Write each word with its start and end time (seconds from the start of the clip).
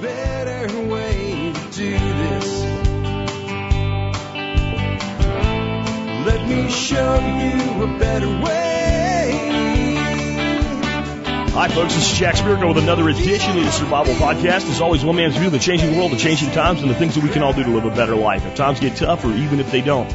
better 0.00 0.88
way 0.88 1.52
to 1.54 1.70
do 1.72 1.90
this. 1.90 2.62
Let 6.26 6.46
me 6.48 6.70
show 6.70 7.14
you 7.18 7.82
a 7.84 7.98
better 7.98 8.28
way. 8.28 8.76
Hi, 11.50 11.68
folks. 11.68 11.94
This 11.94 12.12
is 12.12 12.18
Jack 12.18 12.34
Spirko 12.34 12.68
with 12.74 12.82
another 12.82 13.08
edition 13.08 13.56
of 13.56 13.64
the 13.64 13.70
Survival 13.70 14.14
Podcast. 14.14 14.68
As 14.68 14.82
always, 14.82 15.02
one 15.02 15.16
man's 15.16 15.36
view 15.36 15.46
of 15.46 15.52
the 15.52 15.58
changing 15.58 15.96
world, 15.96 16.12
the 16.12 16.18
changing 16.18 16.50
times, 16.50 16.82
and 16.82 16.90
the 16.90 16.94
things 16.94 17.14
that 17.14 17.24
we 17.24 17.30
can 17.30 17.42
all 17.42 17.54
do 17.54 17.64
to 17.64 17.70
live 17.70 17.86
a 17.86 17.90
better 17.90 18.14
life. 18.14 18.44
If 18.44 18.54
times 18.56 18.78
get 18.80 18.96
tough, 18.96 19.24
or 19.24 19.30
even 19.30 19.60
if 19.60 19.70
they 19.70 19.80
don't. 19.80 20.10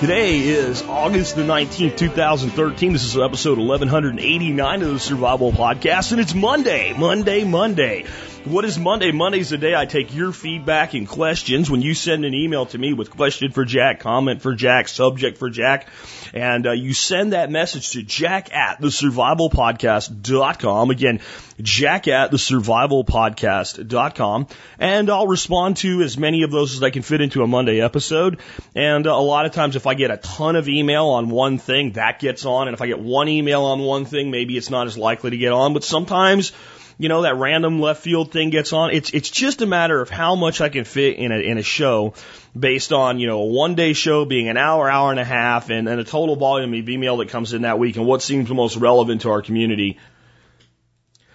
Today 0.00 0.38
is 0.40 0.82
August 0.82 1.36
the 1.36 1.42
19th, 1.42 1.96
2013. 1.96 2.94
This 2.94 3.04
is 3.04 3.16
episode 3.16 3.58
1189 3.58 4.82
of 4.82 4.92
the 4.94 4.98
Survival 4.98 5.52
Podcast, 5.52 6.10
and 6.10 6.20
it's 6.20 6.34
Monday, 6.34 6.94
Monday, 6.94 7.44
Monday. 7.44 8.06
What 8.44 8.64
is 8.64 8.78
Monday? 8.78 9.12
Monday's 9.12 9.50
the 9.50 9.58
day 9.58 9.74
I 9.74 9.84
take 9.84 10.14
your 10.14 10.32
feedback 10.32 10.94
and 10.94 11.06
questions 11.06 11.70
when 11.70 11.82
you 11.82 11.92
send 11.92 12.24
an 12.24 12.32
email 12.32 12.64
to 12.66 12.78
me 12.78 12.94
with 12.94 13.10
question 13.10 13.52
for 13.52 13.66
Jack, 13.66 14.00
comment 14.00 14.40
for 14.40 14.54
Jack, 14.54 14.88
subject 14.88 15.36
for 15.36 15.50
Jack, 15.50 15.88
and 16.32 16.66
uh, 16.66 16.72
you 16.72 16.94
send 16.94 17.34
that 17.34 17.50
message 17.50 17.90
to 17.90 18.02
jack 18.02 18.50
at 18.54 18.80
thesurvivalpodcast.com. 18.80 20.90
Again, 20.90 21.20
jack 21.60 22.08
at 22.08 22.30
thesurvivalpodcast.com, 22.30 24.46
and 24.78 25.10
I'll 25.10 25.26
respond 25.26 25.76
to 25.78 26.00
as 26.00 26.16
many 26.16 26.42
of 26.42 26.50
those 26.50 26.74
as 26.74 26.82
I 26.82 26.88
can 26.88 27.02
fit 27.02 27.20
into 27.20 27.42
a 27.42 27.46
Monday 27.46 27.82
episode. 27.82 28.40
And 28.74 29.06
uh, 29.06 29.12
a 29.12 29.20
lot 29.20 29.44
of 29.44 29.52
times 29.52 29.76
if 29.76 29.86
I 29.86 29.92
get 29.92 30.10
a 30.10 30.16
ton 30.16 30.56
of 30.56 30.66
email 30.66 31.08
on 31.08 31.28
one 31.28 31.58
thing, 31.58 31.92
that 31.92 32.20
gets 32.20 32.46
on, 32.46 32.68
and 32.68 32.74
if 32.74 32.80
I 32.80 32.86
get 32.86 33.00
one 33.00 33.28
email 33.28 33.64
on 33.64 33.80
one 33.80 34.06
thing, 34.06 34.30
maybe 34.30 34.56
it's 34.56 34.70
not 34.70 34.86
as 34.86 34.96
likely 34.96 35.28
to 35.28 35.36
get 35.36 35.52
on, 35.52 35.74
but 35.74 35.84
sometimes 35.84 36.52
you 37.00 37.08
know, 37.08 37.22
that 37.22 37.36
random 37.36 37.80
left 37.80 38.02
field 38.02 38.30
thing 38.30 38.50
gets 38.50 38.74
on. 38.74 38.90
It's 38.90 39.10
it's 39.14 39.30
just 39.30 39.62
a 39.62 39.66
matter 39.66 39.98
of 40.02 40.10
how 40.10 40.34
much 40.34 40.60
I 40.60 40.68
can 40.68 40.84
fit 40.84 41.16
in 41.16 41.32
a 41.32 41.38
in 41.38 41.56
a 41.56 41.62
show 41.62 42.12
based 42.56 42.92
on, 42.92 43.18
you 43.18 43.26
know, 43.26 43.40
a 43.40 43.46
one 43.46 43.74
day 43.74 43.94
show 43.94 44.26
being 44.26 44.50
an 44.50 44.58
hour, 44.58 44.90
hour 44.90 45.10
and 45.10 45.18
a 45.18 45.24
half 45.24 45.70
and, 45.70 45.88
and 45.88 45.98
a 45.98 46.04
total 46.04 46.36
volume 46.36 46.74
of 46.74 46.88
email 46.90 47.16
that 47.16 47.30
comes 47.30 47.54
in 47.54 47.62
that 47.62 47.78
week 47.78 47.96
and 47.96 48.04
what 48.04 48.20
seems 48.20 48.48
the 48.48 48.54
most 48.54 48.76
relevant 48.76 49.22
to 49.22 49.30
our 49.30 49.40
community. 49.40 49.98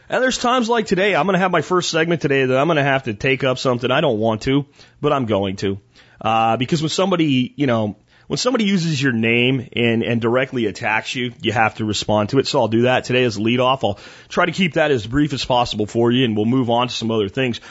And 0.07 0.22
there's 0.22 0.38
times 0.38 0.69
like 0.69 0.85
today, 0.85 1.16
I'm 1.16 1.25
going 1.25 1.33
to 1.33 1.39
have 1.39 1.49
my 1.49 1.63
first 1.63 1.89
segment 1.89 2.22
today 2.22 2.45
that 2.45 2.55
I'm 2.55 2.67
going 2.67 2.77
to 2.77 2.83
have 2.83 3.05
to 3.05 3.16
take 3.16 3.44
up 3.44 3.57
something 3.57 3.89
I 3.89 4.02
don't 4.02 4.19
want 4.19 4.44
to, 4.44 4.67
but 5.02 5.13
I'm 5.13 5.25
going 5.25 5.55
to. 5.57 5.79
Uh, 6.22 6.57
because 6.57 6.83
when 6.83 6.89
somebody, 6.89 7.55
you 7.55 7.66
know, 7.66 7.97
when 8.28 8.38
somebody 8.38 8.66
uses 8.66 9.02
your 9.02 9.12
name 9.12 9.70
and, 9.73 10.04
and 10.04 10.22
directly 10.22 10.66
attacks 10.66 11.14
you, 11.14 11.34
you 11.42 11.52
have 11.52 11.76
to 11.76 11.86
respond 11.86 12.30
to 12.30 12.40
it. 12.40 12.48
So 12.48 12.59
I'll 12.59 12.68
do 12.68 12.84
that 12.84 13.04
today 13.04 13.23
as 13.23 13.38
a 13.38 13.42
lead 13.42 13.59
off. 13.59 13.84
I'll 13.84 14.00
try 14.30 14.45
to 14.45 14.52
keep 14.52 14.73
that 14.73 14.92
as 14.92 15.06
brief 15.06 15.34
as 15.34 15.45
possible 15.45 15.86
for 15.86 16.12
you 16.12 16.26
and 16.26 16.36
we'll 16.36 16.46
move 16.46 16.70
on 16.70 16.88
to 16.88 16.94
some 16.94 17.12
other 17.12 17.30
things. 17.30 17.62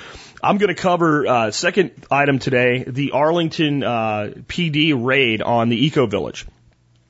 I'm 0.43 0.59
going 0.59 0.75
to 0.75 0.81
cover 0.81 1.27
uh, 1.27 1.51
second 1.51 1.93
item 2.11 2.39
today, 2.39 2.85
the 2.87 3.13
Arlington 3.13 3.83
uh, 3.83 4.33
PD 4.47 4.93
raid 4.95 5.41
on 5.41 5.71
the 5.71 5.87
Eco 5.87 6.07
Village, 6.07 6.47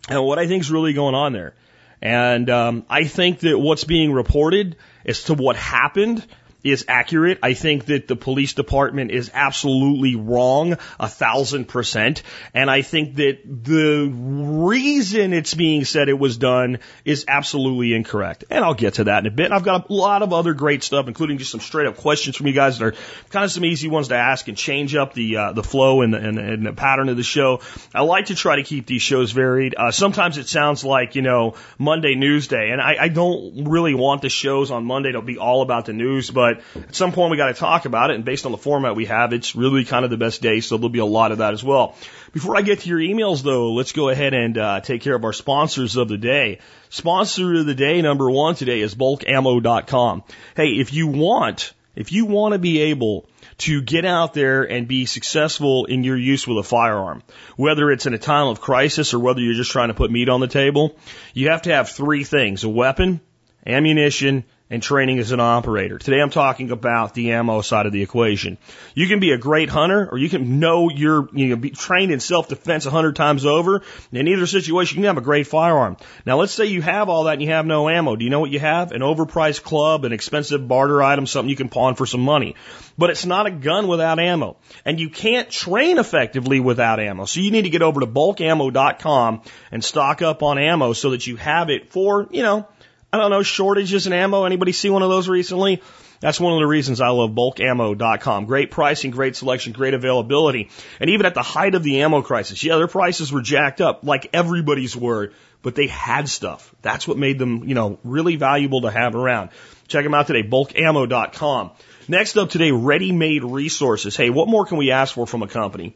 and 0.08 0.24
what 0.24 0.38
I 0.38 0.46
think 0.46 0.62
is 0.62 0.70
really 0.70 0.92
going 0.92 1.16
on 1.16 1.32
there. 1.32 1.54
And 2.00 2.48
um, 2.48 2.86
I 2.88 3.04
think 3.04 3.40
that 3.40 3.58
what's 3.58 3.84
being 3.84 4.12
reported 4.12 4.76
as 5.04 5.24
to 5.24 5.34
what 5.34 5.56
happened 5.56 6.24
is 6.64 6.86
accurate. 6.88 7.38
I 7.42 7.52
think 7.52 7.84
that 7.86 8.08
the 8.08 8.16
police 8.16 8.54
department 8.54 9.10
is 9.10 9.30
absolutely 9.32 10.16
wrong, 10.16 10.78
a 10.98 11.08
thousand 11.08 11.66
percent. 11.68 12.22
And 12.54 12.70
I 12.70 12.82
think 12.82 13.16
that 13.16 13.38
the 13.44 14.10
reason 14.10 15.34
it's 15.34 15.54
being 15.54 15.84
said 15.84 16.08
it 16.08 16.18
was 16.18 16.38
done 16.38 16.78
is 17.04 17.26
absolutely 17.28 17.94
incorrect. 17.94 18.44
And 18.50 18.64
I'll 18.64 18.74
get 18.74 18.94
to 18.94 19.04
that 19.04 19.20
in 19.20 19.26
a 19.26 19.30
bit. 19.30 19.52
I've 19.52 19.62
got 19.62 19.90
a 19.90 19.92
lot 19.92 20.22
of 20.22 20.32
other 20.32 20.54
great 20.54 20.82
stuff, 20.82 21.06
including 21.06 21.38
just 21.38 21.50
some 21.50 21.60
straight 21.60 21.86
up 21.86 21.98
questions 21.98 22.36
from 22.36 22.46
you 22.46 22.54
guys 22.54 22.78
that 22.78 22.84
are 22.86 22.94
kind 23.30 23.44
of 23.44 23.52
some 23.52 23.64
easy 23.64 23.88
ones 23.88 24.08
to 24.08 24.16
ask 24.16 24.48
and 24.48 24.56
change 24.56 24.94
up 24.94 25.12
the 25.12 25.36
uh, 25.36 25.52
the 25.52 25.62
flow 25.62 26.00
and 26.00 26.14
the, 26.14 26.18
and, 26.18 26.38
and 26.38 26.66
the 26.66 26.72
pattern 26.72 27.08
of 27.10 27.16
the 27.16 27.22
show. 27.22 27.60
I 27.94 28.02
like 28.02 28.26
to 28.26 28.34
try 28.34 28.56
to 28.56 28.62
keep 28.62 28.86
these 28.86 29.02
shows 29.02 29.32
varied. 29.32 29.74
Uh, 29.76 29.90
sometimes 29.90 30.38
it 30.38 30.48
sounds 30.48 30.82
like 30.82 31.14
you 31.14 31.22
know 31.22 31.56
Monday 31.78 32.14
News 32.14 32.48
Day, 32.48 32.70
and 32.70 32.80
I, 32.80 32.96
I 33.00 33.08
don't 33.08 33.68
really 33.68 33.94
want 33.94 34.22
the 34.22 34.30
shows 34.30 34.70
on 34.70 34.84
Monday 34.84 35.12
to 35.12 35.20
be 35.20 35.36
all 35.36 35.62
about 35.62 35.84
the 35.84 35.92
news, 35.92 36.30
but 36.30 36.53
at 36.58 36.94
some 36.94 37.12
point 37.12 37.30
we 37.30 37.36
got 37.36 37.48
to 37.48 37.54
talk 37.54 37.84
about 37.84 38.10
it. 38.10 38.14
And 38.14 38.24
based 38.24 38.46
on 38.46 38.52
the 38.52 38.58
format 38.58 38.96
we 38.96 39.06
have, 39.06 39.32
it's 39.32 39.54
really 39.54 39.84
kind 39.84 40.04
of 40.04 40.10
the 40.10 40.16
best 40.16 40.42
day. 40.42 40.60
So 40.60 40.76
there'll 40.76 40.88
be 40.88 40.98
a 40.98 41.04
lot 41.04 41.32
of 41.32 41.38
that 41.38 41.52
as 41.54 41.62
well. 41.62 41.96
Before 42.32 42.56
I 42.56 42.62
get 42.62 42.80
to 42.80 42.88
your 42.88 42.98
emails 42.98 43.42
though, 43.42 43.72
let's 43.72 43.92
go 43.92 44.08
ahead 44.08 44.34
and 44.34 44.58
uh, 44.58 44.80
take 44.80 45.02
care 45.02 45.14
of 45.14 45.24
our 45.24 45.32
sponsors 45.32 45.96
of 45.96 46.08
the 46.08 46.18
day. 46.18 46.58
Sponsor 46.90 47.60
of 47.60 47.66
the 47.66 47.74
day 47.74 48.02
number 48.02 48.30
one 48.30 48.54
today 48.54 48.80
is 48.80 48.94
bulkammo.com. 48.94 50.22
Hey, 50.56 50.70
if 50.70 50.92
you 50.92 51.08
want, 51.08 51.72
if 51.96 52.12
you 52.12 52.26
want 52.26 52.52
to 52.52 52.58
be 52.58 52.80
able 52.80 53.28
to 53.58 53.82
get 53.82 54.04
out 54.04 54.34
there 54.34 54.64
and 54.64 54.88
be 54.88 55.06
successful 55.06 55.84
in 55.84 56.02
your 56.02 56.16
use 56.16 56.46
with 56.46 56.58
a 56.58 56.62
firearm, 56.62 57.22
whether 57.56 57.90
it's 57.90 58.06
in 58.06 58.14
a 58.14 58.18
time 58.18 58.48
of 58.48 58.60
crisis 58.60 59.14
or 59.14 59.20
whether 59.20 59.40
you're 59.40 59.54
just 59.54 59.70
trying 59.70 59.88
to 59.88 59.94
put 59.94 60.10
meat 60.10 60.28
on 60.28 60.40
the 60.40 60.48
table, 60.48 60.96
you 61.32 61.50
have 61.50 61.62
to 61.62 61.72
have 61.72 61.88
three 61.88 62.24
things, 62.24 62.64
a 62.64 62.68
weapon, 62.68 63.20
ammunition, 63.66 64.44
and 64.70 64.82
training 64.82 65.18
as 65.18 65.30
an 65.30 65.40
operator. 65.40 65.98
Today 65.98 66.20
I'm 66.20 66.30
talking 66.30 66.70
about 66.70 67.12
the 67.12 67.32
ammo 67.32 67.60
side 67.60 67.84
of 67.84 67.92
the 67.92 68.02
equation. 68.02 68.56
You 68.94 69.06
can 69.06 69.20
be 69.20 69.32
a 69.32 69.38
great 69.38 69.68
hunter 69.68 70.08
or 70.10 70.16
you 70.16 70.30
can 70.30 70.58
know 70.58 70.88
you're, 70.88 71.28
you 71.34 71.48
know, 71.48 71.56
be 71.56 71.70
trained 71.70 72.10
in 72.10 72.18
self-defense 72.18 72.86
a 72.86 72.90
hundred 72.90 73.14
times 73.14 73.44
over. 73.44 73.82
In 74.10 74.26
either 74.26 74.46
situation, 74.46 74.96
you 74.96 75.02
can 75.02 75.14
have 75.14 75.22
a 75.22 75.24
great 75.24 75.46
firearm. 75.46 75.98
Now 76.24 76.38
let's 76.38 76.52
say 76.52 76.64
you 76.64 76.80
have 76.80 77.10
all 77.10 77.24
that 77.24 77.34
and 77.34 77.42
you 77.42 77.48
have 77.48 77.66
no 77.66 77.90
ammo. 77.90 78.16
Do 78.16 78.24
you 78.24 78.30
know 78.30 78.40
what 78.40 78.50
you 78.50 78.58
have? 78.58 78.92
An 78.92 79.02
overpriced 79.02 79.62
club, 79.62 80.06
an 80.06 80.12
expensive 80.12 80.66
barter 80.66 81.02
item, 81.02 81.26
something 81.26 81.50
you 81.50 81.56
can 81.56 81.68
pawn 81.68 81.94
for 81.94 82.06
some 82.06 82.22
money. 82.22 82.56
But 82.96 83.10
it's 83.10 83.26
not 83.26 83.46
a 83.46 83.50
gun 83.50 83.86
without 83.86 84.18
ammo. 84.18 84.56
And 84.86 84.98
you 84.98 85.10
can't 85.10 85.50
train 85.50 85.98
effectively 85.98 86.58
without 86.58 87.00
ammo. 87.00 87.26
So 87.26 87.40
you 87.40 87.50
need 87.50 87.62
to 87.62 87.70
get 87.70 87.82
over 87.82 88.00
to 88.00 88.06
bulkammo.com 88.06 89.42
and 89.70 89.84
stock 89.84 90.22
up 90.22 90.42
on 90.42 90.58
ammo 90.58 90.94
so 90.94 91.10
that 91.10 91.26
you 91.26 91.36
have 91.36 91.68
it 91.68 91.90
for, 91.90 92.26
you 92.30 92.42
know, 92.42 92.66
I 93.14 93.16
don't 93.16 93.30
know, 93.30 93.44
shortages 93.44 94.08
in 94.08 94.12
ammo. 94.12 94.44
Anybody 94.44 94.72
see 94.72 94.90
one 94.90 95.02
of 95.02 95.08
those 95.08 95.28
recently? 95.28 95.80
That's 96.18 96.40
one 96.40 96.52
of 96.52 96.58
the 96.58 96.66
reasons 96.66 97.00
I 97.00 97.10
love 97.10 97.30
bulkammo.com. 97.30 98.46
Great 98.46 98.72
pricing, 98.72 99.12
great 99.12 99.36
selection, 99.36 99.72
great 99.72 99.94
availability. 99.94 100.68
And 100.98 101.10
even 101.10 101.24
at 101.24 101.34
the 101.34 101.42
height 101.42 101.76
of 101.76 101.84
the 101.84 102.00
ammo 102.00 102.22
crisis, 102.22 102.64
yeah, 102.64 102.74
their 102.74 102.88
prices 102.88 103.30
were 103.30 103.40
jacked 103.40 103.80
up 103.80 104.00
like 104.02 104.30
everybody's 104.32 104.96
were, 104.96 105.30
but 105.62 105.76
they 105.76 105.86
had 105.86 106.28
stuff. 106.28 106.74
That's 106.82 107.06
what 107.06 107.16
made 107.16 107.38
them, 107.38 107.62
you 107.68 107.76
know, 107.76 108.00
really 108.02 108.34
valuable 108.34 108.80
to 108.80 108.90
have 108.90 109.14
around. 109.14 109.50
Check 109.86 110.02
them 110.02 110.14
out 110.14 110.26
today, 110.26 110.42
bulkammo.com. 110.42 111.70
Next 112.08 112.36
up 112.36 112.50
today, 112.50 112.72
ready-made 112.72 113.44
resources. 113.44 114.16
Hey, 114.16 114.30
what 114.30 114.48
more 114.48 114.66
can 114.66 114.78
we 114.78 114.90
ask 114.90 115.14
for 115.14 115.24
from 115.24 115.44
a 115.44 115.48
company 115.48 115.94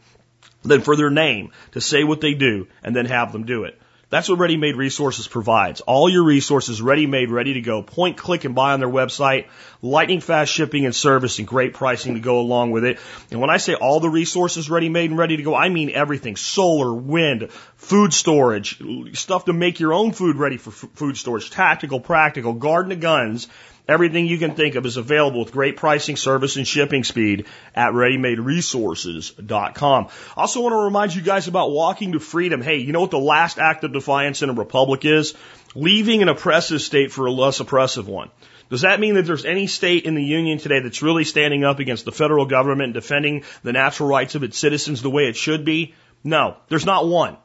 than 0.63 0.83
for 0.83 0.95
their 0.95 1.11
name 1.11 1.51
to 1.73 1.81
say 1.81 2.05
what 2.05 2.21
they 2.21 2.35
do 2.35 2.69
and 2.85 2.95
then 2.95 3.07
have 3.07 3.33
them 3.33 3.45
do 3.45 3.65
it? 3.65 3.77
That's 4.11 4.27
what 4.27 4.39
Ready 4.39 4.57
Made 4.57 4.77
Resources 4.77 5.29
provides. 5.29 5.83
All 5.83 6.09
your 6.09 6.25
resources 6.25 6.81
ready 6.81 7.07
made, 7.07 7.31
ready 7.31 7.55
to 7.55 7.61
go. 7.61 7.83
Point, 7.83 8.17
click, 8.17 8.47
and 8.47 8.55
buy 8.55 8.73
on 8.73 8.81
their 8.81 8.89
website. 8.89 9.49
Lightning 9.83 10.21
fast 10.21 10.51
shipping 10.51 10.87
and 10.87 10.97
service 10.97 11.39
and 11.39 11.47
great 11.47 11.75
pricing 11.75 12.15
to 12.15 12.21
go 12.21 12.41
along 12.41 12.71
with 12.71 12.85
it. 12.85 12.99
And 13.31 13.39
when 13.39 13.51
I 13.51 13.59
say 13.59 13.75
all 13.75 14.01
the 14.01 14.09
resources 14.09 14.71
ready 14.71 14.89
made 14.89 15.11
and 15.11 15.19
ready 15.19 15.37
to 15.37 15.43
go, 15.43 15.55
I 15.55 15.69
mean 15.69 15.91
everything. 15.91 16.37
Solar, 16.37 16.95
wind, 16.95 17.53
food 17.77 18.15
storage, 18.15 18.83
stuff 19.13 19.45
to 19.45 19.53
make 19.53 19.79
your 19.79 19.93
own 19.93 20.13
food 20.13 20.37
ready 20.37 20.57
for 20.57 20.71
f- 20.71 20.91
food 20.95 21.19
storage, 21.19 21.51
tactical, 21.51 22.01
practical, 22.01 22.55
garden 22.55 22.89
to 22.91 22.97
guns, 22.97 23.47
Everything 23.89 24.27
you 24.27 24.37
can 24.37 24.55
think 24.55 24.75
of 24.75 24.85
is 24.85 24.99
available 24.99 25.41
with 25.41 25.53
great 25.53 25.79
pricing, 25.79 26.17
service, 26.17 26.57
and 26.57 26.69
shipping 26.69 27.05
speed 27.05 27.47
at 27.75 27.93
ReadyMadeResources.com. 27.93 30.09
I 30.37 30.41
also 30.41 30.61
want 30.61 30.75
to 30.75 30.85
remind 30.85 31.15
you 31.15 31.23
guys 31.23 31.49
about 31.49 31.71
walking 31.71 32.13
to 32.13 32.21
freedom. 32.21 32.61
Hey, 32.61 32.77
you 32.77 32.93
know 32.93 33.01
what 33.01 33.11
the 33.11 33.19
last 33.19 33.59
act 33.59 33.85
of 33.85 33.95
defiance 33.95 34.43
in 34.43 34.51
a 34.51 34.53
republic 34.53 35.07
is? 35.07 35.33
Leaving 35.75 36.21
an 36.21 36.29
oppressive 36.29 36.83
state 36.83 37.13
for 37.13 37.25
a 37.25 37.33
less 37.33 37.61
oppressive 37.61 38.07
one. 38.07 38.29
Does 38.69 38.83
that 38.83 39.01
mean 39.01 39.15
that 39.15 39.25
there's 39.25 39.47
any 39.47 39.67
state 39.67 40.05
in 40.05 40.15
the 40.15 40.23
union 40.23 40.59
today 40.59 40.81
that's 40.81 41.03
really 41.03 41.25
standing 41.25 41.65
up 41.65 41.79
against 41.79 42.05
the 42.05 42.13
federal 42.13 42.45
government 42.45 42.89
and 42.89 42.95
defending 42.95 43.45
the 43.63 43.73
natural 43.73 44.11
rights 44.11 44.35
of 44.35 44.43
its 44.43 44.59
citizens 44.59 45.01
the 45.01 45.09
way 45.09 45.29
it 45.29 45.37
should 45.37 45.65
be? 45.65 45.95
No, 46.23 46.59
there's 46.69 46.85
not 46.85 47.09
one. 47.09 47.39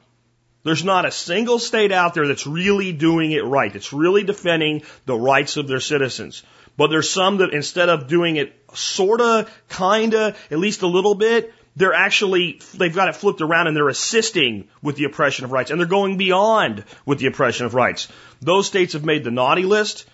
There's 0.64 0.84
not 0.84 1.06
a 1.06 1.12
single 1.12 1.60
state 1.60 1.92
out 1.92 2.14
there 2.14 2.28
that's 2.28 2.48
really 2.48 2.94
doing 2.94 3.32
it 3.32 3.44
right. 3.44 3.72
That's 3.72 3.94
really 3.94 4.24
defending 4.24 4.84
the 5.06 5.16
rights 5.16 5.58
of 5.58 5.68
their 5.68 5.82
citizens. 5.82 6.44
But 6.78 6.88
there's 6.88 7.10
some 7.10 7.38
that 7.38 7.54
instead 7.54 7.90
of 7.90 8.08
doing 8.08 8.38
it 8.38 8.54
sorta, 8.74 9.48
kinda, 9.70 10.36
at 10.50 10.60
least 10.60 10.82
a 10.82 10.88
little 10.88 11.16
bit, 11.16 11.54
they're 11.76 11.94
actually, 11.94 12.62
they've 12.76 12.94
got 12.94 13.10
it 13.10 13.16
flipped 13.16 13.42
around 13.42 13.68
and 13.68 13.76
they're 13.76 13.90
assisting 13.90 14.68
with 14.82 14.96
the 14.96 15.06
oppression 15.06 15.46
of 15.46 15.52
rights 15.52 15.72
and 15.72 15.80
they're 15.80 15.88
going 15.88 16.18
beyond 16.18 16.84
with 17.06 17.20
the 17.20 17.28
oppression 17.28 17.66
of 17.66 17.74
rights. 17.74 18.08
Those 18.42 18.68
states 18.68 18.94
have 18.94 19.04
made 19.04 19.24
the 19.24 19.32
naughty 19.32 19.64
list. 19.64 20.06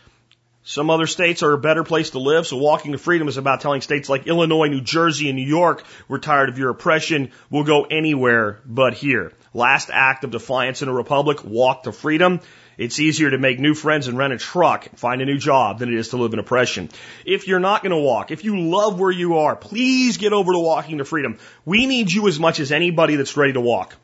Some 0.69 0.91
other 0.91 1.07
states 1.07 1.41
are 1.41 1.53
a 1.53 1.57
better 1.57 1.83
place 1.83 2.11
to 2.11 2.19
live, 2.19 2.45
so 2.45 2.55
walking 2.57 2.91
to 2.91 2.99
freedom 2.99 3.27
is 3.27 3.37
about 3.37 3.61
telling 3.61 3.81
states 3.81 4.07
like 4.07 4.27
Illinois, 4.27 4.67
New 4.67 4.81
Jersey, 4.81 5.27
and 5.27 5.35
New 5.35 5.47
York, 5.47 5.83
we're 6.07 6.19
tired 6.19 6.47
of 6.47 6.59
your 6.59 6.69
oppression. 6.69 7.31
We'll 7.49 7.63
go 7.63 7.85
anywhere 7.85 8.59
but 8.67 8.93
here. 8.93 9.33
Last 9.51 9.89
act 9.91 10.23
of 10.25 10.29
defiance 10.29 10.83
in 10.83 10.87
a 10.87 10.93
republic, 10.93 11.43
walk 11.43 11.83
to 11.83 11.91
freedom. 11.91 12.41
It's 12.77 12.99
easier 12.99 13.31
to 13.31 13.39
make 13.39 13.57
new 13.57 13.73
friends 13.73 14.07
and 14.07 14.15
rent 14.15 14.31
a 14.31 14.37
truck 14.37 14.95
find 14.95 15.23
a 15.23 15.25
new 15.25 15.39
job 15.39 15.79
than 15.79 15.91
it 15.91 15.97
is 15.97 16.09
to 16.09 16.17
live 16.17 16.33
in 16.33 16.39
oppression. 16.39 16.89
If 17.25 17.47
you're 17.47 17.59
not 17.59 17.81
going 17.81 17.89
to 17.89 17.97
walk, 17.97 18.29
if 18.29 18.43
you 18.43 18.59
love 18.59 18.99
where 18.99 19.09
you 19.09 19.39
are, 19.39 19.55
please 19.55 20.17
get 20.17 20.33
over 20.33 20.53
to 20.53 20.59
walking 20.59 20.99
to 20.99 21.03
freedom. 21.03 21.39
We 21.65 21.87
need 21.87 22.11
you 22.11 22.27
as 22.27 22.39
much 22.39 22.59
as 22.59 22.71
anybody 22.71 23.15
that's 23.15 23.35
ready 23.35 23.53
to 23.53 23.59
walk. 23.59 23.95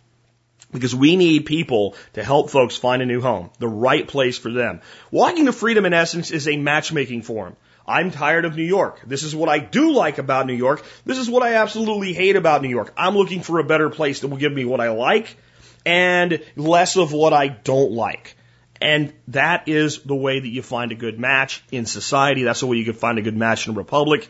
Because 0.75 0.94
we 0.94 1.16
need 1.16 1.45
people 1.45 1.95
to 2.13 2.24
help 2.24 2.50
folks 2.50 2.75
find 2.75 3.01
a 3.01 3.06
new 3.06 3.22
home, 3.22 3.50
the 3.60 3.68
right 3.68 4.07
place 4.07 4.38
for 4.38 4.51
them. 4.51 4.81
Walking 5.10 5.45
to 5.45 5.54
Freedom, 5.54 5.86
in 5.86 5.94
essence, 5.94 6.31
is 6.31 6.48
a 6.48 6.57
matchmaking 6.57 7.22
forum. 7.22 7.56
I'm 7.88 8.12
tired 8.12 8.45
of 8.45 8.56
New 8.56 8.63
York. 8.63 9.01
This 9.06 9.24
is 9.24 9.36
what 9.36 9.48
I 9.48 9.60
do 9.60 9.94
like 9.94 10.18
about 10.18 10.48
New 10.48 10.54
York. 10.56 10.83
This 11.06 11.18
is 11.18 11.30
what 11.30 11.44
I 11.44 11.56
absolutely 11.56 12.13
hate 12.13 12.36
about 12.36 12.62
New 12.62 12.69
York. 12.69 12.94
I'm 12.98 13.16
looking 13.16 13.42
for 13.42 13.60
a 13.60 13.63
better 13.63 13.89
place 13.89 14.19
that 14.19 14.27
will 14.27 14.38
give 14.38 14.54
me 14.54 14.66
what 14.66 14.81
I 14.81 14.89
like 14.89 15.38
and 15.86 16.44
less 16.56 16.98
of 16.98 17.13
what 17.13 17.31
I 17.31 17.48
don't 17.48 17.92
like. 17.92 18.36
And 18.81 19.13
that 19.30 19.68
is 19.68 20.01
the 20.01 20.16
way 20.16 20.39
that 20.39 20.48
you 20.48 20.62
find 20.62 20.92
a 20.92 20.95
good 20.95 21.19
match 21.19 21.63
in 21.71 21.86
society. 21.86 22.44
That's 22.44 22.60
the 22.60 22.68
way 22.68 22.78
you 22.78 22.86
can 22.86 22.94
find 22.94 23.18
a 23.18 23.21
good 23.21 23.38
match 23.38 23.68
in 23.68 23.74
a 23.74 23.78
republic. 23.78 24.30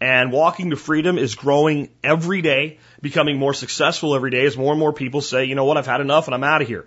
And 0.00 0.30
walking 0.30 0.70
to 0.70 0.76
freedom 0.76 1.16
is 1.18 1.34
growing 1.34 1.88
every 2.04 2.42
day, 2.42 2.78
becoming 3.00 3.38
more 3.38 3.54
successful 3.54 4.14
every 4.14 4.30
day 4.30 4.44
as 4.44 4.56
more 4.56 4.72
and 4.72 4.80
more 4.80 4.92
people 4.92 5.20
say, 5.20 5.44
you 5.44 5.54
know 5.54 5.64
what, 5.64 5.78
I've 5.78 5.86
had 5.86 6.00
enough 6.00 6.26
and 6.26 6.34
I'm 6.34 6.44
out 6.44 6.62
of 6.62 6.68
here. 6.68 6.86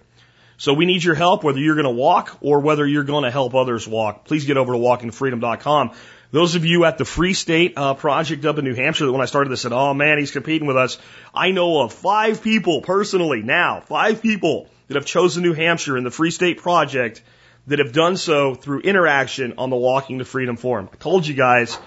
So 0.58 0.74
we 0.74 0.86
need 0.86 1.04
your 1.04 1.16
help, 1.16 1.44
whether 1.44 1.60
you're 1.60 1.76
going 1.76 1.86
to 1.86 1.90
walk 1.92 2.38
or 2.42 2.60
whether 2.60 2.86
you're 2.86 3.06
going 3.06 3.24
to 3.24 3.32
help 3.32 3.56
others 3.56 3.88
walk. 3.88 4.26
Please 4.26 4.46
get 4.46 4.58
over 4.58 4.74
to 4.74 4.78
walkingtofreedom.com. 4.78 5.92
Those 6.32 6.56
of 6.56 6.66
you 6.66 6.86
at 6.86 6.98
the 6.98 7.06
Free 7.06 7.34
State 7.34 7.74
uh, 7.78 7.96
Project 7.96 8.46
up 8.46 8.58
in 8.58 8.66
New 8.66 8.76
Hampshire 8.76 9.06
that 9.06 9.12
when 9.12 9.22
I 9.22 9.26
started 9.26 9.50
this 9.50 9.62
said, 9.62 9.72
oh 9.72 9.94
man, 9.94 10.20
he's 10.20 10.32
competing 10.32 10.68
with 10.68 10.78
us. 10.78 11.00
I 11.34 11.52
know 11.52 11.82
of 11.82 11.94
five 11.94 12.44
people 12.44 12.82
personally 12.82 13.42
now, 13.42 13.80
five 13.80 14.22
people 14.22 14.68
that 14.88 14.96
have 14.96 15.06
chosen 15.06 15.42
New 15.44 15.54
Hampshire 15.54 15.98
in 15.98 16.04
the 16.04 16.12
Free 16.12 16.30
State 16.30 16.58
Project 16.58 17.24
that 17.68 17.80
have 17.80 17.94
done 17.94 18.18
so 18.18 18.54
through 18.54 18.82
interaction 18.82 19.56
on 19.58 19.70
the 19.70 19.76
Walking 19.76 20.20
to 20.20 20.26
Freedom 20.26 20.58
Forum. 20.58 20.90
I 20.92 20.98
told 20.98 21.26
you 21.26 21.36
guys, 21.36 21.78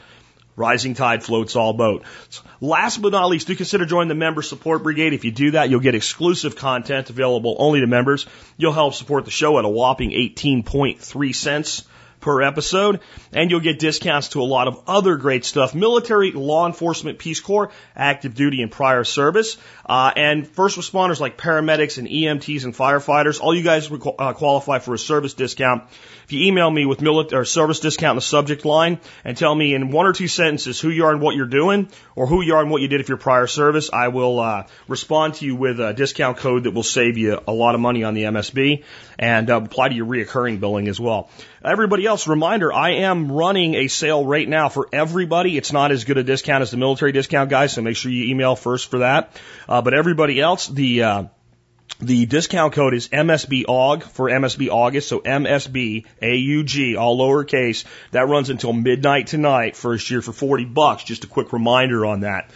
rising 0.57 0.95
tide 0.95 1.23
floats 1.23 1.57
all 1.57 1.73
boats. 1.73 2.43
Last 2.61 3.01
but 3.01 3.13
not 3.13 3.29
least, 3.29 3.47
do 3.47 3.57
consider 3.57 3.87
joining 3.87 4.09
the 4.09 4.15
Member 4.15 4.43
Support 4.43 4.83
Brigade. 4.83 5.13
If 5.13 5.25
you 5.25 5.31
do 5.31 5.53
that, 5.53 5.71
you'll 5.71 5.81
get 5.81 5.95
exclusive 5.95 6.57
content 6.57 7.11
available 7.11 7.57
only 7.59 7.81
to 7.81 7.87
members. 7.87 8.27
You'll 8.57 8.73
help 8.73 8.95
support 8.95 9.25
the 9.25 9.31
show 9.31 9.59
at 9.59 9.65
a 9.65 9.69
whopping 9.69 10.11
18.3 10.11 11.35
cents 11.35 11.85
per 12.23 12.41
episode, 12.41 13.01
and 13.33 13.51
you'll 13.51 13.61
get 13.61 13.79
discounts 13.79 14.29
to 14.29 14.41
a 14.41 14.45
lot 14.45 14.69
of 14.69 14.83
other 14.87 15.17
great 15.17 15.45
stuff. 15.45 15.75
Military, 15.75 16.33
law 16.33 16.67
enforcement, 16.67 17.19
Peace 17.19 17.41
Corps, 17.41 17.71
active 17.95 18.35
duty 18.35 18.63
and 18.63 18.73
prior 18.73 19.05
service, 19.05 19.59
uh, 19.85 20.13
and 20.17 20.49
first 20.49 20.79
responders 20.79 21.21
like 21.21 21.37
paramedics 21.37 21.99
and 21.99 22.09
EMTs 22.09 22.65
and 22.65 22.75
firefighters. 22.75 23.41
All 23.41 23.55
you 23.55 23.63
guys 23.63 23.91
uh, 23.91 24.33
qualify 24.33 24.79
for 24.79 24.95
a 24.95 24.99
service 24.99 25.35
discount. 25.35 25.85
If 26.25 26.33
you 26.33 26.47
email 26.47 26.71
me 26.71 26.87
with 26.87 27.03
military 27.03 27.47
service 27.47 27.81
discount 27.81 28.13
in 28.13 28.17
the 28.17 28.23
subject 28.23 28.65
line 28.65 29.01
and 29.25 29.37
tell 29.37 29.55
me 29.55 29.75
in 29.75 29.91
one 29.91 30.07
or 30.07 30.13
two 30.13 30.29
sentences 30.29 30.81
who 30.81 30.89
you 30.89 31.05
are 31.05 31.11
and 31.11 31.21
what 31.21 31.37
you're 31.37 31.47
doing, 31.47 31.89
or 32.15 32.27
who 32.27 32.43
you 32.43 32.55
are 32.55 32.63
and 32.63 32.71
what 32.71 32.81
you 32.81 32.89
did 32.89 33.01
if 33.01 33.09
you're 33.09 33.19
prior 33.19 33.47
service, 33.47 33.91
I 33.93 34.09
will 34.09 34.39
uh, 34.39 34.67
respond 34.87 35.35
to 35.35 35.47
you 35.47 35.57
with 35.57 35.81
a 35.81 35.93
discount 35.93 36.39
code 36.39 36.65
that 36.65 36.73
will 36.73 36.83
save 36.83 37.19
you 37.19 37.41
a 37.47 37.53
lot 37.53 37.75
of 37.75 37.81
money 37.81 38.05
on 38.05 38.15
the 38.15 38.25
MSB 38.25 38.85
and 39.19 39.51
uh, 39.51 39.61
apply 39.65 39.89
to 39.89 39.95
your 39.95 40.07
reoccurring 40.07 40.61
billing 40.61 40.89
as 40.89 41.01
well. 41.01 41.31
Everybody 41.65 42.07
else, 42.07 42.12
reminder, 42.27 42.73
I 42.73 42.91
am 42.91 43.33
running 43.33 43.75
a 43.75 43.89
sale 43.89 44.25
right 44.25 44.49
now 44.49 44.69
for 44.69 44.89
everybody. 44.93 45.57
It's 45.57 45.73
not 45.73 45.93
as 45.93 46.05
good 46.05 46.19
a 46.19 46.23
discount 46.23 46.63
as 46.63 46.71
the 46.71 46.77
military 46.77 47.13
discount, 47.13 47.51
guys, 47.51 47.73
so 47.73 47.83
make 47.83 47.97
sure 47.97 48.11
you 48.11 48.31
email 48.31 48.57
first 48.57 48.91
for 48.91 48.99
that. 48.99 49.41
Uh, 49.69 49.83
but 49.83 49.95
everybody 49.95 50.41
else, 50.41 50.69
the, 50.69 51.03
uh, 51.03 51.25
the 52.01 52.27
discount 52.27 52.73
code 52.73 52.95
is 52.95 53.09
MSBAUG 53.09 54.03
for 54.03 54.29
MSB 54.29 54.69
August, 54.69 55.09
so 55.09 55.21
MSB 55.21 56.05
AUG, 56.23 56.99
all 56.99 57.19
lowercase. 57.19 57.85
That 58.11 58.29
runs 58.29 58.51
until 58.51 58.73
midnight 58.73 59.29
tonight, 59.29 59.77
first 59.77 60.11
year 60.11 60.23
for 60.23 60.33
40 60.33 60.67
bucks. 60.67 61.05
Just 61.05 61.25
a 61.25 61.29
quick 61.29 61.53
reminder 61.53 62.05
on 62.07 62.21
that. 62.21 62.51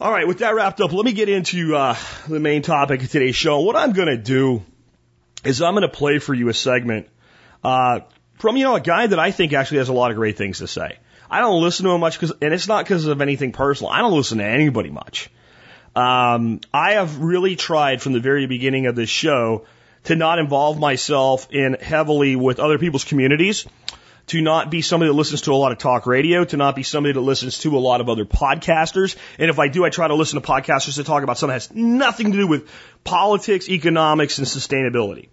All 0.00 0.12
right, 0.12 0.28
with 0.28 0.38
that 0.38 0.54
wrapped 0.54 0.80
up, 0.80 0.92
let 0.92 1.04
me 1.04 1.12
get 1.12 1.28
into 1.28 1.74
uh, 1.74 1.96
the 2.28 2.40
main 2.40 2.62
topic 2.62 3.02
of 3.02 3.10
today's 3.10 3.36
show. 3.36 3.60
What 3.60 3.76
I'm 3.76 3.92
going 3.92 4.08
to 4.08 4.16
do 4.16 4.62
is 5.44 5.62
I'm 5.62 5.74
going 5.74 5.82
to 5.82 5.88
play 5.88 6.18
for 6.18 6.34
you 6.34 6.48
a 6.48 6.54
segment 6.54 7.08
uh, 7.66 8.00
from, 8.38 8.56
you 8.56 8.64
know, 8.64 8.76
a 8.76 8.80
guy 8.80 9.06
that 9.06 9.18
I 9.18 9.30
think 9.30 9.52
actually 9.52 9.78
has 9.78 9.88
a 9.88 9.92
lot 9.92 10.10
of 10.10 10.16
great 10.16 10.36
things 10.36 10.58
to 10.58 10.66
say. 10.66 10.98
I 11.30 11.40
don't 11.40 11.60
listen 11.60 11.84
to 11.86 11.92
him 11.92 12.00
much 12.00 12.18
because, 12.18 12.32
and 12.40 12.54
it's 12.54 12.68
not 12.68 12.84
because 12.84 13.06
of 13.06 13.20
anything 13.20 13.52
personal. 13.52 13.90
I 13.90 13.98
don't 13.98 14.16
listen 14.16 14.38
to 14.38 14.44
anybody 14.44 14.90
much. 14.90 15.30
Um, 15.94 16.60
I 16.72 16.92
have 16.92 17.18
really 17.18 17.56
tried 17.56 18.02
from 18.02 18.12
the 18.12 18.20
very 18.20 18.46
beginning 18.46 18.86
of 18.86 18.94
this 18.94 19.08
show 19.08 19.64
to 20.04 20.14
not 20.14 20.38
involve 20.38 20.78
myself 20.78 21.48
in 21.50 21.74
heavily 21.80 22.36
with 22.36 22.60
other 22.60 22.78
people's 22.78 23.04
communities, 23.04 23.66
to 24.26 24.40
not 24.40 24.70
be 24.70 24.82
somebody 24.82 25.10
that 25.10 25.16
listens 25.16 25.40
to 25.42 25.52
a 25.52 25.56
lot 25.56 25.72
of 25.72 25.78
talk 25.78 26.06
radio, 26.06 26.44
to 26.44 26.56
not 26.56 26.76
be 26.76 26.82
somebody 26.82 27.14
that 27.14 27.20
listens 27.20 27.58
to 27.60 27.76
a 27.76 27.80
lot 27.80 28.00
of 28.00 28.08
other 28.08 28.24
podcasters. 28.24 29.16
And 29.38 29.50
if 29.50 29.58
I 29.58 29.68
do, 29.68 29.84
I 29.84 29.90
try 29.90 30.06
to 30.06 30.14
listen 30.14 30.40
to 30.40 30.46
podcasters 30.46 30.96
that 30.96 31.06
talk 31.06 31.22
about 31.22 31.38
something 31.38 31.54
that 31.54 31.62
has 31.62 31.74
nothing 31.74 32.32
to 32.32 32.38
do 32.38 32.46
with 32.46 32.68
politics, 33.02 33.68
economics, 33.68 34.38
and 34.38 34.46
sustainability 34.46 35.28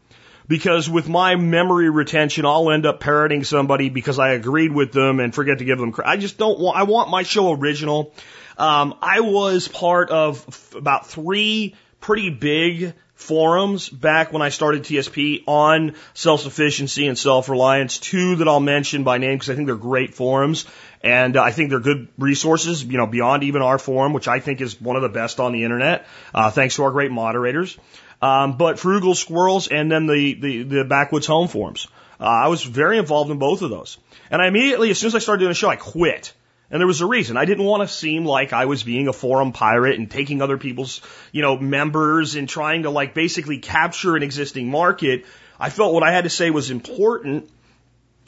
because 0.47 0.89
with 0.89 1.07
my 1.07 1.35
memory 1.35 1.89
retention, 1.89 2.45
I'll 2.45 2.71
end 2.71 2.85
up 2.85 2.99
parroting 2.99 3.43
somebody 3.43 3.89
because 3.89 4.19
I 4.19 4.31
agreed 4.31 4.73
with 4.73 4.91
them 4.91 5.19
and 5.19 5.33
forget 5.33 5.59
to 5.59 5.65
give 5.65 5.79
them 5.79 5.91
credit. 5.91 6.09
I 6.09 6.17
just 6.17 6.37
don't 6.37 6.59
want, 6.59 6.77
I 6.77 6.83
want 6.83 7.09
my 7.09 7.23
show 7.23 7.51
original. 7.53 8.13
Um, 8.57 8.95
I 9.01 9.21
was 9.21 9.67
part 9.67 10.09
of 10.09 10.71
about 10.75 11.07
three 11.07 11.75
pretty 11.99 12.29
big 12.29 12.93
forums 13.15 13.89
back 13.89 14.33
when 14.33 14.41
I 14.41 14.49
started 14.49 14.83
TSP 14.83 15.43
on 15.47 15.95
self-sufficiency 16.13 17.07
and 17.07 17.17
self-reliance. 17.17 17.97
Two 17.99 18.35
that 18.37 18.47
I'll 18.47 18.59
mention 18.59 19.03
by 19.03 19.17
name 19.17 19.35
because 19.35 19.49
I 19.49 19.55
think 19.55 19.67
they're 19.67 19.75
great 19.75 20.13
forums 20.13 20.65
and 21.01 21.37
uh, 21.37 21.43
I 21.43 21.51
think 21.51 21.69
they're 21.69 21.79
good 21.79 22.07
resources, 22.17 22.83
you 22.83 22.97
know, 22.97 23.07
beyond 23.07 23.43
even 23.43 23.61
our 23.61 23.77
forum, 23.77 24.13
which 24.13 24.27
I 24.27 24.39
think 24.39 24.61
is 24.61 24.79
one 24.79 24.95
of 24.95 25.01
the 25.01 25.09
best 25.09 25.39
on 25.39 25.51
the 25.51 25.63
internet, 25.63 26.05
uh, 26.33 26.51
thanks 26.51 26.75
to 26.75 26.83
our 26.83 26.91
great 26.91 27.11
moderators. 27.11 27.77
Um, 28.23 28.55
but 28.55 28.79
Frugal 28.79 29.15
Squirrels 29.15 29.67
and 29.67 29.91
then 29.91 30.07
the, 30.07 30.35
the, 30.35 30.63
the 30.63 30.83
Backwoods 30.85 31.27
Home 31.27 31.49
Forums. 31.49 31.89
Uh, 32.21 32.23
I 32.23 32.47
was 32.47 32.63
very 32.63 32.97
involved 32.97 33.29
in 33.29 33.37
both 33.37 33.61
of 33.61 33.69
those. 33.69 33.97
And 34.31 34.41
I 34.41 34.47
immediately, 34.47 34.89
as 34.91 34.97
soon 34.97 35.07
as 35.07 35.15
I 35.15 35.19
started 35.19 35.41
doing 35.41 35.51
a 35.51 35.55
show, 35.55 35.67
I 35.67 35.75
quit. 35.75 36.33
And 36.71 36.79
there 36.79 36.87
was 36.87 37.01
a 37.01 37.05
reason. 37.05 37.35
I 37.35 37.43
didn't 37.43 37.65
want 37.65 37.83
to 37.83 37.93
seem 37.93 38.23
like 38.23 38.53
I 38.53 38.63
was 38.63 38.81
being 38.81 39.09
a 39.09 39.13
forum 39.13 39.51
pirate 39.51 39.99
and 39.99 40.09
taking 40.09 40.41
other 40.41 40.57
people's, 40.57 41.01
you 41.33 41.41
know, 41.41 41.57
members 41.57 42.35
and 42.35 42.47
trying 42.47 42.83
to 42.83 42.91
like 42.91 43.13
basically 43.13 43.57
capture 43.57 44.15
an 44.15 44.23
existing 44.23 44.71
market. 44.71 45.25
I 45.59 45.69
felt 45.69 45.93
what 45.93 46.03
I 46.03 46.13
had 46.13 46.23
to 46.23 46.29
say 46.29 46.49
was 46.49 46.71
important 46.71 47.49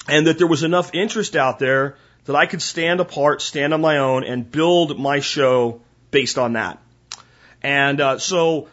and 0.09 0.27
that 0.27 0.38
there 0.38 0.47
was 0.47 0.63
enough 0.63 0.94
interest 0.94 1.38
out 1.38 1.57
there 1.57 1.95
that 2.25 2.36
I 2.36 2.47
could 2.47 2.62
stand 2.62 3.00
apart, 3.00 3.42
stand 3.42 3.74
on 3.74 3.80
my 3.80 4.00
own, 4.00 4.25
and 4.25 4.51
build 4.51 5.00
my 5.00 5.21
show 5.21 5.80
based 6.11 6.37
on 6.37 6.54
that. 6.54 6.81
And 7.64 8.02
uh, 8.02 8.19
so 8.19 8.68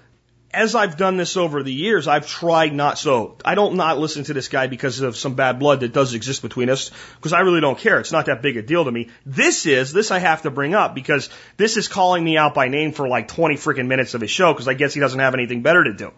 as 0.54 0.74
I've 0.74 0.96
done 0.96 1.16
this 1.16 1.36
over 1.36 1.62
the 1.62 1.72
years, 1.72 2.06
I've 2.06 2.26
tried 2.26 2.74
not 2.74 2.98
so. 2.98 3.36
I 3.44 3.54
don't 3.54 3.76
not 3.76 3.98
listen 3.98 4.24
to 4.24 4.34
this 4.34 4.48
guy 4.48 4.66
because 4.66 5.00
of 5.00 5.16
some 5.16 5.34
bad 5.34 5.58
blood 5.58 5.80
that 5.80 5.92
does 5.92 6.12
exist 6.12 6.42
between 6.42 6.68
us, 6.68 6.90
because 7.16 7.32
I 7.32 7.40
really 7.40 7.62
don't 7.62 7.78
care. 7.78 8.00
It's 8.00 8.12
not 8.12 8.26
that 8.26 8.42
big 8.42 8.58
a 8.58 8.62
deal 8.62 8.84
to 8.84 8.92
me. 8.92 9.08
This 9.24 9.64
is, 9.64 9.92
this 9.92 10.10
I 10.10 10.18
have 10.18 10.42
to 10.42 10.50
bring 10.50 10.74
up 10.74 10.94
because 10.94 11.30
this 11.56 11.76
is 11.76 11.88
calling 11.88 12.22
me 12.22 12.36
out 12.36 12.52
by 12.52 12.68
name 12.68 12.92
for 12.92 13.08
like 13.08 13.28
20 13.28 13.54
freaking 13.54 13.86
minutes 13.86 14.12
of 14.12 14.20
his 14.20 14.30
show 14.30 14.52
because 14.52 14.68
I 14.68 14.74
guess 14.74 14.92
he 14.92 15.00
doesn't 15.00 15.20
have 15.20 15.34
anything 15.34 15.62
better 15.62 15.84
to 15.84 15.94
do. 15.94 16.12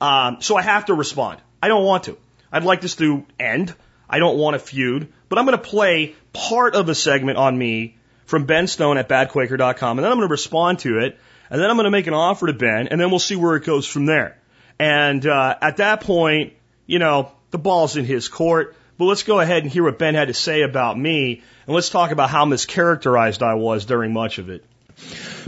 Um, 0.00 0.40
so 0.40 0.56
I 0.56 0.62
have 0.62 0.86
to 0.86 0.94
respond. 0.94 1.40
I 1.60 1.68
don't 1.68 1.84
want 1.84 2.04
to. 2.04 2.16
I'd 2.52 2.64
like 2.64 2.80
this 2.80 2.96
to 2.96 3.26
end. 3.38 3.74
I 4.08 4.18
don't 4.18 4.38
want 4.38 4.54
to 4.54 4.58
feud, 4.60 5.12
but 5.28 5.38
I'm 5.38 5.46
going 5.46 5.58
to 5.58 5.64
play 5.64 6.14
part 6.32 6.74
of 6.74 6.88
a 6.88 6.94
segment 6.94 7.38
on 7.38 7.56
me 7.56 7.96
from 8.26 8.44
Ben 8.46 8.68
Stone 8.68 8.98
at 8.98 9.08
badquaker.com 9.08 9.98
and 9.98 10.04
then 10.04 10.12
I'm 10.12 10.18
going 10.18 10.28
to 10.28 10.32
respond 10.32 10.78
to 10.80 11.00
it 11.00 11.18
and 11.50 11.60
then 11.60 11.68
I'm 11.68 11.76
going 11.76 11.84
to 11.84 11.90
make 11.90 12.06
an 12.06 12.14
offer 12.14 12.46
to 12.46 12.52
Ben, 12.52 12.88
and 12.88 13.00
then 13.00 13.10
we'll 13.10 13.18
see 13.18 13.36
where 13.36 13.56
it 13.56 13.64
goes 13.64 13.86
from 13.86 14.06
there. 14.06 14.38
And 14.78 15.26
uh, 15.26 15.56
at 15.60 15.78
that 15.78 16.00
point, 16.02 16.54
you 16.86 16.98
know, 16.98 17.32
the 17.50 17.58
ball's 17.58 17.96
in 17.96 18.04
his 18.04 18.28
court. 18.28 18.76
But 18.96 19.06
let's 19.06 19.22
go 19.22 19.40
ahead 19.40 19.62
and 19.62 19.72
hear 19.72 19.82
what 19.82 19.98
Ben 19.98 20.14
had 20.14 20.28
to 20.28 20.34
say 20.34 20.60
about 20.60 20.98
me, 20.98 21.42
and 21.66 21.74
let's 21.74 21.88
talk 21.88 22.10
about 22.10 22.28
how 22.28 22.44
mischaracterized 22.44 23.40
I 23.40 23.54
was 23.54 23.86
during 23.86 24.12
much 24.12 24.38
of 24.38 24.50
it. 24.50 24.64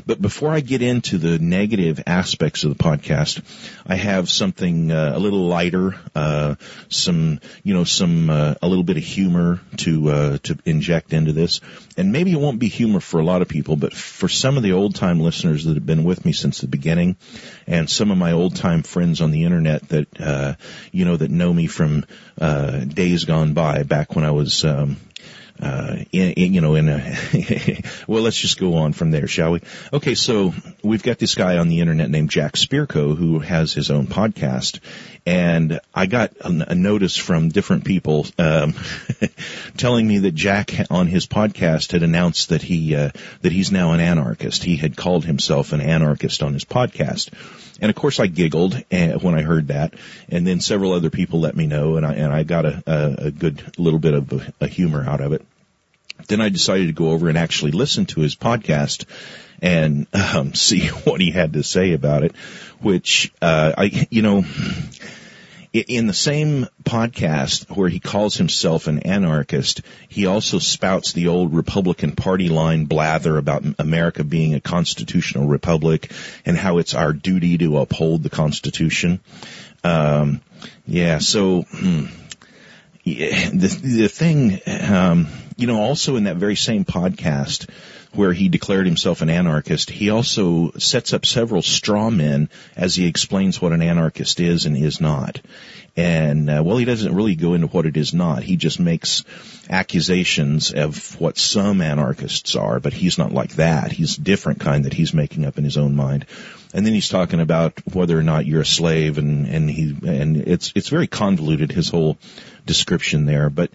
But 0.06 0.20
before 0.20 0.50
I 0.50 0.60
get 0.60 0.82
into 0.82 1.18
the 1.18 1.38
negative 1.38 2.02
aspects 2.06 2.64
of 2.64 2.76
the 2.76 2.82
podcast, 2.82 3.42
I 3.86 3.96
have 3.96 4.30
something 4.30 4.90
uh, 4.90 5.12
a 5.14 5.18
little 5.18 5.46
lighter, 5.46 5.94
uh, 6.14 6.56
some 6.88 7.40
you 7.62 7.74
know 7.74 7.84
some 7.84 8.30
uh, 8.30 8.54
a 8.62 8.68
little 8.68 8.84
bit 8.84 8.96
of 8.96 9.02
humor 9.02 9.60
to 9.78 10.10
uh, 10.10 10.38
to 10.44 10.58
inject 10.64 11.12
into 11.12 11.32
this, 11.32 11.60
and 11.96 12.12
maybe 12.12 12.32
it 12.32 12.40
won't 12.40 12.58
be 12.58 12.68
humor 12.68 13.00
for 13.00 13.20
a 13.20 13.24
lot 13.24 13.42
of 13.42 13.48
people, 13.48 13.76
but 13.76 13.92
for 13.92 14.28
some 14.28 14.56
of 14.56 14.62
the 14.62 14.72
old 14.72 14.94
time 14.94 15.20
listeners 15.20 15.64
that 15.64 15.74
have 15.74 15.86
been 15.86 16.04
with 16.04 16.24
me 16.24 16.32
since 16.32 16.60
the 16.60 16.68
beginning, 16.68 17.16
and 17.66 17.88
some 17.88 18.10
of 18.10 18.18
my 18.18 18.32
old 18.32 18.56
time 18.56 18.82
friends 18.82 19.20
on 19.20 19.30
the 19.30 19.44
internet 19.44 19.88
that 19.88 20.20
uh, 20.20 20.54
you 20.90 21.04
know 21.04 21.16
that 21.16 21.30
know 21.30 21.52
me 21.52 21.66
from 21.66 22.04
uh, 22.40 22.80
days 22.80 23.24
gone 23.24 23.54
by, 23.54 23.82
back 23.82 24.14
when 24.14 24.24
I 24.24 24.30
was. 24.30 24.64
Um, 24.64 24.96
uh, 25.60 25.96
in, 26.12 26.32
in, 26.32 26.54
you 26.54 26.60
know, 26.60 26.74
in 26.74 26.88
a, 26.88 27.16
well, 28.06 28.22
let's 28.22 28.36
just 28.36 28.58
go 28.58 28.76
on 28.76 28.92
from 28.92 29.10
there, 29.10 29.26
shall 29.26 29.52
we? 29.52 29.60
Okay, 29.92 30.14
so 30.14 30.54
we've 30.82 31.02
got 31.02 31.18
this 31.18 31.34
guy 31.34 31.58
on 31.58 31.68
the 31.68 31.80
internet 31.80 32.10
named 32.10 32.30
Jack 32.30 32.54
Spirko 32.54 33.16
who 33.16 33.38
has 33.38 33.72
his 33.72 33.90
own 33.90 34.06
podcast, 34.06 34.80
and 35.24 35.80
I 35.94 36.06
got 36.06 36.32
a, 36.40 36.70
a 36.70 36.74
notice 36.74 37.16
from 37.16 37.48
different 37.48 37.84
people 37.84 38.26
um, 38.38 38.74
telling 39.76 40.06
me 40.06 40.18
that 40.18 40.34
Jack 40.34 40.72
on 40.90 41.06
his 41.06 41.26
podcast 41.26 41.92
had 41.92 42.02
announced 42.02 42.48
that 42.48 42.62
he 42.62 42.96
uh, 42.96 43.10
that 43.42 43.52
he's 43.52 43.70
now 43.70 43.92
an 43.92 44.00
anarchist. 44.00 44.64
He 44.64 44.76
had 44.76 44.96
called 44.96 45.24
himself 45.24 45.72
an 45.72 45.80
anarchist 45.80 46.42
on 46.42 46.54
his 46.54 46.64
podcast. 46.64 47.30
And 47.80 47.90
of 47.90 47.96
course 47.96 48.20
I 48.20 48.26
giggled 48.26 48.82
eh, 48.90 49.14
when 49.14 49.34
I 49.34 49.42
heard 49.42 49.68
that, 49.68 49.94
and 50.28 50.46
then 50.46 50.60
several 50.60 50.92
other 50.92 51.10
people 51.10 51.40
let 51.40 51.56
me 51.56 51.66
know, 51.66 51.96
and 51.96 52.06
I, 52.06 52.14
and 52.14 52.32
I 52.32 52.44
got 52.44 52.64
a, 52.64 52.82
a, 52.86 53.26
a 53.26 53.30
good 53.30 53.62
little 53.76 53.98
bit 53.98 54.14
of 54.14 54.32
a, 54.32 54.52
a 54.62 54.68
humor 54.68 55.04
out 55.04 55.20
of 55.20 55.32
it. 55.32 55.44
Then 56.26 56.40
I 56.40 56.48
decided 56.48 56.86
to 56.88 56.92
go 56.92 57.10
over 57.10 57.28
and 57.28 57.38
actually 57.38 57.72
listen 57.72 58.06
to 58.06 58.20
his 58.20 58.36
podcast 58.36 59.04
and 59.60 60.06
um, 60.12 60.54
see 60.54 60.88
what 60.88 61.20
he 61.20 61.30
had 61.30 61.54
to 61.54 61.62
say 61.62 61.92
about 61.92 62.24
it, 62.24 62.34
which 62.80 63.32
uh, 63.40 63.72
I, 63.78 64.06
you 64.10 64.22
know, 64.22 64.44
in 65.72 66.06
the 66.06 66.12
same 66.12 66.66
podcast 66.84 67.74
where 67.74 67.88
he 67.88 67.98
calls 67.98 68.36
himself 68.36 68.88
an 68.88 69.00
anarchist, 69.00 69.80
he 70.08 70.26
also 70.26 70.58
spouts 70.58 71.12
the 71.12 71.28
old 71.28 71.54
Republican 71.54 72.12
Party 72.12 72.50
line 72.50 72.84
blather 72.84 73.38
about 73.38 73.64
America 73.78 74.22
being 74.22 74.54
a 74.54 74.60
constitutional 74.60 75.46
republic 75.46 76.12
and 76.44 76.58
how 76.58 76.76
it's 76.78 76.94
our 76.94 77.14
duty 77.14 77.56
to 77.58 77.78
uphold 77.78 78.22
the 78.22 78.30
Constitution. 78.30 79.20
Um, 79.82 80.42
yeah, 80.86 81.18
so 81.18 81.62
hmm, 81.62 82.06
yeah, 83.02 83.48
the 83.50 83.68
the 83.82 84.08
thing, 84.08 84.60
um, 84.66 85.26
you 85.56 85.66
know, 85.66 85.80
also 85.80 86.16
in 86.16 86.24
that 86.24 86.36
very 86.36 86.56
same 86.56 86.84
podcast 86.84 87.68
where 88.14 88.32
he 88.32 88.48
declared 88.48 88.86
himself 88.86 89.22
an 89.22 89.30
anarchist, 89.30 89.88
he 89.88 90.10
also 90.10 90.72
sets 90.72 91.12
up 91.12 91.24
several 91.24 91.62
straw 91.62 92.10
men 92.10 92.50
as 92.76 92.94
he 92.94 93.06
explains 93.06 93.60
what 93.60 93.72
an 93.72 93.82
anarchist 93.82 94.38
is 94.40 94.66
and 94.66 94.76
is 94.76 95.00
not. 95.00 95.40
And 95.96 96.48
uh, 96.48 96.62
well, 96.64 96.78
he 96.78 96.84
doesn't 96.84 97.14
really 97.14 97.34
go 97.34 97.54
into 97.54 97.66
what 97.66 97.86
it 97.86 97.96
is 97.96 98.14
not. 98.14 98.42
He 98.42 98.56
just 98.56 98.80
makes 98.80 99.24
accusations 99.68 100.72
of 100.72 101.20
what 101.20 101.36
some 101.36 101.82
anarchists 101.82 102.56
are, 102.56 102.80
but 102.80 102.94
he's 102.94 103.18
not 103.18 103.32
like 103.32 103.56
that. 103.56 103.92
He's 103.92 104.16
a 104.16 104.22
different 104.22 104.60
kind 104.60 104.86
that 104.86 104.94
he's 104.94 105.12
making 105.12 105.44
up 105.44 105.58
in 105.58 105.64
his 105.64 105.76
own 105.76 105.94
mind. 105.94 106.26
And 106.74 106.86
then 106.86 106.94
he's 106.94 107.10
talking 107.10 107.40
about 107.40 107.74
whether 107.92 108.18
or 108.18 108.22
not 108.22 108.46
you're 108.46 108.62
a 108.62 108.66
slave, 108.66 109.18
and 109.18 109.46
and 109.46 109.68
he 109.68 109.94
and 110.06 110.38
it's 110.38 110.72
it's 110.74 110.88
very 110.88 111.06
convoluted 111.06 111.70
his 111.70 111.90
whole 111.90 112.16
description 112.64 113.26
there, 113.26 113.50
but 113.50 113.70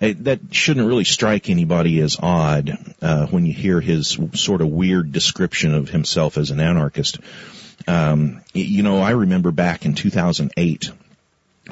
uh, 0.00 0.14
that 0.20 0.40
shouldn't 0.50 0.86
really 0.86 1.04
strike 1.04 1.50
anybody 1.50 2.00
as 2.00 2.16
odd 2.20 2.76
uh, 3.02 3.26
when 3.26 3.46
you 3.46 3.52
hear 3.52 3.80
his 3.80 4.18
sort 4.34 4.60
of 4.60 4.68
weird 4.68 5.12
description 5.12 5.74
of 5.74 5.90
himself 5.90 6.38
as 6.38 6.50
an 6.50 6.60
anarchist. 6.60 7.18
Um, 7.86 8.42
you 8.52 8.82
know, 8.82 8.98
I 8.98 9.10
remember 9.10 9.50
back 9.50 9.84
in 9.84 9.94
2008 9.94 10.90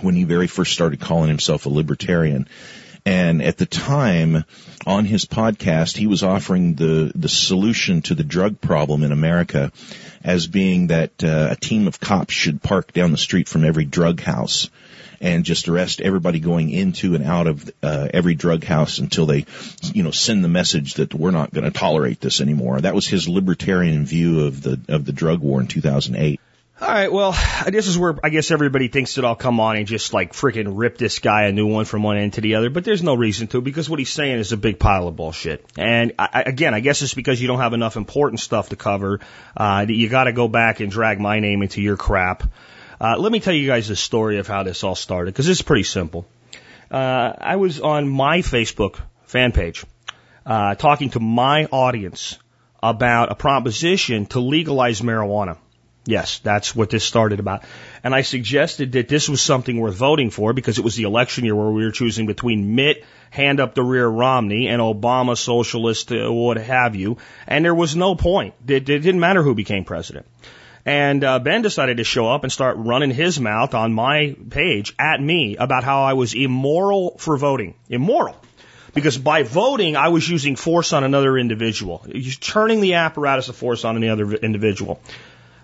when 0.01 0.15
he 0.15 0.25
very 0.25 0.47
first 0.47 0.73
started 0.73 1.01
calling 1.01 1.29
himself 1.29 1.67
a 1.67 1.71
libertarian. 1.71 2.49
And 3.05 3.43
at 3.43 3.57
the 3.57 3.67
time, 3.67 4.45
on 4.87 5.05
his 5.05 5.25
podcast, 5.25 5.97
he 5.97 6.07
was 6.07 6.23
offering 6.23 6.75
the, 6.75 7.11
the 7.15 7.29
solution 7.29 8.03
to 8.03 8.15
the 8.15 8.25
drug 8.25 8.61
problem 8.61 9.03
in 9.03 9.13
America 9.13 9.73
as 10.23 10.47
being 10.47 10.89
that 10.89 11.25
uh, 11.25 11.49
a 11.51 11.57
team 11.57 11.87
of 11.87 12.01
cops 12.01 12.35
should 12.35 12.63
park 12.63 12.93
down 12.93 13.13
the 13.13 13.19
street 13.19 13.49
from 13.49 13.65
every 13.65 13.85
drug 13.85 14.21
house 14.21 14.69
and 15.21 15.45
just 15.45 15.69
arrest 15.69 16.01
everybody 16.01 16.41
going 16.41 16.71
into 16.71 17.15
and 17.15 17.25
out 17.25 17.47
of 17.47 17.71
uh, 17.83 18.09
every 18.13 18.35
drug 18.35 18.65
house 18.65 18.99
until 18.99 19.27
they, 19.27 19.47
you 19.93 20.03
know, 20.03 20.11
send 20.11 20.45
the 20.45 20.49
message 20.49 20.95
that 20.95 21.15
we're 21.15 21.31
not 21.31 21.53
going 21.53 21.65
to 21.65 21.71
tolerate 21.71 22.21
this 22.21 22.41
anymore. 22.41 22.81
That 22.81 22.95
was 22.95 23.07
his 23.07 23.29
libertarian 23.29 24.05
view 24.05 24.47
of 24.47 24.63
the 24.63 24.81
of 24.89 25.05
the 25.05 25.13
drug 25.13 25.41
war 25.41 25.61
in 25.61 25.67
2008. 25.67 26.41
All 26.81 26.89
right, 26.89 27.13
well, 27.13 27.37
this 27.67 27.89
is 27.89 27.99
where 27.99 28.15
I 28.23 28.29
guess 28.29 28.53
everybody 28.53 28.87
thinks 28.87 29.17
that 29.17 29.25
I'll 29.25 29.35
come 29.35 29.59
on 29.59 29.77
and 29.77 29.87
just 29.89 30.15
like 30.15 30.33
freaking 30.33 30.75
rip 30.77 30.97
this 30.97 31.19
guy 31.19 31.47
a 31.47 31.53
new 31.53 31.67
one 31.67 31.87
from 31.87 32.05
one 32.05 32.19
end 32.19 32.35
to 32.35 32.41
the 32.41 32.55
other, 32.55 32.71
but 32.71 32.85
there's 32.85 33.03
no 33.03 33.17
reason 33.17 33.49
to 33.49 33.61
because 33.61 33.91
what 33.91 33.99
he's 33.99 34.13
saying 34.13 34.39
is 34.39 34.53
a 34.53 34.57
big 34.57 34.79
pile 34.79 35.09
of 35.09 35.17
bullshit. 35.17 35.65
And 35.77 36.13
I, 36.21 36.45
again, 36.47 36.75
I 36.75 36.81
guess 36.81 37.03
it's 37.03 37.15
because 37.15 37.43
you 37.43 37.49
don't 37.49 37.59
have 37.59 37.73
enough 37.73 37.97
important 37.97 38.39
stuff 38.39 38.69
to 38.69 38.77
cover. 38.77 39.19
Uh, 39.57 39.87
that 39.87 39.93
you 39.93 40.09
got 40.09 40.25
to 40.25 40.33
go 40.33 40.47
back 40.47 40.79
and 40.79 40.89
drag 40.89 41.19
my 41.19 41.41
name 41.41 41.63
into 41.63 41.83
your 41.83 41.97
crap. 41.97 42.45
Uh, 43.01 43.17
let 43.17 43.31
me 43.31 43.39
tell 43.39 43.55
you 43.55 43.67
guys 43.67 43.87
the 43.87 43.97
story 43.97 44.39
of 44.39 44.49
how 44.49 44.65
this 44.65 44.83
all 44.83 44.97
started 44.97 45.33
because 45.33 45.49
it's 45.49 45.63
pretty 45.63 45.85
simple. 45.85 46.27
Uh, 46.91 47.33
I 47.39 47.57
was 47.57 47.81
on 47.81 48.09
my 48.09 48.39
Facebook 48.39 49.01
fan 49.25 49.53
page 49.53 49.85
uh, 50.45 50.75
talking 50.75 51.11
to 51.11 51.21
my 51.21 51.67
audience 51.67 52.39
about 52.83 53.31
a 53.31 53.35
proposition 53.35 54.27
to 54.27 54.41
legalize 54.41 55.01
marijuana. 55.01 55.59
Yes, 56.07 56.39
that's 56.39 56.75
what 56.75 56.89
this 56.89 57.05
started 57.05 57.39
about. 57.39 57.65
And 58.03 58.15
I 58.15 58.23
suggested 58.23 58.93
that 58.93 59.09
this 59.09 59.29
was 59.29 59.43
something 59.43 59.79
worth 59.79 59.95
voting 59.95 60.31
for 60.31 60.55
because 60.55 60.79
it 60.79 60.85
was 60.85 60.97
the 60.97 61.03
election 61.03 61.45
year 61.45 61.55
where 61.55 61.71
we 61.71 61.85
were 61.85 61.91
choosing 61.91 62.27
between 62.27 62.75
Mitt, 62.75 63.05
hand 63.31 63.61
up 63.61 63.75
the 63.75 63.83
rear 63.83 64.09
Romney, 64.09 64.69
and 64.69 64.81
Obama, 64.81 65.37
socialist, 65.37 66.11
uh, 66.11 66.33
what 66.33 66.57
have 66.57 66.97
you. 66.97 67.19
And 67.47 67.63
there 67.63 67.75
was 67.75 67.95
no 67.95 68.15
point. 68.15 68.55
It, 68.67 68.89
it 68.89 69.01
didn't 69.01 69.21
matter 69.21 69.43
who 69.43 69.55
became 69.55 69.85
president. 69.85 70.27
And 70.85 71.23
uh, 71.25 71.39
Ben 71.39 71.63
decided 71.63 71.99
to 71.99 72.05
show 72.05 72.29
up 72.29 72.45
and 72.45 72.53
start 72.53 72.77
running 72.79 73.11
his 73.11 73.39
mouth 73.41 73.75
on 73.75 73.93
my 73.93 74.37
page 74.51 74.95
at 74.99 75.21
me 75.21 75.57
about 75.57 75.85
how 75.85 76.03
I 76.03 76.15
was 76.15 76.35
immoral 76.35 77.19
for 77.19 77.37
voting. 77.37 77.75
Immoral. 77.89 78.37
Because 78.95 79.19
by 79.19 79.43
voting, 79.43 79.97
I 79.97 80.09
was 80.09 80.29
using 80.29 80.57
force 80.57 80.93
on 80.93 81.05
another 81.05 81.37
individual. 81.39 82.07
Turning 82.41 82.81
the 82.81 82.95
apparatus 82.95 83.49
of 83.49 83.57
force 83.57 83.85
on 83.85 83.97
another 83.97 84.33
individual. 84.33 85.01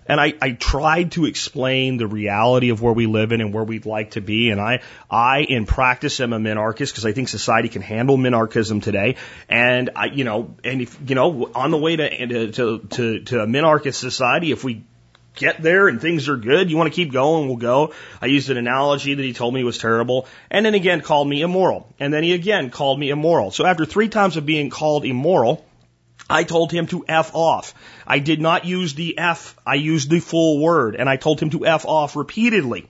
And 0.07 0.21
I, 0.21 0.35
I 0.41 0.51
tried 0.51 1.13
to 1.13 1.25
explain 1.25 1.97
the 1.97 2.07
reality 2.07 2.69
of 2.69 2.83
where 2.83 2.93
we 2.93 3.07
live 3.07 3.33
in 3.33 3.41
and 3.41 3.55
where 3.55 3.65
we'd 3.65 3.87
like 3.87 4.13
to 4.13 4.21
be. 4.21 4.51
And 4.51 4.61
I, 4.61 4.83
I 5.11 5.41
in 5.41 5.65
practice 5.65 6.21
am 6.21 6.33
a 6.35 6.39
minarchist 6.39 6.91
because 6.93 7.07
I 7.07 7.13
think 7.13 7.29
society 7.29 7.71
can 7.71 7.81
handle 7.81 8.19
minarchism 8.19 8.83
today. 8.83 9.17
And 9.49 9.91
I, 9.97 10.07
you 10.07 10.25
know, 10.25 10.55
and 10.63 10.83
if, 10.83 10.99
you 11.07 11.15
know, 11.15 11.51
on 11.55 11.71
the 11.71 11.79
way 11.79 11.97
to, 11.97 12.53
to, 12.53 12.79
to, 12.81 13.21
to 13.21 13.41
a 13.41 13.47
minarchist 13.47 13.95
society, 13.95 14.53
if 14.53 14.63
we 14.63 14.85
get 15.35 15.63
there 15.63 15.89
and 15.89 16.01
things 16.01 16.29
are 16.29 16.37
good, 16.37 16.71
you 16.71 16.77
want 16.77 16.93
to 16.93 16.97
keep 16.97 17.13
going, 17.13 17.49
we'll 17.49 17.57
go. 17.57 17.93
I 18.21 18.27
used 18.27 18.51
an 18.51 18.57
analogy 18.57 19.15
that 19.15 19.23
he 19.23 19.33
told 19.33 19.53
me 19.53 19.65
was 19.65 19.79
terrible. 19.79 20.27
And 20.51 20.65
then 20.65 20.75
again 20.75 21.01
called 21.01 21.29
me 21.29 21.43
immoral. 21.43 21.93
And 21.99 22.13
then 22.13 22.23
he 22.23 22.33
again 22.33 22.71
called 22.71 22.99
me 22.99 23.11
immoral. 23.11 23.51
So 23.51 23.67
after 23.67 23.85
three 23.85 24.09
times 24.09 24.37
of 24.37 24.47
being 24.47 24.71
called 24.71 25.05
immoral, 25.05 25.65
I 26.29 26.45
told 26.45 26.73
him 26.73 26.87
to 26.89 27.05
F 27.07 27.35
off. 27.35 27.75
I 28.07 28.19
did 28.19 28.41
not 28.41 28.65
use 28.65 28.95
the 28.95 29.19
F, 29.19 29.57
I 29.67 29.75
used 29.75 30.11
the 30.11 30.21
full 30.21 30.61
word, 30.61 30.97
and 30.97 31.09
I 31.09 31.17
told 31.17 31.41
him 31.41 31.51
to 31.51 31.67
F 31.67 31.85
off 31.85 32.17
repeatedly 32.17 32.89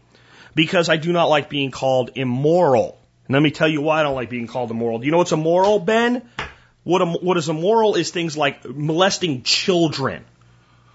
because 0.55 0.89
I 0.89 0.97
do 0.97 1.13
not 1.13 1.29
like 1.29 1.49
being 1.49 1.71
called 1.71 2.11
immoral. 2.15 2.99
And 3.27 3.35
let 3.35 3.43
me 3.43 3.51
tell 3.51 3.69
you 3.69 3.81
why 3.81 4.01
I 4.01 4.03
don't 4.03 4.15
like 4.15 4.31
being 4.31 4.47
called 4.47 4.71
immoral. 4.71 4.99
Do 4.99 5.07
you 5.07 5.13
know 5.13 5.19
what's 5.19 5.33
immoral, 5.33 5.81
Ben? 5.81 6.29
What, 6.85 7.23
what 7.23 7.39
is 7.39 7.49
immoral 7.49 7.95
is 7.95 8.11
things 8.11 8.37
like 8.37 8.65
molesting 8.65 9.43
children 9.43 10.25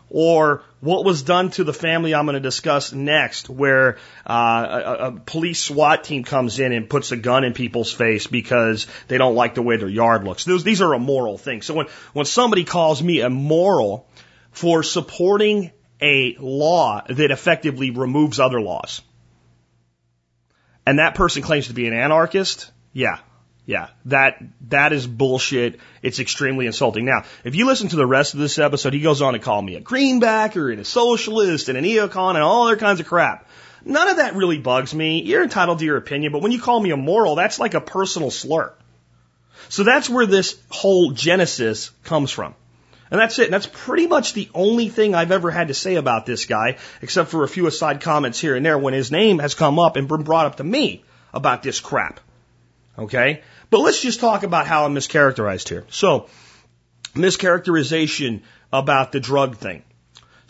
or 0.09 0.63
what 0.79 1.05
was 1.05 1.21
done 1.21 1.51
to 1.51 1.63
the 1.63 1.73
family 1.73 2.15
I'm 2.15 2.25
going 2.25 2.33
to 2.33 2.39
discuss 2.39 2.93
next, 2.93 3.49
where 3.49 3.97
uh, 4.27 4.81
a, 4.99 5.07
a 5.07 5.11
police 5.11 5.61
SWAT 5.61 6.03
team 6.03 6.23
comes 6.23 6.59
in 6.59 6.71
and 6.71 6.89
puts 6.89 7.11
a 7.11 7.17
gun 7.17 7.43
in 7.43 7.53
people's 7.53 7.91
face 7.91 8.27
because 8.27 8.87
they 9.07 9.17
don't 9.17 9.35
like 9.35 9.55
the 9.55 9.61
way 9.61 9.77
their 9.77 9.89
yard 9.89 10.23
looks. 10.23 10.45
Those, 10.45 10.63
these 10.63 10.81
are 10.81 10.93
immoral 10.93 11.37
things. 11.37 11.65
So 11.65 11.73
when, 11.73 11.87
when 12.13 12.25
somebody 12.25 12.63
calls 12.63 13.03
me 13.03 13.21
immoral 13.21 14.07
for 14.51 14.83
supporting 14.83 15.71
a 16.01 16.35
law 16.39 17.03
that 17.07 17.31
effectively 17.31 17.91
removes 17.91 18.39
other 18.39 18.61
laws, 18.61 19.01
and 20.85 20.97
that 20.97 21.13
person 21.13 21.43
claims 21.43 21.67
to 21.67 21.73
be 21.73 21.87
an 21.87 21.93
anarchist, 21.93 22.71
yeah, 22.93 23.19
yeah, 23.69 23.89
that 24.05 24.41
that 24.69 24.93
is 24.93 25.05
bullshit. 25.05 25.79
It's 26.01 26.19
extremely 26.19 26.65
insulting. 26.65 27.05
Now, 27.05 27.25
if 27.43 27.53
you 27.53 27.67
listen 27.67 27.87
to 27.89 27.97
the 27.97 28.07
rest 28.07 28.33
of 28.33 28.39
this 28.39 28.57
episode, 28.57 28.95
he 28.95 28.99
goes 28.99 29.21
on 29.21 29.33
to 29.33 29.39
call 29.39 29.61
me 29.61 29.75
a 29.75 29.79
greenbacker 29.79 30.71
and 30.71 30.81
a 30.81 30.83
socialist 30.85 31.69
and 31.69 31.77
an 31.77 31.83
neocon 31.83 32.33
and 32.33 32.41
all 32.41 32.65
other 32.65 32.77
kinds 32.77 32.99
of 32.99 33.05
crap. 33.05 33.47
None 33.85 34.07
of 34.07 34.17
that 34.17 34.33
really 34.33 34.57
bugs 34.57 34.95
me. 34.95 35.21
You're 35.21 35.43
entitled 35.43 35.77
to 35.79 35.85
your 35.85 35.97
opinion, 35.97 36.31
but 36.31 36.41
when 36.41 36.51
you 36.51 36.59
call 36.59 36.79
me 36.79 36.89
a 36.89 36.97
moral, 36.97 37.35
that's 37.35 37.59
like 37.59 37.75
a 37.75 37.79
personal 37.79 38.31
slur. 38.31 38.73
So 39.67 39.83
that's 39.83 40.09
where 40.09 40.25
this 40.25 40.59
whole 40.71 41.11
genesis 41.11 41.91
comes 42.03 42.31
from. 42.31 42.55
And 43.11 43.21
that's 43.21 43.37
it. 43.37 43.45
And 43.45 43.53
that's 43.53 43.69
pretty 43.71 44.07
much 44.07 44.33
the 44.33 44.49
only 44.55 44.89
thing 44.89 45.13
I've 45.13 45.31
ever 45.31 45.51
had 45.51 45.67
to 45.67 45.75
say 45.75 45.93
about 45.93 46.25
this 46.25 46.45
guy, 46.45 46.77
except 47.03 47.29
for 47.29 47.43
a 47.43 47.47
few 47.47 47.67
aside 47.67 48.01
comments 48.01 48.39
here 48.39 48.55
and 48.55 48.65
there 48.65 48.79
when 48.79 48.95
his 48.95 49.11
name 49.11 49.37
has 49.37 49.53
come 49.53 49.77
up 49.77 49.95
and 49.95 50.07
been 50.07 50.23
brought 50.23 50.47
up 50.47 50.55
to 50.55 50.63
me 50.63 51.03
about 51.31 51.61
this 51.61 51.79
crap. 51.79 52.19
Okay? 52.99 53.41
But 53.69 53.81
let's 53.81 54.01
just 54.01 54.19
talk 54.19 54.43
about 54.43 54.67
how 54.67 54.85
I'm 54.85 54.95
mischaracterized 54.95 55.69
here. 55.69 55.85
So, 55.89 56.27
mischaracterization 57.13 58.41
about 58.71 59.11
the 59.11 59.19
drug 59.19 59.57
thing. 59.57 59.83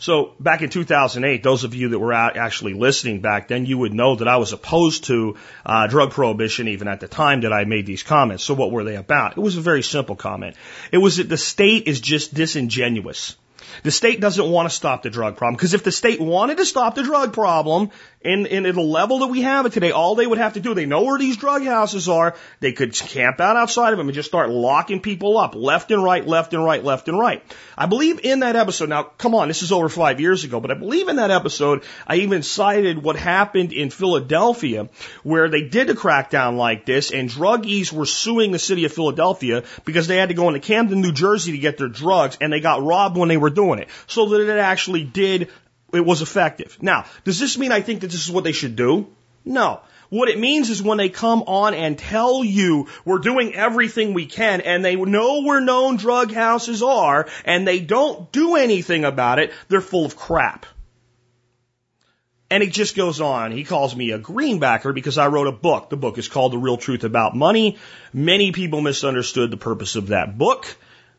So 0.00 0.32
back 0.40 0.62
in 0.62 0.70
2008, 0.70 1.42
those 1.42 1.64
of 1.64 1.74
you 1.74 1.90
that 1.90 1.98
were 1.98 2.14
out 2.14 2.38
actually 2.38 2.72
listening 2.72 3.20
back 3.20 3.48
then, 3.48 3.66
you 3.66 3.76
would 3.76 3.92
know 3.92 4.16
that 4.16 4.28
I 4.28 4.38
was 4.38 4.54
opposed 4.54 5.04
to 5.04 5.36
uh, 5.66 5.88
drug 5.88 6.12
prohibition 6.12 6.68
even 6.68 6.88
at 6.88 7.00
the 7.00 7.08
time 7.08 7.42
that 7.42 7.52
I 7.52 7.64
made 7.64 7.84
these 7.84 8.02
comments. 8.02 8.42
So 8.42 8.54
what 8.54 8.72
were 8.72 8.82
they 8.82 8.96
about? 8.96 9.36
It 9.36 9.40
was 9.40 9.58
a 9.58 9.60
very 9.60 9.82
simple 9.82 10.16
comment. 10.16 10.56
It 10.90 10.96
was 10.96 11.18
that 11.18 11.28
the 11.28 11.36
state 11.36 11.86
is 11.86 12.00
just 12.00 12.32
disingenuous. 12.32 13.36
The 13.82 13.90
state 13.90 14.20
doesn't 14.20 14.50
want 14.50 14.70
to 14.70 14.74
stop 14.74 15.02
the 15.02 15.10
drug 15.10 15.36
problem 15.36 15.56
because 15.56 15.74
if 15.74 15.84
the 15.84 15.92
state 15.92 16.18
wanted 16.18 16.56
to 16.56 16.64
stop 16.64 16.94
the 16.94 17.02
drug 17.02 17.34
problem 17.34 17.90
in, 18.22 18.44
in 18.44 18.62
the 18.64 18.82
level 18.82 19.20
that 19.20 19.28
we 19.28 19.42
have 19.42 19.64
it 19.64 19.72
today, 19.72 19.92
all 19.92 20.14
they 20.14 20.26
would 20.26 20.38
have 20.38 20.52
to 20.52 20.60
do, 20.60 20.74
they 20.74 20.84
know 20.84 21.02
where 21.02 21.18
these 21.18 21.38
drug 21.38 21.64
houses 21.64 22.08
are, 22.08 22.36
they 22.60 22.72
could 22.72 22.92
camp 22.92 23.40
out 23.40 23.56
outside 23.56 23.92
of 23.92 23.98
them 23.98 24.08
and 24.08 24.14
just 24.14 24.28
start 24.28 24.50
locking 24.50 25.00
people 25.00 25.38
up 25.38 25.54
left 25.54 25.90
and 25.90 26.04
right, 26.04 26.26
left 26.26 26.52
and 26.52 26.62
right, 26.62 26.84
left 26.84 27.08
and 27.08 27.18
right. 27.18 27.42
I 27.78 27.86
believe 27.86 28.20
in 28.22 28.40
that 28.40 28.56
episode, 28.56 28.90
now 28.90 29.04
come 29.04 29.34
on, 29.34 29.48
this 29.48 29.62
is 29.62 29.72
over 29.72 29.88
five 29.88 30.20
years 30.20 30.44
ago, 30.44 30.60
but 30.60 30.70
I 30.70 30.74
believe 30.74 31.08
in 31.08 31.16
that 31.16 31.30
episode, 31.30 31.82
I 32.06 32.16
even 32.16 32.42
cited 32.42 33.02
what 33.02 33.16
happened 33.16 33.72
in 33.72 33.88
Philadelphia 33.88 34.90
where 35.22 35.48
they 35.48 35.62
did 35.62 35.88
a 35.88 35.94
crackdown 35.94 36.58
like 36.58 36.84
this 36.84 37.12
and 37.12 37.30
druggies 37.30 37.90
were 37.90 38.06
suing 38.06 38.52
the 38.52 38.58
city 38.58 38.84
of 38.84 38.92
Philadelphia 38.92 39.64
because 39.86 40.08
they 40.08 40.16
had 40.16 40.28
to 40.28 40.34
go 40.34 40.48
into 40.48 40.60
Camden, 40.60 41.00
New 41.00 41.12
Jersey 41.12 41.52
to 41.52 41.58
get 41.58 41.78
their 41.78 41.88
drugs 41.88 42.36
and 42.38 42.52
they 42.52 42.60
got 42.60 42.82
robbed 42.82 43.16
when 43.16 43.30
they 43.30 43.38
were 43.38 43.50
doing 43.50 43.78
it. 43.78 43.88
So 44.06 44.28
that 44.30 44.40
it 44.42 44.58
actually 44.58 45.04
did 45.04 45.48
it 45.92 46.04
was 46.04 46.22
effective. 46.22 46.78
Now, 46.80 47.06
does 47.24 47.38
this 47.38 47.58
mean 47.58 47.72
I 47.72 47.80
think 47.80 48.00
that 48.00 48.10
this 48.10 48.24
is 48.24 48.30
what 48.30 48.44
they 48.44 48.52
should 48.52 48.76
do? 48.76 49.08
No. 49.44 49.80
What 50.10 50.28
it 50.28 50.40
means 50.40 50.70
is 50.70 50.82
when 50.82 50.98
they 50.98 51.08
come 51.08 51.44
on 51.46 51.72
and 51.72 51.96
tell 51.96 52.42
you 52.42 52.88
we're 53.04 53.18
doing 53.18 53.54
everything 53.54 54.12
we 54.12 54.26
can 54.26 54.60
and 54.60 54.84
they 54.84 54.96
know 54.96 55.42
where 55.42 55.60
known 55.60 55.96
drug 55.96 56.32
houses 56.32 56.82
are 56.82 57.28
and 57.44 57.66
they 57.66 57.78
don't 57.78 58.30
do 58.32 58.56
anything 58.56 59.04
about 59.04 59.38
it, 59.38 59.52
they're 59.68 59.80
full 59.80 60.04
of 60.04 60.16
crap. 60.16 60.66
And 62.52 62.64
it 62.64 62.72
just 62.72 62.96
goes 62.96 63.20
on. 63.20 63.52
He 63.52 63.62
calls 63.62 63.94
me 63.94 64.10
a 64.10 64.18
greenbacker 64.18 64.92
because 64.92 65.16
I 65.16 65.28
wrote 65.28 65.46
a 65.46 65.52
book. 65.52 65.88
The 65.88 65.96
book 65.96 66.18
is 66.18 66.26
called 66.26 66.52
The 66.52 66.58
Real 66.58 66.76
Truth 66.76 67.04
About 67.04 67.36
Money. 67.36 67.78
Many 68.12 68.50
people 68.50 68.80
misunderstood 68.80 69.52
the 69.52 69.56
purpose 69.56 69.94
of 69.94 70.08
that 70.08 70.36
book. 70.36 70.66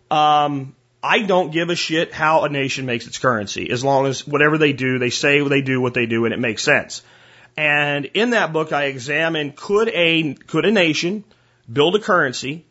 Um, 0.09 0.75
I 1.03 1.23
don't 1.23 1.51
give 1.51 1.69
a 1.69 1.75
shit 1.75 2.13
how 2.13 2.43
a 2.43 2.49
nation 2.49 2.85
makes 2.85 3.07
its 3.07 3.17
currency, 3.17 3.71
as 3.71 3.83
long 3.83 4.05
as 4.05 4.27
whatever 4.27 4.57
they 4.57 4.73
do, 4.73 4.99
they 4.99 5.09
say 5.09 5.41
they 5.41 5.61
do 5.61 5.81
what 5.81 5.93
they 5.93 6.05
do, 6.05 6.25
and 6.25 6.33
it 6.33 6.39
makes 6.39 6.63
sense. 6.63 7.01
And 7.57 8.05
in 8.13 8.31
that 8.31 8.53
book, 8.53 8.71
I 8.71 8.85
examine 8.85 9.53
could 9.53 9.89
a 9.89 10.33
could 10.33 10.65
a 10.65 10.71
nation 10.71 11.23
build 11.71 11.95
a 11.95 11.99
currency 11.99 12.65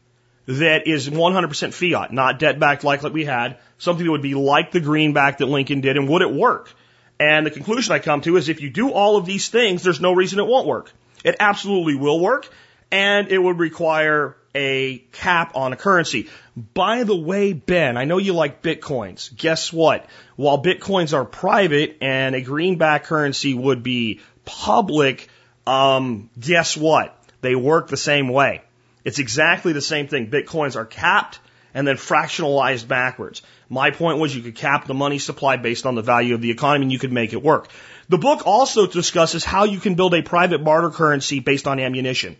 that 0.46 0.86
is 0.86 1.08
100% 1.08 1.74
fiat, 1.74 2.12
not 2.12 2.38
debt 2.38 2.58
backed 2.58 2.82
like, 2.82 3.02
like 3.02 3.12
we 3.12 3.24
had, 3.24 3.58
something 3.78 4.04
that 4.04 4.10
would 4.10 4.22
be 4.22 4.34
like 4.34 4.72
the 4.72 4.80
greenback 4.80 5.38
that 5.38 5.46
Lincoln 5.46 5.80
did, 5.80 5.96
and 5.96 6.08
would 6.08 6.22
it 6.22 6.32
work? 6.32 6.72
And 7.18 7.44
the 7.44 7.50
conclusion 7.50 7.92
I 7.92 7.98
come 7.98 8.22
to 8.22 8.36
is 8.36 8.48
if 8.48 8.60
you 8.60 8.70
do 8.70 8.90
all 8.90 9.16
of 9.16 9.26
these 9.26 9.48
things, 9.48 9.82
there's 9.82 10.00
no 10.00 10.12
reason 10.12 10.38
it 10.38 10.46
won't 10.46 10.66
work. 10.66 10.90
It 11.22 11.36
absolutely 11.38 11.94
will 11.94 12.18
work, 12.18 12.48
and 12.90 13.28
it 13.28 13.38
would 13.38 13.58
require 13.58 14.36
a 14.54 14.98
cap 15.12 15.52
on 15.54 15.72
a 15.72 15.76
currency. 15.76 16.28
By 16.74 17.04
the 17.04 17.16
way, 17.16 17.52
Ben, 17.52 17.96
I 17.96 18.04
know 18.04 18.18
you 18.18 18.34
like 18.34 18.62
bitcoins. 18.62 19.34
Guess 19.34 19.72
what? 19.72 20.06
While 20.36 20.62
bitcoins 20.62 21.14
are 21.14 21.24
private 21.24 21.98
and 22.00 22.34
a 22.34 22.40
greenback 22.40 23.04
currency 23.04 23.54
would 23.54 23.82
be 23.82 24.20
public, 24.44 25.28
um, 25.66 26.28
guess 26.38 26.76
what? 26.76 27.16
They 27.40 27.54
work 27.54 27.88
the 27.88 27.96
same 27.96 28.28
way. 28.28 28.62
It's 29.04 29.18
exactly 29.18 29.72
the 29.72 29.80
same 29.80 30.08
thing. 30.08 30.30
Bitcoins 30.30 30.76
are 30.76 30.84
capped 30.84 31.38
and 31.72 31.86
then 31.86 31.96
fractionalized 31.96 32.86
backwards. 32.86 33.42
My 33.68 33.90
point 33.90 34.18
was 34.18 34.34
you 34.34 34.42
could 34.42 34.56
cap 34.56 34.86
the 34.86 34.94
money 34.94 35.18
supply 35.18 35.56
based 35.56 35.86
on 35.86 35.94
the 35.94 36.02
value 36.02 36.34
of 36.34 36.42
the 36.42 36.50
economy 36.50 36.84
and 36.84 36.92
you 36.92 36.98
could 36.98 37.12
make 37.12 37.32
it 37.32 37.42
work. 37.42 37.68
The 38.08 38.18
book 38.18 38.46
also 38.46 38.86
discusses 38.86 39.44
how 39.44 39.64
you 39.64 39.78
can 39.78 39.94
build 39.94 40.14
a 40.14 40.22
private 40.22 40.64
barter 40.64 40.90
currency 40.90 41.38
based 41.38 41.68
on 41.68 41.78
ammunition. 41.78 42.36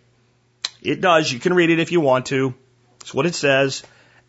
It 0.82 1.00
does. 1.00 1.30
You 1.32 1.38
can 1.38 1.54
read 1.54 1.70
it 1.70 1.78
if 1.78 1.92
you 1.92 2.00
want 2.00 2.26
to. 2.26 2.54
It's 3.00 3.14
what 3.14 3.26
it 3.26 3.34
says. 3.34 3.82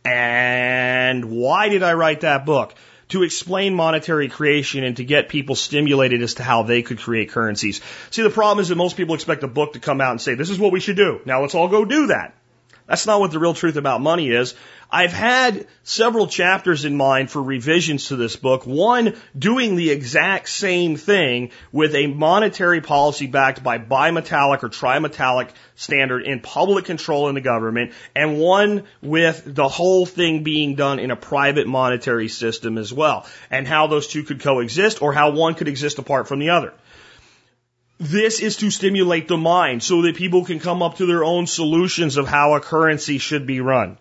And 0.03 1.25
why 1.25 1.69
did 1.69 1.83
I 1.83 1.93
write 1.93 2.21
that 2.21 2.45
book? 2.45 2.73
To 3.09 3.23
explain 3.23 3.75
monetary 3.75 4.29
creation 4.29 4.83
and 4.83 4.97
to 4.97 5.03
get 5.03 5.27
people 5.27 5.55
stimulated 5.55 6.21
as 6.21 6.35
to 6.35 6.43
how 6.43 6.63
they 6.63 6.81
could 6.81 6.99
create 6.99 7.29
currencies. 7.29 7.81
See, 8.09 8.21
the 8.21 8.29
problem 8.29 8.61
is 8.61 8.69
that 8.69 8.77
most 8.77 8.95
people 8.95 9.15
expect 9.15 9.43
a 9.43 9.47
book 9.47 9.73
to 9.73 9.79
come 9.79 9.99
out 9.99 10.11
and 10.11 10.21
say, 10.21 10.35
this 10.35 10.49
is 10.49 10.59
what 10.59 10.71
we 10.71 10.79
should 10.79 10.95
do. 10.95 11.19
Now 11.25 11.41
let's 11.41 11.53
all 11.53 11.67
go 11.67 11.83
do 11.83 12.07
that. 12.07 12.35
That's 12.87 13.05
not 13.05 13.19
what 13.19 13.31
the 13.31 13.39
real 13.39 13.53
truth 13.53 13.75
about 13.75 14.01
money 14.01 14.29
is. 14.29 14.53
I've 14.93 15.13
had 15.13 15.67
several 15.83 16.27
chapters 16.27 16.83
in 16.83 16.97
mind 16.97 17.31
for 17.31 17.41
revisions 17.41 18.07
to 18.07 18.17
this 18.17 18.35
book. 18.35 18.67
One 18.67 19.15
doing 19.37 19.77
the 19.77 19.89
exact 19.89 20.49
same 20.49 20.97
thing 20.97 21.51
with 21.71 21.95
a 21.95 22.07
monetary 22.07 22.81
policy 22.81 23.27
backed 23.27 23.63
by 23.63 23.77
bimetallic 23.77 24.63
or 24.63 24.69
trimetallic 24.69 25.51
standard 25.75 26.23
in 26.23 26.41
public 26.41 26.83
control 26.83 27.29
in 27.29 27.35
the 27.35 27.41
government, 27.41 27.93
and 28.13 28.37
one 28.37 28.83
with 29.01 29.43
the 29.45 29.69
whole 29.69 30.05
thing 30.05 30.43
being 30.43 30.75
done 30.75 30.99
in 30.99 31.09
a 31.09 31.15
private 31.15 31.67
monetary 31.67 32.27
system 32.27 32.77
as 32.77 32.91
well, 32.91 33.25
and 33.49 33.65
how 33.65 33.87
those 33.87 34.07
two 34.07 34.23
could 34.23 34.41
coexist 34.41 35.01
or 35.01 35.13
how 35.13 35.31
one 35.31 35.55
could 35.55 35.69
exist 35.69 35.99
apart 35.99 36.27
from 36.27 36.39
the 36.39 36.49
other. 36.49 36.73
This 37.97 38.41
is 38.41 38.57
to 38.57 38.71
stimulate 38.71 39.29
the 39.29 39.37
mind 39.37 39.83
so 39.83 40.01
that 40.01 40.17
people 40.17 40.43
can 40.43 40.59
come 40.59 40.81
up 40.81 40.97
to 40.97 41.05
their 41.05 41.23
own 41.23 41.47
solutions 41.47 42.17
of 42.17 42.27
how 42.27 42.55
a 42.55 42.59
currency 42.59 43.19
should 43.19 43.47
be 43.47 43.61
run. 43.61 43.97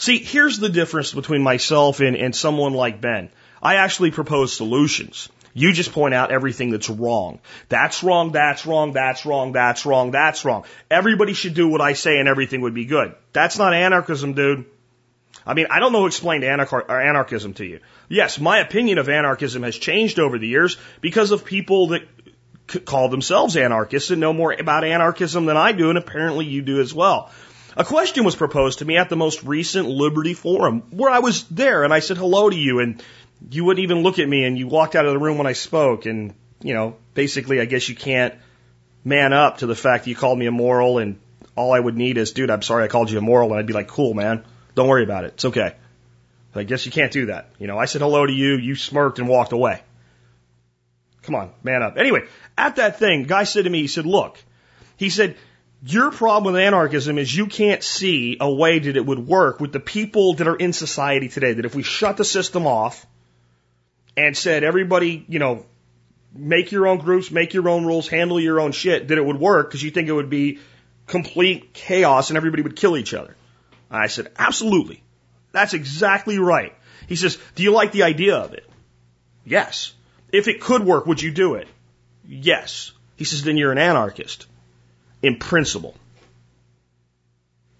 See, 0.00 0.18
here's 0.18 0.58
the 0.58 0.70
difference 0.70 1.12
between 1.12 1.42
myself 1.42 2.00
and, 2.00 2.16
and 2.16 2.34
someone 2.34 2.72
like 2.72 3.02
Ben. 3.02 3.28
I 3.62 3.74
actually 3.74 4.12
propose 4.12 4.56
solutions. 4.56 5.28
You 5.52 5.74
just 5.74 5.92
point 5.92 6.14
out 6.14 6.32
everything 6.32 6.70
that's 6.70 6.88
wrong. 6.88 7.38
That's 7.68 8.02
wrong, 8.02 8.32
that's 8.32 8.64
wrong, 8.64 8.94
that's 8.94 9.26
wrong, 9.26 9.52
that's 9.52 9.84
wrong, 9.84 10.10
that's 10.10 10.42
wrong. 10.42 10.64
Everybody 10.90 11.34
should 11.34 11.52
do 11.52 11.68
what 11.68 11.82
I 11.82 11.92
say 11.92 12.18
and 12.18 12.28
everything 12.28 12.62
would 12.62 12.72
be 12.72 12.86
good. 12.86 13.14
That's 13.34 13.58
not 13.58 13.74
anarchism, 13.74 14.32
dude. 14.32 14.64
I 15.44 15.52
mean, 15.52 15.66
I 15.68 15.80
don't 15.80 15.92
know 15.92 16.00
who 16.00 16.06
explained 16.06 16.44
anarch- 16.44 16.88
anarchism 16.88 17.52
to 17.54 17.66
you. 17.66 17.80
Yes, 18.08 18.40
my 18.40 18.60
opinion 18.60 18.96
of 18.96 19.10
anarchism 19.10 19.64
has 19.64 19.76
changed 19.76 20.18
over 20.18 20.38
the 20.38 20.48
years 20.48 20.78
because 21.02 21.30
of 21.30 21.44
people 21.44 21.88
that 21.88 22.04
call 22.86 23.10
themselves 23.10 23.54
anarchists 23.54 24.10
and 24.10 24.22
know 24.22 24.32
more 24.32 24.54
about 24.54 24.82
anarchism 24.82 25.44
than 25.44 25.58
I 25.58 25.72
do, 25.72 25.90
and 25.90 25.98
apparently 25.98 26.46
you 26.46 26.62
do 26.62 26.80
as 26.80 26.94
well. 26.94 27.30
A 27.80 27.84
question 27.84 28.24
was 28.24 28.36
proposed 28.36 28.80
to 28.80 28.84
me 28.84 28.98
at 28.98 29.08
the 29.08 29.16
most 29.16 29.42
recent 29.42 29.88
Liberty 29.88 30.34
Forum 30.34 30.82
where 30.90 31.08
I 31.08 31.20
was 31.20 31.44
there 31.44 31.82
and 31.82 31.94
I 31.94 32.00
said 32.00 32.18
hello 32.18 32.50
to 32.50 32.54
you 32.54 32.78
and 32.78 33.02
you 33.50 33.64
wouldn't 33.64 33.82
even 33.82 34.02
look 34.02 34.18
at 34.18 34.28
me 34.28 34.44
and 34.44 34.58
you 34.58 34.66
walked 34.66 34.94
out 34.94 35.06
of 35.06 35.12
the 35.14 35.18
room 35.18 35.38
when 35.38 35.46
I 35.46 35.54
spoke 35.54 36.04
and, 36.04 36.34
you 36.62 36.74
know, 36.74 36.96
basically 37.14 37.58
I 37.58 37.64
guess 37.64 37.88
you 37.88 37.94
can't 37.94 38.34
man 39.02 39.32
up 39.32 39.58
to 39.58 39.66
the 39.66 39.74
fact 39.74 40.04
that 40.04 40.10
you 40.10 40.14
called 40.14 40.38
me 40.38 40.44
immoral 40.44 40.98
and 40.98 41.18
all 41.56 41.72
I 41.72 41.80
would 41.80 41.96
need 41.96 42.18
is, 42.18 42.32
dude, 42.32 42.50
I'm 42.50 42.60
sorry 42.60 42.84
I 42.84 42.88
called 42.88 43.10
you 43.10 43.16
immoral 43.16 43.48
and 43.48 43.58
I'd 43.58 43.66
be 43.66 43.72
like, 43.72 43.88
cool, 43.88 44.12
man. 44.12 44.44
Don't 44.74 44.86
worry 44.86 45.04
about 45.04 45.24
it. 45.24 45.32
It's 45.32 45.46
okay. 45.46 45.74
But 46.52 46.60
I 46.60 46.64
guess 46.64 46.84
you 46.84 46.92
can't 46.92 47.12
do 47.12 47.26
that. 47.26 47.48
You 47.58 47.66
know, 47.66 47.78
I 47.78 47.86
said 47.86 48.02
hello 48.02 48.26
to 48.26 48.32
you, 48.32 48.58
you 48.58 48.74
smirked 48.74 49.20
and 49.20 49.26
walked 49.26 49.52
away. 49.52 49.80
Come 51.22 51.34
on, 51.34 51.50
man 51.62 51.82
up. 51.82 51.96
Anyway, 51.96 52.26
at 52.58 52.76
that 52.76 52.98
thing, 52.98 53.22
guy 53.22 53.44
said 53.44 53.64
to 53.64 53.70
me, 53.70 53.80
he 53.80 53.88
said, 53.88 54.04
look, 54.04 54.38
he 54.98 55.08
said, 55.08 55.38
your 55.82 56.10
problem 56.10 56.52
with 56.52 56.62
anarchism 56.62 57.18
is 57.18 57.34
you 57.34 57.46
can't 57.46 57.82
see 57.82 58.36
a 58.40 58.50
way 58.50 58.78
that 58.78 58.96
it 58.96 59.04
would 59.04 59.26
work 59.26 59.60
with 59.60 59.72
the 59.72 59.80
people 59.80 60.34
that 60.34 60.46
are 60.46 60.56
in 60.56 60.72
society 60.72 61.28
today. 61.28 61.54
That 61.54 61.64
if 61.64 61.74
we 61.74 61.82
shut 61.82 62.16
the 62.16 62.24
system 62.24 62.66
off 62.66 63.06
and 64.16 64.36
said 64.36 64.62
everybody, 64.62 65.24
you 65.28 65.38
know, 65.38 65.64
make 66.34 66.70
your 66.70 66.86
own 66.86 66.98
groups, 66.98 67.30
make 67.30 67.54
your 67.54 67.68
own 67.68 67.86
rules, 67.86 68.08
handle 68.08 68.38
your 68.38 68.60
own 68.60 68.72
shit, 68.72 69.08
that 69.08 69.16
it 69.16 69.24
would 69.24 69.40
work 69.40 69.68
because 69.68 69.82
you 69.82 69.90
think 69.90 70.08
it 70.08 70.12
would 70.12 70.30
be 70.30 70.58
complete 71.06 71.72
chaos 71.72 72.30
and 72.30 72.36
everybody 72.36 72.62
would 72.62 72.76
kill 72.76 72.96
each 72.96 73.14
other. 73.14 73.34
I 73.90 74.06
said, 74.06 74.30
absolutely. 74.38 75.02
That's 75.52 75.74
exactly 75.74 76.38
right. 76.38 76.74
He 77.08 77.16
says, 77.16 77.38
do 77.54 77.62
you 77.62 77.72
like 77.72 77.90
the 77.92 78.04
idea 78.04 78.36
of 78.36 78.52
it? 78.52 78.68
Yes. 79.44 79.94
If 80.30 80.46
it 80.46 80.60
could 80.60 80.84
work, 80.84 81.06
would 81.06 81.20
you 81.20 81.32
do 81.32 81.54
it? 81.54 81.66
Yes. 82.28 82.92
He 83.16 83.24
says, 83.24 83.42
then 83.42 83.56
you're 83.56 83.72
an 83.72 83.78
anarchist 83.78 84.46
in 85.22 85.38
principle. 85.38 85.94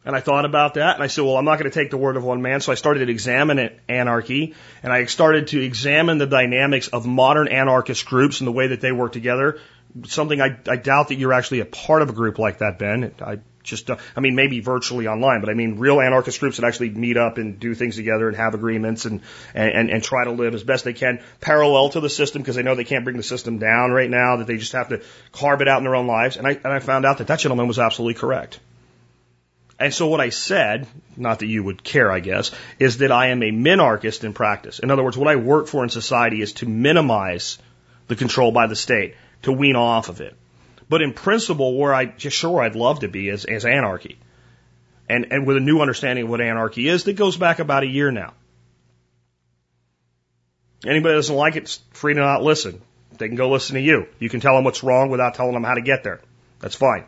And 0.05 0.17
I 0.17 0.21
thought 0.21 0.47
about 0.47 0.75
that 0.75 0.95
and 0.95 1.05
I 1.05 1.09
said, 1.09 1.25
well, 1.25 1.37
I'm 1.37 1.45
not 1.45 1.59
going 1.59 1.71
to 1.71 1.79
take 1.79 1.91
the 1.91 1.99
word 1.99 2.17
of 2.17 2.25
one 2.25 2.41
man. 2.41 2.61
So 2.61 2.73
I 2.73 2.75
started 2.75 3.07
to 3.07 3.13
examine 3.13 3.71
anarchy 3.89 4.55
and 4.83 4.93
I 4.93 5.05
started 5.05 5.49
to 5.49 5.63
examine 5.63 6.17
the 6.19 6.27
dynamics 6.27 6.89
of 6.89 7.07
modern 7.07 7.49
anarchist 7.49 8.07
groups 8.07 8.41
and 8.41 8.49
the 8.49 8.53
way 8.53 8.69
that 8.69 8.81
they 8.81 8.93
work 8.93 9.13
together. 9.13 9.59
Something 10.07 10.41
I, 10.41 10.59
I 10.69 10.77
doubt 10.77 11.09
that 11.09 11.17
you're 11.17 11.33
actually 11.33 11.61
a 11.61 11.65
part 11.65 12.03
of 12.03 12.11
a 12.11 12.13
group 12.13 12.39
like 12.39 12.59
that, 12.59 12.79
Ben. 12.79 13.15
I 13.21 13.41
just, 13.63 13.91
I 13.91 14.21
mean, 14.21 14.35
maybe 14.35 14.61
virtually 14.61 15.07
online, 15.07 15.41
but 15.41 15.51
I 15.51 15.55
mean, 15.55 15.79
real 15.79 16.01
anarchist 16.01 16.41
groups 16.41 16.57
that 16.57 16.67
actually 16.67 16.91
meet 16.91 17.17
up 17.17 17.39
and 17.39 17.59
do 17.61 17.75
things 17.75 17.97
together 17.97 18.29
and 18.29 18.37
have 18.37 18.55
agreements 18.55 19.05
and, 19.05 19.21
and, 19.55 19.91
and 19.91 20.03
try 20.03 20.25
to 20.25 20.31
live 20.31 20.55
as 20.55 20.65
best 20.65 20.85
they 20.85 20.93
can 20.93 21.23
parallel 21.41 21.91
to 21.91 22.01
the 22.01 22.09
system 22.09 22.41
because 22.43 22.57
they 22.57 22.63
know 22.63 22.75
they 22.75 22.85
can't 22.85 23.05
bring 23.05 23.17
the 23.17 23.23
system 23.23 23.59
down 23.59 23.91
right 23.91 24.09
now, 24.09 24.37
that 24.37 24.47
they 24.47 24.57
just 24.57 24.73
have 24.73 24.89
to 24.89 25.03
carve 25.33 25.61
it 25.61 25.69
out 25.69 25.79
in 25.79 25.85
their 25.85 25.97
own 25.97 26.07
lives. 26.07 26.37
And 26.37 26.47
I, 26.47 26.53
and 26.53 26.73
I 26.73 26.79
found 26.79 27.05
out 27.05 27.19
that 27.19 27.27
that 27.27 27.41
gentleman 27.41 27.69
was 27.69 27.79
absolutely 27.79 28.19
correct. 28.19 28.61
And 29.79 29.95
so 29.95 30.09
what 30.09 30.21
I 30.21 30.29
said, 30.29 30.87
not 31.17 31.39
that 31.39 31.47
you 31.47 31.65
would 31.65 31.83
care, 31.83 32.13
I 32.13 32.21
guess, 32.21 32.51
is 32.79 32.99
that 32.99 33.11
I 33.11 33.29
am 33.29 33.43
a 33.43 33.51
minarchist 33.51 34.25
in 34.25 34.35
practice. 34.35 34.79
In 34.79 34.91
other 34.91 35.03
words, 35.03 35.17
what 35.17 35.29
I 35.29 35.37
work 35.37 35.69
for 35.69 35.83
in 35.83 35.89
society 35.89 36.43
is 36.43 36.53
to 36.55 36.67
minimize 36.67 37.59
the 38.07 38.17
control 38.17 38.53
by 38.53 38.67
the 38.67 38.77
state, 38.77 39.15
to 39.43 39.53
wean 39.53 39.77
off 39.77 40.09
of 40.09 40.21
it. 40.21 40.37
But 40.89 41.03
in 41.03 41.13
principle, 41.13 41.77
where 41.77 41.95
I 41.95 42.07
just 42.07 42.37
sure 42.37 42.61
I'd 42.61 42.75
love 42.75 43.01
to 43.01 43.09
be 43.09 43.29
is, 43.29 43.45
is 43.45 43.65
anarchy. 43.65 44.19
And, 45.09 45.33
and 45.33 45.47
with 45.47 45.57
a 45.57 45.61
new 45.61 45.81
understanding 45.81 46.25
of 46.25 46.31
what 46.31 46.41
anarchy 46.41 46.89
is 46.89 47.05
that 47.05 47.15
goes 47.15 47.37
back 47.37 47.59
about 47.59 47.83
a 47.83 47.87
year 47.87 48.11
now. 48.11 48.35
Anybody 50.85 51.13
that 51.13 51.19
doesn't 51.19 51.37
like 51.37 51.57
it, 51.57 51.65
it's 51.65 51.81
free 51.93 52.15
to 52.15 52.21
not 52.21 52.43
listen. 52.43 52.81
They 53.19 53.29
can 53.29 53.37
go 53.37 53.51
listen 53.51 53.75
to 53.75 53.81
you. 53.81 54.07
You 54.19 54.29
can 54.29 54.41
tell 54.41 54.55
them 54.55 54.65
what's 54.65 54.83
wrong 54.83 55.11
without 55.11 55.35
telling 55.35 55.53
them 55.53 55.65
how 55.65 55.75
to 55.75 55.83
get 55.83 56.03
there. 56.03 56.21
That's 56.61 56.75
fine. 56.75 57.05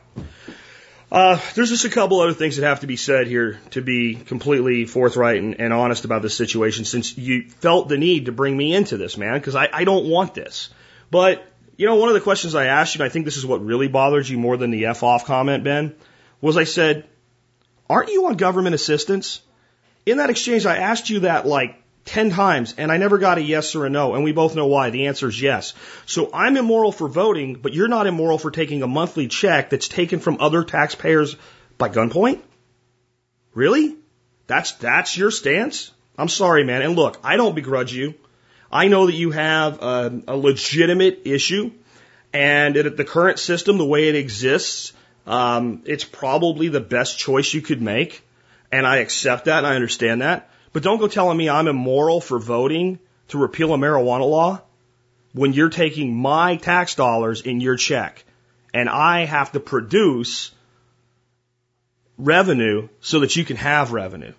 Uh, 1.10 1.38
there's 1.54 1.68
just 1.68 1.84
a 1.84 1.90
couple 1.90 2.20
other 2.20 2.32
things 2.32 2.56
that 2.56 2.66
have 2.66 2.80
to 2.80 2.86
be 2.86 2.96
said 2.96 3.26
here 3.26 3.60
to 3.70 3.82
be 3.82 4.14
completely 4.14 4.86
forthright 4.86 5.42
and, 5.42 5.60
and 5.60 5.72
honest 5.72 6.04
about 6.04 6.22
this 6.22 6.34
situation 6.34 6.84
since 6.86 7.18
you 7.18 7.48
felt 7.48 7.88
the 7.88 7.98
need 7.98 8.26
to 8.26 8.32
bring 8.32 8.56
me 8.56 8.74
into 8.74 8.96
this, 8.96 9.18
man, 9.18 9.34
because 9.34 9.54
I, 9.54 9.68
I 9.72 9.84
don't 9.84 10.06
want 10.06 10.34
this. 10.34 10.70
But, 11.10 11.46
you 11.82 11.88
know, 11.88 11.96
one 11.96 12.08
of 12.08 12.14
the 12.14 12.20
questions 12.20 12.54
I 12.54 12.66
asked 12.66 12.94
you, 12.94 13.00
and 13.00 13.10
I 13.10 13.12
think 13.12 13.24
this 13.24 13.36
is 13.36 13.44
what 13.44 13.66
really 13.66 13.88
bothers 13.88 14.30
you 14.30 14.38
more 14.38 14.56
than 14.56 14.70
the 14.70 14.86
F 14.86 15.02
off 15.02 15.24
comment, 15.24 15.64
Ben, 15.64 15.96
was 16.40 16.56
I 16.56 16.62
said, 16.62 17.08
aren't 17.90 18.12
you 18.12 18.26
on 18.26 18.36
government 18.36 18.76
assistance? 18.76 19.40
In 20.06 20.18
that 20.18 20.30
exchange, 20.30 20.64
I 20.64 20.76
asked 20.76 21.10
you 21.10 21.20
that 21.20 21.44
like 21.44 21.82
10 22.04 22.30
times 22.30 22.76
and 22.78 22.92
I 22.92 22.98
never 22.98 23.18
got 23.18 23.38
a 23.38 23.42
yes 23.42 23.74
or 23.74 23.84
a 23.84 23.90
no. 23.90 24.14
And 24.14 24.22
we 24.22 24.30
both 24.30 24.54
know 24.54 24.66
why. 24.66 24.90
The 24.90 25.08
answer 25.08 25.28
is 25.28 25.42
yes. 25.42 25.74
So 26.06 26.30
I'm 26.32 26.56
immoral 26.56 26.92
for 26.92 27.08
voting, 27.08 27.54
but 27.54 27.74
you're 27.74 27.88
not 27.88 28.06
immoral 28.06 28.38
for 28.38 28.52
taking 28.52 28.84
a 28.84 28.86
monthly 28.86 29.26
check 29.26 29.70
that's 29.70 29.88
taken 29.88 30.20
from 30.20 30.36
other 30.38 30.62
taxpayers 30.62 31.34
by 31.78 31.88
gunpoint? 31.88 32.42
Really? 33.54 33.96
That's, 34.46 34.70
that's 34.70 35.16
your 35.16 35.32
stance? 35.32 35.90
I'm 36.16 36.28
sorry, 36.28 36.62
man. 36.62 36.82
And 36.82 36.94
look, 36.94 37.18
I 37.24 37.36
don't 37.36 37.56
begrudge 37.56 37.92
you. 37.92 38.14
I 38.72 38.88
know 38.88 39.06
that 39.06 39.14
you 39.14 39.30
have 39.32 39.82
a, 39.82 40.22
a 40.28 40.36
legitimate 40.36 41.22
issue 41.24 41.72
and 42.32 42.76
at 42.76 42.96
the 42.96 43.04
current 43.04 43.38
system, 43.38 43.76
the 43.76 43.84
way 43.84 44.08
it 44.08 44.14
exists, 44.14 44.92
um, 45.26 45.82
it's 45.84 46.04
probably 46.04 46.68
the 46.68 46.80
best 46.80 47.18
choice 47.18 47.52
you 47.52 47.60
could 47.60 47.82
make. 47.82 48.22
And 48.70 48.86
I 48.86 48.98
accept 48.98 49.44
that 49.44 49.58
and 49.58 49.66
I 49.66 49.74
understand 49.74 50.22
that. 50.22 50.48
But 50.72 50.82
don't 50.82 50.98
go 50.98 51.08
telling 51.08 51.36
me 51.36 51.50
I'm 51.50 51.68
immoral 51.68 52.20
for 52.20 52.38
voting 52.38 52.98
to 53.28 53.38
repeal 53.38 53.74
a 53.74 53.76
marijuana 53.76 54.28
law 54.28 54.62
when 55.34 55.52
you're 55.52 55.68
taking 55.68 56.14
my 56.14 56.56
tax 56.56 56.94
dollars 56.94 57.42
in 57.42 57.60
your 57.60 57.76
check 57.76 58.24
and 58.72 58.88
I 58.88 59.26
have 59.26 59.52
to 59.52 59.60
produce 59.60 60.50
revenue 62.16 62.88
so 63.00 63.20
that 63.20 63.36
you 63.36 63.44
can 63.44 63.56
have 63.56 63.92
revenue. 63.92 64.32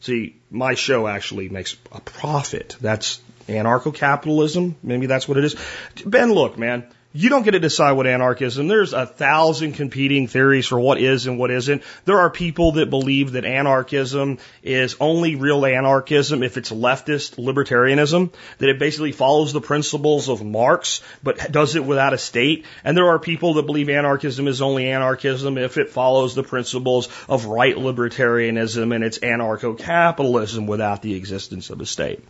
See, 0.00 0.36
my 0.50 0.74
show 0.74 1.06
actually 1.06 1.48
makes 1.48 1.76
a 1.92 2.00
profit. 2.00 2.76
That's 2.80 3.20
anarcho 3.48 3.94
capitalism. 3.94 4.76
Maybe 4.82 5.06
that's 5.06 5.28
what 5.28 5.38
it 5.38 5.44
is. 5.44 5.56
Ben, 6.04 6.32
look, 6.32 6.58
man, 6.58 6.86
you 7.16 7.30
don't 7.30 7.44
get 7.44 7.52
to 7.52 7.58
decide 7.58 7.92
what 7.92 8.06
anarchism. 8.06 8.68
There's 8.68 8.92
a 8.92 9.06
thousand 9.06 9.72
competing 9.72 10.26
theories 10.26 10.66
for 10.66 10.78
what 10.78 11.00
is 11.00 11.26
and 11.26 11.38
what 11.38 11.50
isn't. 11.50 11.82
There 12.04 12.18
are 12.18 12.28
people 12.28 12.72
that 12.72 12.90
believe 12.90 13.32
that 13.32 13.46
anarchism 13.46 14.36
is 14.62 14.96
only 15.00 15.34
real 15.34 15.64
anarchism 15.64 16.42
if 16.42 16.58
it's 16.58 16.70
leftist 16.70 17.42
libertarianism, 17.42 18.34
that 18.58 18.68
it 18.68 18.78
basically 18.78 19.12
follows 19.12 19.54
the 19.54 19.62
principles 19.62 20.28
of 20.28 20.44
Marx, 20.44 21.00
but 21.22 21.50
does 21.50 21.74
it 21.74 21.86
without 21.86 22.12
a 22.12 22.18
state. 22.18 22.66
And 22.84 22.94
there 22.94 23.08
are 23.08 23.18
people 23.18 23.54
that 23.54 23.64
believe 23.64 23.88
anarchism 23.88 24.46
is 24.46 24.60
only 24.60 24.90
anarchism 24.90 25.56
if 25.56 25.78
it 25.78 25.88
follows 25.88 26.34
the 26.34 26.42
principles 26.42 27.08
of 27.30 27.46
right 27.46 27.76
libertarianism 27.76 28.94
and 28.94 29.02
it's 29.02 29.20
anarcho-capitalism 29.20 30.66
without 30.66 31.00
the 31.00 31.14
existence 31.14 31.70
of 31.70 31.80
a 31.80 31.86
state. 31.86 32.22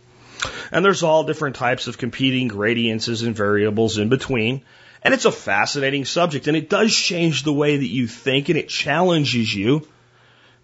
And 0.71 0.83
there's 0.83 1.03
all 1.03 1.23
different 1.23 1.55
types 1.55 1.87
of 1.87 1.97
competing 1.97 2.47
gradients 2.47 3.07
and 3.07 3.35
variables 3.35 3.97
in 3.97 4.09
between. 4.09 4.63
And 5.01 5.13
it's 5.13 5.25
a 5.25 5.31
fascinating 5.31 6.05
subject 6.05 6.47
and 6.47 6.57
it 6.57 6.69
does 6.69 6.93
change 6.95 7.43
the 7.43 7.53
way 7.53 7.77
that 7.77 7.87
you 7.87 8.07
think 8.07 8.49
and 8.49 8.57
it 8.57 8.69
challenges 8.69 9.53
you. 9.53 9.87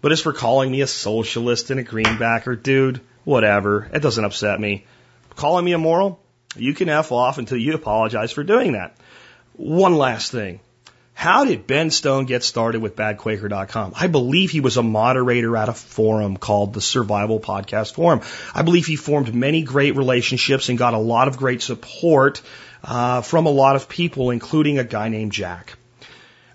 But 0.00 0.12
as 0.12 0.20
for 0.20 0.32
calling 0.32 0.70
me 0.70 0.82
a 0.82 0.86
socialist 0.86 1.70
and 1.70 1.80
a 1.80 1.84
greenbacker, 1.84 2.62
dude, 2.62 3.00
whatever. 3.24 3.88
It 3.92 4.02
doesn't 4.02 4.24
upset 4.24 4.60
me. 4.60 4.86
Calling 5.34 5.64
me 5.64 5.72
immoral? 5.72 6.20
You 6.56 6.74
can 6.74 6.88
F 6.88 7.10
off 7.10 7.38
until 7.38 7.58
you 7.58 7.74
apologize 7.74 8.32
for 8.32 8.44
doing 8.44 8.72
that. 8.72 8.96
One 9.54 9.96
last 9.96 10.30
thing. 10.30 10.60
How 11.14 11.44
did 11.44 11.66
Ben 11.66 11.90
Stone 11.90 12.26
get 12.26 12.42
started 12.42 12.82
with 12.82 12.96
badquaker.com? 12.96 13.92
I 13.96 14.08
believe 14.08 14.50
he 14.50 14.60
was 14.60 14.76
a 14.76 14.82
moderator 14.82 15.56
at 15.56 15.68
a 15.68 15.72
forum 15.72 16.36
called 16.36 16.74
the 16.74 16.80
Survival 16.80 17.38
Podcast 17.38 17.94
Forum. 17.94 18.20
I 18.52 18.62
believe 18.62 18.86
he 18.86 18.96
formed 18.96 19.32
many 19.32 19.62
great 19.62 19.96
relationships 19.96 20.68
and 20.68 20.76
got 20.76 20.92
a 20.92 20.98
lot 20.98 21.28
of 21.28 21.36
great 21.36 21.62
support 21.62 22.42
uh, 22.82 23.22
from 23.22 23.46
a 23.46 23.50
lot 23.50 23.76
of 23.76 23.88
people, 23.88 24.30
including 24.30 24.78
a 24.78 24.84
guy 24.84 25.08
named 25.08 25.32
Jack. 25.32 25.78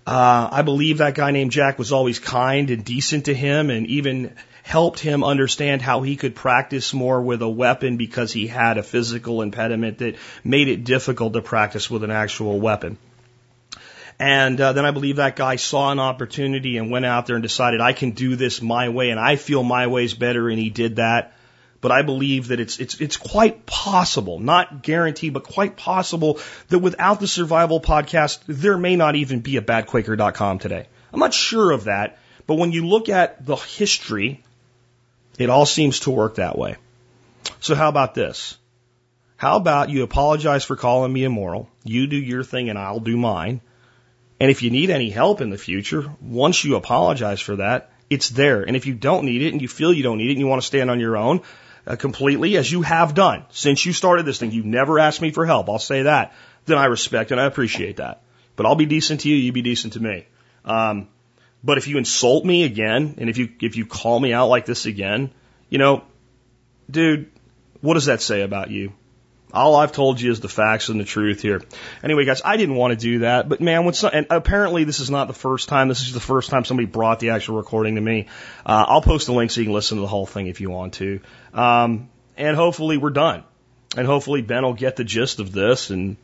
Uh, 0.05 0.49
I 0.51 0.61
believe 0.61 0.97
that 0.97 1.15
guy 1.15 1.31
named 1.31 1.51
Jack 1.51 1.79
was 1.79 1.91
always 1.91 2.19
kind 2.19 2.69
and 2.69 2.83
decent 2.83 3.25
to 3.25 3.33
him 3.33 3.69
and 3.69 3.87
even 3.87 4.35
helped 4.63 4.99
him 4.99 5.23
understand 5.23 5.81
how 5.81 6.01
he 6.01 6.15
could 6.15 6.35
practice 6.35 6.93
more 6.93 7.21
with 7.21 7.41
a 7.41 7.49
weapon 7.49 7.97
because 7.97 8.33
he 8.33 8.45
had 8.45 8.77
a 8.77 8.83
physical 8.83 9.41
impediment 9.41 9.99
that 9.99 10.15
made 10.43 10.67
it 10.67 10.83
difficult 10.83 11.33
to 11.33 11.41
practice 11.41 11.89
with 11.89 12.03
an 12.03 12.11
actual 12.11 12.59
weapon. 12.59 12.97
And 14.19 14.59
uh, 14.59 14.73
then 14.73 14.85
I 14.85 14.91
believe 14.91 15.15
that 15.15 15.37
guy 15.37 15.55
saw 15.55 15.91
an 15.91 15.99
opportunity 15.99 16.77
and 16.77 16.91
went 16.91 17.05
out 17.05 17.25
there 17.25 17.37
and 17.37 17.43
decided 17.43 17.79
I 17.79 17.93
can 17.93 18.11
do 18.11 18.35
this 18.35 18.61
my 18.61 18.89
way, 18.89 19.11
and 19.11 19.19
I 19.19 19.37
feel 19.37 19.63
my 19.63 19.87
way's 19.87 20.13
better, 20.13 20.49
and 20.49 20.59
he 20.59 20.69
did 20.69 20.97
that. 20.97 21.33
But 21.79 21.93
I 21.93 22.01
believe 22.01 22.49
that 22.49 22.59
it's 22.59 22.77
it's 22.79 22.99
it's 22.99 23.15
quite 23.15 23.65
possible, 23.65 24.37
not 24.37 24.83
guaranteed, 24.83 25.33
but 25.33 25.43
quite 25.43 25.77
possible 25.77 26.39
that 26.67 26.79
without 26.79 27.21
the 27.21 27.27
survival 27.27 27.79
podcast, 27.79 28.39
there 28.47 28.77
may 28.77 28.97
not 28.97 29.15
even 29.15 29.39
be 29.39 29.55
a 29.55 29.61
badquaker.com 29.61 30.59
today. 30.59 30.87
I'm 31.13 31.21
not 31.21 31.33
sure 31.33 31.71
of 31.71 31.85
that, 31.85 32.17
but 32.45 32.55
when 32.55 32.73
you 32.73 32.85
look 32.85 33.07
at 33.07 33.45
the 33.45 33.55
history, 33.55 34.43
it 35.37 35.49
all 35.49 35.65
seems 35.65 36.01
to 36.01 36.11
work 36.11 36.35
that 36.35 36.57
way. 36.57 36.75
So 37.61 37.75
how 37.75 37.87
about 37.87 38.13
this? 38.13 38.57
How 39.37 39.55
about 39.55 39.89
you 39.89 40.03
apologize 40.03 40.65
for 40.65 40.75
calling 40.75 41.13
me 41.13 41.23
immoral? 41.23 41.69
You 41.85 42.07
do 42.07 42.17
your 42.17 42.43
thing 42.43 42.69
and 42.69 42.77
I'll 42.77 42.99
do 42.99 43.15
mine. 43.15 43.61
And 44.39 44.49
if 44.49 44.63
you 44.63 44.69
need 44.69 44.89
any 44.89 45.09
help 45.09 45.41
in 45.41 45.49
the 45.49 45.57
future, 45.57 46.09
once 46.21 46.63
you 46.63 46.75
apologize 46.75 47.41
for 47.41 47.57
that, 47.57 47.91
it's 48.09 48.29
there. 48.29 48.63
And 48.63 48.75
if 48.75 48.85
you 48.85 48.93
don't 48.93 49.25
need 49.25 49.41
it 49.41 49.51
and 49.51 49.61
you 49.61 49.67
feel 49.67 49.93
you 49.93 50.03
don't 50.03 50.17
need 50.17 50.29
it 50.29 50.33
and 50.33 50.39
you 50.39 50.47
want 50.47 50.61
to 50.61 50.67
stand 50.67 50.89
on 50.89 50.99
your 50.99 51.17
own 51.17 51.41
uh, 51.85 51.95
completely, 51.95 52.57
as 52.57 52.71
you 52.71 52.81
have 52.81 53.13
done 53.13 53.45
since 53.49 53.85
you 53.85 53.93
started 53.93 54.25
this 54.25 54.39
thing, 54.39 54.51
you've 54.51 54.65
never 54.65 54.97
asked 54.97 55.21
me 55.21 55.31
for 55.31 55.45
help. 55.45 55.69
I'll 55.69 55.79
say 55.79 56.03
that. 56.03 56.33
Then 56.65 56.77
I 56.77 56.85
respect 56.85 57.31
and 57.31 57.39
I 57.39 57.45
appreciate 57.45 57.97
that. 57.97 58.21
But 58.55 58.65
I'll 58.65 58.75
be 58.75 58.85
decent 58.85 59.21
to 59.21 59.29
you. 59.29 59.35
You 59.35 59.51
be 59.51 59.61
decent 59.61 59.93
to 59.93 59.99
me. 59.99 60.25
Um, 60.65 61.07
but 61.63 61.77
if 61.77 61.87
you 61.87 61.97
insult 61.97 62.45
me 62.45 62.63
again, 62.63 63.15
and 63.17 63.29
if 63.29 63.37
you 63.37 63.49
if 63.61 63.75
you 63.75 63.85
call 63.85 64.19
me 64.19 64.33
out 64.33 64.47
like 64.47 64.65
this 64.65 64.85
again, 64.85 65.31
you 65.69 65.77
know, 65.77 66.03
dude, 66.89 67.31
what 67.81 67.95
does 67.95 68.05
that 68.05 68.21
say 68.21 68.41
about 68.41 68.71
you? 68.71 68.93
All 69.51 69.75
I've 69.75 69.91
told 69.91 70.21
you 70.21 70.31
is 70.31 70.39
the 70.41 70.49
facts 70.49 70.89
and 70.89 70.99
the 70.99 71.05
truth 71.05 71.41
here. 71.41 71.61
Anyway, 72.03 72.23
guys, 72.25 72.41
I 72.45 72.55
didn't 72.55 72.75
want 72.75 72.91
to 72.91 72.97
do 72.97 73.19
that, 73.19 73.49
but 73.49 73.61
man, 73.61 73.83
when 73.83 73.95
some, 73.95 74.11
and 74.13 74.27
apparently 74.29 74.83
this 74.83 74.99
is 74.99 75.09
not 75.09 75.27
the 75.27 75.33
first 75.33 75.69
time. 75.69 75.87
This 75.87 76.01
is 76.01 76.13
the 76.13 76.19
first 76.19 76.51
time 76.51 76.65
somebody 76.65 76.85
brought 76.85 77.19
the 77.19 77.31
actual 77.31 77.57
recording 77.57 77.95
to 77.95 78.01
me. 78.01 78.27
Uh, 78.63 78.85
I'll 78.87 79.01
post 79.01 79.25
the 79.25 79.33
link 79.33 79.49
so 79.49 79.61
you 79.61 79.65
can 79.65 79.73
listen 79.73 79.97
to 79.97 80.01
the 80.01 80.07
whole 80.07 80.27
thing 80.27 80.47
if 80.47 80.61
you 80.61 80.69
want 80.69 80.93
to. 80.95 81.19
Um, 81.51 82.09
and 82.37 82.55
hopefully 82.55 82.97
we're 82.97 83.09
done. 83.09 83.43
And 83.97 84.05
hopefully 84.05 84.43
Ben 84.43 84.63
will 84.63 84.75
get 84.75 84.97
the 84.97 85.03
gist 85.03 85.39
of 85.39 85.51
this 85.51 85.89
and, 85.89 86.17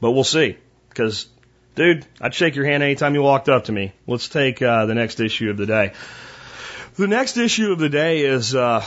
but 0.00 0.12
we'll 0.12 0.22
see. 0.22 0.56
Cause, 0.94 1.26
dude, 1.74 2.06
I'd 2.20 2.32
shake 2.32 2.54
your 2.54 2.64
hand 2.64 2.84
anytime 2.84 3.14
you 3.14 3.22
walked 3.22 3.48
up 3.48 3.64
to 3.64 3.72
me. 3.72 3.92
Let's 4.06 4.28
take, 4.28 4.62
uh, 4.62 4.86
the 4.86 4.94
next 4.94 5.18
issue 5.18 5.50
of 5.50 5.56
the 5.56 5.66
day. 5.66 5.94
The 6.94 7.08
next 7.08 7.36
issue 7.38 7.72
of 7.72 7.80
the 7.80 7.88
day 7.88 8.24
is, 8.24 8.54
uh, 8.54 8.84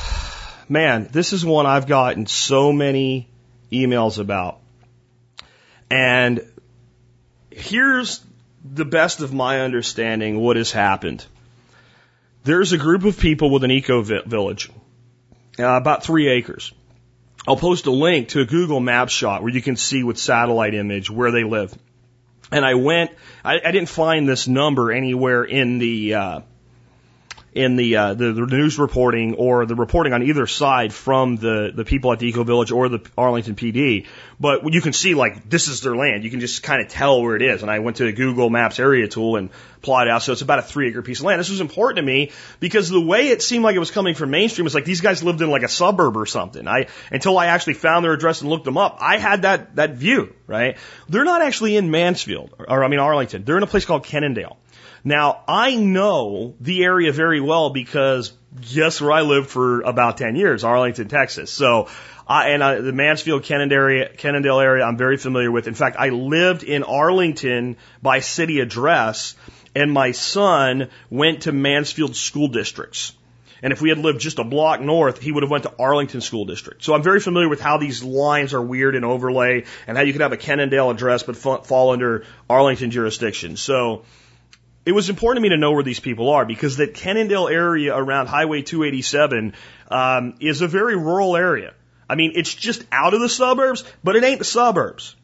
man, 0.70 1.10
this 1.12 1.34
is 1.34 1.46
one 1.46 1.66
I've 1.66 1.88
gotten 1.88 2.26
so 2.26 2.72
many 2.72 3.28
emails 3.72 4.20
about. 4.20 4.60
And 5.90 6.46
here's 7.50 8.24
the 8.64 8.86
best 8.86 9.22
of 9.22 9.34
my 9.34 9.62
understanding 9.62 10.40
what 10.40 10.56
has 10.56 10.72
happened. 10.72 11.26
There's 12.44 12.74
a 12.74 12.78
group 12.78 13.04
of 13.06 13.20
people 13.20 13.52
with 13.52 13.64
an 13.64 13.72
eco 13.72 14.02
village, 14.02 14.72
uh, 15.60 15.66
about 15.66 16.04
three 16.04 16.28
acres. 16.28 16.74
I'll 17.48 17.58
post 17.58 17.88
a 17.88 17.92
link 17.92 18.30
to 18.30 18.42
a 18.42 18.46
Google 18.46 18.80
Maps 18.80 19.14
shot 19.14 19.42
where 19.42 19.52
you 19.52 19.62
can 19.62 19.76
see 19.76 20.04
with 20.04 20.18
satellite 20.18 20.74
image 20.74 21.10
where 21.10 21.32
they 21.32 21.44
live. 21.44 21.74
And 22.52 22.66
I 22.66 22.76
went, 22.76 23.12
I, 23.44 23.60
I 23.64 23.72
didn't 23.72 23.90
find 23.90 24.28
this 24.28 24.48
number 24.48 24.92
anywhere 24.92 25.44
in 25.44 25.80
the, 25.80 26.14
uh, 26.14 26.40
in 27.54 27.76
the, 27.76 27.98
uh, 27.98 28.14
the 28.14 28.32
the 28.32 28.46
news 28.46 28.80
reporting 28.80 29.36
or 29.36 29.66
the 29.66 29.76
reporting 29.76 30.14
on 30.14 30.24
either 30.24 30.48
side 30.48 30.94
from 30.94 31.36
the 31.36 31.72
the 31.76 31.84
people 31.84 32.14
at 32.14 32.20
the 32.20 32.28
Eco 32.28 32.46
Village 32.46 32.72
or 32.72 32.88
the 32.88 33.00
Arlington 33.18 33.56
PD. 33.56 34.08
But 34.40 34.74
you 34.74 34.80
can 34.80 34.94
see 34.94 35.16
like 35.16 35.50
this 35.50 35.68
is 35.68 35.82
their 35.82 35.96
land. 35.96 36.24
You 36.24 36.30
can 36.30 36.40
just 36.40 36.64
kind 36.64 36.82
of 36.82 36.88
tell 36.88 37.22
where 37.22 37.36
it 37.36 37.42
is. 37.42 37.62
And 37.62 37.70
I 37.70 37.80
went 37.80 37.98
to 37.98 38.06
the 38.06 38.14
Google 38.14 38.50
Maps 38.50 38.80
area 38.80 39.08
tool 39.08 39.36
and 39.36 39.50
plotted 39.82 40.12
out. 40.12 40.24
So 40.24 40.32
it's 40.32 40.42
about 40.42 40.60
a 40.60 40.62
three 40.62 40.90
acre 40.90 41.02
piece 41.02 41.20
of 41.20 41.26
land. 41.26 41.40
This 41.40 41.50
was 41.50 41.60
important 41.60 41.98
to 41.98 42.04
me 42.04 42.32
because 42.62 42.90
the 42.90 43.02
way 43.02 43.30
it 43.30 43.42
seemed 43.42 43.66
like 43.66 43.76
it 43.76 43.80
was 43.80 43.92
coming 43.92 44.16
from 44.16 44.32
mainstream 44.32 44.64
was 44.64 44.74
like 44.74 44.86
these 44.86 45.02
guys 45.02 45.22
lived 45.22 45.42
in 45.42 45.50
like 45.50 45.64
a 45.64 45.70
suburb 45.70 46.16
or 46.16 46.26
something. 46.26 46.68
I 46.68 46.88
until 47.12 47.38
I 47.38 47.48
actually 47.48 47.74
found 47.74 48.06
their 48.06 48.14
address 48.14 48.42
and 48.42 48.50
looked 48.50 48.66
them 48.66 48.78
up, 48.78 48.98
I 49.02 49.18
had 49.18 49.42
that 49.42 49.76
that 49.76 49.96
view. 49.96 50.34
Right? 50.48 50.78
They're 51.10 51.26
not 51.26 51.42
actually 51.42 51.76
in 51.76 51.92
Mansfield 51.92 52.54
or, 52.58 52.84
I 52.84 52.88
mean 52.88 53.00
Arlington. 53.00 53.44
They're 53.44 53.58
in 53.58 53.64
a 53.64 53.68
place 53.68 53.86
called 53.86 54.06
Kennedale. 54.06 54.56
Now, 55.04 55.44
I 55.48 55.76
know 55.76 56.56
the 56.60 56.84
area 56.84 57.12
very 57.12 57.42
well 57.42 57.70
because 57.70 58.34
guess 58.60 59.02
where 59.02 59.12
I 59.12 59.22
lived 59.22 59.50
for 59.50 59.82
about 59.82 60.18
10 60.18 60.36
years? 60.36 60.64
Arlington, 60.64 61.08
Texas. 61.08 61.52
So, 61.52 61.88
I, 62.28 62.50
and 62.50 62.64
I, 62.64 62.82
the 62.82 62.94
Mansfield, 62.94 63.44
Kennedale 63.44 64.62
area, 64.64 64.86
I'm 64.86 64.98
very 64.98 65.18
familiar 65.18 65.52
with. 65.52 65.68
In 65.68 65.74
fact, 65.74 65.98
I 66.00 66.10
lived 66.10 66.64
in 66.64 66.84
Arlington 66.84 67.78
by 68.02 68.20
city 68.20 68.60
address, 68.60 69.36
and 69.76 69.92
my 69.92 70.12
son 70.12 70.90
went 71.10 71.44
to 71.44 71.52
Mansfield 71.52 72.16
school 72.16 72.48
districts. 72.48 73.14
And 73.64 73.74
if 73.74 73.82
we 73.82 73.90
had 73.90 74.00
lived 74.00 74.20
just 74.20 74.40
a 74.40 74.44
block 74.44 74.82
north, 74.82 75.22
he 75.22 75.32
would 75.32 75.44
have 75.44 75.52
went 75.52 75.64
to 75.64 75.74
Arlington 75.78 76.22
School 76.22 76.46
District. 76.46 76.84
So 76.84 76.96
I'm 76.96 77.04
very 77.04 77.20
familiar 77.20 77.48
with 77.48 77.62
how 77.62 77.78
these 77.78 78.04
lines 78.04 78.56
are 78.56 78.62
weird 78.62 78.96
and 78.96 79.06
overlay, 79.06 79.66
and 79.86 79.98
how 79.98 80.04
you 80.04 80.14
could 80.14 80.22
have 80.22 80.34
a 80.34 80.38
Kennedale 80.38 80.92
address 80.92 81.24
but 81.24 81.36
fall 81.36 81.92
under 81.92 82.26
Arlington 82.50 82.92
jurisdiction. 82.92 83.58
So 83.58 84.04
it 84.86 84.92
was 84.94 85.10
important 85.10 85.44
to 85.44 85.50
me 85.50 85.50
to 85.50 85.58
know 85.58 85.74
where 85.74 85.84
these 85.84 86.00
people 86.00 86.30
are 86.30 86.46
because 86.46 86.76
the 86.76 86.88
Kennedale 86.88 87.52
area 87.52 87.96
around 87.96 88.28
Highway 88.28 88.62
287 88.62 89.54
um, 89.90 90.36
is 90.40 90.62
a 90.62 90.68
very 90.68 90.96
rural 90.96 91.38
area. 91.38 91.74
I 92.10 92.16
mean, 92.16 92.34
it's 92.36 92.54
just 92.54 92.84
out 92.92 93.14
of 93.14 93.22
the 93.22 93.30
suburbs, 93.30 93.84
but 94.04 94.16
it 94.16 94.24
ain't 94.24 94.40
the 94.40 94.46
suburbs. 94.46 95.16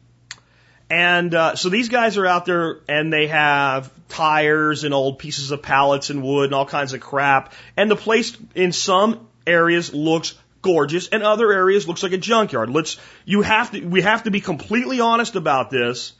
And 0.90 1.34
uh, 1.34 1.56
so 1.56 1.68
these 1.68 1.88
guys 1.88 2.16
are 2.16 2.26
out 2.26 2.46
there 2.46 2.80
and 2.88 3.12
they 3.12 3.26
have 3.26 3.90
tires 4.08 4.84
and 4.84 4.94
old 4.94 5.18
pieces 5.18 5.50
of 5.50 5.62
pallets 5.62 6.08
and 6.08 6.22
wood 6.22 6.46
and 6.46 6.54
all 6.54 6.64
kinds 6.64 6.94
of 6.94 7.00
crap. 7.00 7.52
And 7.76 7.90
the 7.90 7.96
place 7.96 8.36
in 8.54 8.72
some 8.72 9.28
areas 9.46 9.92
looks 9.92 10.34
gorgeous 10.62 11.08
and 11.08 11.22
other 11.22 11.52
areas 11.52 11.86
looks 11.86 12.02
like 12.02 12.12
a 12.12 12.18
junkyard. 12.18 12.70
Let's 12.70 12.96
you 13.24 13.42
have 13.42 13.72
to 13.72 13.84
we 13.84 14.02
have 14.02 14.22
to 14.24 14.30
be 14.30 14.40
completely 14.40 15.00
honest 15.00 15.36
about 15.36 15.70
this 15.70 16.12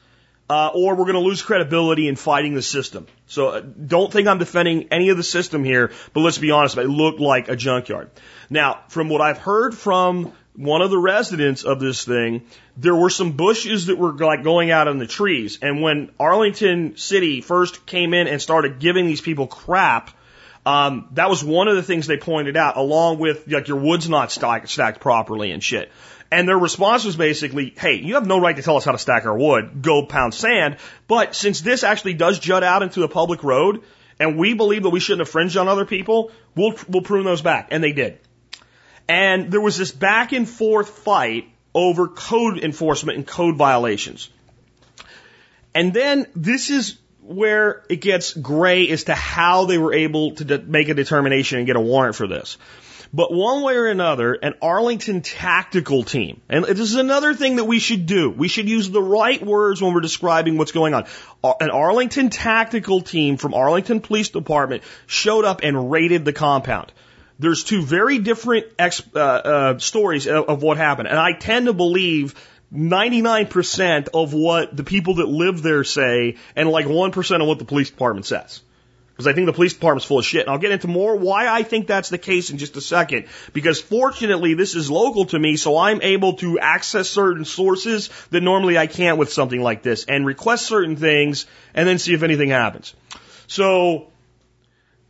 uh, 0.50 0.70
or 0.74 0.94
we're 0.94 1.04
going 1.04 1.14
to 1.14 1.20
lose 1.20 1.42
credibility 1.42 2.08
in 2.08 2.16
fighting 2.16 2.54
the 2.54 2.62
system. 2.62 3.06
So 3.26 3.48
uh, 3.48 3.60
don't 3.60 4.12
think 4.12 4.28
I'm 4.28 4.38
defending 4.38 4.88
any 4.90 5.10
of 5.10 5.16
the 5.16 5.22
system 5.22 5.64
here, 5.64 5.92
but 6.14 6.20
let's 6.20 6.38
be 6.38 6.50
honest, 6.50 6.76
it 6.78 6.88
looked 6.88 7.20
like 7.20 7.48
a 7.48 7.56
junkyard. 7.56 8.10
Now, 8.48 8.80
from 8.88 9.08
what 9.08 9.20
I've 9.20 9.38
heard 9.38 9.76
from 9.76 10.32
one 10.56 10.82
of 10.82 10.90
the 10.90 10.98
residents 10.98 11.64
of 11.64 11.80
this 11.80 12.04
thing, 12.04 12.46
there 12.76 12.94
were 12.94 13.10
some 13.10 13.32
bushes 13.32 13.86
that 13.86 13.96
were 13.96 14.12
like 14.12 14.42
going 14.42 14.70
out 14.70 14.88
in 14.88 14.98
the 14.98 15.06
trees. 15.06 15.58
And 15.62 15.82
when 15.82 16.10
Arlington 16.18 16.96
City 16.96 17.42
first 17.42 17.86
came 17.86 18.14
in 18.14 18.26
and 18.26 18.40
started 18.40 18.80
giving 18.80 19.06
these 19.06 19.20
people 19.20 19.46
crap, 19.46 20.10
um, 20.66 21.08
that 21.12 21.30
was 21.30 21.44
one 21.44 21.68
of 21.68 21.76
the 21.76 21.82
things 21.82 22.06
they 22.06 22.16
pointed 22.16 22.56
out, 22.56 22.76
along 22.76 23.18
with 23.18 23.46
like 23.46 23.68
your 23.68 23.78
wood's 23.78 24.08
not 24.08 24.32
stacked, 24.32 24.68
stacked 24.68 25.00
properly 25.00 25.52
and 25.52 25.62
shit. 25.62 25.92
And 26.30 26.46
their 26.46 26.58
response 26.58 27.04
was 27.04 27.16
basically, 27.16 27.74
hey, 27.76 27.94
you 27.94 28.14
have 28.14 28.26
no 28.26 28.38
right 28.38 28.54
to 28.54 28.62
tell 28.62 28.76
us 28.76 28.84
how 28.84 28.92
to 28.92 28.98
stack 28.98 29.24
our 29.24 29.36
wood. 29.36 29.80
Go 29.80 30.04
pound 30.04 30.34
sand. 30.34 30.76
But 31.06 31.34
since 31.34 31.62
this 31.62 31.84
actually 31.84 32.14
does 32.14 32.38
jut 32.38 32.62
out 32.62 32.82
into 32.82 33.02
a 33.02 33.08
public 33.08 33.42
road, 33.42 33.82
and 34.20 34.36
we 34.36 34.54
believe 34.54 34.82
that 34.82 34.90
we 34.90 35.00
shouldn't 35.00 35.26
infringe 35.26 35.56
on 35.56 35.68
other 35.68 35.86
people, 35.86 36.30
we'll, 36.54 36.74
we'll 36.88 37.02
prune 37.02 37.24
those 37.24 37.40
back. 37.40 37.68
And 37.70 37.82
they 37.82 37.92
did. 37.92 38.18
And 39.08 39.50
there 39.50 39.60
was 39.60 39.78
this 39.78 39.90
back 39.90 40.32
and 40.32 40.46
forth 40.46 40.90
fight 40.90 41.48
over 41.74 42.08
code 42.08 42.58
enforcement 42.58 43.16
and 43.16 43.26
code 43.26 43.56
violations. 43.56 44.28
And 45.74 45.94
then 45.94 46.26
this 46.34 46.70
is 46.70 46.98
where 47.22 47.84
it 47.88 48.00
gets 48.00 48.34
gray 48.34 48.88
as 48.88 49.04
to 49.04 49.14
how 49.14 49.66
they 49.66 49.78
were 49.78 49.92
able 49.92 50.34
to 50.34 50.44
de- 50.44 50.58
make 50.58 50.88
a 50.88 50.94
determination 50.94 51.58
and 51.58 51.66
get 51.66 51.76
a 51.76 51.80
warrant 51.80 52.16
for 52.16 52.26
this. 52.26 52.58
But 53.12 53.32
one 53.32 53.62
way 53.62 53.74
or 53.74 53.86
another, 53.86 54.34
an 54.34 54.54
Arlington 54.60 55.22
tactical 55.22 56.02
team, 56.02 56.42
and 56.48 56.64
this 56.64 56.80
is 56.80 56.96
another 56.96 57.32
thing 57.32 57.56
that 57.56 57.64
we 57.64 57.78
should 57.78 58.04
do. 58.04 58.30
We 58.30 58.48
should 58.48 58.68
use 58.68 58.90
the 58.90 59.02
right 59.02 59.44
words 59.44 59.80
when 59.80 59.94
we're 59.94 60.02
describing 60.02 60.58
what's 60.58 60.72
going 60.72 60.92
on. 60.92 61.06
An 61.60 61.70
Arlington 61.70 62.28
tactical 62.28 63.00
team 63.00 63.38
from 63.38 63.54
Arlington 63.54 64.00
Police 64.00 64.28
Department 64.28 64.82
showed 65.06 65.46
up 65.46 65.60
and 65.62 65.90
raided 65.90 66.26
the 66.26 66.34
compound. 66.34 66.92
There's 67.38 67.64
two 67.64 67.82
very 67.82 68.18
different 68.18 68.66
ex, 68.78 69.02
uh, 69.14 69.18
uh, 69.18 69.78
stories 69.78 70.26
of, 70.26 70.48
of 70.48 70.62
what 70.62 70.76
happened, 70.76 71.08
and 71.08 71.18
I 71.18 71.32
tend 71.32 71.66
to 71.66 71.72
believe 71.72 72.34
99% 72.74 74.08
of 74.12 74.34
what 74.34 74.76
the 74.76 74.84
people 74.84 75.14
that 75.14 75.28
live 75.28 75.62
there 75.62 75.84
say, 75.84 76.36
and 76.54 76.68
like 76.68 76.86
1% 76.86 77.40
of 77.40 77.48
what 77.48 77.58
the 77.58 77.64
police 77.64 77.88
department 77.88 78.26
says. 78.26 78.60
Because 79.18 79.26
I 79.26 79.32
think 79.32 79.46
the 79.46 79.52
police 79.52 79.74
department's 79.74 80.04
full 80.04 80.20
of 80.20 80.24
shit. 80.24 80.42
And 80.42 80.50
I'll 80.50 80.58
get 80.58 80.70
into 80.70 80.86
more 80.86 81.16
why 81.16 81.48
I 81.48 81.64
think 81.64 81.88
that's 81.88 82.08
the 82.08 82.18
case 82.18 82.50
in 82.50 82.58
just 82.58 82.76
a 82.76 82.80
second. 82.80 83.26
Because 83.52 83.80
fortunately, 83.80 84.54
this 84.54 84.76
is 84.76 84.88
local 84.88 85.24
to 85.26 85.38
me, 85.40 85.56
so 85.56 85.76
I'm 85.76 86.00
able 86.02 86.34
to 86.34 86.60
access 86.60 87.10
certain 87.10 87.44
sources 87.44 88.10
that 88.30 88.44
normally 88.44 88.78
I 88.78 88.86
can't 88.86 89.18
with 89.18 89.32
something 89.32 89.60
like 89.60 89.82
this 89.82 90.04
and 90.04 90.24
request 90.24 90.66
certain 90.66 90.94
things 90.94 91.46
and 91.74 91.88
then 91.88 91.98
see 91.98 92.14
if 92.14 92.22
anything 92.22 92.50
happens. 92.50 92.94
So, 93.48 94.06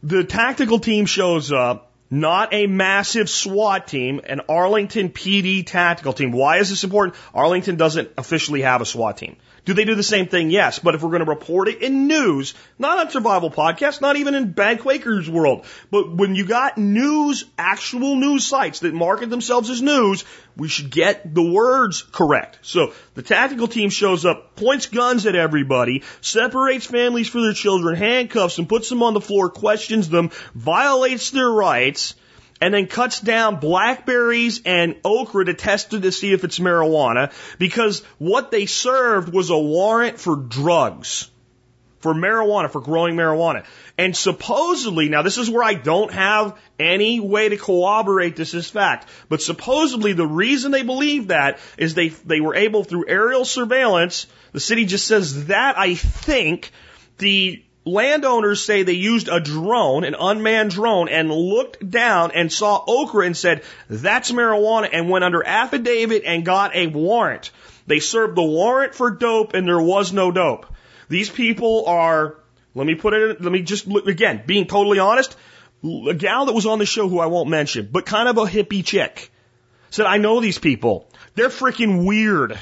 the 0.02 0.24
tactical 0.24 0.78
team 0.78 1.04
shows 1.04 1.52
up, 1.52 1.92
not 2.08 2.54
a 2.54 2.66
massive 2.66 3.28
SWAT 3.28 3.86
team, 3.86 4.22
an 4.24 4.40
Arlington 4.48 5.10
PD 5.10 5.66
tactical 5.66 6.14
team. 6.14 6.32
Why 6.32 6.60
is 6.60 6.70
this 6.70 6.82
important? 6.82 7.18
Arlington 7.34 7.76
doesn't 7.76 8.08
officially 8.16 8.62
have 8.62 8.80
a 8.80 8.86
SWAT 8.86 9.18
team. 9.18 9.36
Do 9.68 9.74
they 9.74 9.84
do 9.84 9.94
the 9.94 10.02
same 10.02 10.28
thing? 10.28 10.48
Yes. 10.48 10.78
But 10.78 10.94
if 10.94 11.02
we're 11.02 11.10
going 11.10 11.26
to 11.26 11.30
report 11.30 11.68
it 11.68 11.82
in 11.82 12.06
news, 12.06 12.54
not 12.78 12.98
on 13.00 13.10
survival 13.10 13.50
podcasts, 13.50 14.00
not 14.00 14.16
even 14.16 14.34
in 14.34 14.52
Bad 14.52 14.80
Quakers 14.80 15.28
world, 15.28 15.66
but 15.90 16.10
when 16.10 16.34
you 16.34 16.46
got 16.46 16.78
news, 16.78 17.44
actual 17.58 18.16
news 18.16 18.46
sites 18.46 18.80
that 18.80 18.94
market 18.94 19.28
themselves 19.28 19.68
as 19.68 19.82
news, 19.82 20.24
we 20.56 20.68
should 20.68 20.88
get 20.88 21.34
the 21.34 21.42
words 21.42 22.00
correct. 22.00 22.60
So 22.62 22.94
the 23.12 23.20
tactical 23.20 23.68
team 23.68 23.90
shows 23.90 24.24
up, 24.24 24.56
points 24.56 24.86
guns 24.86 25.26
at 25.26 25.36
everybody, 25.36 26.02
separates 26.22 26.86
families 26.86 27.28
for 27.28 27.42
their 27.42 27.52
children, 27.52 27.94
handcuffs 27.94 28.56
them, 28.56 28.68
puts 28.68 28.88
them 28.88 29.02
on 29.02 29.12
the 29.12 29.20
floor, 29.20 29.50
questions 29.50 30.08
them, 30.08 30.30
violates 30.54 31.30
their 31.30 31.50
rights, 31.50 32.14
and 32.60 32.74
then 32.74 32.86
cuts 32.86 33.20
down 33.20 33.60
blackberries 33.60 34.62
and 34.64 34.96
okra 35.04 35.44
to 35.44 35.54
test 35.54 35.92
it 35.94 36.00
to 36.00 36.12
see 36.12 36.32
if 36.32 36.44
it's 36.44 36.58
marijuana 36.58 37.32
because 37.58 38.00
what 38.18 38.50
they 38.50 38.66
served 38.66 39.32
was 39.32 39.50
a 39.50 39.58
warrant 39.58 40.18
for 40.18 40.36
drugs. 40.36 41.30
For 42.00 42.14
marijuana, 42.14 42.70
for 42.70 42.80
growing 42.80 43.16
marijuana. 43.16 43.64
And 43.96 44.16
supposedly, 44.16 45.08
now 45.08 45.22
this 45.22 45.36
is 45.36 45.50
where 45.50 45.64
I 45.64 45.74
don't 45.74 46.12
have 46.12 46.56
any 46.78 47.18
way 47.18 47.48
to 47.48 47.56
corroborate 47.56 48.36
this 48.36 48.54
as 48.54 48.70
fact, 48.70 49.08
but 49.28 49.42
supposedly 49.42 50.12
the 50.12 50.26
reason 50.26 50.70
they 50.70 50.84
believe 50.84 51.28
that 51.28 51.58
is 51.76 51.94
they, 51.94 52.10
they 52.10 52.40
were 52.40 52.54
able 52.54 52.84
through 52.84 53.08
aerial 53.08 53.44
surveillance, 53.44 54.28
the 54.52 54.60
city 54.60 54.84
just 54.84 55.08
says 55.08 55.46
that 55.46 55.76
I 55.76 55.96
think 55.96 56.70
the 57.18 57.64
landowners 57.88 58.64
say 58.64 58.82
they 58.82 58.92
used 58.92 59.28
a 59.28 59.40
drone, 59.40 60.04
an 60.04 60.14
unmanned 60.18 60.70
drone, 60.70 61.08
and 61.08 61.30
looked 61.30 61.88
down 61.88 62.32
and 62.32 62.52
saw 62.52 62.82
okra 62.86 63.26
and 63.26 63.36
said, 63.36 63.62
that's 63.88 64.32
marijuana, 64.32 64.88
and 64.92 65.08
went 65.08 65.24
under 65.24 65.44
affidavit 65.44 66.22
and 66.24 66.44
got 66.44 66.74
a 66.74 66.86
warrant. 66.86 67.50
They 67.86 68.00
served 68.00 68.36
the 68.36 68.42
warrant 68.42 68.94
for 68.94 69.10
dope 69.10 69.54
and 69.54 69.66
there 69.66 69.80
was 69.80 70.12
no 70.12 70.30
dope. 70.30 70.66
These 71.08 71.30
people 71.30 71.86
are, 71.86 72.36
let 72.74 72.86
me 72.86 72.94
put 72.94 73.14
it, 73.14 73.40
let 73.40 73.50
me 73.52 73.62
just, 73.62 73.86
again, 73.86 74.42
being 74.46 74.66
totally 74.66 74.98
honest, 74.98 75.36
a 75.82 76.14
gal 76.14 76.46
that 76.46 76.52
was 76.52 76.66
on 76.66 76.78
the 76.78 76.86
show 76.86 77.08
who 77.08 77.18
I 77.18 77.26
won't 77.26 77.48
mention, 77.48 77.88
but 77.90 78.04
kind 78.04 78.28
of 78.28 78.36
a 78.36 78.42
hippie 78.42 78.84
chick, 78.84 79.30
said, 79.90 80.06
I 80.06 80.18
know 80.18 80.40
these 80.40 80.58
people. 80.58 81.08
They're 81.34 81.48
freaking 81.48 82.06
weird. 82.06 82.58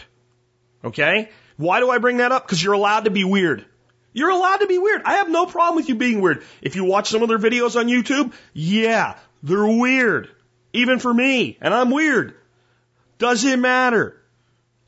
Okay? 0.85 1.31
Why 1.57 1.81
do 1.81 1.91
I 1.91 1.99
bring 1.99 2.19
that 2.19 2.33
up? 2.33 2.47
Because 2.47 2.63
you're 2.63 2.75
allowed 2.75 3.07
to 3.07 3.11
be 3.11 3.25
weird. 3.25 3.65
You're 4.17 4.31
allowed 4.31 4.57
to 4.57 4.67
be 4.67 4.79
weird. 4.79 5.03
I 5.05 5.17
have 5.17 5.29
no 5.29 5.45
problem 5.45 5.77
with 5.77 5.91
you 5.91 5.95
being 5.95 6.23
weird. 6.23 6.43
If 6.63 6.75
you 6.75 6.85
watch 6.85 7.11
some 7.11 7.23
of 7.23 7.29
their 7.29 7.39
videos 7.39 7.79
on 7.79 7.87
YouTube, 7.87 8.33
yeah, 8.55 9.19
they're 9.43 9.67
weird. 9.67 10.31
Even 10.73 11.01
for 11.01 11.13
me. 11.13 11.59
And 11.61 11.75
I'm 11.75 11.91
weird. 11.91 12.35
Doesn't 13.19 13.61
matter. 13.61 14.17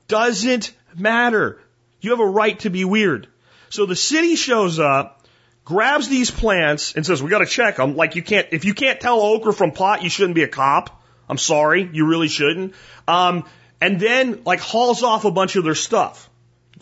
Doesn't 0.07 0.73
matter. 0.97 1.61
You 2.01 2.13
have 2.13 2.21
a 2.21 2.27
right 2.27 2.59
to 2.61 2.71
be 2.71 2.87
weird. 2.87 3.29
So 3.69 3.85
the 3.85 3.95
city 3.95 4.35
shows 4.35 4.79
up, 4.79 5.27
grabs 5.63 6.09
these 6.09 6.31
plants, 6.31 6.95
and 6.95 7.05
says, 7.05 7.23
we 7.23 7.29
gotta 7.29 7.45
check 7.45 7.77
them. 7.77 7.97
Like 7.97 8.17
you 8.17 8.23
can't, 8.23 8.49
if 8.53 8.65
you 8.65 8.73
can't 8.73 8.99
tell 8.99 9.21
okra 9.21 9.53
from 9.53 9.73
pot, 9.73 10.03
you 10.03 10.09
shouldn't 10.09 10.37
be 10.37 10.45
a 10.45 10.49
cop. 10.49 11.03
I'm 11.29 11.37
sorry. 11.37 11.87
You 11.93 12.07
really 12.07 12.29
shouldn't. 12.29 12.73
Um, 13.07 13.45
and 13.79 14.01
then 14.01 14.41
like 14.47 14.61
hauls 14.61 15.03
off 15.03 15.27
a 15.27 15.31
bunch 15.31 15.57
of 15.57 15.65
their 15.65 15.75
stuff 15.75 16.28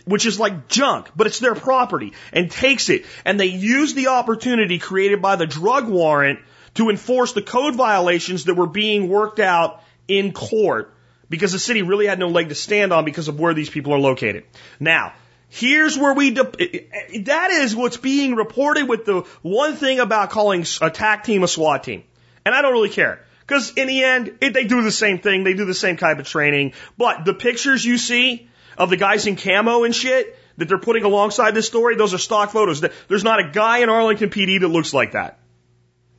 which 0.06 0.24
is 0.24 0.38
like 0.38 0.68
junk, 0.68 1.10
but 1.14 1.26
it's 1.26 1.40
their 1.40 1.54
property, 1.54 2.14
and 2.32 2.50
takes 2.50 2.88
it. 2.88 3.04
And 3.24 3.38
they 3.38 3.46
use 3.46 3.92
the 3.92 4.08
opportunity 4.08 4.78
created 4.78 5.20
by 5.20 5.36
the 5.36 5.46
drug 5.46 5.88
warrant 5.88 6.38
to 6.74 6.90
enforce 6.90 7.32
the 7.32 7.42
code 7.42 7.74
violations 7.74 8.44
that 8.44 8.54
were 8.54 8.66
being 8.66 9.08
worked 9.08 9.40
out 9.40 9.82
in 10.08 10.32
court 10.32 10.94
because 11.28 11.52
the 11.52 11.58
city 11.58 11.82
really 11.82 12.06
had 12.06 12.18
no 12.18 12.28
leg 12.28 12.48
to 12.50 12.54
stand 12.54 12.92
on 12.92 13.04
because 13.04 13.28
of 13.28 13.40
where 13.40 13.52
these 13.52 13.68
people 13.68 13.92
are 13.92 13.98
located. 13.98 14.44
Now, 14.78 15.12
here's 15.48 15.98
where 15.98 16.14
we, 16.14 16.30
de- 16.30 17.22
that 17.24 17.50
is 17.50 17.74
what's 17.74 17.96
being 17.96 18.36
reported 18.36 18.88
with 18.88 19.04
the 19.04 19.22
one 19.42 19.74
thing 19.74 19.98
about 19.98 20.30
calling 20.30 20.64
a 20.80 20.90
TAC 20.90 21.24
team 21.24 21.42
a 21.42 21.48
SWAT 21.48 21.82
team. 21.82 22.04
And 22.44 22.54
I 22.54 22.62
don't 22.62 22.72
really 22.72 22.90
care. 22.90 23.24
Because 23.40 23.72
in 23.72 23.86
the 23.86 24.04
end, 24.04 24.38
it, 24.40 24.54
they 24.54 24.64
do 24.64 24.82
the 24.82 24.90
same 24.90 25.18
thing. 25.18 25.44
They 25.44 25.54
do 25.54 25.64
the 25.64 25.74
same 25.74 25.96
type 25.96 26.18
of 26.18 26.26
training. 26.26 26.74
But 26.96 27.24
the 27.24 27.34
pictures 27.34 27.84
you 27.84 27.96
see 27.96 28.48
of 28.76 28.90
the 28.90 28.96
guys 28.96 29.26
in 29.26 29.36
camo 29.36 29.84
and 29.84 29.94
shit 29.94 30.38
that 30.56 30.68
they're 30.68 30.78
putting 30.78 31.04
alongside 31.04 31.54
this 31.54 31.66
story, 31.66 31.96
those 31.96 32.14
are 32.14 32.18
stock 32.18 32.50
photos. 32.50 32.82
There's 33.08 33.24
not 33.24 33.40
a 33.40 33.50
guy 33.50 33.78
in 33.78 33.88
Arlington 33.88 34.30
PD 34.30 34.60
that 34.60 34.68
looks 34.68 34.94
like 34.94 35.12
that. 35.12 35.38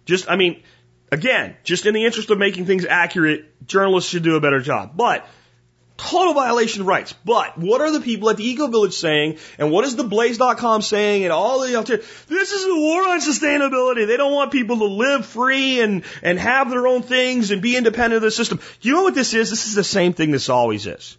Just, 0.06 0.30
I 0.30 0.36
mean, 0.36 0.62
again, 1.12 1.56
just 1.64 1.86
in 1.86 1.94
the 1.94 2.06
interest 2.06 2.30
of 2.30 2.38
making 2.38 2.66
things 2.66 2.86
accurate, 2.86 3.68
journalists 3.68 4.10
should 4.10 4.24
do 4.24 4.36
a 4.36 4.42
better 4.42 4.62
job. 4.62 4.96
But 4.96 5.28
total 5.98 6.34
violation 6.34 6.82
of 6.82 6.88
rights. 6.88 7.14
But 7.26 7.58
what 7.58 7.82
are 7.82 7.92
the 7.92 8.00
people 8.00 8.30
at 8.30 8.38
the 8.38 8.48
Eco 8.48 8.68
Village 8.68 8.94
saying? 8.94 9.40
And 9.58 9.72
what 9.72 9.84
is 9.84 9.96
the 9.96 10.04
Blaze.com 10.04 10.82
saying? 10.82 11.24
And 11.24 11.34
all 11.34 11.62
the 11.62 11.78
other, 11.78 11.98
this 11.98 12.52
is 12.52 12.66
a 12.66 12.76
war 12.76 13.08
on 13.10 13.20
sustainability. 13.20 14.08
They 14.08 14.18
don't 14.18 14.32
want 14.34 14.52
people 14.52 14.78
to 14.78 14.86
live 14.86 15.26
free 15.26 15.82
and, 15.82 16.04
and 16.22 16.40
have 16.40 16.70
their 16.70 16.88
own 16.88 17.02
things 17.02 17.52
and 17.52 17.62
be 17.62 17.76
independent 17.76 18.18
of 18.18 18.22
the 18.22 18.32
system. 18.32 18.60
You 18.82 18.94
know 18.94 19.04
what 19.04 19.16
this 19.16 19.34
is? 19.34 19.50
This 19.50 19.68
is 19.68 19.76
the 19.76 19.84
same 19.84 20.14
thing 20.14 20.32
this 20.32 20.50
always 20.50 20.86
is. 20.86 21.18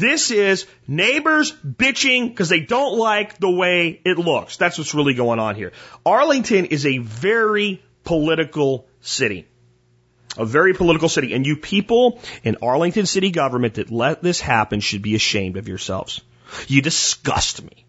This 0.00 0.32
is 0.32 0.66
neighbors 0.88 1.52
bitching 1.52 2.28
because 2.28 2.48
they 2.48 2.60
don't 2.60 2.98
like 2.98 3.38
the 3.38 3.50
way 3.50 4.00
it 4.04 4.18
looks. 4.18 4.56
That's 4.56 4.76
what's 4.76 4.92
really 4.92 5.14
going 5.14 5.38
on 5.38 5.54
here. 5.54 5.72
Arlington 6.04 6.64
is 6.66 6.84
a 6.84 6.98
very 6.98 7.80
political 8.02 8.88
city. 9.00 9.46
A 10.36 10.44
very 10.44 10.74
political 10.74 11.08
city. 11.08 11.32
And 11.32 11.46
you 11.46 11.56
people 11.56 12.20
in 12.42 12.56
Arlington 12.60 13.06
city 13.06 13.30
government 13.30 13.74
that 13.74 13.92
let 13.92 14.20
this 14.20 14.40
happen 14.40 14.80
should 14.80 15.02
be 15.02 15.14
ashamed 15.14 15.56
of 15.56 15.68
yourselves. 15.68 16.20
You 16.66 16.82
disgust 16.82 17.62
me. 17.62 17.86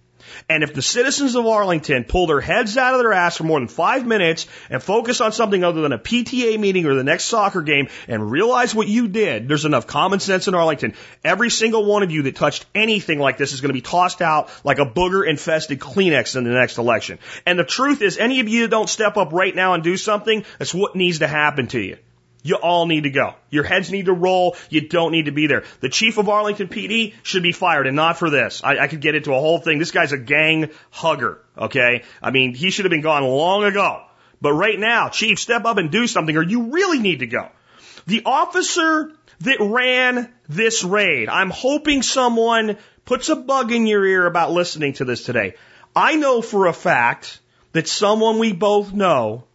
And 0.49 0.63
if 0.63 0.73
the 0.73 0.81
citizens 0.81 1.35
of 1.35 1.45
Arlington 1.45 2.03
pull 2.03 2.27
their 2.27 2.41
heads 2.41 2.77
out 2.77 2.93
of 2.93 2.99
their 2.99 3.13
ass 3.13 3.37
for 3.37 3.43
more 3.43 3.59
than 3.59 3.67
five 3.67 4.05
minutes 4.05 4.47
and 4.69 4.81
focus 4.81 5.21
on 5.21 5.31
something 5.31 5.63
other 5.63 5.81
than 5.81 5.91
a 5.91 5.99
PTA 5.99 6.59
meeting 6.59 6.85
or 6.85 6.95
the 6.95 7.03
next 7.03 7.25
soccer 7.25 7.61
game 7.61 7.87
and 8.07 8.31
realize 8.31 8.75
what 8.75 8.87
you 8.87 9.07
did, 9.07 9.47
there's 9.47 9.65
enough 9.65 9.87
common 9.87 10.19
sense 10.19 10.47
in 10.47 10.55
Arlington. 10.55 10.93
Every 11.23 11.49
single 11.49 11.85
one 11.85 12.03
of 12.03 12.11
you 12.11 12.23
that 12.23 12.35
touched 12.35 12.65
anything 12.75 13.19
like 13.19 13.37
this 13.37 13.53
is 13.53 13.61
going 13.61 13.69
to 13.69 13.73
be 13.73 13.81
tossed 13.81 14.21
out 14.21 14.49
like 14.63 14.79
a 14.79 14.85
booger 14.85 15.27
infested 15.27 15.79
Kleenex 15.79 16.35
in 16.35 16.43
the 16.43 16.51
next 16.51 16.77
election. 16.77 17.19
And 17.45 17.57
the 17.57 17.63
truth 17.63 18.01
is, 18.01 18.17
any 18.17 18.39
of 18.39 18.47
you 18.47 18.61
that 18.61 18.71
don't 18.71 18.89
step 18.89 19.17
up 19.17 19.33
right 19.33 19.55
now 19.55 19.73
and 19.73 19.83
do 19.83 19.97
something, 19.97 20.45
that's 20.59 20.73
what 20.73 20.95
needs 20.95 21.19
to 21.19 21.27
happen 21.27 21.67
to 21.67 21.79
you. 21.79 21.97
You 22.45 22.57
all 22.57 22.85
need 22.85 23.05
to 23.05 23.09
go. 23.09 23.33
Your 23.49 23.63
heads 23.63 23.91
need 23.91 24.05
to 24.05 24.13
roll. 24.13 24.55
You 24.69 24.87
don't 24.87 25.11
need 25.11 25.25
to 25.25 25.31
be 25.31 25.47
there. 25.47 25.63
The 25.79 25.89
chief 25.89 26.19
of 26.19 26.29
Arlington 26.29 26.67
PD 26.67 27.15
should 27.23 27.41
be 27.41 27.51
fired 27.51 27.87
and 27.87 27.95
not 27.95 28.19
for 28.19 28.29
this. 28.29 28.61
I, 28.63 28.77
I 28.77 28.87
could 28.87 29.01
get 29.01 29.15
into 29.15 29.33
a 29.33 29.39
whole 29.39 29.57
thing. 29.57 29.79
This 29.79 29.89
guy's 29.89 30.11
a 30.11 30.19
gang 30.19 30.69
hugger. 30.91 31.41
Okay. 31.57 32.03
I 32.21 32.29
mean, 32.29 32.53
he 32.53 32.69
should 32.69 32.85
have 32.85 32.91
been 32.91 33.01
gone 33.01 33.23
long 33.23 33.63
ago. 33.63 34.03
But 34.41 34.53
right 34.53 34.77
now, 34.77 35.09
chief, 35.09 35.39
step 35.39 35.65
up 35.65 35.79
and 35.79 35.89
do 35.89 36.05
something 36.05 36.37
or 36.37 36.43
you 36.43 36.69
really 36.69 36.99
need 36.99 37.21
to 37.21 37.25
go. 37.25 37.49
The 38.05 38.21
officer 38.27 39.11
that 39.39 39.57
ran 39.59 40.31
this 40.47 40.83
raid, 40.83 41.29
I'm 41.29 41.49
hoping 41.49 42.03
someone 42.03 42.77
puts 43.05 43.29
a 43.29 43.35
bug 43.35 43.71
in 43.71 43.87
your 43.87 44.05
ear 44.05 44.27
about 44.27 44.51
listening 44.51 44.93
to 44.93 45.05
this 45.05 45.23
today. 45.23 45.55
I 45.95 46.15
know 46.15 46.43
for 46.43 46.67
a 46.67 46.73
fact 46.73 47.39
that 47.71 47.87
someone 47.87 48.37
we 48.37 48.53
both 48.53 48.93
know 48.93 49.45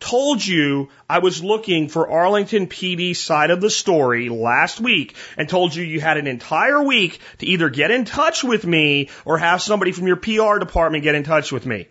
told 0.00 0.44
you 0.44 0.88
I 1.08 1.18
was 1.20 1.44
looking 1.44 1.88
for 1.88 2.10
Arlington 2.10 2.66
PD 2.66 3.14
side 3.14 3.50
of 3.50 3.60
the 3.60 3.70
story 3.70 4.28
last 4.28 4.80
week 4.80 5.14
and 5.36 5.48
told 5.48 5.74
you 5.74 5.84
you 5.84 6.00
had 6.00 6.16
an 6.16 6.26
entire 6.26 6.82
week 6.82 7.20
to 7.38 7.46
either 7.46 7.68
get 7.68 7.90
in 7.90 8.04
touch 8.04 8.42
with 8.42 8.66
me 8.66 9.10
or 9.24 9.38
have 9.38 9.62
somebody 9.62 9.92
from 9.92 10.06
your 10.06 10.16
PR 10.16 10.58
department 10.58 11.04
get 11.04 11.14
in 11.14 11.22
touch 11.22 11.52
with 11.52 11.66
me. 11.66 11.86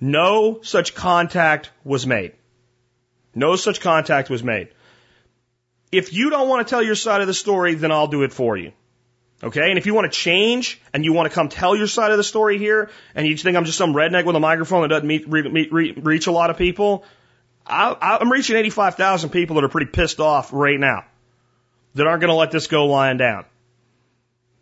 No 0.00 0.60
such 0.62 0.94
contact 0.94 1.70
was 1.84 2.06
made. 2.06 2.32
No 3.34 3.56
such 3.56 3.80
contact 3.80 4.28
was 4.28 4.42
made. 4.42 4.68
If 5.92 6.12
you 6.12 6.30
don't 6.30 6.48
want 6.48 6.66
to 6.66 6.70
tell 6.70 6.82
your 6.82 6.94
side 6.94 7.20
of 7.20 7.26
the 7.26 7.34
story, 7.34 7.74
then 7.74 7.92
I'll 7.92 8.08
do 8.08 8.24
it 8.24 8.32
for 8.32 8.56
you. 8.56 8.72
Okay? 9.42 9.68
And 9.68 9.78
if 9.78 9.86
you 9.86 9.94
want 9.94 10.10
to 10.10 10.18
change 10.18 10.80
and 10.92 11.04
you 11.04 11.12
want 11.12 11.28
to 11.28 11.34
come 11.34 11.48
tell 11.48 11.76
your 11.76 11.86
side 11.86 12.10
of 12.10 12.16
the 12.16 12.24
story 12.24 12.58
here 12.58 12.90
and 13.14 13.26
you 13.26 13.36
think 13.36 13.56
I'm 13.56 13.64
just 13.64 13.78
some 13.78 13.94
redneck 13.94 14.24
with 14.24 14.36
a 14.36 14.40
microphone 14.40 14.82
that 14.82 14.88
doesn't 14.88 15.06
meet, 15.06 15.28
meet, 15.28 15.72
reach 15.72 16.26
a 16.26 16.32
lot 16.32 16.50
of 16.50 16.56
people, 16.56 17.04
I, 17.66 18.18
I'm 18.20 18.30
reaching 18.30 18.56
85,000 18.56 19.30
people 19.30 19.56
that 19.56 19.64
are 19.64 19.68
pretty 19.68 19.90
pissed 19.90 20.20
off 20.20 20.52
right 20.52 20.78
now 20.78 21.04
that 21.94 22.06
aren't 22.06 22.20
going 22.20 22.30
to 22.30 22.36
let 22.36 22.50
this 22.50 22.66
go 22.66 22.86
lying 22.86 23.16
down, 23.16 23.44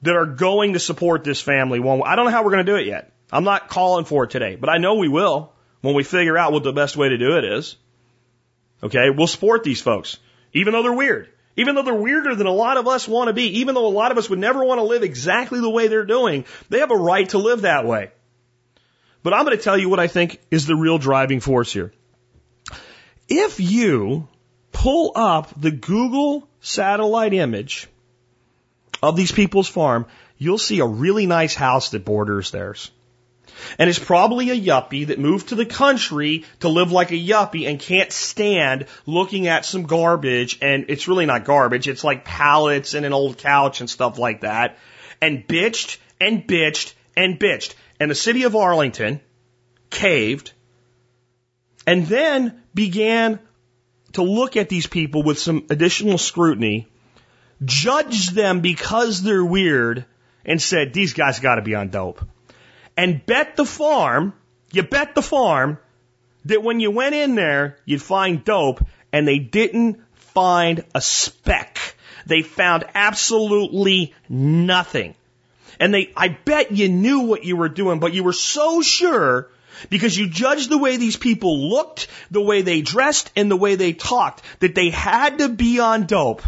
that 0.02 0.14
are 0.14 0.26
going 0.26 0.72
to 0.74 0.78
support 0.78 1.24
this 1.24 1.40
family. 1.40 1.80
One, 1.80 2.02
I 2.04 2.16
don't 2.16 2.26
know 2.26 2.30
how 2.30 2.44
we're 2.44 2.52
going 2.52 2.64
to 2.64 2.72
do 2.72 2.78
it 2.78 2.86
yet. 2.86 3.12
I'm 3.30 3.44
not 3.44 3.68
calling 3.68 4.04
for 4.04 4.24
it 4.24 4.30
today, 4.30 4.56
but 4.56 4.70
I 4.70 4.78
know 4.78 4.94
we 4.94 5.08
will 5.08 5.52
when 5.80 5.94
we 5.94 6.04
figure 6.04 6.38
out 6.38 6.52
what 6.52 6.62
the 6.62 6.72
best 6.72 6.96
way 6.96 7.08
to 7.08 7.18
do 7.18 7.36
it 7.36 7.44
is. 7.44 7.76
Okay, 8.82 9.10
we'll 9.10 9.26
support 9.26 9.64
these 9.64 9.80
folks, 9.80 10.18
even 10.52 10.72
though 10.72 10.82
they're 10.82 10.92
weird. 10.92 11.28
Even 11.56 11.74
though 11.74 11.82
they're 11.82 11.94
weirder 11.94 12.34
than 12.34 12.46
a 12.46 12.52
lot 12.52 12.76
of 12.76 12.88
us 12.88 13.06
want 13.06 13.28
to 13.28 13.32
be, 13.32 13.60
even 13.60 13.74
though 13.74 13.86
a 13.86 13.88
lot 13.88 14.10
of 14.10 14.18
us 14.18 14.28
would 14.28 14.38
never 14.38 14.64
want 14.64 14.78
to 14.78 14.84
live 14.84 15.02
exactly 15.02 15.60
the 15.60 15.70
way 15.70 15.86
they're 15.86 16.04
doing, 16.04 16.44
they 16.68 16.80
have 16.80 16.90
a 16.90 16.96
right 16.96 17.28
to 17.28 17.38
live 17.38 17.62
that 17.62 17.86
way. 17.86 18.10
But 19.22 19.34
I'm 19.34 19.44
going 19.44 19.56
to 19.56 19.62
tell 19.62 19.78
you 19.78 19.88
what 19.88 20.00
I 20.00 20.08
think 20.08 20.40
is 20.50 20.66
the 20.66 20.74
real 20.74 20.98
driving 20.98 21.40
force 21.40 21.72
here. 21.72 21.92
If 23.28 23.60
you 23.60 24.28
pull 24.72 25.12
up 25.14 25.58
the 25.58 25.70
Google 25.70 26.48
satellite 26.60 27.32
image 27.32 27.88
of 29.02 29.16
these 29.16 29.32
people's 29.32 29.68
farm, 29.68 30.06
you'll 30.36 30.58
see 30.58 30.80
a 30.80 30.86
really 30.86 31.26
nice 31.26 31.54
house 31.54 31.90
that 31.90 32.04
borders 32.04 32.50
theirs. 32.50 32.90
And 33.78 33.88
it's 33.88 33.98
probably 33.98 34.50
a 34.50 34.60
yuppie 34.60 35.06
that 35.06 35.18
moved 35.18 35.48
to 35.48 35.54
the 35.54 35.66
country 35.66 36.44
to 36.60 36.68
live 36.68 36.92
like 36.92 37.12
a 37.12 37.14
yuppie 37.14 37.68
and 37.68 37.78
can't 37.78 38.12
stand 38.12 38.86
looking 39.06 39.46
at 39.46 39.64
some 39.64 39.84
garbage. 39.84 40.58
And 40.60 40.86
it's 40.88 41.08
really 41.08 41.26
not 41.26 41.44
garbage. 41.44 41.88
It's 41.88 42.04
like 42.04 42.24
pallets 42.24 42.94
and 42.94 43.06
an 43.06 43.12
old 43.12 43.38
couch 43.38 43.80
and 43.80 43.88
stuff 43.88 44.18
like 44.18 44.40
that. 44.40 44.78
And 45.20 45.46
bitched 45.46 45.98
and 46.20 46.46
bitched 46.46 46.94
and 47.16 47.38
bitched. 47.38 47.74
And 48.00 48.10
the 48.10 48.16
city 48.16 48.42
of 48.42 48.56
Arlington 48.56 49.20
caved 49.90 50.52
and 51.86 52.06
then 52.06 52.60
began 52.74 53.38
to 54.12 54.22
look 54.22 54.56
at 54.56 54.68
these 54.68 54.86
people 54.86 55.22
with 55.22 55.38
some 55.38 55.66
additional 55.70 56.18
scrutiny, 56.18 56.88
judge 57.64 58.30
them 58.30 58.60
because 58.60 59.22
they're 59.22 59.44
weird, 59.44 60.04
and 60.44 60.60
said, 60.60 60.92
these 60.92 61.14
guys 61.14 61.40
gotta 61.40 61.62
be 61.62 61.74
on 61.74 61.88
dope. 61.88 62.20
And 62.96 63.24
bet 63.24 63.56
the 63.56 63.64
farm, 63.64 64.34
you 64.72 64.82
bet 64.82 65.14
the 65.14 65.22
farm, 65.22 65.78
that 66.44 66.62
when 66.62 66.80
you 66.80 66.90
went 66.90 67.14
in 67.14 67.34
there, 67.34 67.78
you'd 67.84 68.02
find 68.02 68.44
dope, 68.44 68.84
and 69.12 69.26
they 69.26 69.38
didn't 69.38 70.00
find 70.14 70.84
a 70.94 71.00
speck. 71.00 71.96
They 72.26 72.42
found 72.42 72.84
absolutely 72.94 74.14
nothing. 74.28 75.14
And 75.80 75.92
they, 75.92 76.12
I 76.16 76.28
bet 76.28 76.72
you 76.72 76.88
knew 76.88 77.20
what 77.20 77.44
you 77.44 77.56
were 77.56 77.68
doing, 77.68 77.98
but 77.98 78.12
you 78.12 78.22
were 78.22 78.32
so 78.32 78.82
sure 78.82 79.48
because 79.90 80.16
you 80.16 80.28
judged 80.28 80.70
the 80.70 80.78
way 80.78 80.96
these 80.96 81.16
people 81.16 81.68
looked, 81.70 82.08
the 82.30 82.40
way 82.40 82.62
they 82.62 82.80
dressed, 82.80 83.30
and 83.36 83.50
the 83.50 83.56
way 83.56 83.74
they 83.76 83.92
talked, 83.92 84.42
that 84.60 84.74
they 84.74 84.90
had 84.90 85.38
to 85.38 85.48
be 85.48 85.80
on 85.80 86.06
dope. 86.06 86.42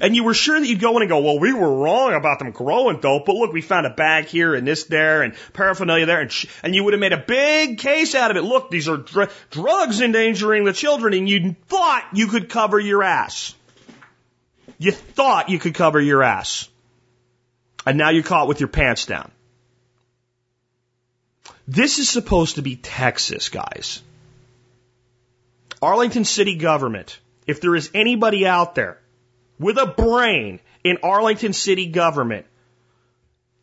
And 0.00 0.14
you 0.14 0.24
were 0.24 0.34
sure 0.34 0.58
that 0.58 0.66
you'd 0.66 0.80
go 0.80 0.96
in 0.96 1.02
and 1.02 1.08
go, 1.08 1.20
well, 1.20 1.40
we 1.40 1.52
were 1.52 1.74
wrong 1.74 2.12
about 2.12 2.38
them 2.38 2.52
growing 2.52 3.00
dope, 3.00 3.26
but 3.26 3.34
look, 3.34 3.52
we 3.52 3.60
found 3.60 3.86
a 3.86 3.90
bag 3.90 4.26
here 4.26 4.54
and 4.54 4.66
this 4.66 4.84
there 4.84 5.22
and 5.22 5.34
paraphernalia 5.52 6.06
there, 6.06 6.20
and, 6.20 6.30
sh- 6.30 6.46
and 6.62 6.74
you 6.74 6.84
would 6.84 6.92
have 6.92 7.00
made 7.00 7.12
a 7.12 7.24
big 7.26 7.78
case 7.78 8.14
out 8.14 8.30
of 8.30 8.36
it. 8.36 8.42
Look, 8.42 8.70
these 8.70 8.88
are 8.88 8.98
dr- 8.98 9.32
drugs 9.50 10.00
endangering 10.00 10.64
the 10.64 10.72
children, 10.72 11.14
and 11.14 11.28
you 11.28 11.56
thought 11.66 12.08
you 12.12 12.28
could 12.28 12.48
cover 12.48 12.78
your 12.78 13.02
ass. 13.02 13.54
You 14.78 14.92
thought 14.92 15.48
you 15.48 15.58
could 15.58 15.74
cover 15.74 16.00
your 16.00 16.22
ass. 16.22 16.68
And 17.86 17.98
now 17.98 18.10
you're 18.10 18.22
caught 18.22 18.48
with 18.48 18.60
your 18.60 18.68
pants 18.68 19.06
down. 19.06 19.32
This 21.70 22.00
is 22.00 22.10
supposed 22.10 22.56
to 22.56 22.62
be 22.62 22.74
Texas, 22.74 23.48
guys. 23.48 24.02
Arlington 25.80 26.24
city 26.24 26.56
government, 26.56 27.20
if 27.46 27.60
there 27.60 27.76
is 27.76 27.92
anybody 27.94 28.44
out 28.44 28.74
there 28.74 28.98
with 29.56 29.78
a 29.78 29.86
brain 29.86 30.58
in 30.82 30.98
Arlington 31.04 31.52
city 31.52 31.86
government, 31.86 32.46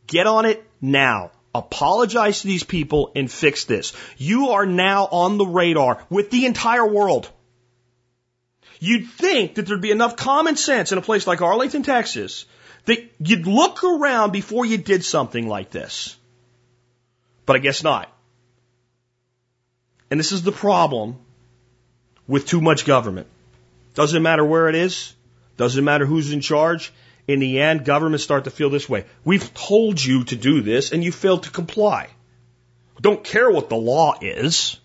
get 0.08 0.26
on 0.26 0.46
it 0.46 0.64
now. 0.80 1.32
Apologize 1.54 2.42
to 2.42 2.48
these 2.48 2.64
people 2.64 3.12
and 3.14 3.30
fix 3.30 3.66
this. 3.66 3.92
You 4.16 4.52
are 4.52 4.66
now 4.66 5.10
on 5.12 5.38
the 5.38 5.46
radar 5.46 6.02
with 6.10 6.30
the 6.30 6.46
entire 6.46 6.88
world. 6.88 7.30
You'd 8.80 9.10
think 9.10 9.56
that 9.56 9.66
there'd 9.66 9.82
be 9.82 9.92
enough 9.92 10.16
common 10.16 10.56
sense 10.56 10.94
in 10.94 10.98
a 10.98 11.02
place 11.02 11.28
like 11.28 11.42
Arlington, 11.42 11.84
Texas, 11.84 12.46
that 12.86 13.00
you'd 13.20 13.48
look 13.48 13.84
around 13.84 14.32
before 14.32 14.66
you 14.66 14.78
did 14.78 15.04
something 15.04 15.50
like 15.50 15.72
this. 15.72 16.17
But 17.48 17.56
I 17.56 17.60
guess 17.60 17.82
not. 17.82 18.14
And 20.12 20.20
this 20.20 20.32
is 20.32 20.44
the 20.44 20.52
problem 20.52 21.18
with 22.28 22.46
too 22.46 22.62
much 22.62 22.86
government. 22.86 23.28
Doesn't 23.96 24.22
matter 24.22 24.46
where 24.46 24.70
it 24.70 24.76
is. 24.76 25.16
Doesn't 25.56 25.84
matter 25.84 26.06
who's 26.06 26.32
in 26.32 26.42
charge. 26.42 26.94
In 27.28 27.40
the 27.40 27.60
end, 27.62 27.84
governments 27.84 28.24
start 28.24 28.44
to 28.44 28.52
feel 28.52 28.70
this 28.70 28.88
way. 28.88 29.06
We've 29.26 29.54
told 29.54 30.04
you 30.04 30.26
to 30.26 30.36
do 30.36 30.62
this 30.62 30.92
and 30.92 31.04
you 31.04 31.12
failed 31.12 31.44
to 31.44 31.50
comply. 31.50 32.10
Don't 33.02 33.24
care 33.24 33.50
what 33.50 33.70
the 33.70 33.76
law 33.76 34.16
is. 34.22 34.78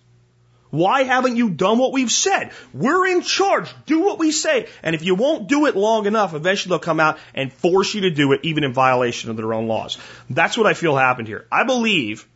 Why 0.71 1.03
haven't 1.03 1.37
you 1.37 1.51
done 1.51 1.79
what 1.79 1.93
we've 1.93 2.11
said? 2.11 2.53
We're 2.73 3.07
in 3.07 3.23
charge. 3.23 3.71
Do 3.87 4.01
what 4.01 4.19
we 4.19 4.33
say. 4.33 4.69
And 4.83 4.95
if 4.95 5.03
you 5.03 5.15
won't 5.15 5.49
do 5.49 5.67
it 5.67 5.77
long 5.77 6.07
enough, 6.07 6.33
eventually 6.33 6.71
they'll 6.71 6.79
come 6.79 7.01
out 7.01 7.19
and 7.35 7.53
force 7.53 7.93
you 7.95 8.03
to 8.03 8.11
do 8.11 8.33
it, 8.33 8.41
even 8.45 8.65
in 8.65 8.73
violation 8.73 9.31
of 9.31 9.37
their 9.37 9.53
own 9.53 9.67
laws. 9.67 9.99
That's 10.31 10.57
what 10.57 10.67
I 10.67 10.75
feel 10.75 10.97
happened 10.97 11.29
here. 11.29 11.47
I 11.53 11.65
believe 11.65 12.27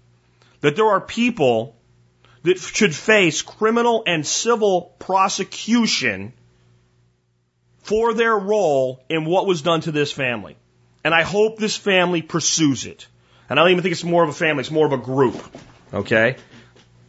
that 0.66 0.74
there 0.74 0.86
are 0.86 1.00
people 1.00 1.76
that 2.42 2.58
should 2.58 2.92
face 2.92 3.40
criminal 3.40 4.02
and 4.04 4.26
civil 4.26 4.96
prosecution 4.98 6.32
for 7.84 8.14
their 8.14 8.36
role 8.36 9.00
in 9.08 9.26
what 9.26 9.46
was 9.46 9.62
done 9.62 9.80
to 9.82 9.92
this 9.92 10.10
family. 10.10 10.56
And 11.04 11.14
I 11.14 11.22
hope 11.22 11.60
this 11.60 11.76
family 11.76 12.20
pursues 12.20 12.84
it. 12.84 13.06
And 13.48 13.60
I 13.60 13.62
don't 13.62 13.70
even 13.70 13.84
think 13.84 13.92
it's 13.92 14.02
more 14.02 14.24
of 14.24 14.28
a 14.28 14.32
family, 14.32 14.62
it's 14.62 14.72
more 14.72 14.86
of 14.86 14.92
a 14.92 14.98
group. 14.98 15.36
Okay? 15.94 16.34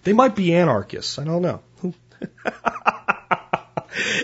They 0.03 0.14
might 0.14 0.36
be 0.36 0.53
anarchists. 0.53 1.18
I 1.18 1.24
don't 1.24 1.41
know. 1.41 1.64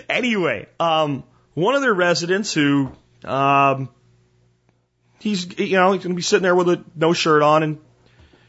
anyway, 0.08 0.68
um, 0.78 1.24
one 1.54 1.74
of 1.74 1.82
their 1.82 1.92
residents 1.92 2.54
who, 2.54 2.92
um, 3.24 3.88
he's, 5.18 5.58
you 5.58 5.76
know, 5.76 5.90
he's 5.90 6.04
going 6.04 6.14
to 6.14 6.16
be 6.16 6.22
sitting 6.22 6.44
there 6.44 6.54
with 6.54 6.68
a 6.68 6.84
no 6.94 7.12
shirt 7.12 7.42
on 7.42 7.64
and 7.64 7.80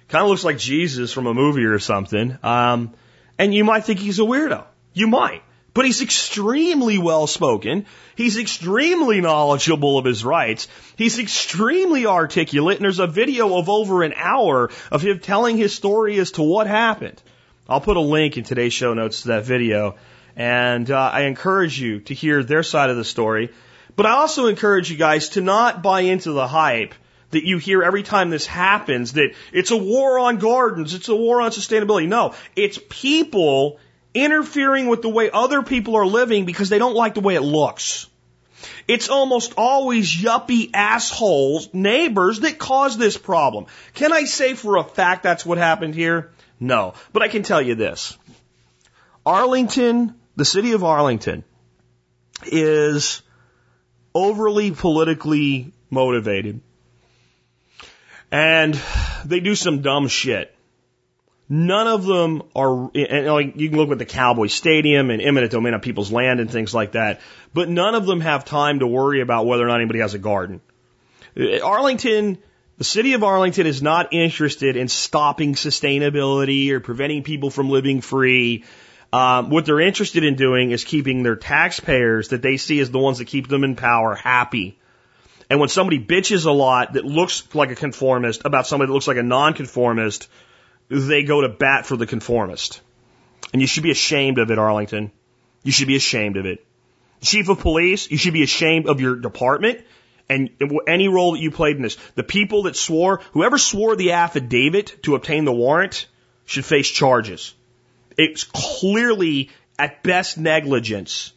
kind 0.08 0.24
of 0.24 0.30
looks 0.30 0.44
like 0.44 0.58
Jesus 0.58 1.12
from 1.12 1.28
a 1.28 1.34
movie 1.34 1.66
or 1.66 1.80
something. 1.80 2.38
Um, 2.44 2.94
and 3.38 3.54
you 3.54 3.64
might 3.64 3.86
think 3.86 4.00
he's 4.00 4.20
a 4.20 4.24
weirdo. 4.24 4.64
You 4.94 5.08
might. 5.08 5.42
But 5.74 5.86
he's 5.86 6.02
extremely 6.02 6.98
well 6.98 7.28
spoken. 7.28 7.86
He's 8.16 8.38
extremely 8.38 9.20
knowledgeable 9.20 9.98
of 9.98 10.06
his 10.06 10.24
rights. 10.24 10.70
He's 10.96 11.20
extremely 11.20 12.06
articulate, 12.06 12.78
and 12.78 12.86
there's 12.86 13.00
a 13.00 13.08
video 13.08 13.58
of 13.58 13.68
over 13.68 14.04
an 14.04 14.14
hour 14.16 14.72
of 14.90 15.02
him 15.02 15.20
telling 15.20 15.58
his 15.58 15.76
story 15.76 16.18
as 16.18 16.32
to 16.32 16.44
what 16.44 16.68
happened. 16.68 17.22
I'll 17.68 17.82
put 17.82 17.98
a 17.98 18.02
link 18.02 18.38
in 18.38 18.46
today's 18.46 18.72
show 18.72 18.94
notes 18.94 19.24
to 19.24 19.28
that 19.30 19.44
video, 19.44 19.98
and 20.38 20.90
uh, 20.90 20.98
I 20.98 21.24
encourage 21.24 21.78
you 21.78 22.00
to 22.02 22.14
hear 22.14 22.42
their 22.42 22.64
side 22.64 22.90
of 22.90 22.96
the 22.96 23.04
story. 23.04 23.52
But 23.98 24.06
I 24.06 24.12
also 24.12 24.48
encourage 24.48 24.90
you 24.90 24.96
guys 24.98 25.30
to 25.30 25.42
not 25.42 25.84
buy 25.84 26.02
into 26.02 26.32
the 26.32 26.48
hype 26.48 26.94
that 27.32 27.46
you 27.46 27.58
hear 27.58 27.84
every 27.84 28.04
time 28.04 28.30
this 28.30 28.46
happens 28.46 29.14
that 29.14 29.34
it's 29.52 29.72
a 29.72 29.78
war 29.78 30.20
on 30.20 30.38
gardens, 30.38 30.94
it's 30.94 31.10
a 31.10 31.16
war 31.16 31.42
on 31.42 31.52
sustainability. 31.52 32.08
No, 32.08 32.34
it's 32.56 32.80
people 32.90 33.80
interfering 34.14 34.88
with 34.88 35.02
the 35.02 35.10
way 35.10 35.30
other 35.32 35.62
people 35.62 35.96
are 35.96 36.06
living 36.06 36.46
because 36.46 36.70
they 36.70 36.80
don't 36.80 36.96
like 36.96 37.14
the 37.14 37.22
way 37.22 37.36
it 37.36 37.42
looks. 37.42 38.08
It's 38.88 39.10
almost 39.10 39.54
always 39.58 40.16
yuppie 40.16 40.72
assholes, 40.74 41.74
neighbors 41.74 42.42
that 42.42 42.58
cause 42.58 42.98
this 42.98 43.18
problem. 43.18 43.66
Can 43.94 44.14
I 44.14 44.24
say 44.24 44.54
for 44.54 44.78
a 44.78 44.84
fact 44.84 45.24
that's 45.24 45.46
what 45.46 45.58
happened 45.58 45.96
here? 45.96 46.32
No. 46.60 46.94
But 47.12 47.24
I 47.24 47.28
can 47.28 47.44
tell 47.44 47.62
you 47.62 47.76
this. 47.76 48.18
Arlington, 49.26 50.16
the 50.36 50.46
city 50.46 50.74
of 50.74 50.84
Arlington, 50.84 51.44
is 52.46 53.22
overly 54.14 54.72
politically 54.72 55.74
motivated. 55.90 56.62
And 58.32 58.80
they 59.26 59.40
do 59.40 59.56
some 59.56 59.82
dumb 59.82 60.08
shit. 60.08 60.56
None 61.48 61.88
of 61.88 62.06
them 62.06 62.42
are, 62.56 62.90
and 62.96 63.28
like 63.28 63.54
you 63.56 63.70
can 63.70 63.78
look 63.78 63.92
at 63.92 64.00
the 64.00 64.06
Cowboy 64.06 64.48
Stadium 64.48 65.12
and 65.12 65.22
eminent 65.22 65.52
domain 65.52 65.76
on 65.76 65.80
people's 65.80 66.12
land 66.12 66.40
and 66.40 66.50
things 66.50 66.74
like 66.74 66.94
that, 66.94 67.22
but 67.54 67.70
none 67.70 67.94
of 67.94 68.08
them 68.08 68.20
have 68.22 68.46
time 68.46 68.80
to 68.80 68.88
worry 68.88 69.22
about 69.22 69.46
whether 69.46 69.64
or 69.64 69.68
not 69.68 69.76
anybody 69.76 70.00
has 70.00 70.16
a 70.16 70.20
garden. 70.20 70.60
Arlington, 71.64 72.40
the 72.80 72.84
city 72.84 73.14
of 73.14 73.24
Arlington 73.24 73.68
is 73.68 73.82
not 73.84 74.12
interested 74.12 74.76
in 74.76 74.88
stopping 74.88 75.54
sustainability 75.54 76.72
or 76.72 76.80
preventing 76.80 77.22
people 77.22 77.52
from 77.52 77.70
living 77.70 78.02
free. 78.02 78.64
Um, 79.14 79.52
what 79.52 79.66
they're 79.66 79.80
interested 79.80 80.24
in 80.24 80.36
doing 80.36 80.72
is 80.72 80.84
keeping 80.84 81.22
their 81.22 81.36
taxpayers 81.36 82.30
that 82.30 82.42
they 82.42 82.58
see 82.58 82.80
as 82.80 82.90
the 82.90 83.00
ones 83.00 83.20
that 83.20 83.26
keep 83.26 83.48
them 83.48 83.64
in 83.64 83.76
power 83.76 84.16
happy. 84.16 84.80
And 85.56 85.62
when 85.62 85.70
somebody 85.70 86.00
bitches 86.00 86.46
a 86.46 86.52
lot 86.52 86.96
that 86.96 87.06
looks 87.06 87.48
like 87.56 87.72
a 87.72 87.76
conformist 87.76 88.42
about 88.44 88.68
somebody 88.68 88.90
that 88.90 88.94
looks 88.94 89.08
like 89.08 89.16
a 89.16 89.24
nonconformist, 89.24 90.28
they 90.90 91.24
go 91.24 91.40
to 91.40 91.48
bat 91.48 91.86
for 91.86 91.96
the 91.96 92.06
conformist. 92.06 92.82
And 93.54 93.62
you 93.62 93.66
should 93.66 93.84
be 93.84 93.92
ashamed 93.92 94.38
of 94.38 94.52
it, 94.52 94.60
Arlington. 94.60 95.14
You 95.64 95.72
should 95.72 95.88
be 95.88 95.96
ashamed 95.96 96.36
of 96.36 96.46
it. 96.46 96.66
Chief 97.22 97.48
of 97.48 97.60
police, 97.60 98.12
you 98.12 98.18
should 98.18 98.34
be 98.34 98.44
ashamed 98.44 98.90
of 98.90 99.00
your 99.00 99.16
department 99.16 99.80
and 100.28 100.50
any 100.90 101.08
role 101.08 101.32
that 101.32 101.40
you 101.40 101.52
played 101.52 101.78
in 101.78 101.84
this. 101.84 101.96
The 102.16 102.24
people 102.24 102.64
that 102.64 102.76
swore, 102.76 103.22
whoever 103.32 103.58
swore 103.58 103.96
the 103.96 104.12
affidavit 104.12 105.04
to 105.04 105.16
obtain 105.16 105.46
the 105.46 105.54
warrant 105.54 106.06
should 106.44 106.66
face 106.66 106.90
charges. 106.90 107.54
It's 108.18 108.44
clearly 108.44 109.52
at 109.80 110.04
best 110.04 110.38
negligence 110.38 111.32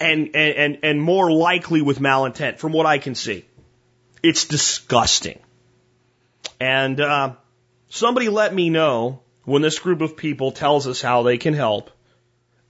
and, 0.00 0.34
and, 0.34 0.78
and, 0.82 1.02
more 1.02 1.30
likely 1.30 1.82
with 1.82 1.98
malintent 1.98 2.58
from 2.58 2.72
what 2.72 2.86
I 2.86 2.98
can 2.98 3.14
see. 3.14 3.44
It's 4.22 4.46
disgusting. 4.46 5.38
And, 6.58 7.00
uh, 7.00 7.34
Somebody 7.92 8.28
let 8.28 8.54
me 8.54 8.70
know 8.70 9.20
when 9.44 9.62
this 9.62 9.80
group 9.80 10.00
of 10.00 10.16
people 10.16 10.52
tells 10.52 10.86
us 10.86 11.02
how 11.02 11.24
they 11.24 11.38
can 11.38 11.54
help, 11.54 11.90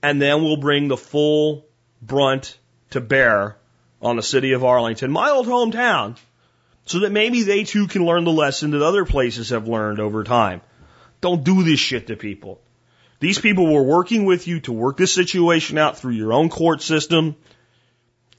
and 0.01 0.19
then 0.19 0.43
we'll 0.43 0.57
bring 0.57 0.87
the 0.87 0.97
full 0.97 1.67
brunt 2.01 2.57
to 2.89 2.99
bear 2.99 3.55
on 4.01 4.15
the 4.15 4.23
city 4.23 4.53
of 4.53 4.63
Arlington, 4.63 5.11
my 5.11 5.29
old 5.29 5.45
hometown, 5.45 6.17
so 6.85 7.01
that 7.01 7.11
maybe 7.11 7.43
they 7.43 7.65
too 7.65 7.87
can 7.87 8.03
learn 8.03 8.23
the 8.23 8.31
lesson 8.31 8.71
that 8.71 8.81
other 8.81 9.05
places 9.05 9.51
have 9.51 9.67
learned 9.67 9.99
over 9.99 10.23
time. 10.23 10.61
Don't 11.21 11.43
do 11.43 11.61
this 11.61 11.79
shit 11.79 12.07
to 12.07 12.15
people. 12.15 12.59
These 13.21 13.39
people 13.39 13.71
were 13.71 13.83
working 13.83 14.25
with 14.25 14.47
you 14.47 14.61
to 14.61 14.73
work 14.73 14.97
this 14.97 15.13
situation 15.13 15.77
out 15.77 15.99
through 15.99 16.13
your 16.13 16.33
own 16.33 16.49
court 16.49 16.81
system, 16.81 17.35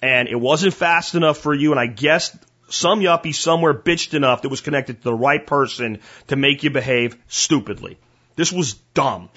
and 0.02 0.28
it 0.28 0.34
wasn't 0.34 0.74
fast 0.74 1.14
enough 1.14 1.38
for 1.38 1.54
you, 1.54 1.70
and 1.70 1.78
I 1.78 1.86
guess 1.86 2.36
some 2.68 2.98
yuppie 2.98 3.32
somewhere 3.32 3.74
bitched 3.74 4.12
enough 4.12 4.42
that 4.42 4.48
was 4.48 4.60
connected 4.60 4.98
to 4.98 5.04
the 5.04 5.14
right 5.14 5.46
person 5.46 6.00
to 6.26 6.34
make 6.34 6.64
you 6.64 6.70
behave 6.70 7.16
stupidly. 7.28 7.96
This 8.34 8.50
was 8.50 8.74
dumb. 8.92 9.30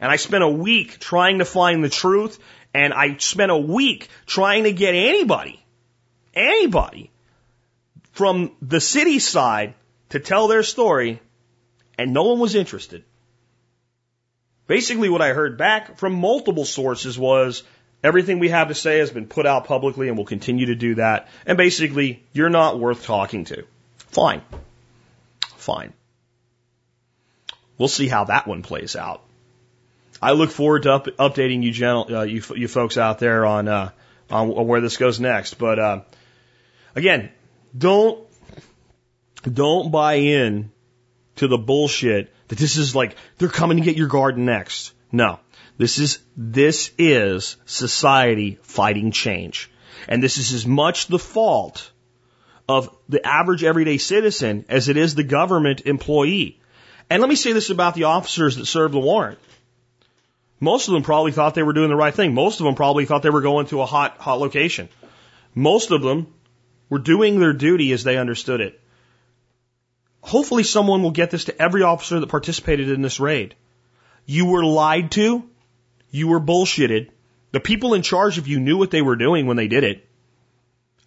And 0.00 0.08
I 0.08 0.16
spent 0.16 0.44
a 0.44 0.48
week 0.48 1.00
trying 1.00 1.40
to 1.40 1.44
find 1.44 1.82
the 1.82 1.88
truth, 1.88 2.38
and 2.72 2.94
I 2.94 3.16
spent 3.16 3.50
a 3.50 3.58
week 3.58 4.08
trying 4.26 4.64
to 4.64 4.72
get 4.72 4.94
anybody, 4.94 5.64
anybody 6.32 7.10
from 8.12 8.52
the 8.62 8.80
city 8.80 9.18
side 9.18 9.74
to 10.10 10.20
tell 10.20 10.46
their 10.46 10.62
story, 10.62 11.20
and 11.98 12.14
no 12.14 12.22
one 12.22 12.38
was 12.38 12.54
interested. 12.54 13.02
Basically, 14.72 15.10
what 15.10 15.20
I 15.20 15.34
heard 15.34 15.58
back 15.58 15.98
from 15.98 16.14
multiple 16.14 16.64
sources 16.64 17.18
was 17.18 17.62
Everything 18.04 18.40
we 18.40 18.48
have 18.48 18.68
to 18.68 18.74
say 18.74 18.98
has 18.98 19.10
been 19.10 19.28
put 19.28 19.46
out 19.46 19.66
publicly 19.66 20.08
and 20.08 20.16
we'll 20.16 20.26
continue 20.26 20.66
to 20.66 20.74
do 20.74 20.96
that. 20.96 21.28
And 21.46 21.56
basically, 21.56 22.24
you're 22.32 22.50
not 22.50 22.80
worth 22.80 23.04
talking 23.04 23.44
to. 23.44 23.64
Fine. 24.08 24.42
Fine. 25.56 25.92
We'll 27.78 27.88
see 27.88 28.08
how 28.08 28.24
that 28.24 28.48
one 28.48 28.62
plays 28.62 28.96
out. 28.96 29.22
I 30.20 30.32
look 30.32 30.50
forward 30.50 30.82
to 30.82 30.92
up, 30.94 31.06
updating 31.06 31.62
you, 31.62 31.70
gentle, 31.70 32.16
uh, 32.16 32.22
you, 32.22 32.42
you 32.56 32.66
folks 32.66 32.98
out 32.98 33.20
there 33.20 33.46
on, 33.46 33.68
uh, 33.68 33.90
on 34.30 34.48
where 34.66 34.80
this 34.80 34.96
goes 34.96 35.20
next. 35.20 35.54
But 35.54 35.78
uh, 35.78 36.00
again, 36.96 37.30
don't 37.76 38.26
don't 39.50 39.90
buy 39.90 40.14
in 40.14 40.70
to 41.36 41.48
the 41.48 41.58
bullshit 41.58 42.32
that 42.52 42.58
this 42.58 42.76
is 42.76 42.94
like 42.94 43.16
they're 43.38 43.48
coming 43.48 43.78
to 43.78 43.82
get 43.82 43.96
your 43.96 44.08
garden 44.08 44.44
next. 44.44 44.92
No, 45.10 45.40
this 45.78 45.98
is, 45.98 46.18
this 46.36 46.90
is 46.98 47.56
society 47.64 48.58
fighting 48.60 49.10
change. 49.10 49.70
And 50.06 50.22
this 50.22 50.36
is 50.36 50.52
as 50.52 50.66
much 50.66 51.06
the 51.06 51.18
fault 51.18 51.90
of 52.68 52.94
the 53.08 53.26
average 53.26 53.64
everyday 53.64 53.96
citizen 53.96 54.66
as 54.68 54.90
it 54.90 54.98
is 54.98 55.14
the 55.14 55.22
government 55.22 55.86
employee. 55.86 56.60
And 57.08 57.22
let 57.22 57.30
me 57.30 57.36
say 57.36 57.54
this 57.54 57.70
about 57.70 57.94
the 57.94 58.04
officers 58.04 58.56
that 58.56 58.66
served 58.66 58.92
the 58.92 58.98
warrant. 58.98 59.38
Most 60.60 60.88
of 60.88 60.92
them 60.92 61.04
probably 61.04 61.32
thought 61.32 61.54
they 61.54 61.62
were 61.62 61.72
doing 61.72 61.88
the 61.88 61.96
right 61.96 62.14
thing. 62.14 62.34
Most 62.34 62.60
of 62.60 62.66
them 62.66 62.74
probably 62.74 63.06
thought 63.06 63.22
they 63.22 63.30
were 63.30 63.40
going 63.40 63.64
to 63.68 63.80
a 63.80 63.86
hot, 63.86 64.18
hot 64.18 64.40
location. 64.40 64.90
Most 65.54 65.90
of 65.90 66.02
them 66.02 66.26
were 66.90 66.98
doing 66.98 67.40
their 67.40 67.54
duty 67.54 67.92
as 67.92 68.04
they 68.04 68.18
understood 68.18 68.60
it. 68.60 68.78
Hopefully 70.22 70.62
someone 70.62 71.02
will 71.02 71.10
get 71.10 71.30
this 71.30 71.44
to 71.44 71.62
every 71.62 71.82
officer 71.82 72.18
that 72.18 72.28
participated 72.28 72.90
in 72.90 73.02
this 73.02 73.20
raid. 73.20 73.54
You 74.24 74.46
were 74.46 74.64
lied 74.64 75.10
to 75.12 75.44
you 76.12 76.28
were 76.28 76.40
bullshitted. 76.40 77.08
The 77.50 77.60
people 77.60 77.94
in 77.94 78.02
charge 78.02 78.38
of 78.38 78.46
you 78.46 78.60
knew 78.60 78.76
what 78.76 78.92
they 78.92 79.02
were 79.02 79.16
doing 79.16 79.46
when 79.46 79.56
they 79.56 79.66
did 79.66 79.82
it. 79.82 80.06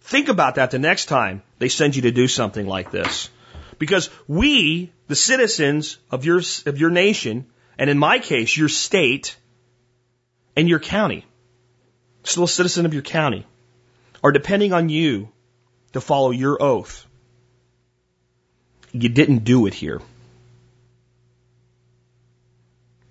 Think 0.02 0.28
about 0.28 0.56
that 0.56 0.72
the 0.72 0.78
next 0.78 1.06
time 1.06 1.42
they 1.58 1.68
send 1.68 1.96
you 1.96 2.02
to 2.02 2.10
do 2.10 2.28
something 2.28 2.66
like 2.66 2.90
this. 2.90 3.30
Because 3.78 4.10
we, 4.26 4.92
the 5.06 5.16
citizens 5.16 5.98
of 6.10 6.24
your, 6.24 6.38
of 6.66 6.78
your 6.78 6.90
nation, 6.90 7.46
and 7.78 7.88
in 7.88 7.98
my 7.98 8.18
case, 8.18 8.56
your 8.56 8.68
state, 8.68 9.36
and 10.56 10.68
your 10.68 10.80
county, 10.80 11.24
still 12.24 12.44
a 12.44 12.48
citizen 12.48 12.86
of 12.86 12.94
your 12.94 13.02
county, 13.02 13.46
are 14.24 14.32
depending 14.32 14.72
on 14.72 14.88
you 14.88 15.28
to 15.92 16.00
follow 16.00 16.30
your 16.30 16.60
oath. 16.60 17.05
You 19.02 19.08
didn't 19.10 19.44
do 19.44 19.66
it 19.66 19.74
here. 19.74 20.00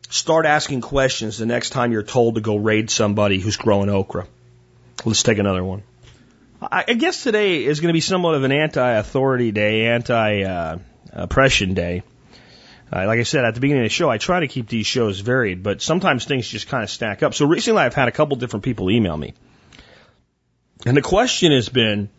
Start 0.10 0.46
asking 0.46 0.82
questions 0.82 1.38
the 1.38 1.46
next 1.46 1.72
time 1.72 1.92
you're 1.92 2.04
told 2.04 2.36
to 2.36 2.42
go 2.42 2.56
raid 2.56 2.90
somebody 2.90 3.40
who's 3.40 3.58
growing 3.58 3.90
okra. 3.90 4.28
Let's 5.04 5.24
take 5.24 5.38
another 5.38 5.64
one. 5.64 5.84
I 6.62 6.94
guess 6.94 7.22
today 7.22 7.66
is 7.66 7.80
going 7.82 7.90
to 7.90 7.94
be 7.94 8.02
somewhat 8.02 8.34
of 8.34 8.44
an 8.44 8.52
anti-authority 8.52 9.52
day, 9.52 9.88
anti-oppression 9.88 11.74
day. 11.74 12.02
Uh, 12.92 13.06
like 13.06 13.20
I 13.20 13.24
said 13.24 13.46
at 13.46 13.54
the 13.54 13.60
beginning 13.60 13.84
of 13.84 13.86
the 13.86 13.94
show, 13.94 14.10
I 14.10 14.18
try 14.18 14.40
to 14.40 14.48
keep 14.48 14.68
these 14.70 14.88
shows 14.88 15.20
varied, 15.20 15.62
but 15.62 15.82
sometimes 15.82 16.26
things 16.26 16.48
just 16.48 16.68
kind 16.68 16.84
of 16.84 16.90
stack 16.90 17.22
up. 17.24 17.34
So 17.34 17.46
recently 17.46 17.82
I've 17.82 17.94
had 17.94 18.08
a 18.08 18.12
couple 18.12 18.38
different 18.38 18.64
people 18.64 18.90
email 18.90 19.18
me. 19.18 19.34
And 20.86 20.96
the 20.96 21.02
question 21.02 21.52
has 21.52 21.68
been, 21.68 22.10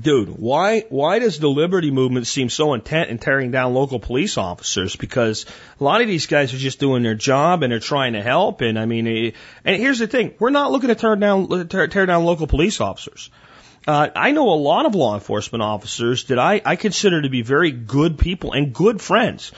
dude, 0.00 0.28
why 0.28 0.80
why 0.88 1.18
does 1.18 1.38
the 1.38 1.48
liberty 1.48 1.90
movement 1.90 2.26
seem 2.26 2.48
so 2.48 2.74
intent 2.74 3.10
in 3.10 3.18
tearing 3.18 3.50
down 3.50 3.74
local 3.74 3.98
police 3.98 4.36
officers? 4.38 4.96
Because 4.96 5.46
a 5.80 5.84
lot 5.84 6.00
of 6.00 6.06
these 6.06 6.26
guys 6.26 6.52
are 6.52 6.58
just 6.58 6.78
doing 6.78 7.02
their 7.02 7.14
job 7.14 7.62
and 7.62 7.72
they're 7.72 7.80
trying 7.80 8.12
to 8.12 8.22
help. 8.22 8.60
And 8.60 8.78
I 8.78 8.86
mean, 8.86 9.06
eh, 9.06 9.30
and 9.64 9.76
here's 9.76 9.98
the 9.98 10.06
thing: 10.06 10.34
we're 10.38 10.50
not 10.50 10.72
looking 10.72 10.88
to 10.88 10.94
tear 10.94 11.16
down 11.16 11.68
tear, 11.68 11.86
tear 11.88 12.06
down 12.06 12.24
local 12.24 12.46
police 12.46 12.80
officers. 12.80 13.30
Uh, 13.86 14.08
I 14.16 14.32
know 14.32 14.50
a 14.50 14.58
lot 14.58 14.84
of 14.84 14.96
law 14.96 15.14
enforcement 15.14 15.62
officers 15.62 16.24
that 16.24 16.40
I, 16.40 16.60
I 16.64 16.74
consider 16.74 17.22
to 17.22 17.28
be 17.28 17.42
very 17.42 17.70
good 17.70 18.18
people 18.18 18.52
and 18.52 18.74
good 18.74 19.00
friends. 19.00 19.52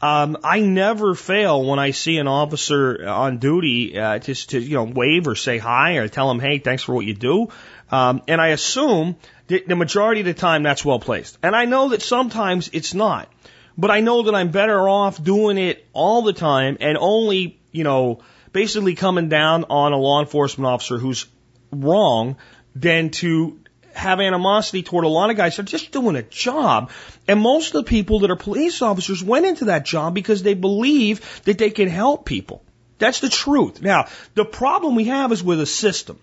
Um, 0.00 0.36
I 0.44 0.60
never 0.60 1.14
fail 1.14 1.64
when 1.64 1.78
I 1.78 1.90
see 1.90 2.18
an 2.18 2.28
officer 2.28 3.06
on 3.08 3.38
duty 3.38 3.98
uh, 3.98 4.18
just 4.18 4.50
to 4.50 4.60
you 4.60 4.76
know 4.76 4.84
wave 4.84 5.26
or 5.26 5.34
say 5.34 5.58
hi 5.58 5.96
or 5.96 6.08
tell 6.08 6.30
him, 6.30 6.40
hey, 6.40 6.58
thanks 6.58 6.82
for 6.82 6.94
what 6.94 7.06
you 7.06 7.14
do. 7.14 7.48
Um, 7.90 8.22
and 8.26 8.40
I 8.40 8.48
assume 8.48 9.16
that 9.48 9.68
the 9.68 9.76
majority 9.76 10.20
of 10.20 10.26
the 10.26 10.34
time 10.34 10.62
that's 10.62 10.84
well 10.84 10.98
placed. 10.98 11.38
And 11.42 11.54
I 11.54 11.66
know 11.66 11.90
that 11.90 12.02
sometimes 12.02 12.70
it's 12.72 12.94
not, 12.94 13.30
but 13.78 13.90
I 13.90 14.00
know 14.00 14.22
that 14.22 14.34
I'm 14.34 14.50
better 14.50 14.88
off 14.88 15.22
doing 15.22 15.58
it 15.58 15.86
all 15.92 16.22
the 16.22 16.32
time 16.32 16.78
and 16.80 16.98
only 16.98 17.60
you 17.70 17.84
know 17.84 18.20
basically 18.52 18.94
coming 18.94 19.28
down 19.28 19.64
on 19.64 19.92
a 19.92 19.98
law 19.98 20.20
enforcement 20.20 20.66
officer 20.66 20.98
who's 20.98 21.26
wrong 21.70 22.36
than 22.74 23.10
to 23.10 23.60
have 23.92 24.20
animosity 24.20 24.82
toward 24.82 25.04
a 25.04 25.08
lot 25.08 25.30
of 25.30 25.36
guys 25.36 25.56
that 25.56 25.62
are 25.62 25.64
just 25.66 25.90
doing 25.90 26.16
a 26.16 26.22
job. 26.22 26.90
And 27.26 27.40
most 27.40 27.74
of 27.74 27.84
the 27.84 27.88
people 27.88 28.20
that 28.20 28.30
are 28.30 28.36
police 28.36 28.82
officers 28.82 29.24
went 29.24 29.46
into 29.46 29.66
that 29.66 29.84
job 29.84 30.14
because 30.14 30.42
they 30.42 30.54
believe 30.54 31.42
that 31.44 31.58
they 31.58 31.70
can 31.70 31.88
help 31.88 32.26
people. 32.26 32.62
That's 32.98 33.20
the 33.20 33.28
truth. 33.28 33.82
Now, 33.82 34.06
the 34.34 34.44
problem 34.44 34.94
we 34.94 35.04
have 35.04 35.32
is 35.32 35.42
with 35.42 35.60
a 35.60 35.66
system. 35.66 36.18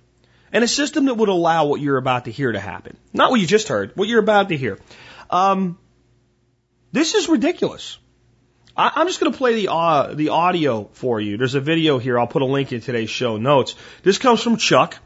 And 0.54 0.64
a 0.64 0.68
system 0.68 1.06
that 1.06 1.16
would 1.16 1.30
allow 1.30 1.66
what 1.66 1.82
you're 1.82 1.97
about 1.97 2.26
to 2.26 2.32
hear 2.32 2.51
to 2.51 2.60
happen. 2.60 2.95
Not 3.12 3.32
what 3.32 3.41
you 3.41 3.47
just 3.47 3.68
heard, 3.68 3.91
what 3.95 4.08
you're 4.08 4.20
about 4.20 4.49
to 4.49 4.58
hear. 4.58 4.80
Um, 5.30 5.80
this 6.91 7.16
is 7.16 7.28
ridiculous. 7.28 7.97
I, 8.78 9.01
am 9.01 9.08
just 9.08 9.20
going 9.20 9.32
to 9.32 9.38
play 9.38 9.56
the 9.56 9.72
uh, 9.72 10.14
the 10.14 10.30
audio 10.30 10.89
for 10.93 11.20
you. 11.20 11.38
There's 11.38 11.56
a 11.56 11.62
video 11.62 11.97
here. 11.99 12.20
I'll 12.20 12.28
put 12.28 12.43
a 12.43 12.45
link 12.45 12.72
in 12.72 12.82
today's 12.82 13.10
show 13.10 13.38
notes. 13.38 13.76
This 14.04 14.20
comes 14.20 14.41
from 14.41 14.58
Chuck. 14.58 14.97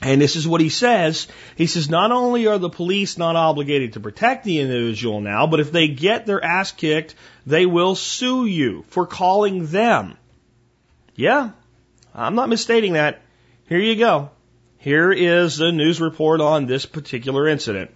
And 0.00 0.20
this 0.20 0.34
is 0.34 0.48
what 0.48 0.60
he 0.60 0.68
says. 0.68 1.28
He 1.54 1.68
says, 1.68 1.88
not 1.88 2.10
only 2.10 2.48
are 2.48 2.58
the 2.58 2.68
police 2.68 3.18
not 3.18 3.36
obligated 3.36 3.92
to 3.92 4.00
protect 4.00 4.44
the 4.44 4.58
individual 4.58 5.20
now, 5.20 5.46
but 5.46 5.60
if 5.60 5.70
they 5.70 5.86
get 5.86 6.26
their 6.26 6.44
ass 6.44 6.72
kicked, 6.72 7.14
they 7.46 7.66
will 7.66 7.94
sue 7.94 8.46
you 8.46 8.84
for 8.88 9.06
calling 9.06 9.66
them. 9.66 10.16
Yeah, 11.14 11.50
I'm 12.14 12.34
not 12.34 12.48
misstating 12.48 12.94
that. 12.94 13.22
Here 13.68 13.78
you 13.78 13.94
go. 13.94 14.30
Here 14.82 15.12
is 15.12 15.58
the 15.58 15.70
news 15.70 16.00
report 16.00 16.40
on 16.40 16.66
this 16.66 16.86
particular 16.86 17.46
incident. 17.46 17.92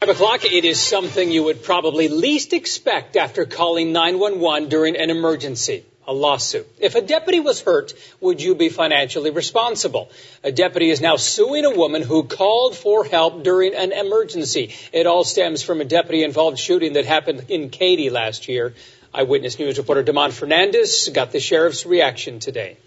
5 0.00 0.08
o'clock, 0.08 0.44
it 0.44 0.64
is 0.64 0.80
something 0.80 1.30
you 1.30 1.44
would 1.44 1.62
probably 1.62 2.08
least 2.08 2.52
expect 2.52 3.14
after 3.14 3.46
calling 3.46 3.92
911 3.92 4.68
during 4.68 4.96
an 4.96 5.10
emergency 5.10 5.84
a 6.04 6.12
lawsuit. 6.12 6.66
If 6.80 6.96
a 6.96 7.00
deputy 7.00 7.38
was 7.38 7.60
hurt, 7.60 7.94
would 8.20 8.42
you 8.42 8.56
be 8.56 8.70
financially 8.70 9.30
responsible? 9.30 10.10
A 10.42 10.50
deputy 10.50 10.90
is 10.90 11.00
now 11.00 11.14
suing 11.14 11.64
a 11.64 11.76
woman 11.76 12.02
who 12.02 12.24
called 12.24 12.76
for 12.76 13.04
help 13.04 13.44
during 13.44 13.76
an 13.76 13.92
emergency. 13.92 14.74
It 14.92 15.06
all 15.06 15.22
stems 15.22 15.62
from 15.62 15.80
a 15.80 15.84
deputy 15.84 16.24
involved 16.24 16.58
shooting 16.58 16.94
that 16.94 17.04
happened 17.04 17.44
in 17.50 17.70
Katy 17.70 18.10
last 18.10 18.48
year. 18.48 18.74
Eyewitness 19.14 19.60
News 19.60 19.78
reporter 19.78 20.02
Demond 20.02 20.32
Fernandez 20.32 21.08
got 21.08 21.30
the 21.30 21.38
sheriff's 21.38 21.86
reaction 21.86 22.40
today. 22.40 22.78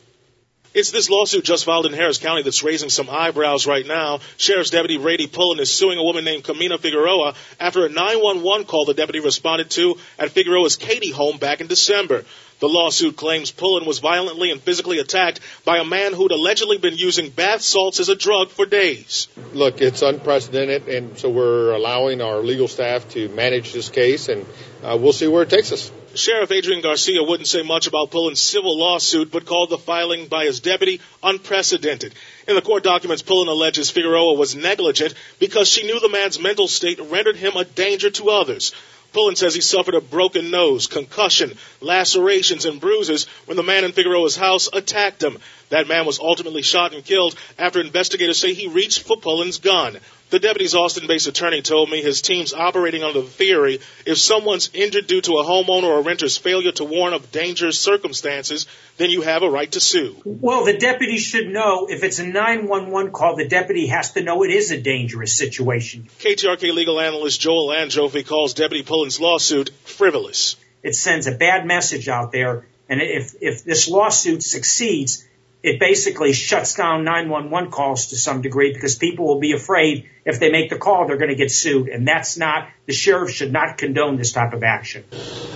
It's 0.74 0.92
this 0.92 1.10
lawsuit 1.10 1.44
just 1.44 1.66
filed 1.66 1.88
in 1.88 1.94
Harris 1.94 2.20
County 2.20 2.44
that's 2.44 2.62
raising 2.62 2.90
some 2.90 3.10
eyebrows 3.10 3.66
right 3.66 3.86
now. 3.86 4.20
Sheriff's 4.38 4.70
Deputy 4.70 4.98
Brady 4.98 5.26
Pullen 5.26 5.60
is 5.60 5.72
suing 5.72 5.98
a 5.98 6.04
woman 6.04 6.24
named 6.24 6.44
Camina 6.44 6.80
Figueroa 6.80 7.34
after 7.60 7.86
a 7.86 7.90
911 7.90 8.68
call 8.68 8.86
the 8.86 8.94
deputy 8.94 9.20
responded 9.20 9.72
to 9.72 9.98
at 10.20 10.30
Figueroa's 10.30 10.76
Katy 10.76 11.12
home 11.12 11.38
back 11.38 11.62
in 11.62 11.68
December. 11.68 12.24
The 12.60 12.68
lawsuit 12.68 13.16
claims 13.16 13.52
Pullen 13.52 13.86
was 13.86 14.00
violently 14.00 14.52
and 14.52 14.62
physically 14.62 15.00
attacked 15.00 15.40
by 15.64 15.78
a 15.78 15.86
man 15.86 16.14
who'd 16.14 16.32
allegedly 16.32 16.78
been 16.78 16.98
using 16.98 17.30
bath 17.30 17.62
salts 17.62 18.02
as 18.02 18.10
a 18.10 18.16
drug 18.16 18.50
for 18.50 18.66
days. 18.66 19.30
Look, 19.54 19.82
it's 19.82 20.02
unprecedented, 20.02 20.90
and 20.90 21.18
so 21.18 21.30
we're 21.30 21.72
allowing 21.72 22.22
our 22.22 22.40
legal 22.40 22.68
staff 22.68 23.08
to 23.10 23.30
manage 23.30 23.72
this 23.72 23.88
case, 23.88 24.28
and 24.28 24.46
uh, 24.84 24.98
we'll 25.00 25.14
see 25.14 25.28
where 25.28 25.44
it 25.44 25.50
takes 25.50 25.72
us. 25.72 25.90
Sheriff 26.16 26.52
Adrian 26.52 26.82
Garcia 26.82 27.24
wouldn't 27.24 27.48
say 27.48 27.62
much 27.62 27.88
about 27.88 28.12
Pullen's 28.12 28.42
civil 28.42 28.78
lawsuit, 28.78 29.32
but 29.32 29.46
called 29.46 29.70
the 29.70 29.78
filing 29.78 30.26
by 30.26 30.46
his 30.46 30.60
deputy 30.60 31.00
unprecedented. 31.24 32.14
In 32.48 32.56
the 32.56 32.62
court 32.62 32.84
documents, 32.84 33.22
Pullen 33.22 33.48
alleges 33.48 33.92
Figueroa 33.92 34.34
was 34.34 34.56
negligent 34.56 35.14
because 35.40 35.70
she 35.70 35.86
knew 35.86 36.00
the 36.00 36.10
man's 36.10 36.40
mental 36.40 36.68
state 36.68 37.00
rendered 37.00 37.36
him 37.38 37.56
a 37.56 37.64
danger 37.64 38.10
to 38.10 38.32
others. 38.32 38.74
Pullen 39.14 39.36
says 39.36 39.56
he 39.56 39.62
suffered 39.62 39.96
a 39.96 40.02
broken 40.02 40.52
nose, 40.52 40.88
concussion, 40.88 41.58
lacerations, 41.82 42.66
and 42.66 42.80
bruises 42.80 43.26
when 43.46 43.58
the 43.58 43.64
man 43.64 43.84
in 43.84 43.92
Figueroa's 43.92 44.36
house 44.36 44.70
attacked 44.72 45.24
him. 45.24 45.38
That 45.70 45.88
man 45.88 46.06
was 46.06 46.20
ultimately 46.20 46.62
shot 46.62 46.94
and 46.94 47.06
killed 47.06 47.36
after 47.58 47.80
investigators 47.80 48.40
say 48.40 48.54
he 48.54 48.68
reached 48.68 49.04
for 49.04 49.18
Pullen's 49.18 49.60
gun. 49.60 50.00
The 50.30 50.40
deputy's 50.40 50.76
Austin 50.76 51.08
based 51.08 51.28
attorney 51.28 51.64
told 51.64 51.90
me 51.90 52.04
his 52.04 52.22
team's 52.22 52.54
operating 52.54 53.04
under 53.04 53.22
the 53.22 53.28
theory 53.28 53.80
if 54.06 54.20
someone's 54.20 54.70
injured 54.74 55.08
due 55.08 55.22
to 55.22 55.38
a 55.38 55.44
homeowner 55.44 55.86
or 55.86 56.04
renter's 56.04 56.38
failure 56.38 56.72
to 56.74 56.84
warn 56.84 57.14
of 57.14 57.32
dangerous 57.32 57.80
circumstances, 57.80 58.68
then 58.98 59.10
you 59.10 59.22
have 59.22 59.42
a 59.42 59.50
right 59.50 59.72
to 59.72 59.80
sue. 59.80 60.16
Well, 60.26 60.66
the 60.66 60.78
deputy 60.78 61.18
should 61.18 61.48
know 61.48 61.88
if 61.90 62.04
it's 62.04 62.20
a 62.20 62.28
911 62.28 63.12
call, 63.12 63.38
the 63.38 63.48
deputy 63.48 63.88
has 63.88 64.12
to 64.12 64.22
know 64.22 64.44
it 64.44 64.52
is 64.52 64.70
a 64.70 64.80
dangerous 64.80 65.36
situation. 65.36 66.08
KTRK 66.20 66.76
legal 66.76 67.00
analyst 67.00 67.42
Joel 67.42 67.70
Androphy 67.70 68.26
calls 68.26 68.54
Deputy 68.54 68.84
Pullen's 68.84 69.20
lawsuit 69.20 69.72
frivolous. 69.86 70.58
It 70.84 70.94
sends 70.94 71.26
a 71.26 71.32
bad 71.32 71.66
message 71.66 72.08
out 72.08 72.32
there. 72.32 72.68
And 72.88 73.02
if, 73.02 73.34
if 73.42 73.64
this 73.64 73.88
lawsuit 73.88 74.44
succeeds, 74.44 75.26
it 75.62 75.80
basically 75.80 76.32
shuts 76.32 76.76
down 76.76 77.04
911 77.04 77.70
calls 77.70 78.08
to 78.08 78.18
some 78.18 78.42
degree 78.42 78.72
because 78.74 78.96
people 78.96 79.28
will 79.28 79.40
be 79.40 79.52
afraid 79.52 80.10
if 80.24 80.40
they 80.40 80.52
make 80.52 80.70
the 80.70 80.78
call, 80.78 81.06
they're 81.08 81.18
going 81.18 81.30
to 81.30 81.36
get 81.36 81.52
sued. 81.52 81.90
And 81.90 82.08
that's 82.08 82.38
not, 82.38 82.70
the 82.86 82.94
sheriff 82.94 83.32
should 83.32 83.52
not 83.52 83.78
condone 83.78 84.16
this 84.16 84.32
type 84.32 84.54
of 84.54 84.64
action. 84.64 85.04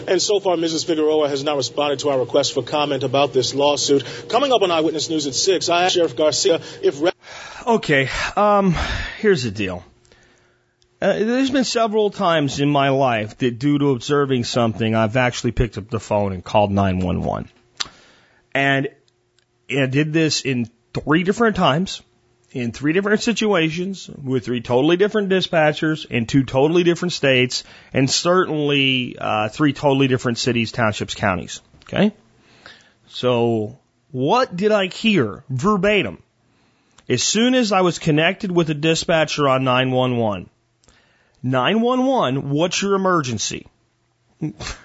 And 0.08 0.22
so 0.22 0.42
far, 0.42 0.58
Mrs. 0.58 0.86
Figueroa 0.86 1.30
has 1.30 1.44
not 1.44 1.56
responded 1.56 2.00
to 2.00 2.10
our 2.10 2.20
request 2.20 2.54
for 2.54 2.64
comment 2.64 3.04
about 3.04 3.32
this 3.32 3.54
lawsuit. 3.54 4.04
Coming 4.28 4.52
up 4.52 4.62
on 4.62 4.72
Eyewitness 4.72 5.10
News 5.10 5.26
at 5.26 5.36
6, 5.36 5.70
I 5.70 5.84
asked 5.84 5.96
Sheriff 5.96 6.18
Garcia 6.18 6.60
if. 6.82 7.02
Okay, 7.66 8.10
um, 8.36 8.76
here's 9.20 9.44
the 9.44 9.52
deal. 9.52 9.86
Uh, 11.02 11.20
there's 11.20 11.52
been 11.52 11.66
several 11.66 12.10
times 12.10 12.60
in 12.60 12.70
my 12.70 12.90
life 12.90 13.38
that 13.38 13.60
due 13.60 13.78
to 13.78 13.92
observing 13.92 14.44
something, 14.44 14.96
I've 14.96 15.16
actually 15.16 15.52
picked 15.52 15.78
up 15.78 15.90
the 15.90 16.00
phone 16.00 16.34
and 16.34 16.44
called 16.44 16.72
911. 16.72 17.50
And 18.54 18.90
I 19.82 19.86
did 19.88 20.14
this 20.14 20.42
in 20.42 20.70
three 20.94 21.24
different 21.24 21.56
times, 21.56 22.02
in 22.52 22.72
three 22.72 22.94
different 22.94 23.22
situations, 23.22 24.10
with 24.10 24.46
three 24.46 24.62
totally 24.62 24.98
different 24.98 25.30
dispatchers 25.30 26.06
in 26.06 26.26
two 26.26 26.44
totally 26.44 26.84
different 26.84 27.14
states, 27.14 27.64
and 27.94 28.10
certainly 28.10 29.16
uh, 29.18 29.50
three 29.50 29.74
totally 29.74 30.08
different 30.08 30.38
cities, 30.38 30.72
townships, 30.72 31.16
counties. 31.16 31.62
Okay? 31.86 32.14
So, 33.08 33.80
what 34.12 34.56
did 34.56 34.72
I 34.72 34.88
hear 34.88 35.44
verbatim? 35.50 36.22
As 37.10 37.22
soon 37.22 37.54
as 37.54 37.72
I 37.72 37.82
was 37.82 38.00
connected 38.00 38.52
with 38.52 38.70
a 38.70 38.74
dispatcher 38.74 39.50
on 39.50 39.64
911, 39.64 40.50
911, 41.42 42.50
what's 42.50 42.82
your 42.82 42.96
emergency? 42.96 43.68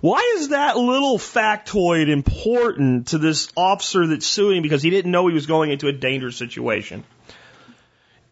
Why 0.00 0.34
is 0.36 0.50
that 0.50 0.76
little 0.76 1.18
factoid 1.18 2.08
important 2.08 3.08
to 3.08 3.18
this 3.18 3.48
officer 3.56 4.06
that's 4.06 4.26
suing 4.26 4.62
because 4.62 4.82
he 4.82 4.90
didn't 4.90 5.10
know 5.10 5.26
he 5.26 5.34
was 5.34 5.46
going 5.46 5.70
into 5.70 5.88
a 5.88 5.92
dangerous 5.92 6.36
situation? 6.36 7.04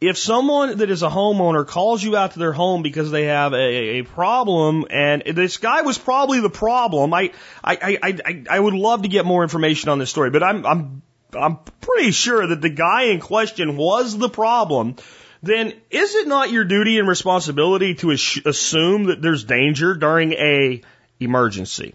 if 0.00 0.18
someone 0.18 0.78
that 0.78 0.90
is 0.90 1.02
a 1.02 1.08
homeowner 1.08 1.66
calls 1.66 2.02
you 2.02 2.16
out 2.16 2.32
to 2.32 2.38
their 2.38 2.52
home 2.52 2.82
because 2.82 3.10
they 3.10 3.24
have 3.24 3.54
a, 3.54 3.98
a 3.98 4.02
problem, 4.02 4.84
and 4.90 5.22
this 5.34 5.56
guy 5.56 5.82
was 5.82 5.96
probably 5.96 6.40
the 6.40 6.50
problem, 6.50 7.14
I, 7.14 7.32
I, 7.64 7.98
I, 8.02 8.18
I, 8.24 8.44
I 8.50 8.60
would 8.60 8.74
love 8.74 9.02
to 9.02 9.08
get 9.08 9.24
more 9.24 9.42
information 9.42 9.88
on 9.88 9.98
this 9.98 10.10
story, 10.10 10.30
but 10.30 10.42
I'm, 10.42 10.66
I'm, 10.66 11.02
I'm 11.32 11.56
pretty 11.80 12.10
sure 12.10 12.46
that 12.46 12.60
the 12.60 12.68
guy 12.68 13.04
in 13.04 13.20
question 13.20 13.76
was 13.76 14.16
the 14.16 14.28
problem. 14.28 14.96
Then 15.42 15.72
is 15.90 16.14
it 16.14 16.28
not 16.28 16.50
your 16.50 16.64
duty 16.64 16.98
and 16.98 17.08
responsibility 17.08 17.94
to 17.96 18.10
assume 18.10 19.04
that 19.04 19.22
there's 19.22 19.44
danger 19.44 19.94
during 19.94 20.32
a 20.32 20.82
emergency? 21.20 21.94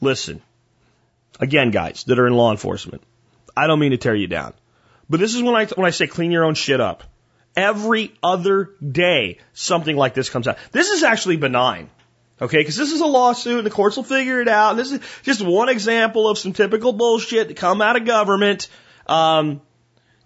Listen, 0.00 0.42
again, 1.40 1.70
guys 1.70 2.04
that 2.04 2.18
are 2.18 2.26
in 2.26 2.34
law 2.34 2.50
enforcement, 2.50 3.02
I 3.56 3.66
don't 3.66 3.78
mean 3.78 3.92
to 3.92 3.96
tear 3.96 4.14
you 4.14 4.26
down, 4.26 4.52
but 5.08 5.20
this 5.20 5.34
is 5.34 5.42
when 5.42 5.54
I 5.54 5.66
when 5.66 5.86
I 5.86 5.90
say 5.90 6.06
clean 6.06 6.30
your 6.30 6.44
own 6.44 6.54
shit 6.54 6.80
up. 6.80 7.04
Every 7.56 8.12
other 8.22 8.70
day, 8.86 9.38
something 9.54 9.96
like 9.96 10.12
this 10.12 10.28
comes 10.28 10.46
out. 10.46 10.58
This 10.72 10.90
is 10.90 11.02
actually 11.02 11.38
benign. 11.38 11.88
Okay, 12.40 12.58
because 12.58 12.76
this 12.76 12.92
is 12.92 13.00
a 13.00 13.06
lawsuit 13.06 13.58
and 13.58 13.66
the 13.66 13.70
courts 13.70 13.96
will 13.96 14.04
figure 14.04 14.42
it 14.42 14.48
out. 14.48 14.70
And 14.72 14.78
this 14.78 14.92
is 14.92 15.00
just 15.22 15.40
one 15.40 15.70
example 15.70 16.28
of 16.28 16.36
some 16.36 16.52
typical 16.52 16.92
bullshit 16.92 17.48
that 17.48 17.56
come 17.56 17.80
out 17.80 17.96
of 17.96 18.04
government. 18.04 18.68
Um, 19.06 19.62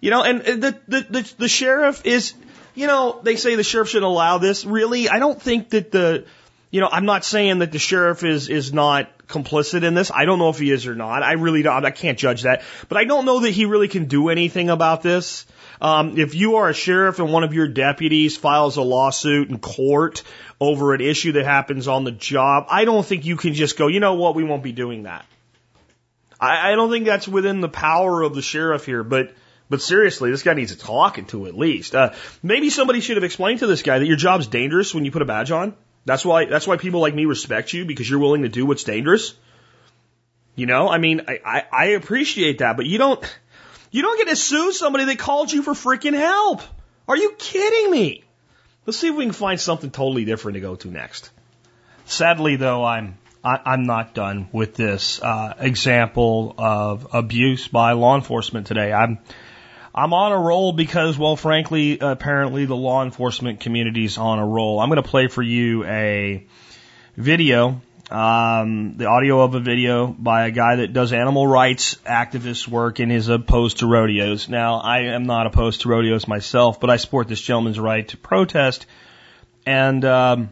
you 0.00 0.10
know, 0.10 0.24
and 0.24 0.40
the, 0.40 0.76
the, 0.88 1.06
the, 1.08 1.34
the 1.38 1.48
sheriff 1.48 2.04
is, 2.04 2.34
you 2.74 2.88
know, 2.88 3.20
they 3.22 3.36
say 3.36 3.54
the 3.54 3.62
sheriff 3.62 3.88
should 3.88 4.02
allow 4.02 4.38
this. 4.38 4.64
Really, 4.64 5.08
I 5.08 5.20
don't 5.20 5.40
think 5.40 5.70
that 5.70 5.92
the, 5.92 6.24
you 6.70 6.80
know, 6.80 6.88
I'm 6.90 7.04
not 7.04 7.24
saying 7.24 7.58
that 7.60 7.72
the 7.72 7.78
sheriff 7.78 8.22
is, 8.22 8.48
is 8.48 8.72
not 8.72 9.26
complicit 9.26 9.82
in 9.82 9.94
this. 9.94 10.10
I 10.14 10.24
don't 10.24 10.38
know 10.38 10.50
if 10.50 10.58
he 10.58 10.70
is 10.70 10.86
or 10.86 10.94
not. 10.94 11.22
I 11.22 11.32
really 11.32 11.62
don't, 11.62 11.84
I 11.84 11.90
can't 11.90 12.18
judge 12.18 12.42
that. 12.42 12.62
But 12.88 12.98
I 12.98 13.04
don't 13.04 13.24
know 13.24 13.40
that 13.40 13.50
he 13.50 13.64
really 13.64 13.88
can 13.88 14.06
do 14.06 14.28
anything 14.28 14.70
about 14.70 15.02
this. 15.02 15.46
Um, 15.80 16.18
if 16.18 16.34
you 16.34 16.56
are 16.56 16.68
a 16.68 16.74
sheriff 16.74 17.18
and 17.18 17.32
one 17.32 17.42
of 17.42 17.54
your 17.54 17.66
deputies 17.66 18.36
files 18.36 18.76
a 18.76 18.82
lawsuit 18.82 19.48
in 19.48 19.58
court 19.58 20.22
over 20.60 20.94
an 20.94 21.00
issue 21.00 21.32
that 21.32 21.44
happens 21.44 21.88
on 21.88 22.04
the 22.04 22.12
job, 22.12 22.66
I 22.70 22.84
don't 22.84 23.04
think 23.04 23.24
you 23.24 23.36
can 23.36 23.54
just 23.54 23.76
go, 23.76 23.88
you 23.88 23.98
know 23.98 24.14
what, 24.14 24.34
we 24.34 24.44
won't 24.44 24.62
be 24.62 24.72
doing 24.72 25.04
that. 25.04 25.24
I, 26.38 26.72
I 26.72 26.74
don't 26.76 26.90
think 26.90 27.06
that's 27.06 27.26
within 27.26 27.60
the 27.60 27.68
power 27.68 28.22
of 28.22 28.34
the 28.34 28.42
sheriff 28.42 28.86
here, 28.86 29.02
but 29.02 29.32
but 29.68 29.80
seriously, 29.80 30.32
this 30.32 30.42
guy 30.42 30.54
needs 30.54 30.72
a 30.72 30.76
talking 30.76 31.26
to 31.26 31.46
at 31.46 31.56
least. 31.56 31.94
Uh, 31.94 32.12
maybe 32.42 32.70
somebody 32.70 33.00
should 33.00 33.16
have 33.16 33.22
explained 33.22 33.60
to 33.60 33.68
this 33.68 33.82
guy 33.82 34.00
that 34.00 34.06
your 34.06 34.16
job's 34.16 34.48
dangerous 34.48 34.92
when 34.92 35.04
you 35.04 35.12
put 35.12 35.22
a 35.22 35.26
badge 35.26 35.52
on. 35.52 35.76
That's 36.05 36.24
why 36.24 36.46
that's 36.46 36.66
why 36.66 36.76
people 36.76 37.01
like 37.01 37.14
me 37.14 37.26
respect 37.26 37.72
you 37.72 37.84
because 37.84 38.09
you're 38.09 38.18
willing 38.18 38.42
to 38.42 38.48
do 38.48 38.66
what's 38.66 38.84
dangerous. 38.84 39.34
You 40.57 40.66
know, 40.66 40.88
I 40.88 40.98
mean, 40.98 41.22
I, 41.28 41.40
I, 41.44 41.64
I 41.72 41.84
appreciate 41.92 42.59
that, 42.59 42.76
but 42.76 42.86
you 42.86 42.98
don't 42.98 43.38
you 43.90 44.03
don't 44.03 44.18
get 44.18 44.28
to 44.28 44.36
sue 44.36 44.72
somebody 44.72 45.05
that 45.07 45.18
called 45.18 45.53
you 45.53 45.62
for 45.62 45.72
freaking 45.72 46.14
help. 46.14 46.62
Are 47.09 47.16
you 47.16 47.34
kidding 47.38 47.90
me? 47.90 48.24
Let's 48.86 48.98
see 48.98 49.09
if 49.09 49.14
we 49.14 49.24
can 49.24 49.32
find 49.32 49.61
something 49.61 49.90
totally 49.90 50.24
different 50.24 50.55
to 50.55 50.61
go 50.61 50.76
to 50.76 50.88
next. 50.88 51.30
Sadly, 52.07 52.57
though, 52.57 52.84
I'm 52.84 53.18
I, 53.42 53.55
am 53.55 53.61
i 53.64 53.74
am 53.74 53.84
not 53.84 54.14
done 54.14 54.48
with 54.53 54.74
this 54.74 55.20
uh, 55.22 55.55
example 55.59 56.55
of 56.59 57.09
abuse 57.12 57.68
by 57.68 57.92
law 57.92 58.16
enforcement 58.16 58.66
today. 58.66 58.92
I'm 58.92 59.18
I'm 59.95 60.12
on 60.12 60.32
a 60.32 60.38
roll 60.38 60.72
because, 60.72 61.18
well, 61.18 61.36
frankly, 61.36 61.99
apparently 62.01 62.64
the 62.64 62.76
law 62.76 63.03
enforcement 63.03 63.61
community's 63.61 64.18
on 64.18 64.38
a 64.38 64.47
roll. 64.47 64.80
I'm 64.80 64.88
going 64.88 65.03
to 65.03 65.09
play 65.09 65.26
for 65.26 65.43
you 65.43 65.84
a 65.84 66.47
video 67.16 67.80
um, 68.11 68.97
the 68.97 69.07
audio 69.07 69.41
of 69.41 69.55
a 69.55 69.61
video 69.61 70.09
by 70.09 70.47
a 70.47 70.51
guy 70.51 70.76
that 70.76 70.93
does 70.93 71.12
animal 71.12 71.47
rights 71.47 71.95
activist 72.05 72.66
work 72.66 72.99
and 72.99 73.12
is 73.12 73.28
opposed 73.28 73.78
to 73.78 73.86
rodeos. 73.86 74.49
Now, 74.49 74.80
I 74.80 75.03
am 75.14 75.24
not 75.24 75.47
opposed 75.47 75.82
to 75.82 75.88
rodeos 75.88 76.26
myself, 76.26 76.80
but 76.80 76.91
I 76.91 76.97
support 76.97 77.28
this 77.28 77.41
gentleman's 77.41 77.78
right 77.78 78.07
to 78.09 78.16
protest. 78.16 78.86
And 79.64 80.05
um, 80.05 80.51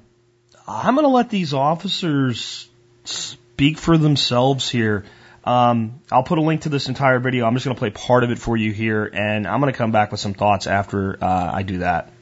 I'm 0.68 0.94
going 0.94 1.04
to 1.04 1.08
let 1.08 1.30
these 1.30 1.52
officers 1.52 2.68
speak 3.04 3.78
for 3.78 3.98
themselves 3.98 4.70
here. 4.70 5.04
Um, 5.48 6.02
I'll 6.12 6.24
put 6.24 6.36
a 6.36 6.42
link 6.42 6.62
to 6.62 6.68
this 6.68 6.88
entire 6.88 7.20
video. 7.20 7.46
I'm 7.46 7.54
just 7.54 7.64
going 7.64 7.74
to 7.74 7.78
play 7.78 7.88
part 7.88 8.22
of 8.22 8.30
it 8.30 8.38
for 8.38 8.54
you 8.54 8.70
here, 8.70 9.06
and 9.10 9.46
I'm 9.46 9.60
going 9.62 9.72
to 9.72 9.78
come 9.78 9.92
back 9.92 10.10
with 10.10 10.20
some 10.20 10.34
thoughts 10.34 10.66
after 10.66 11.16
uh, 11.24 11.50
I 11.54 11.62
do 11.62 11.78
that. 11.78 12.12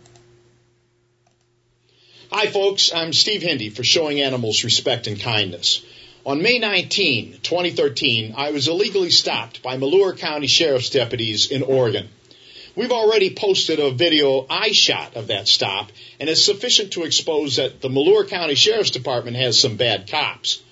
Hi, 2.31 2.47
folks. 2.47 2.95
I'm 2.95 3.13
Steve 3.13 3.43
Hindi 3.43 3.71
for 3.71 3.83
Showing 3.83 4.21
Animals 4.21 4.63
Respect 4.63 5.09
and 5.09 5.19
Kindness. 5.19 5.85
On 6.25 6.41
May 6.41 6.61
19, 6.61 7.41
2013, 7.43 8.35
I 8.37 8.53
was 8.53 8.69
illegally 8.69 9.11
stopped 9.11 9.61
by 9.61 9.77
Malheur 9.77 10.15
County 10.15 10.47
Sheriff's 10.47 10.91
deputies 10.91 11.51
in 11.51 11.65
Oregon. 11.65 12.09
We've 12.77 12.93
already 12.93 13.35
posted 13.35 13.81
a 13.81 13.91
video 13.91 14.47
I 14.49 14.71
shot 14.71 15.17
of 15.17 15.27
that 15.29 15.49
stop, 15.49 15.91
and 16.21 16.29
it's 16.29 16.45
sufficient 16.45 16.93
to 16.93 17.03
expose 17.03 17.57
that 17.57 17.81
the 17.81 17.91
Malheur 17.91 18.27
County 18.27 18.55
Sheriff's 18.55 18.91
Department 18.93 19.37
has 19.37 19.59
some 19.59 19.77
bad 19.77 20.09
cops. 20.09 20.63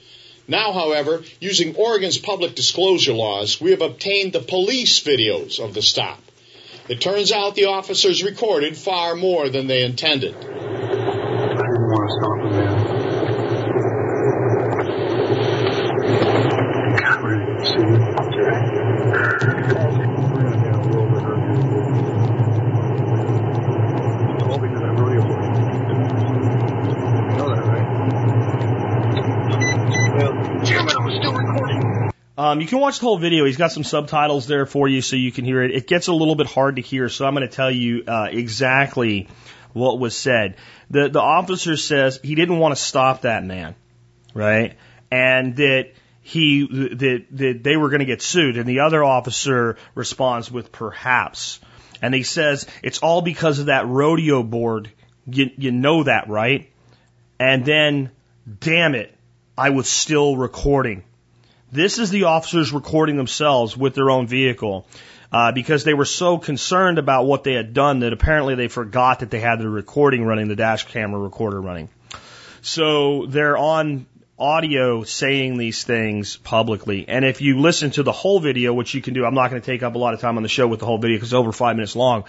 Now, 0.47 0.73
however, 0.73 1.23
using 1.41 1.75
Oregon's 1.77 2.19
public 2.19 2.55
disclosure 2.55 3.15
laws, 3.15 3.61
we 3.61 3.71
have 3.71 3.83
obtained 3.83 4.33
the 4.33 4.41
police 4.41 5.01
videos 5.01 5.59
of 5.59 5.75
the 5.75 5.83
stop. 5.83 6.21
It 6.89 7.01
turns 7.01 7.33
out 7.33 7.55
the 7.55 7.67
officers 7.67 8.23
recorded 8.23 8.77
far 8.77 9.15
more 9.15 9.49
than 9.49 9.67
they 9.67 9.85
intended 9.85 10.37
want 11.95 12.09
to 12.09 12.15
stop 12.19 12.39
him 12.41 12.53
there. 12.53 12.75
God, 16.99 17.23
we're 17.23 17.37
going 17.47 17.59
to 17.59 17.67
see 17.67 17.77
him. 17.77 18.15
Um, 32.45 32.61
you 32.61 32.67
can 32.67 32.79
watch 32.79 32.99
the 32.99 33.07
whole 33.07 33.17
video. 33.17 33.47
He's 33.47 33.57
got 33.57 33.73
some 33.73 33.85
subtitles 33.85 34.47
there 34.47 34.67
for 34.67 34.87
you 34.87 35.01
so 35.01 35.17
you 35.17 35.33
can 35.33 35.47
hear 35.47 35.63
it. 35.63 35.71
It 35.71 35.87
gets 35.87 36.09
a 36.09 36.13
little 36.13 36.35
bit 36.35 36.47
hard 36.47 36.77
to 36.77 36.83
hear, 36.83 37.09
so 37.09 37.25
I'm 37.25 37.35
going 37.35 37.49
to 37.49 37.55
tell 37.55 37.71
you 37.71 38.05
uh, 38.07 38.29
exactly 38.31 39.29
what 39.73 39.99
was 39.99 40.15
said. 40.15 40.57
The 40.91 41.09
the 41.09 41.23
officer 41.23 41.79
says 41.79 42.21
he 42.23 42.35
didn't 42.35 42.59
want 42.59 42.77
to 42.77 42.83
stop 42.83 43.23
that 43.23 43.47
man, 43.47 43.75
right? 44.35 44.77
And 45.11 45.57
that 45.57 45.93
he 46.21 46.67
that 46.67 47.25
that 47.31 47.61
they 47.63 47.79
were 47.79 47.89
going 47.89 48.01
to 48.01 48.05
get 48.05 48.21
sued, 48.21 48.59
and 48.59 48.67
the 48.67 48.81
other 48.81 49.03
officer 49.03 49.79
responds 49.95 50.51
with 50.51 50.71
perhaps, 50.71 51.61
and 52.03 52.15
he 52.15 52.25
says 52.25 52.67
it's 52.83 52.99
all 52.99 53.23
because 53.23 53.59
of 53.59 53.67
that 53.67 53.87
rodeo 53.87 54.43
board. 54.43 54.93
You 55.25 55.51
you 55.57 55.73
know 55.73 56.03
that, 56.03 56.29
right? 56.29 56.71
And 57.41 57.65
then, 57.65 58.11
damn 58.61 58.95
it, 58.95 59.17
I 59.57 59.71
was 59.71 59.89
still 59.89 60.37
recording. 60.37 61.05
This 61.75 61.99
is 61.99 62.11
the 62.11 62.25
officers 62.25 62.73
recording 62.73 63.17
themselves 63.17 63.77
with 63.77 63.97
their 63.97 64.09
own 64.09 64.29
vehicle 64.29 64.87
uh, 65.33 65.51
because 65.51 65.83
they 65.83 65.93
were 65.93 66.05
so 66.05 66.39
concerned 66.39 66.99
about 66.99 67.27
what 67.27 67.43
they 67.43 67.55
had 67.55 67.75
done 67.75 67.99
that 67.99 68.13
apparently 68.13 68.55
they 68.55 68.69
forgot 68.69 69.19
that 69.19 69.31
they 69.31 69.41
had 69.41 69.59
the 69.59 69.69
recording 69.69 70.25
running, 70.25 70.47
the 70.47 70.55
dash 70.55 70.85
camera 70.85 71.19
recorder 71.19 71.61
running. 71.61 71.89
So 72.63 73.27
they're 73.27 73.59
on 73.59 74.07
audio 74.39 75.03
saying 75.03 75.59
these 75.59 75.83
things 75.83 76.37
publicly. 76.37 77.09
And 77.09 77.25
if 77.25 77.41
you 77.41 77.59
listen 77.59 77.91
to 77.93 78.05
the 78.05 78.13
whole 78.13 78.39
video, 78.39 78.73
which 78.73 78.95
you 78.95 79.03
can 79.03 79.13
do, 79.13 79.25
I'm 79.25 79.35
not 79.35 79.51
going 79.51 79.61
to 79.61 79.67
take 79.67 79.83
up 79.83 79.97
a 79.97 79.99
lot 79.99 80.15
of 80.15 80.21
time 80.21 80.37
on 80.37 80.45
the 80.45 80.49
show 80.49 80.69
with 80.69 80.79
the 80.79 80.87
whole 80.87 80.99
video 80.99 81.17
because 81.17 81.31
it's 81.31 81.35
over 81.35 81.51
five 81.51 81.75
minutes 81.75 81.97
long. 81.97 82.23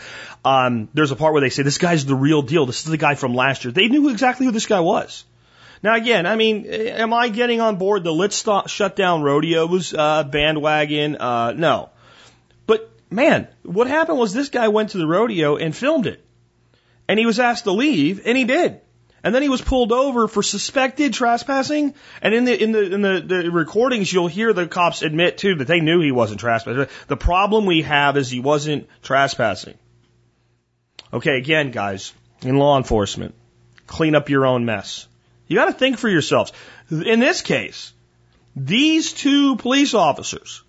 Um, 0.44 0.90
there's 0.96 1.12
a 1.12 1.16
part 1.16 1.34
where 1.34 1.42
they 1.42 1.52
say, 1.52 1.62
this 1.62 1.78
guy's 1.78 2.04
the 2.04 2.16
real 2.16 2.42
deal. 2.42 2.66
This 2.66 2.84
is 2.84 2.90
the 2.90 2.98
guy 2.98 3.14
from 3.14 3.36
last 3.36 3.64
year. 3.64 3.72
They 3.72 3.90
knew 3.90 4.10
exactly 4.10 4.48
who 4.48 4.52
this 4.52 4.66
guy 4.66 4.80
was. 4.80 5.24
Now 5.84 5.96
again, 5.96 6.26
I 6.26 6.36
mean, 6.36 6.66
am 6.66 7.14
I 7.14 7.30
getting 7.30 7.62
on 7.62 7.78
board 7.78 8.04
the 8.04 8.12
let's 8.12 8.36
stop, 8.36 8.68
shut 8.70 8.96
down 8.96 9.22
rodeos 9.22 9.94
uh, 9.94 10.24
bandwagon? 10.24 11.16
Uh, 11.18 11.54
no. 11.54 11.90
But 12.66 12.90
man, 13.10 13.48
what 13.64 13.88
happened 13.88 14.18
was 14.18 14.34
this 14.34 14.50
guy 14.50 14.68
went 14.68 14.92
to 14.92 14.98
the 14.98 15.08
rodeo 15.08 15.58
and 15.58 15.76
filmed 15.76 16.08
it. 16.08 16.24
And 17.08 17.20
he 17.20 17.26
was 17.26 17.40
asked 17.40 17.66
to 17.66 17.72
leave, 17.72 18.26
and 18.26 18.38
he 18.38 18.46
did. 18.46 18.82
And 19.24 19.34
then 19.34 19.42
he 19.42 19.50
was 19.50 19.62
pulled 19.62 19.92
over 19.92 20.28
for 20.28 20.44
suspected 20.44 21.14
trespassing. 21.14 21.96
And 22.22 22.34
in 22.34 22.46
the 22.46 22.64
in 22.64 22.72
the 22.72 22.94
in 22.94 23.02
the, 23.02 23.24
the 23.26 23.52
recordings, 23.52 24.14
you'll 24.14 24.28
hear 24.28 24.54
the 24.54 24.68
cops 24.68 25.02
admit 25.02 25.40
too 25.40 25.56
that 25.56 25.68
they 25.68 25.80
knew 25.80 26.00
he 26.00 26.12
wasn't 26.12 26.40
trespassing. 26.40 26.88
The 27.08 27.18
problem 27.18 27.66
we 27.66 27.82
have 27.82 28.18
is 28.18 28.30
he 28.30 28.40
wasn't 28.40 28.88
trespassing. 29.02 29.80
Okay, 31.12 31.38
again, 31.38 31.72
guys, 31.72 32.14
in 32.42 32.58
law 32.58 32.78
enforcement, 32.78 33.34
clean 33.88 34.14
up 34.14 34.30
your 34.30 34.46
own 34.46 34.66
mess. 34.66 35.08
You 35.48 35.58
got 35.58 35.66
to 35.66 35.74
think 35.74 35.98
for 35.98 36.10
yourselves. 36.10 36.52
In 36.90 37.20
this 37.20 37.42
case, 37.42 37.94
these 38.56 39.14
two 39.14 39.56
police 39.58 39.94
officers 39.94 40.64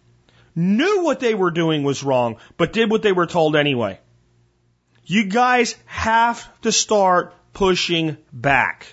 knew 0.54 1.02
what 1.02 1.20
they 1.20 1.34
were 1.34 1.50
doing 1.50 1.82
was 1.82 2.02
wrong, 2.02 2.36
but 2.56 2.72
did 2.72 2.90
what 2.90 3.02
they 3.02 3.12
were 3.12 3.26
told 3.26 3.56
anyway. 3.56 4.00
You 5.04 5.26
guys 5.26 5.76
have 5.84 6.48
to 6.62 6.72
start 6.72 7.34
pushing 7.52 8.16
back. 8.32 8.86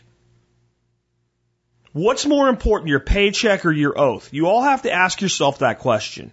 What's 1.91 2.25
more 2.25 2.49
important, 2.49 2.89
your 2.89 2.99
paycheck 2.99 3.65
or 3.65 3.71
your 3.71 3.97
oath? 3.97 4.29
You 4.33 4.47
all 4.47 4.63
have 4.63 4.83
to 4.83 4.91
ask 4.91 5.21
yourself 5.21 5.59
that 5.59 5.79
question. 5.79 6.31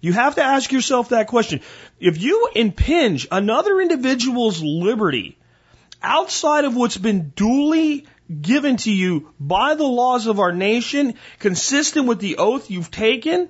You 0.00 0.12
have 0.12 0.34
to 0.34 0.42
ask 0.42 0.72
yourself 0.72 1.10
that 1.10 1.28
question. 1.28 1.60
If 2.00 2.20
you 2.20 2.48
impinge 2.54 3.28
another 3.30 3.80
individual's 3.80 4.60
liberty 4.60 5.38
outside 6.02 6.64
of 6.64 6.74
what's 6.74 6.96
been 6.96 7.32
duly 7.36 8.06
given 8.40 8.76
to 8.78 8.92
you 8.92 9.32
by 9.38 9.74
the 9.74 9.86
laws 9.86 10.26
of 10.26 10.40
our 10.40 10.52
nation, 10.52 11.14
consistent 11.38 12.06
with 12.06 12.18
the 12.18 12.36
oath 12.38 12.70
you've 12.70 12.90
taken, 12.90 13.48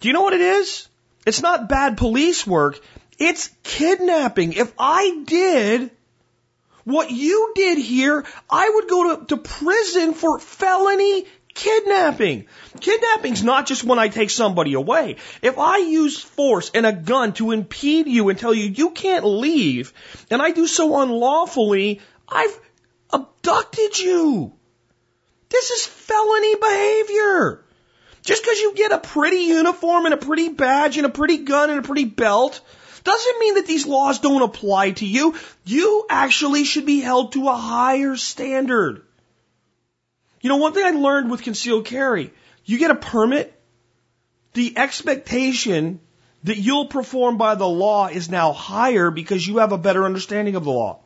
do 0.00 0.08
you 0.08 0.14
know 0.14 0.22
what 0.22 0.34
it 0.34 0.40
is? 0.40 0.88
It's 1.26 1.42
not 1.42 1.68
bad 1.68 1.96
police 1.96 2.46
work. 2.46 2.80
It's 3.18 3.50
kidnapping. 3.62 4.52
If 4.52 4.72
I 4.78 5.22
did 5.24 5.90
what 6.84 7.10
you 7.10 7.52
did 7.54 7.78
here, 7.78 8.24
I 8.48 8.70
would 8.70 8.88
go 8.88 9.16
to, 9.16 9.26
to 9.26 9.36
prison 9.38 10.14
for 10.14 10.38
felony 10.38 11.26
kidnapping. 11.56 12.46
Kidnapping's 12.80 13.42
not 13.42 13.66
just 13.66 13.82
when 13.82 13.98
I 13.98 14.08
take 14.08 14.30
somebody 14.30 14.74
away. 14.74 15.16
If 15.42 15.58
I 15.58 15.78
use 15.78 16.20
force 16.20 16.70
and 16.74 16.86
a 16.86 16.92
gun 16.92 17.32
to 17.34 17.50
impede 17.50 18.06
you 18.06 18.28
and 18.28 18.38
tell 18.38 18.54
you 18.54 18.68
you 18.68 18.90
can't 18.90 19.24
leave, 19.24 19.92
and 20.30 20.40
I 20.40 20.52
do 20.52 20.66
so 20.66 21.00
unlawfully, 21.00 22.00
I've 22.28 22.60
abducted 23.12 23.98
you. 23.98 24.52
This 25.48 25.70
is 25.70 25.86
felony 25.86 26.54
behavior. 26.56 27.64
Just 28.22 28.42
because 28.42 28.58
you 28.58 28.74
get 28.74 28.92
a 28.92 28.98
pretty 28.98 29.44
uniform 29.44 30.06
and 30.06 30.14
a 30.14 30.18
pretty 30.18 30.48
badge 30.48 30.96
and 30.96 31.06
a 31.06 31.10
pretty 31.10 31.38
gun 31.38 31.70
and 31.70 31.78
a 31.78 31.82
pretty 31.82 32.04
belt 32.04 32.60
doesn't 33.04 33.38
mean 33.38 33.54
that 33.54 33.66
these 33.66 33.86
laws 33.86 34.18
don't 34.18 34.42
apply 34.42 34.90
to 34.90 35.06
you. 35.06 35.36
You 35.64 36.06
actually 36.10 36.64
should 36.64 36.86
be 36.86 37.00
held 37.00 37.32
to 37.32 37.48
a 37.48 37.54
higher 37.54 38.16
standard. 38.16 39.02
You 40.40 40.48
know, 40.48 40.56
one 40.56 40.72
thing 40.72 40.84
I 40.84 40.90
learned 40.90 41.30
with 41.30 41.42
concealed 41.42 41.86
carry, 41.86 42.32
you 42.64 42.78
get 42.78 42.90
a 42.90 42.96
permit, 42.96 43.52
the 44.54 44.76
expectation 44.76 46.00
that 46.42 46.58
you'll 46.58 46.86
perform 46.86 47.36
by 47.36 47.54
the 47.54 47.68
law 47.68 48.08
is 48.08 48.28
now 48.28 48.52
higher 48.52 49.10
because 49.12 49.46
you 49.46 49.58
have 49.58 49.70
a 49.70 49.78
better 49.78 50.04
understanding 50.04 50.56
of 50.56 50.64
the 50.64 50.72
law. 50.72 51.00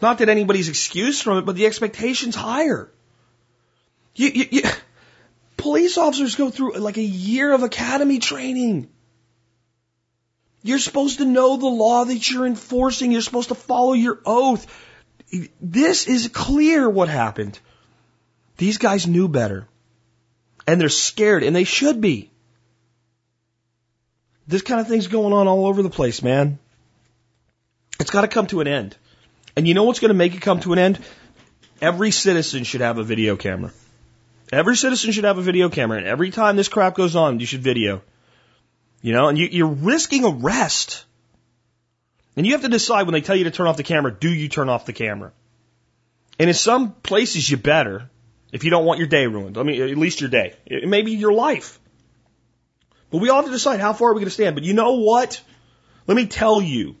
Not 0.00 0.18
that 0.18 0.28
anybody's 0.28 0.68
excused 0.68 1.22
from 1.22 1.38
it, 1.38 1.42
but 1.42 1.56
the 1.56 1.66
expectation's 1.66 2.34
higher. 2.34 2.90
You, 4.14 4.28
you, 4.28 4.44
you, 4.50 4.62
police 5.56 5.98
officers 5.98 6.36
go 6.36 6.50
through 6.50 6.78
like 6.78 6.96
a 6.96 7.02
year 7.02 7.52
of 7.52 7.62
academy 7.62 8.18
training. 8.18 8.88
You're 10.62 10.78
supposed 10.78 11.18
to 11.18 11.24
know 11.24 11.56
the 11.56 11.66
law 11.66 12.04
that 12.04 12.30
you're 12.30 12.46
enforcing. 12.46 13.12
You're 13.12 13.22
supposed 13.22 13.48
to 13.48 13.54
follow 13.54 13.94
your 13.94 14.20
oath. 14.26 14.66
This 15.60 16.06
is 16.06 16.28
clear 16.28 16.88
what 16.88 17.08
happened. 17.08 17.58
These 18.56 18.78
guys 18.78 19.06
knew 19.06 19.28
better. 19.28 19.66
And 20.66 20.80
they're 20.80 20.88
scared, 20.88 21.42
and 21.42 21.56
they 21.56 21.64
should 21.64 22.00
be. 22.00 22.30
This 24.46 24.62
kind 24.62 24.80
of 24.80 24.88
thing's 24.88 25.06
going 25.06 25.32
on 25.32 25.48
all 25.48 25.66
over 25.66 25.82
the 25.82 25.90
place, 25.90 26.22
man. 26.22 26.58
It's 27.98 28.10
got 28.10 28.22
to 28.22 28.28
come 28.28 28.46
to 28.48 28.60
an 28.60 28.66
end. 28.66 28.96
And 29.60 29.68
you 29.68 29.74
know 29.74 29.84
what's 29.84 30.00
going 30.00 30.08
to 30.08 30.14
make 30.14 30.34
it 30.34 30.40
come 30.40 30.60
to 30.60 30.72
an 30.72 30.78
end? 30.78 30.98
Every 31.82 32.12
citizen 32.12 32.64
should 32.64 32.80
have 32.80 32.96
a 32.96 33.02
video 33.02 33.36
camera. 33.36 33.72
Every 34.50 34.74
citizen 34.74 35.12
should 35.12 35.24
have 35.24 35.36
a 35.36 35.42
video 35.42 35.68
camera, 35.68 35.98
and 35.98 36.06
every 36.06 36.30
time 36.30 36.56
this 36.56 36.68
crap 36.68 36.94
goes 36.94 37.14
on, 37.14 37.40
you 37.40 37.44
should 37.44 37.60
video. 37.60 38.00
You 39.02 39.12
know, 39.12 39.28
and 39.28 39.36
you, 39.36 39.48
you're 39.52 39.66
risking 39.66 40.24
arrest. 40.24 41.04
And 42.36 42.46
you 42.46 42.52
have 42.52 42.62
to 42.62 42.70
decide 42.70 43.02
when 43.02 43.12
they 43.12 43.20
tell 43.20 43.36
you 43.36 43.44
to 43.44 43.50
turn 43.50 43.66
off 43.66 43.76
the 43.76 43.82
camera, 43.82 44.10
do 44.18 44.30
you 44.30 44.48
turn 44.48 44.70
off 44.70 44.86
the 44.86 44.94
camera? 44.94 45.30
And 46.38 46.48
in 46.48 46.54
some 46.54 46.92
places, 46.92 47.50
you 47.50 47.58
better, 47.58 48.08
if 48.54 48.64
you 48.64 48.70
don't 48.70 48.86
want 48.86 48.98
your 48.98 49.08
day 49.08 49.26
ruined. 49.26 49.58
I 49.58 49.62
mean, 49.62 49.82
at 49.82 49.98
least 49.98 50.22
your 50.22 50.30
day. 50.30 50.54
It 50.64 50.88
may 50.88 51.02
be 51.02 51.12
your 51.12 51.34
life. 51.34 51.78
But 53.10 53.18
we 53.18 53.28
all 53.28 53.36
have 53.36 53.44
to 53.44 53.52
decide 53.52 53.78
how 53.78 53.92
far 53.92 54.08
are 54.08 54.14
we 54.14 54.20
going 54.20 54.28
to 54.28 54.30
stand. 54.30 54.56
But 54.56 54.64
you 54.64 54.72
know 54.72 55.00
what? 55.00 55.38
Let 56.06 56.16
me 56.16 56.24
tell 56.24 56.62
you 56.62 56.96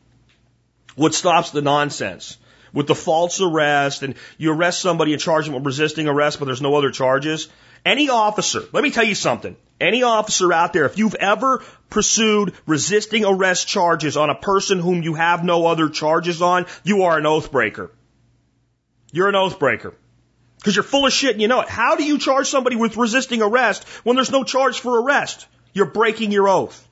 what 0.94 1.14
stops 1.14 1.52
the 1.52 1.62
nonsense 1.62 2.36
with 2.72 2.86
the 2.86 2.94
false 2.94 3.40
arrest 3.40 4.02
and 4.02 4.14
you 4.38 4.52
arrest 4.52 4.80
somebody 4.80 5.12
and 5.12 5.20
charge 5.20 5.46
them 5.46 5.54
with 5.54 5.64
resisting 5.64 6.08
arrest, 6.08 6.38
but 6.38 6.44
there's 6.46 6.62
no 6.62 6.74
other 6.74 6.90
charges. 6.90 7.48
Any 7.84 8.10
officer, 8.10 8.62
let 8.72 8.82
me 8.82 8.90
tell 8.90 9.04
you 9.04 9.14
something. 9.14 9.56
Any 9.80 10.02
officer 10.02 10.52
out 10.52 10.74
there, 10.74 10.84
if 10.84 10.98
you've 10.98 11.14
ever 11.14 11.62
pursued 11.88 12.52
resisting 12.66 13.24
arrest 13.24 13.66
charges 13.66 14.16
on 14.16 14.28
a 14.28 14.34
person 14.34 14.78
whom 14.78 15.02
you 15.02 15.14
have 15.14 15.42
no 15.42 15.66
other 15.66 15.88
charges 15.88 16.42
on, 16.42 16.66
you 16.84 17.04
are 17.04 17.16
an 17.16 17.24
oath 17.24 17.50
breaker. 17.50 17.90
You're 19.12 19.28
an 19.28 19.36
oath 19.36 19.58
breaker. 19.58 19.94
Because 20.58 20.76
you're 20.76 20.82
full 20.82 21.06
of 21.06 21.12
shit 21.12 21.32
and 21.32 21.40
you 21.40 21.48
know 21.48 21.62
it. 21.62 21.70
How 21.70 21.96
do 21.96 22.04
you 22.04 22.18
charge 22.18 22.48
somebody 22.48 22.76
with 22.76 22.98
resisting 22.98 23.40
arrest 23.40 23.88
when 24.04 24.16
there's 24.16 24.30
no 24.30 24.44
charge 24.44 24.80
for 24.80 25.00
arrest? 25.00 25.46
You're 25.72 25.86
breaking 25.86 26.32
your 26.32 26.48
oath. 26.48 26.86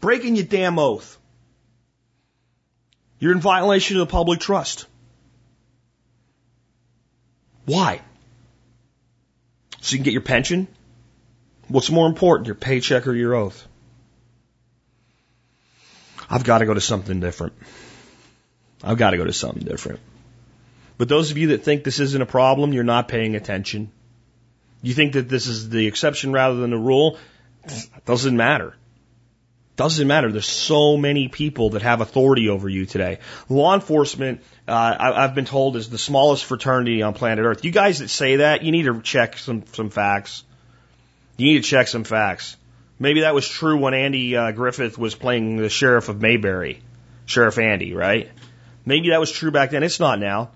Breaking 0.00 0.36
your 0.36 0.44
damn 0.44 0.78
oath. 0.78 1.17
You're 3.18 3.32
in 3.32 3.40
violation 3.40 3.96
of 3.96 4.06
the 4.06 4.10
public 4.10 4.40
trust. 4.40 4.86
Why? 7.64 8.00
So 9.80 9.92
you 9.92 9.98
can 9.98 10.04
get 10.04 10.12
your 10.12 10.22
pension? 10.22 10.68
What's 11.68 11.90
more 11.90 12.06
important, 12.06 12.46
your 12.46 12.54
paycheck 12.54 13.06
or 13.06 13.14
your 13.14 13.34
oath? 13.34 13.66
I've 16.30 16.44
got 16.44 16.58
to 16.58 16.66
go 16.66 16.74
to 16.74 16.80
something 16.80 17.20
different. 17.20 17.54
I've 18.82 18.98
got 18.98 19.10
to 19.10 19.16
go 19.16 19.24
to 19.24 19.32
something 19.32 19.64
different. 19.64 20.00
But 20.96 21.08
those 21.08 21.30
of 21.30 21.38
you 21.38 21.48
that 21.48 21.62
think 21.62 21.84
this 21.84 22.00
isn't 22.00 22.22
a 22.22 22.26
problem, 22.26 22.72
you're 22.72 22.84
not 22.84 23.08
paying 23.08 23.34
attention. 23.34 23.90
You 24.82 24.94
think 24.94 25.14
that 25.14 25.28
this 25.28 25.46
is 25.46 25.68
the 25.68 25.86
exception 25.86 26.32
rather 26.32 26.56
than 26.56 26.70
the 26.70 26.78
rule? 26.78 27.18
It 27.64 28.04
doesn't 28.04 28.36
matter. 28.36 28.74
Doesn't 29.78 30.08
matter. 30.08 30.32
There's 30.32 30.44
so 30.44 30.96
many 30.96 31.28
people 31.28 31.70
that 31.70 31.82
have 31.82 32.00
authority 32.00 32.48
over 32.48 32.68
you 32.68 32.84
today. 32.84 33.20
Law 33.48 33.76
enforcement, 33.76 34.40
uh, 34.66 34.72
I, 34.72 35.22
I've 35.22 35.36
been 35.36 35.44
told, 35.44 35.76
is 35.76 35.88
the 35.88 35.98
smallest 35.98 36.44
fraternity 36.44 37.02
on 37.02 37.14
planet 37.14 37.44
Earth. 37.44 37.64
You 37.64 37.70
guys 37.70 38.00
that 38.00 38.08
say 38.08 38.36
that, 38.36 38.64
you 38.64 38.72
need 38.72 38.86
to 38.86 39.00
check 39.02 39.38
some 39.38 39.62
some 39.72 39.90
facts. 39.90 40.42
You 41.36 41.46
need 41.46 41.62
to 41.62 41.68
check 41.68 41.86
some 41.86 42.02
facts. 42.02 42.56
Maybe 42.98 43.20
that 43.20 43.34
was 43.34 43.48
true 43.48 43.78
when 43.78 43.94
Andy 43.94 44.36
uh, 44.36 44.50
Griffith 44.50 44.98
was 44.98 45.14
playing 45.14 45.58
the 45.58 45.68
sheriff 45.68 46.08
of 46.08 46.20
Mayberry, 46.20 46.82
Sheriff 47.26 47.56
Andy, 47.56 47.94
right? 47.94 48.32
Maybe 48.84 49.10
that 49.10 49.20
was 49.20 49.30
true 49.30 49.52
back 49.52 49.70
then. 49.70 49.84
It's 49.84 50.00
not 50.00 50.18
now. 50.18 50.50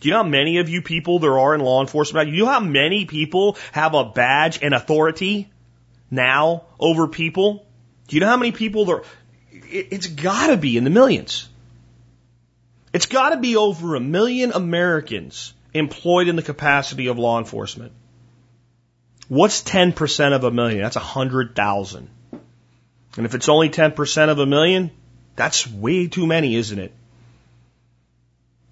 Do 0.00 0.08
you 0.08 0.12
know 0.12 0.22
how 0.22 0.28
many 0.28 0.58
of 0.58 0.68
you 0.68 0.82
people 0.82 1.18
there 1.18 1.38
are 1.38 1.54
in 1.54 1.62
law 1.62 1.80
enforcement? 1.80 2.28
Do 2.28 2.36
you 2.36 2.44
know 2.44 2.50
how 2.50 2.60
many 2.60 3.06
people 3.06 3.56
have 3.72 3.94
a 3.94 4.04
badge 4.04 4.58
and 4.60 4.74
authority 4.74 5.50
now 6.10 6.64
over 6.78 7.08
people? 7.08 7.65
Do 8.06 8.16
you 8.16 8.20
know 8.20 8.28
how 8.28 8.36
many 8.36 8.52
people 8.52 8.84
there? 8.84 9.02
It, 9.52 9.88
it's 9.90 10.06
got 10.06 10.48
to 10.48 10.56
be 10.56 10.76
in 10.76 10.84
the 10.84 10.90
millions. 10.90 11.48
It's 12.92 13.06
got 13.06 13.30
to 13.30 13.36
be 13.36 13.56
over 13.56 13.94
a 13.94 14.00
million 14.00 14.52
Americans 14.52 15.52
employed 15.74 16.28
in 16.28 16.36
the 16.36 16.42
capacity 16.42 17.08
of 17.08 17.18
law 17.18 17.38
enforcement. 17.38 17.92
What's 19.28 19.62
10% 19.62 20.32
of 20.32 20.44
a 20.44 20.50
million? 20.50 20.82
That's 20.82 20.96
100,000. 20.96 22.08
And 23.16 23.26
if 23.26 23.34
it's 23.34 23.48
only 23.48 23.70
10% 23.70 24.28
of 24.28 24.38
a 24.38 24.46
million, 24.46 24.90
that's 25.34 25.66
way 25.66 26.06
too 26.06 26.26
many, 26.26 26.54
isn't 26.54 26.78
it? 26.78 26.92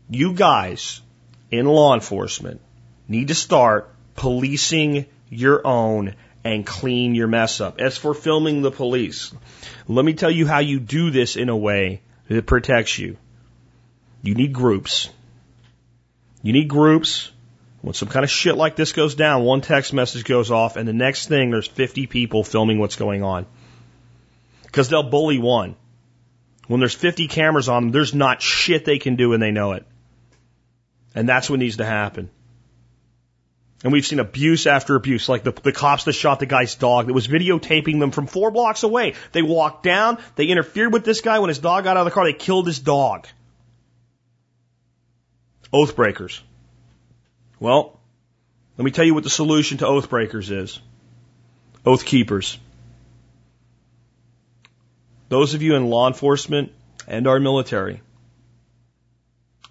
You 0.09 0.35
guys 0.35 1.01
in 1.51 1.67
law 1.67 1.95
enforcement 1.95 2.61
need 3.09 3.29
to 3.29 3.35
start 3.35 3.93
policing 4.17 5.07
your 5.29 5.67
own 5.67 6.15
and 6.45 6.67
clean 6.67 7.15
your 7.15 7.27
mess 7.27 7.61
up. 7.61 7.81
As 7.81 7.97
for 7.97 8.15
filming 8.15 8.63
the 8.63 8.71
police, 8.71 9.35
let 9.89 10.05
me 10.05 10.13
tell 10.13 10.31
you 10.31 10.47
how 10.47 10.59
you 10.59 10.79
do 10.79 11.11
this 11.11 11.37
in 11.37 11.49
a 11.49 11.57
way 11.57 12.03
that 12.29 12.47
protects 12.47 12.99
you. 12.99 13.17
You 14.23 14.35
need 14.35 14.53
groups. 14.53 15.09
You 16.43 16.53
need 16.53 16.69
groups. 16.69 17.31
When 17.81 17.95
some 17.95 18.09
kind 18.09 18.25
of 18.25 18.31
shit 18.31 18.57
like 18.57 18.77
this 18.77 18.93
goes 18.93 19.15
down, 19.15 19.45
one 19.45 19.61
text 19.61 19.93
message 19.93 20.25
goes 20.25 20.51
off, 20.51 20.77
and 20.77 20.89
the 20.89 20.95
next 20.95 21.29
thing 21.29 21.51
there's 21.51 21.67
50 21.67 22.07
people 22.07 22.45
filming 22.45 22.79
what's 22.79 22.97
going 22.97 23.23
on. 23.23 23.47
Because 24.63 24.89
they'll 24.89 25.03
bully 25.03 25.39
one. 25.39 25.77
When 26.67 26.81
there's 26.81 26.95
50 26.95 27.29
cameras 27.29 27.69
on 27.69 27.85
them, 27.85 27.93
there's 27.93 28.15
not 28.15 28.41
shit 28.41 28.85
they 28.85 28.99
can 28.99 29.17
do 29.17 29.35
and 29.35 29.43
they 29.43 29.51
know 29.51 29.73
it. 29.73 29.87
And 31.15 31.29
that's 31.29 31.51
what 31.51 31.59
needs 31.59 31.77
to 31.77 31.85
happen. 31.85 32.31
And 33.85 33.93
we've 33.93 34.07
seen 34.07 34.19
abuse 34.19 34.67
after 34.67 34.97
abuse, 34.97 35.29
like 35.29 35.43
the, 35.43 35.53
the 35.53 35.71
cops 35.71 36.05
that 36.05 36.15
shot 36.15 36.41
the 36.41 36.47
guy's 36.47 36.75
dog 36.75 37.07
that 37.07 37.13
was 37.13 37.29
videotaping 37.29 38.01
them 38.01 38.13
from 38.13 38.27
four 38.27 38.51
blocks 38.51 38.83
away. 38.83 39.13
They 39.33 39.43
walked 39.43 39.83
down, 39.83 40.19
they 40.37 40.47
interfered 40.47 40.91
with 40.91 41.05
this 41.05 41.21
guy 41.21 41.39
when 41.39 41.49
his 41.49 41.59
dog 41.59 41.85
got 41.85 41.99
out 41.99 42.01
of 42.01 42.05
the 42.07 42.11
car, 42.11 42.25
they 42.25 42.33
killed 42.33 42.67
his 42.67 42.79
dog. 42.79 43.27
Oath 45.71 45.95
breakers. 45.97 46.43
Well, 47.61 48.01
let 48.79 48.87
me 48.87 48.91
tell 48.91 49.05
you 49.05 49.13
what 49.13 49.23
the 49.23 49.31
solution 49.31 49.79
to 49.79 49.87
oath 49.87 50.09
breakers 50.09 50.51
is. 50.51 50.81
Oath 51.85 52.07
keepers. 52.07 52.59
Those 55.29 55.53
of 55.53 55.61
you 55.61 55.75
in 55.75 55.91
law 55.91 56.07
enforcement 56.07 56.73
and 57.07 57.27
our 57.27 57.39
military, 57.39 58.01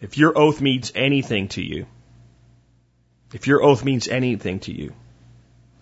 if 0.02 0.20
your 0.20 0.38
oath 0.38 0.62
means 0.62 0.92
anything 0.94 1.48
to 1.50 1.64
you, 1.64 1.88
if 3.34 3.48
your 3.48 3.64
oath 3.64 3.84
means 3.84 4.08
anything 4.08 4.60
to 4.62 4.72
you, 4.72 4.94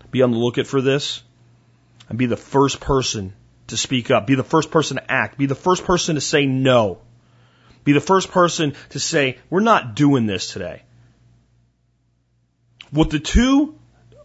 be 0.09 0.21
on 0.21 0.31
the 0.31 0.37
lookout 0.37 0.67
for 0.67 0.81
this 0.81 1.21
and 2.09 2.17
be 2.17 2.25
the 2.25 2.37
first 2.37 2.79
person 2.79 3.33
to 3.67 3.77
speak 3.77 4.09
up, 4.09 4.25
be 4.25 4.35
the 4.35 4.43
first 4.43 4.71
person 4.71 4.97
to 4.97 5.11
act, 5.11 5.37
be 5.37 5.45
the 5.45 5.55
first 5.55 5.85
person 5.85 6.15
to 6.15 6.21
say 6.21 6.45
no, 6.45 6.99
be 7.83 7.93
the 7.93 8.01
first 8.01 8.31
person 8.31 8.73
to 8.89 8.99
say, 8.99 9.37
we're 9.49 9.59
not 9.59 9.95
doing 9.95 10.25
this 10.25 10.51
today. 10.51 10.83
What 12.91 13.09
the 13.09 13.19
two 13.19 13.75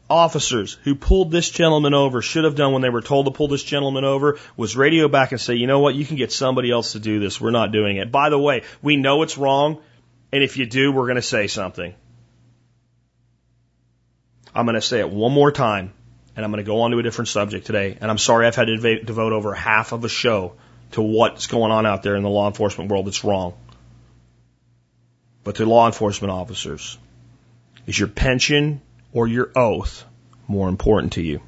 officers 0.08 0.78
who 0.84 0.94
pulled 0.94 1.30
this 1.30 1.50
gentleman 1.50 1.94
over 1.94 2.22
should 2.22 2.44
have 2.44 2.54
done 2.54 2.72
when 2.72 2.82
they 2.82 2.90
were 2.90 3.00
told 3.02 3.26
to 3.26 3.32
pull 3.32 3.48
this 3.48 3.62
gentleman 3.62 4.04
over 4.04 4.38
was 4.56 4.76
radio 4.76 5.08
back 5.08 5.32
and 5.32 5.40
say, 5.40 5.54
you 5.54 5.66
know 5.66 5.80
what, 5.80 5.94
you 5.94 6.04
can 6.04 6.16
get 6.16 6.32
somebody 6.32 6.70
else 6.70 6.92
to 6.92 7.00
do 7.00 7.18
this. 7.18 7.40
We're 7.40 7.50
not 7.50 7.72
doing 7.72 7.96
it. 7.96 8.12
By 8.12 8.30
the 8.30 8.38
way, 8.38 8.62
we 8.82 8.96
know 8.96 9.22
it's 9.22 9.38
wrong, 9.38 9.80
and 10.32 10.42
if 10.44 10.56
you 10.56 10.66
do, 10.66 10.92
we're 10.92 11.06
going 11.06 11.16
to 11.16 11.22
say 11.22 11.46
something. 11.48 11.94
I'm 14.56 14.64
going 14.64 14.74
to 14.74 14.80
say 14.80 15.00
it 15.00 15.10
one 15.10 15.32
more 15.32 15.52
time, 15.52 15.92
and 16.34 16.42
I'm 16.42 16.50
going 16.50 16.64
to 16.64 16.66
go 16.66 16.80
on 16.80 16.90
to 16.92 16.98
a 16.98 17.02
different 17.02 17.28
subject 17.28 17.66
today. 17.66 17.98
And 18.00 18.10
I'm 18.10 18.16
sorry 18.16 18.46
I've 18.46 18.56
had 18.56 18.68
to 18.68 19.04
devote 19.04 19.34
over 19.34 19.52
half 19.52 19.92
of 19.92 20.02
a 20.02 20.08
show 20.08 20.54
to 20.92 21.02
what's 21.02 21.46
going 21.46 21.72
on 21.72 21.84
out 21.84 22.02
there 22.02 22.16
in 22.16 22.22
the 22.22 22.30
law 22.30 22.46
enforcement 22.46 22.90
world 22.90 23.06
that's 23.06 23.22
wrong. 23.22 23.52
But 25.44 25.56
to 25.56 25.66
law 25.66 25.84
enforcement 25.84 26.32
officers, 26.32 26.96
is 27.86 27.98
your 27.98 28.08
pension 28.08 28.80
or 29.12 29.28
your 29.28 29.50
oath 29.54 30.04
more 30.48 30.70
important 30.70 31.12
to 31.14 31.22
you? 31.22 31.42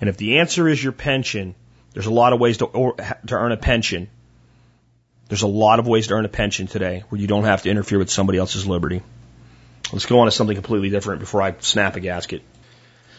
And 0.00 0.10
if 0.10 0.16
the 0.16 0.38
answer 0.38 0.68
is 0.68 0.82
your 0.82 0.92
pension, 0.92 1.54
there's 1.92 2.06
a 2.06 2.12
lot 2.12 2.32
of 2.32 2.40
ways 2.40 2.58
to, 2.58 2.64
or, 2.64 2.94
to 3.26 3.34
earn 3.34 3.52
a 3.52 3.56
pension. 3.56 4.08
There's 5.28 5.42
a 5.42 5.46
lot 5.46 5.78
of 5.78 5.86
ways 5.86 6.08
to 6.08 6.14
earn 6.14 6.24
a 6.24 6.28
pension 6.28 6.66
today 6.66 7.04
where 7.10 7.20
you 7.20 7.28
don't 7.28 7.44
have 7.44 7.62
to 7.62 7.70
interfere 7.70 7.98
with 7.98 8.10
somebody 8.10 8.38
else's 8.38 8.66
liberty. 8.66 9.02
Let's 9.92 10.06
go 10.06 10.20
on 10.20 10.26
to 10.26 10.30
something 10.30 10.54
completely 10.54 10.90
different 10.90 11.20
before 11.20 11.42
I 11.42 11.56
snap 11.58 11.96
a 11.96 12.00
gasket. 12.00 12.42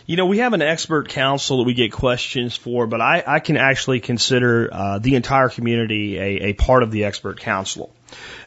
You 0.05 0.15
know, 0.15 0.25
we 0.25 0.39
have 0.39 0.53
an 0.53 0.61
expert 0.61 1.09
council 1.09 1.57
that 1.57 1.63
we 1.63 1.73
get 1.73 1.91
questions 1.91 2.55
for, 2.55 2.87
but 2.87 3.01
I, 3.01 3.23
I 3.25 3.39
can 3.39 3.55
actually 3.57 3.99
consider 3.99 4.69
uh, 4.71 4.99
the 4.99 5.15
entire 5.15 5.49
community 5.49 6.17
a, 6.17 6.43
a 6.47 6.53
part 6.53 6.83
of 6.83 6.91
the 6.91 7.05
expert 7.05 7.39
council. 7.39 7.93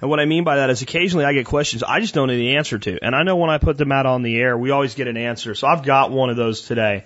And 0.01 0.11
what 0.11 0.21
I 0.21 0.25
mean 0.25 0.45
by 0.45 0.57
that 0.57 0.71
is 0.71 0.83
occasionally 0.83 1.25
I 1.25 1.33
get 1.33 1.47
questions 1.47 1.83
I 1.83 2.01
just 2.01 2.13
don't 2.13 2.29
know 2.29 2.37
the 2.37 2.57
answer 2.57 2.79
to. 2.79 2.99
And 3.03 3.15
I 3.15 3.23
know 3.23 3.37
when 3.37 3.51
I 3.51 3.59
put 3.59 3.79
them 3.79 3.93
out 3.93 4.05
on 4.05 4.23
the 4.23 4.37
air, 4.39 4.59
we 4.59 4.71
always 4.71 4.95
get 4.95 5.07
an 5.07 5.17
answer. 5.17 5.55
So 5.55 5.67
I've 5.67 5.85
got 5.85 6.11
one 6.11 6.29
of 6.29 6.37
those 6.37 6.63
today. 6.63 7.05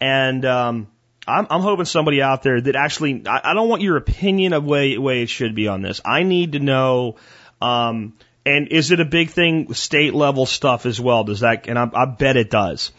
And 0.00 0.44
um, 0.44 0.88
I'm, 1.26 1.46
I'm 1.50 1.60
hoping 1.60 1.84
somebody 1.84 2.22
out 2.22 2.42
there 2.42 2.60
that 2.60 2.76
actually, 2.76 3.22
I, 3.26 3.50
I 3.50 3.54
don't 3.54 3.68
want 3.68 3.82
your 3.82 3.96
opinion 3.96 4.52
of 4.52 4.64
way, 4.64 4.96
way 4.96 5.22
it 5.22 5.28
should 5.28 5.54
be 5.54 5.68
on 5.68 5.82
this. 5.82 6.00
I 6.04 6.22
need 6.22 6.52
to 6.52 6.60
know. 6.60 7.16
Um, 7.60 8.14
and 8.44 8.68
is 8.68 8.90
it 8.90 9.00
a 9.00 9.04
big 9.04 9.30
thing, 9.30 9.72
state 9.74 10.14
level 10.14 10.46
stuff 10.46 10.86
as 10.86 11.00
well? 11.00 11.24
Does 11.24 11.40
that, 11.40 11.68
and 11.68 11.78
I, 11.78 11.88
I 11.94 12.04
bet 12.06 12.36
it 12.36 12.50
does. 12.50 12.92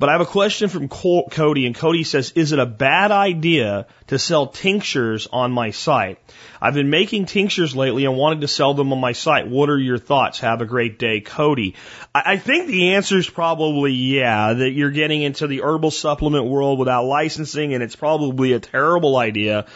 But 0.00 0.08
I 0.08 0.12
have 0.12 0.22
a 0.22 0.26
question 0.26 0.70
from 0.70 0.88
Cody, 0.88 1.66
and 1.66 1.74
Cody 1.74 2.04
says, 2.04 2.32
is 2.34 2.52
it 2.52 2.58
a 2.58 2.64
bad 2.64 3.10
idea 3.10 3.86
to 4.06 4.18
sell 4.18 4.46
tinctures 4.46 5.28
on 5.30 5.52
my 5.52 5.72
site? 5.72 6.18
I've 6.58 6.72
been 6.72 6.88
making 6.88 7.26
tinctures 7.26 7.76
lately 7.76 8.06
and 8.06 8.16
wanted 8.16 8.40
to 8.40 8.48
sell 8.48 8.72
them 8.72 8.94
on 8.94 8.98
my 8.98 9.12
site. 9.12 9.46
What 9.46 9.68
are 9.68 9.78
your 9.78 9.98
thoughts? 9.98 10.40
Have 10.40 10.62
a 10.62 10.64
great 10.64 10.98
day, 10.98 11.20
Cody. 11.20 11.74
I, 12.14 12.38
think 12.38 12.68
the 12.68 12.94
answer 12.94 13.18
is 13.18 13.28
probably 13.28 13.92
yeah, 13.92 14.54
that 14.54 14.70
you're 14.70 14.90
getting 14.90 15.20
into 15.20 15.46
the 15.46 15.60
herbal 15.60 15.90
supplement 15.90 16.46
world 16.46 16.78
without 16.78 17.04
licensing, 17.04 17.74
and 17.74 17.82
it's 17.82 17.96
probably 17.96 18.54
a 18.54 18.60
terrible 18.60 19.18
idea. 19.18 19.66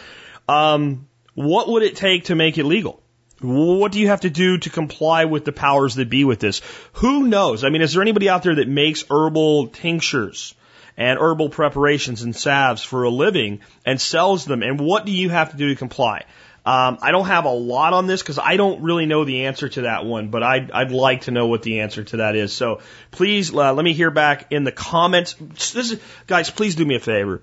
Um, 0.49 1.07
what 1.35 1.67
would 1.67 1.83
it 1.83 1.97
take 1.97 2.25
to 2.25 2.35
make 2.35 2.57
it 2.57 2.65
legal? 2.65 2.99
What 3.41 3.91
do 3.91 3.99
you 3.99 4.07
have 4.07 4.21
to 4.21 4.29
do 4.29 4.57
to 4.59 4.69
comply 4.69 5.25
with 5.25 5.43
the 5.43 5.51
powers 5.51 5.95
that 5.95 6.09
be 6.09 6.23
with 6.23 6.39
this? 6.39 6.61
Who 6.93 7.27
knows? 7.27 7.63
I 7.63 7.69
mean, 7.69 7.81
is 7.81 7.93
there 7.93 8.01
anybody 8.01 8.29
out 8.29 8.43
there 8.43 8.55
that 8.55 8.67
makes 8.67 9.03
herbal 9.09 9.67
tinctures 9.67 10.55
and 10.95 11.19
herbal 11.19 11.49
preparations 11.49 12.21
and 12.21 12.35
salves 12.35 12.81
for 12.81 13.03
a 13.03 13.09
living 13.09 13.59
and 13.85 13.99
sells 13.99 14.45
them? 14.45 14.63
And 14.63 14.79
what 14.79 15.05
do 15.05 15.11
you 15.11 15.29
have 15.29 15.51
to 15.51 15.57
do 15.57 15.69
to 15.69 15.75
comply? 15.75 16.23
Um, 16.65 16.97
I 17.01 17.11
don't 17.11 17.27
have 17.27 17.45
a 17.45 17.51
lot 17.51 17.93
on 17.93 18.07
this 18.07 18.23
because 18.23 18.39
I 18.39 18.57
don't 18.57 18.81
really 18.81 19.05
know 19.05 19.23
the 19.23 19.45
answer 19.45 19.69
to 19.69 19.81
that 19.81 20.05
one, 20.05 20.29
but 20.29 20.41
I'd, 20.41 20.71
I'd 20.71 20.91
like 20.91 21.21
to 21.23 21.31
know 21.31 21.47
what 21.47 21.61
the 21.61 21.81
answer 21.81 22.03
to 22.05 22.17
that 22.17 22.35
is. 22.35 22.53
So 22.53 22.81
please 23.11 23.53
uh, 23.53 23.73
let 23.73 23.83
me 23.83 23.93
hear 23.93 24.09
back 24.09 24.51
in 24.51 24.63
the 24.63 24.71
comments. 24.71 25.35
Is, 25.75 25.99
guys, 26.25 26.49
please 26.49 26.75
do 26.75 26.85
me 26.85 26.95
a 26.95 26.99
favor 26.99 27.41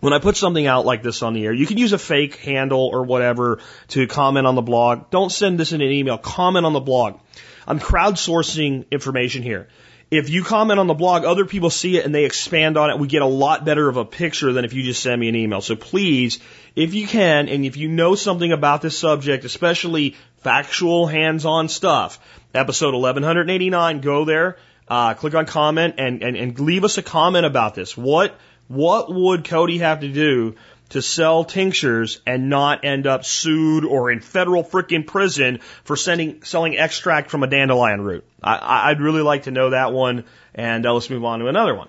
when 0.00 0.12
I 0.12 0.18
put 0.18 0.36
something 0.36 0.66
out 0.66 0.86
like 0.86 1.02
this 1.02 1.22
on 1.22 1.34
the 1.34 1.44
air, 1.44 1.52
you 1.52 1.66
can 1.66 1.78
use 1.78 1.92
a 1.92 1.98
fake 1.98 2.36
handle 2.36 2.86
or 2.92 3.02
whatever 3.02 3.58
to 3.88 4.06
comment 4.06 4.46
on 4.46 4.54
the 4.54 4.62
blog. 4.62 5.10
Don't 5.10 5.30
send 5.30 5.58
this 5.58 5.72
in 5.72 5.80
an 5.80 5.90
email. 5.90 6.18
Comment 6.18 6.64
on 6.64 6.72
the 6.72 6.80
blog. 6.80 7.18
I'm 7.66 7.80
crowdsourcing 7.80 8.90
information 8.90 9.42
here. 9.42 9.68
If 10.10 10.30
you 10.30 10.42
comment 10.42 10.80
on 10.80 10.86
the 10.86 10.94
blog, 10.94 11.24
other 11.24 11.44
people 11.44 11.68
see 11.68 11.98
it 11.98 12.06
and 12.06 12.14
they 12.14 12.24
expand 12.24 12.78
on 12.78 12.88
it. 12.88 12.98
We 12.98 13.08
get 13.08 13.20
a 13.20 13.26
lot 13.26 13.66
better 13.66 13.88
of 13.90 13.98
a 13.98 14.06
picture 14.06 14.54
than 14.54 14.64
if 14.64 14.72
you 14.72 14.82
just 14.82 15.02
send 15.02 15.20
me 15.20 15.28
an 15.28 15.36
email. 15.36 15.60
So 15.60 15.76
please, 15.76 16.38
if 16.74 16.94
you 16.94 17.06
can, 17.06 17.48
and 17.48 17.66
if 17.66 17.76
you 17.76 17.88
know 17.88 18.14
something 18.14 18.50
about 18.50 18.80
this 18.80 18.96
subject, 18.96 19.44
especially 19.44 20.16
factual 20.38 21.06
hands-on 21.06 21.68
stuff, 21.68 22.18
episode 22.54 22.94
1189, 22.94 24.00
go 24.00 24.24
there, 24.24 24.56
uh, 24.88 25.12
click 25.12 25.34
on 25.34 25.44
comment 25.44 25.96
and, 25.98 26.22
and, 26.22 26.36
and 26.36 26.58
leave 26.58 26.84
us 26.84 26.96
a 26.96 27.02
comment 27.02 27.44
about 27.44 27.74
this. 27.74 27.94
What 27.94 28.34
what 28.68 29.12
would 29.12 29.44
Cody 29.44 29.78
have 29.78 30.00
to 30.00 30.08
do 30.08 30.54
to 30.90 31.02
sell 31.02 31.44
tinctures 31.44 32.20
and 32.26 32.48
not 32.48 32.84
end 32.84 33.06
up 33.06 33.24
sued 33.24 33.84
or 33.84 34.10
in 34.10 34.20
federal 34.20 34.64
freaking 34.64 35.06
prison 35.06 35.58
for 35.84 35.96
sending, 35.96 36.42
selling 36.44 36.78
extract 36.78 37.30
from 37.30 37.42
a 37.42 37.46
dandelion 37.46 38.00
root? 38.00 38.24
I, 38.42 38.90
I'd 38.90 39.00
really 39.00 39.22
like 39.22 39.44
to 39.44 39.50
know 39.50 39.70
that 39.70 39.92
one, 39.92 40.24
and 40.54 40.86
uh, 40.86 40.94
let's 40.94 41.10
move 41.10 41.24
on 41.24 41.40
to 41.40 41.48
another 41.48 41.74
one. 41.74 41.88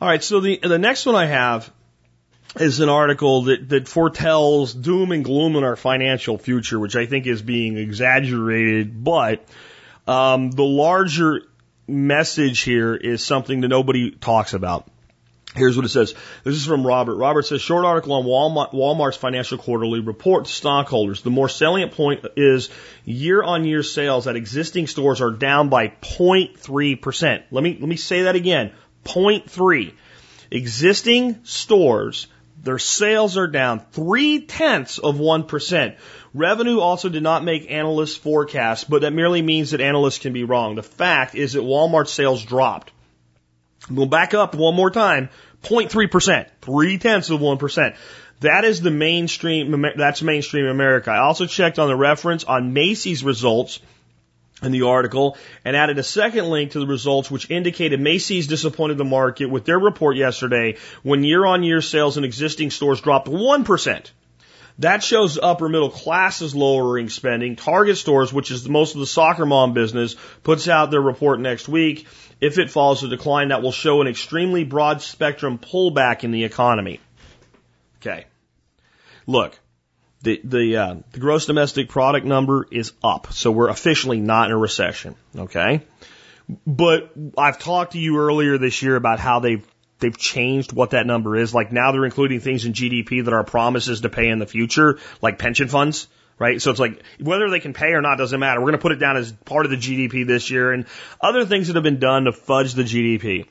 All 0.00 0.08
right, 0.08 0.22
so 0.22 0.40
the 0.40 0.60
the 0.62 0.78
next 0.78 1.06
one 1.06 1.14
I 1.14 1.24
have 1.24 1.72
is 2.60 2.80
an 2.80 2.88
article 2.88 3.42
that, 3.42 3.68
that 3.70 3.88
foretells 3.88 4.74
doom 4.74 5.12
and 5.12 5.24
gloom 5.24 5.56
in 5.56 5.64
our 5.64 5.76
financial 5.76 6.38
future, 6.38 6.78
which 6.78 6.96
I 6.96 7.06
think 7.06 7.26
is 7.26 7.42
being 7.42 7.76
exaggerated, 7.76 9.02
but 9.02 9.44
um, 10.06 10.50
the 10.50 10.64
larger 10.64 11.42
message 11.86 12.60
here 12.60 12.94
is 12.94 13.22
something 13.24 13.60
that 13.60 13.68
nobody 13.68 14.10
talks 14.10 14.54
about. 14.54 14.88
Here's 15.56 15.76
what 15.76 15.86
it 15.86 15.90
says. 15.90 16.14
This 16.44 16.54
is 16.54 16.66
from 16.66 16.86
Robert. 16.86 17.16
Robert 17.16 17.42
says, 17.42 17.62
short 17.62 17.84
article 17.84 18.12
on 18.12 18.24
Walmart, 18.24 18.72
Walmart's 18.72 19.16
financial 19.16 19.58
quarterly 19.58 20.00
report 20.00 20.44
to 20.44 20.50
stockholders. 20.50 21.22
The 21.22 21.30
more 21.30 21.48
salient 21.48 21.92
point 21.92 22.24
is 22.36 22.68
year 23.04 23.42
on 23.42 23.64
year 23.64 23.82
sales 23.82 24.26
at 24.26 24.36
existing 24.36 24.86
stores 24.86 25.20
are 25.20 25.30
down 25.30 25.68
by 25.68 25.88
0.3%. 25.88 27.42
Let 27.50 27.64
me, 27.64 27.76
let 27.80 27.88
me 27.88 27.96
say 27.96 28.22
that 28.22 28.36
again. 28.36 28.72
0.3. 29.04 29.92
Existing 30.50 31.40
stores, 31.44 32.26
their 32.62 32.78
sales 32.78 33.36
are 33.36 33.46
down 33.46 33.80
three 33.92 34.40
tenths 34.40 34.98
of 34.98 35.16
1%. 35.16 35.96
Revenue 36.34 36.80
also 36.80 37.08
did 37.08 37.22
not 37.22 37.44
make 37.44 37.70
analysts 37.70 38.16
forecasts, 38.16 38.84
but 38.84 39.02
that 39.02 39.12
merely 39.12 39.40
means 39.40 39.70
that 39.70 39.80
analysts 39.80 40.18
can 40.18 40.32
be 40.32 40.44
wrong. 40.44 40.74
The 40.74 40.82
fact 40.82 41.34
is 41.34 41.54
that 41.54 41.62
Walmart 41.62 42.08
sales 42.08 42.44
dropped. 42.44 42.92
We'll 43.90 44.06
back 44.06 44.34
up 44.34 44.54
one 44.54 44.74
more 44.74 44.90
time. 44.90 45.28
0.3%, 45.62 46.46
three 46.60 46.98
tenths 46.98 47.30
of 47.30 47.40
1%. 47.40 47.96
That 48.40 48.64
is 48.64 48.82
the 48.82 48.90
mainstream, 48.90 49.84
that's 49.96 50.22
mainstream 50.22 50.66
America. 50.66 51.10
I 51.10 51.18
also 51.18 51.46
checked 51.46 51.78
on 51.78 51.88
the 51.88 51.96
reference 51.96 52.44
on 52.44 52.72
Macy's 52.72 53.24
results 53.24 53.80
in 54.62 54.72
the 54.72 54.82
article 54.82 55.36
and 55.64 55.76
added 55.76 55.98
a 55.98 56.02
second 56.02 56.48
link 56.48 56.72
to 56.72 56.80
the 56.80 56.86
results 56.86 57.30
which 57.30 57.50
indicated 57.50 58.00
Macy's 58.00 58.46
disappointed 58.46 58.98
the 58.98 59.04
market 59.04 59.46
with 59.46 59.64
their 59.64 59.78
report 59.78 60.16
yesterday 60.16 60.76
when 61.02 61.24
year 61.24 61.44
on 61.44 61.62
year 61.62 61.80
sales 61.80 62.16
in 62.16 62.24
existing 62.24 62.70
stores 62.70 63.00
dropped 63.00 63.28
1%. 63.28 64.10
That 64.80 65.02
shows 65.02 65.38
upper 65.38 65.68
middle 65.68 65.90
classes 65.90 66.54
lowering 66.54 67.08
spending. 67.08 67.56
Target 67.56 67.96
stores, 67.96 68.32
which 68.32 68.50
is 68.50 68.68
most 68.68 68.94
of 68.94 69.00
the 69.00 69.06
soccer 69.06 69.46
mom 69.46 69.72
business, 69.72 70.16
puts 70.42 70.68
out 70.68 70.90
their 70.90 71.00
report 71.00 71.40
next 71.40 71.66
week 71.66 72.06
if 72.40 72.58
it 72.58 72.70
follows 72.70 73.02
a 73.02 73.08
decline, 73.08 73.48
that 73.48 73.62
will 73.62 73.72
show 73.72 74.00
an 74.00 74.08
extremely 74.08 74.64
broad 74.64 75.00
spectrum 75.00 75.58
pullback 75.58 76.24
in 76.24 76.30
the 76.30 76.44
economy. 76.44 77.00
Okay. 78.00 78.26
Look, 79.26 79.58
the 80.22 80.40
the 80.44 80.76
uh, 80.76 80.94
the 81.12 81.20
gross 81.20 81.46
domestic 81.46 81.88
product 81.88 82.26
number 82.26 82.66
is 82.70 82.92
up, 83.02 83.32
so 83.32 83.50
we're 83.50 83.68
officially 83.68 84.20
not 84.20 84.46
in 84.46 84.52
a 84.52 84.58
recession. 84.58 85.16
Okay, 85.36 85.82
but 86.66 87.12
I've 87.36 87.58
talked 87.58 87.92
to 87.92 87.98
you 87.98 88.18
earlier 88.18 88.58
this 88.58 88.82
year 88.82 88.96
about 88.96 89.18
how 89.18 89.40
they've 89.40 89.66
they've 89.98 90.16
changed 90.16 90.72
what 90.72 90.90
that 90.90 91.06
number 91.06 91.36
is. 91.36 91.54
Like 91.54 91.72
now 91.72 91.92
they're 91.92 92.04
including 92.04 92.40
things 92.40 92.64
in 92.64 92.72
GDP 92.72 93.24
that 93.24 93.32
are 93.32 93.44
promises 93.44 94.02
to 94.02 94.08
pay 94.08 94.28
in 94.28 94.38
the 94.38 94.46
future, 94.46 94.98
like 95.22 95.38
pension 95.38 95.68
funds 95.68 96.08
right? 96.38 96.60
So 96.60 96.70
it's 96.70 96.80
like 96.80 97.02
whether 97.20 97.48
they 97.48 97.60
can 97.60 97.72
pay 97.72 97.92
or 97.92 98.02
not 98.02 98.18
doesn't 98.18 98.38
matter. 98.38 98.60
We're 98.60 98.66
going 98.66 98.78
to 98.78 98.82
put 98.82 98.92
it 98.92 98.96
down 98.96 99.16
as 99.16 99.32
part 99.32 99.64
of 99.64 99.70
the 99.70 99.76
GDP 99.76 100.26
this 100.26 100.50
year 100.50 100.72
and 100.72 100.86
other 101.20 101.44
things 101.44 101.68
that 101.68 101.76
have 101.76 101.82
been 101.82 101.98
done 101.98 102.24
to 102.24 102.32
fudge 102.32 102.74
the 102.74 102.82
GDP. 102.82 103.46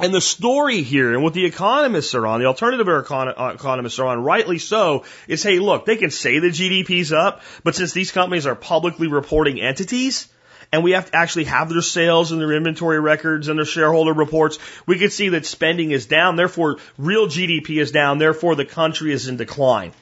And 0.00 0.12
the 0.12 0.22
story 0.22 0.82
here 0.82 1.12
and 1.12 1.22
what 1.22 1.34
the 1.34 1.44
economists 1.44 2.14
are 2.14 2.26
on, 2.26 2.40
the 2.40 2.46
alternative 2.46 2.88
uh, 2.88 3.52
economists 3.54 3.98
are 3.98 4.06
on, 4.06 4.24
rightly 4.24 4.58
so, 4.58 5.04
is 5.28 5.42
hey, 5.42 5.58
look, 5.58 5.84
they 5.84 5.96
can 5.96 6.10
say 6.10 6.38
the 6.38 6.48
GDP's 6.48 7.12
up, 7.12 7.42
but 7.62 7.74
since 7.74 7.92
these 7.92 8.10
companies 8.10 8.46
are 8.46 8.54
publicly 8.54 9.08
reporting 9.08 9.60
entities, 9.60 10.28
and 10.72 10.82
we 10.82 10.92
have 10.92 11.10
to 11.10 11.16
actually 11.16 11.44
have 11.44 11.68
their 11.68 11.82
sales 11.82 12.32
and 12.32 12.40
their 12.40 12.52
inventory 12.52 12.98
records 12.98 13.48
and 13.48 13.58
their 13.58 13.66
shareholder 13.66 14.14
reports, 14.14 14.58
we 14.86 14.98
can 14.98 15.10
see 15.10 15.28
that 15.30 15.44
spending 15.44 15.90
is 15.90 16.06
down. 16.06 16.36
Therefore, 16.36 16.78
real 16.96 17.26
GDP 17.26 17.80
is 17.80 17.92
down. 17.92 18.16
Therefore, 18.18 18.54
the 18.54 18.64
country 18.64 19.12
is 19.12 19.28
in 19.28 19.36
decline. 19.36 19.92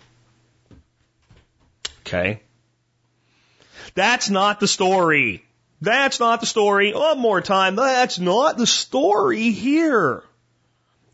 Okay. 2.07 2.41
That's 3.95 4.31
not 4.31 4.61
the 4.61 4.69
story. 4.69 5.45
That's 5.81 6.21
not 6.21 6.41
the 6.41 6.47
story. 6.47 6.93
One 6.93 7.19
more 7.19 7.41
time. 7.41 7.75
That's 7.75 8.21
not 8.21 8.57
the 8.57 8.67
story 8.67 9.51
here. 9.51 10.23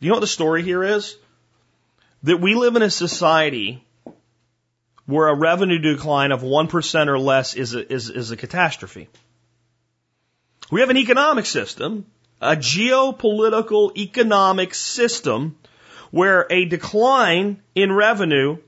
You 0.00 0.08
know 0.08 0.16
what 0.16 0.20
the 0.20 0.26
story 0.26 0.62
here 0.62 0.84
is? 0.84 1.16
That 2.24 2.40
we 2.40 2.54
live 2.54 2.76
in 2.76 2.82
a 2.82 2.90
society 2.90 3.82
where 5.06 5.28
a 5.28 5.34
revenue 5.34 5.78
decline 5.78 6.32
of 6.32 6.42
1% 6.42 7.06
or 7.08 7.18
less 7.18 7.54
is 7.54 7.74
a, 7.74 7.92
is, 7.92 8.10
is 8.10 8.32
a 8.32 8.36
catastrophe. 8.36 9.08
We 10.70 10.80
have 10.80 10.90
an 10.90 10.96
economic 10.96 11.46
system, 11.46 12.06
a 12.40 12.56
geopolitical 12.56 13.96
economic 13.96 14.74
system 14.74 15.56
where 16.10 16.46
a 16.50 16.64
decline 16.64 17.62
in 17.74 17.92
revenue 17.92 18.58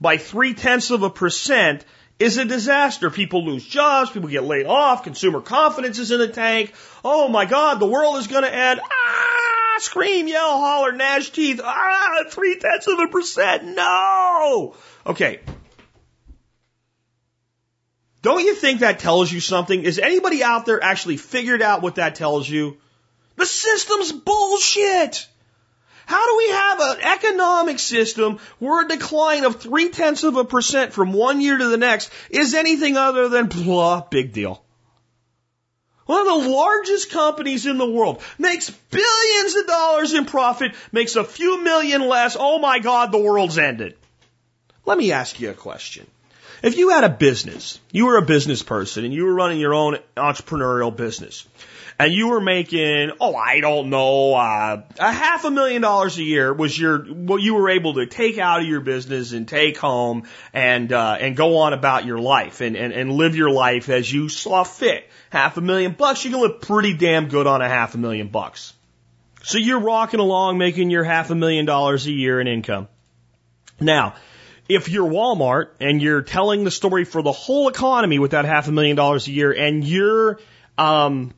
by 0.00 0.16
three 0.16 0.54
tenths 0.54 0.90
of 0.90 1.02
a 1.02 1.10
percent 1.10 1.84
is 2.20 2.36
a 2.38 2.44
disaster. 2.44 3.10
People 3.10 3.44
lose 3.44 3.64
jobs, 3.64 4.10
people 4.10 4.28
get 4.28 4.44
laid 4.44 4.66
off, 4.66 5.02
consumer 5.02 5.40
confidence 5.40 5.98
is 5.98 6.12
in 6.12 6.18
the 6.18 6.28
tank. 6.28 6.72
Oh 7.04 7.28
my 7.28 7.46
God, 7.46 7.80
the 7.80 7.86
world 7.86 8.18
is 8.18 8.28
going 8.28 8.44
to 8.44 8.54
end. 8.54 8.80
Ah, 8.80 9.76
scream, 9.78 10.28
yell, 10.28 10.58
holler, 10.58 10.92
gnash 10.92 11.30
teeth. 11.30 11.60
Ah, 11.64 12.24
three 12.28 12.58
tenths 12.58 12.86
of 12.86 12.98
a 12.98 13.08
percent. 13.08 13.64
No. 13.64 14.74
Okay. 15.06 15.40
Don't 18.22 18.44
you 18.44 18.54
think 18.54 18.80
that 18.80 18.98
tells 18.98 19.32
you 19.32 19.40
something? 19.40 19.82
Is 19.82 19.98
anybody 19.98 20.42
out 20.42 20.66
there 20.66 20.82
actually 20.82 21.16
figured 21.16 21.62
out 21.62 21.82
what 21.82 21.94
that 21.94 22.16
tells 22.16 22.48
you? 22.48 22.76
The 23.36 23.46
system's 23.46 24.12
bullshit. 24.12 25.26
How 26.04 26.26
do 26.26 26.36
we 26.36 26.50
have 26.50 26.80
an 26.80 26.96
economic 27.02 27.78
system 27.78 28.40
where 28.58 28.84
a 28.84 28.88
decline 28.88 29.44
of 29.44 29.60
three 29.60 29.90
tenths 29.90 30.24
of 30.24 30.36
a 30.36 30.44
percent 30.44 30.92
from 30.92 31.12
one 31.12 31.40
year 31.40 31.56
to 31.56 31.68
the 31.68 31.76
next 31.76 32.10
is 32.28 32.52
anything 32.52 32.96
other 32.96 33.28
than 33.28 33.46
blah, 33.46 34.02
big 34.02 34.32
deal? 34.32 34.62
One 36.06 36.26
of 36.26 36.42
the 36.42 36.48
largest 36.50 37.12
companies 37.12 37.66
in 37.66 37.78
the 37.78 37.88
world 37.88 38.20
makes 38.36 38.68
billions 38.68 39.54
of 39.54 39.66
dollars 39.68 40.12
in 40.12 40.24
profit, 40.24 40.72
makes 40.90 41.14
a 41.14 41.22
few 41.22 41.62
million 41.62 42.08
less. 42.08 42.36
Oh 42.38 42.58
my 42.58 42.80
God, 42.80 43.12
the 43.12 43.18
world's 43.18 43.58
ended. 43.58 43.96
Let 44.84 44.98
me 44.98 45.12
ask 45.12 45.38
you 45.38 45.50
a 45.50 45.54
question. 45.54 46.08
If 46.62 46.76
you 46.76 46.90
had 46.90 47.04
a 47.04 47.08
business, 47.08 47.80
you 47.90 48.06
were 48.06 48.18
a 48.18 48.22
business 48.22 48.62
person 48.62 49.04
and 49.04 49.14
you 49.14 49.24
were 49.24 49.34
running 49.34 49.58
your 49.58 49.74
own 49.74 49.98
entrepreneurial 50.16 50.94
business 50.94 51.46
and 52.00 52.14
you 52.14 52.28
were 52.28 52.40
making, 52.40 53.12
oh, 53.20 53.34
I 53.34 53.60
don't 53.60 53.90
know, 53.90 54.34
uh, 54.34 54.82
a 54.98 55.12
half 55.12 55.44
a 55.44 55.50
million 55.50 55.82
dollars 55.82 56.16
a 56.16 56.22
year 56.22 56.52
was 56.52 56.78
your, 56.78 56.98
what 56.98 57.42
you 57.42 57.54
were 57.54 57.68
able 57.68 57.94
to 57.94 58.06
take 58.06 58.38
out 58.38 58.60
of 58.60 58.66
your 58.66 58.80
business 58.80 59.32
and 59.32 59.46
take 59.46 59.76
home 59.76 60.24
and, 60.54 60.92
uh, 60.92 61.18
and 61.20 61.36
go 61.36 61.58
on 61.58 61.74
about 61.74 62.06
your 62.06 62.18
life 62.18 62.62
and, 62.62 62.74
and, 62.74 62.94
and 62.94 63.12
live 63.12 63.36
your 63.36 63.50
life 63.50 63.90
as 63.90 64.10
you 64.10 64.30
saw 64.30 64.64
fit. 64.64 65.08
Half 65.28 65.58
a 65.58 65.60
million 65.60 65.92
bucks, 65.92 66.24
you 66.24 66.30
can 66.30 66.40
live 66.40 66.62
pretty 66.62 66.94
damn 66.94 67.28
good 67.28 67.46
on 67.46 67.60
a 67.60 67.68
half 67.68 67.94
a 67.94 67.98
million 67.98 68.28
bucks. 68.28 68.72
So 69.42 69.58
you're 69.58 69.80
rocking 69.80 70.20
along 70.20 70.56
making 70.56 70.90
your 70.90 71.04
half 71.04 71.30
a 71.30 71.34
million 71.34 71.66
dollars 71.66 72.06
a 72.06 72.12
year 72.12 72.40
in 72.40 72.46
income. 72.46 72.88
Now, 73.78 74.14
if 74.70 74.88
you're 74.88 75.10
Walmart 75.10 75.70
and 75.80 76.00
you're 76.00 76.22
telling 76.22 76.64
the 76.64 76.70
story 76.70 77.04
for 77.04 77.22
the 77.22 77.32
whole 77.32 77.68
economy 77.68 78.20
with 78.20 78.30
that 78.30 78.44
half 78.44 78.68
a 78.68 78.72
million 78.72 78.96
dollars 78.96 79.26
a 79.26 79.32
year 79.32 79.52
and 79.52 79.84
your 79.84 80.38
um, 80.78 81.34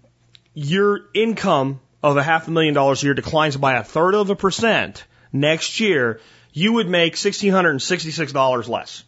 your 0.54 1.00
income 1.14 1.80
of 2.02 2.18
a 2.18 2.22
half 2.22 2.48
a 2.48 2.50
million 2.50 2.74
dollars 2.74 3.02
a 3.02 3.06
year 3.06 3.14
declines 3.14 3.56
by 3.56 3.74
a 3.74 3.84
third 3.84 4.14
of 4.14 4.28
a 4.28 4.36
percent 4.36 5.04
next 5.32 5.80
year, 5.80 6.20
you 6.52 6.74
would 6.74 6.88
make 6.88 7.14
$1,666 7.14 8.68
less. 8.68 9.02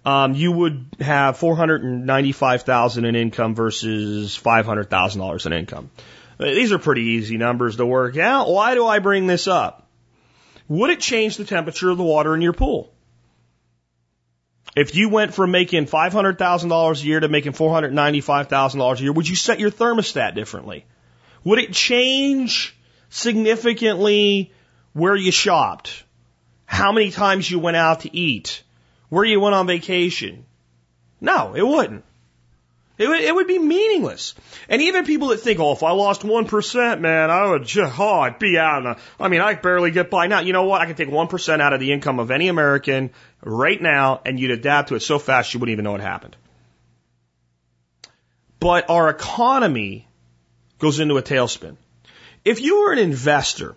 um, 0.06 0.36
you 0.36 0.52
would 0.52 0.86
have 1.00 1.38
495,000 1.38 3.06
in 3.06 3.16
income 3.16 3.56
versus 3.56 4.40
$500,000 4.40 5.46
in 5.46 5.54
income. 5.54 5.90
Uh, 6.40 6.46
These 6.46 6.72
are 6.72 6.78
pretty 6.78 7.02
easy 7.02 7.38
numbers 7.38 7.78
to 7.78 7.86
work 7.86 8.16
out. 8.18 8.50
Why 8.50 8.76
do 8.76 8.86
I 8.86 9.00
bring 9.00 9.26
this 9.26 9.48
up? 9.48 9.88
Would 10.68 10.92
it 10.92 11.00
change 11.00 11.38
the 11.38 11.46
temperature 11.46 11.90
of 11.90 11.98
the 11.98 12.04
water 12.04 12.36
in 12.36 12.42
your 12.42 12.54
pool? 12.54 12.94
If 14.76 14.94
you 14.94 15.10
went 15.10 15.34
from 15.34 15.50
making 15.50 15.88
$500,000 15.88 17.02
a 17.02 17.06
year 17.06 17.20
to 17.20 17.28
making 17.28 17.54
$495,000 17.54 19.00
a 19.00 19.02
year, 19.02 19.12
would 19.12 19.28
you 19.28 19.36
set 19.36 19.60
your 19.60 19.72
thermostat 19.72 20.36
differently? 20.36 20.86
Would 21.50 21.58
it 21.58 21.74
change 21.74 22.78
significantly 23.10 24.52
where 24.94 25.16
you 25.16 25.32
shopped? 25.32 26.04
How 26.68 26.92
many 26.92 27.10
times 27.10 27.50
you 27.50 27.58
went 27.58 27.76
out 27.76 28.02
to 28.02 28.16
eat? 28.16 28.62
Where 29.10 29.26
you 29.26 29.40
went 29.40 29.56
on 29.56 29.66
vacation? 29.66 30.46
No, 31.20 31.56
it 31.56 31.66
wouldn't. 31.66 32.06
It 33.00 33.08
would, 33.08 33.22
it 33.22 33.34
would 33.34 33.48
be 33.48 33.58
meaningless. 33.58 34.36
And 34.70 34.80
even 34.84 35.06
people 35.06 35.30
that 35.30 35.40
think, 35.40 35.60
oh, 35.60 35.72
if 35.72 35.82
I 35.82 35.90
lost 35.90 36.22
1%, 36.22 37.00
man, 37.00 37.32
I 37.32 37.50
would 37.50 37.66
just, 37.66 38.00
oh, 38.00 38.20
I'd 38.20 38.38
be 38.38 38.60
out. 38.60 39.00
I 39.20 39.28
mean, 39.28 39.42
I 39.42 39.56
barely 39.56 39.90
get 39.90 40.12
by 40.12 40.28
now. 40.28 40.42
You 40.42 40.54
know 40.54 40.66
what? 40.66 40.82
I 40.82 40.86
could 40.86 40.98
take 40.98 41.10
1% 41.10 41.62
out 41.62 41.74
of 41.74 41.80
the 41.80 41.92
income 41.92 42.20
of 42.20 42.30
any 42.30 42.50
American 42.50 43.10
right 43.42 43.82
now 43.82 44.22
and 44.24 44.40
you'd 44.40 44.52
adapt 44.52 44.90
to 44.90 44.96
it 44.96 45.00
so 45.00 45.18
fast 45.18 45.52
you 45.56 45.60
wouldn't 45.60 45.74
even 45.74 45.86
know 45.86 45.96
it 45.96 46.02
happened. 46.02 46.36
But 48.60 48.92
our 48.92 49.10
economy 49.10 50.09
goes 50.80 51.00
into 51.00 51.18
a 51.18 51.22
tailspin. 51.22 51.78
If 52.44 52.62
you 52.62 52.82
were 52.82 52.94
an 52.94 53.00
investor 53.00 53.76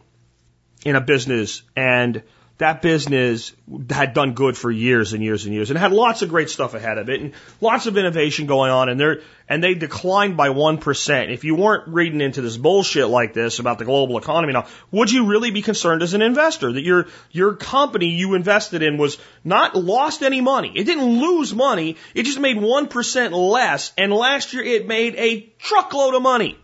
in 0.84 0.96
a 0.96 1.00
business 1.00 1.62
and 1.76 2.22
that 2.62 2.80
business 2.80 3.52
had 3.90 4.14
done 4.14 4.34
good 4.34 4.56
for 4.56 4.70
years 4.70 5.14
and 5.14 5.22
years 5.22 5.46
and 5.46 5.54
years 5.54 5.70
and 5.70 5.78
had 5.78 5.90
lots 5.90 6.22
of 6.22 6.28
great 6.28 6.48
stuff 6.48 6.74
ahead 6.74 6.96
of 6.96 7.08
it 7.08 7.20
and 7.20 7.32
lots 7.60 7.86
of 7.86 7.96
innovation 7.96 8.46
going 8.46 8.70
on 8.70 8.88
and 8.88 9.00
they 9.00 9.16
and 9.48 9.64
they 9.64 9.74
declined 9.74 10.36
by 10.36 10.48
1%. 10.48 11.32
If 11.32 11.42
you 11.42 11.56
weren't 11.56 11.88
reading 11.88 12.20
into 12.20 12.40
this 12.40 12.56
bullshit 12.56 13.08
like 13.08 13.34
this 13.34 13.58
about 13.58 13.78
the 13.78 13.84
global 13.84 14.16
economy 14.16 14.52
now, 14.52 14.66
would 14.92 15.10
you 15.10 15.26
really 15.26 15.50
be 15.50 15.60
concerned 15.60 16.02
as 16.02 16.14
an 16.14 16.22
investor 16.22 16.72
that 16.72 16.82
your 16.82 17.08
your 17.32 17.56
company 17.56 18.10
you 18.10 18.34
invested 18.34 18.82
in 18.82 18.96
was 18.96 19.18
not 19.42 19.74
lost 19.74 20.22
any 20.22 20.40
money. 20.40 20.72
It 20.76 20.84
didn't 20.84 21.20
lose 21.20 21.52
money, 21.52 21.96
it 22.14 22.22
just 22.22 22.38
made 22.38 22.58
1% 22.58 23.50
less 23.50 23.92
and 23.98 24.12
last 24.12 24.52
year 24.52 24.62
it 24.62 24.86
made 24.86 25.16
a 25.16 25.40
truckload 25.58 26.14
of 26.14 26.22
money. 26.22 26.58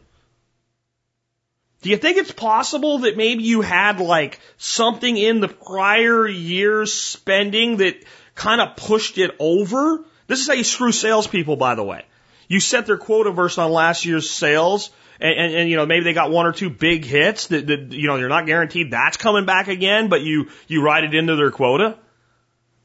Do 1.81 1.91
you 1.91 1.97
think 1.97 2.17
it's 2.17 2.33
possible 2.33 3.01
that 3.01 3.17
maybe 3.17 3.45
you 3.45 3.61
had 3.61 4.01
like 4.01 4.41
something 4.57 5.17
in 5.17 5.41
the 5.41 5.49
prior 5.49 6.27
year's 6.27 6.93
spending 6.93 7.77
that 7.77 8.03
kind 8.35 8.61
of 8.61 8.77
pushed 8.77 9.19
it 9.19 9.31
over? 9.39 10.05
This 10.27 10.41
is 10.41 10.49
how 10.49 10.55
you 10.55 10.65
screw 10.65 10.91
salespeople, 10.91 11.57
by 11.57 11.77
the 11.77 11.85
way. 11.85 12.05
You 12.49 12.61
set 12.61 12.87
their 12.87 12.97
quota 12.97 13.31
verse 13.31 13.59
on 13.59 13.71
last 13.71 14.05
year's 14.05 14.29
sales, 14.29 14.91
and, 15.21 15.39
and, 15.39 15.55
and, 15.55 15.71
you 15.71 15.77
know 15.77 15.87
maybe 15.87 16.05
they 16.05 16.15
got 16.15 16.31
one 16.31 16.47
or 16.47 16.53
two 16.53 16.71
big 16.71 17.05
hits 17.05 17.49
that, 17.49 17.67
that 17.67 17.93
you 17.93 18.09
know 18.09 18.17
you're 18.17 18.29
not 18.29 18.47
guaranteed 18.47 18.91
that's 18.91 19.17
coming 19.17 19.47
back 19.47 19.69
again, 19.69 20.09
but 20.09 20.23
you 20.23 20.49
you 20.67 20.83
write 20.83 21.05
it 21.05 21.15
into 21.15 21.37
their 21.37 21.51
quota. 21.51 21.97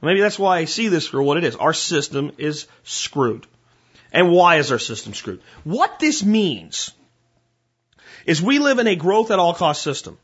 Maybe 0.01 0.19
that's 0.19 0.37
why 0.37 0.57
I 0.57 0.65
see 0.65 0.89
this 0.89 1.07
for 1.07 1.23
what 1.23 1.37
it 1.37 1.45
is. 1.45 1.55
Our 1.55 1.73
system 1.73 2.33
is 2.37 2.67
screwed. 2.83 3.47
And 4.11 4.31
why 4.31 4.57
is 4.57 4.71
our 4.71 4.79
system 4.79 5.13
screwed? 5.13 5.41
What 5.63 5.97
this 5.97 6.23
means 6.23 6.91
is 8.25 8.41
we 8.41 8.59
live 8.59 8.79
in 8.79 8.87
a 8.87 8.95
growth 8.95 9.31
at 9.31 9.39
all 9.39 9.53
cost 9.53 9.81
system. 9.81 10.17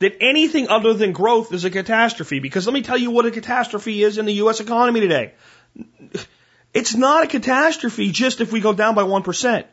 That 0.00 0.16
anything 0.20 0.68
other 0.68 0.94
than 0.94 1.12
growth 1.12 1.52
is 1.52 1.64
a 1.64 1.70
catastrophe. 1.70 2.38
Because 2.38 2.66
let 2.66 2.72
me 2.74 2.82
tell 2.82 2.96
you 2.96 3.10
what 3.10 3.26
a 3.26 3.30
catastrophe 3.30 4.02
is 4.02 4.16
in 4.16 4.26
the 4.26 4.34
U.S. 4.34 4.60
economy 4.60 5.00
today. 5.00 5.32
It's 6.72 6.94
not 6.94 7.24
a 7.24 7.26
catastrophe 7.26 8.12
just 8.12 8.40
if 8.40 8.52
we 8.52 8.60
go 8.60 8.72
down 8.72 8.94
by 8.94 9.02
1%. 9.02 9.64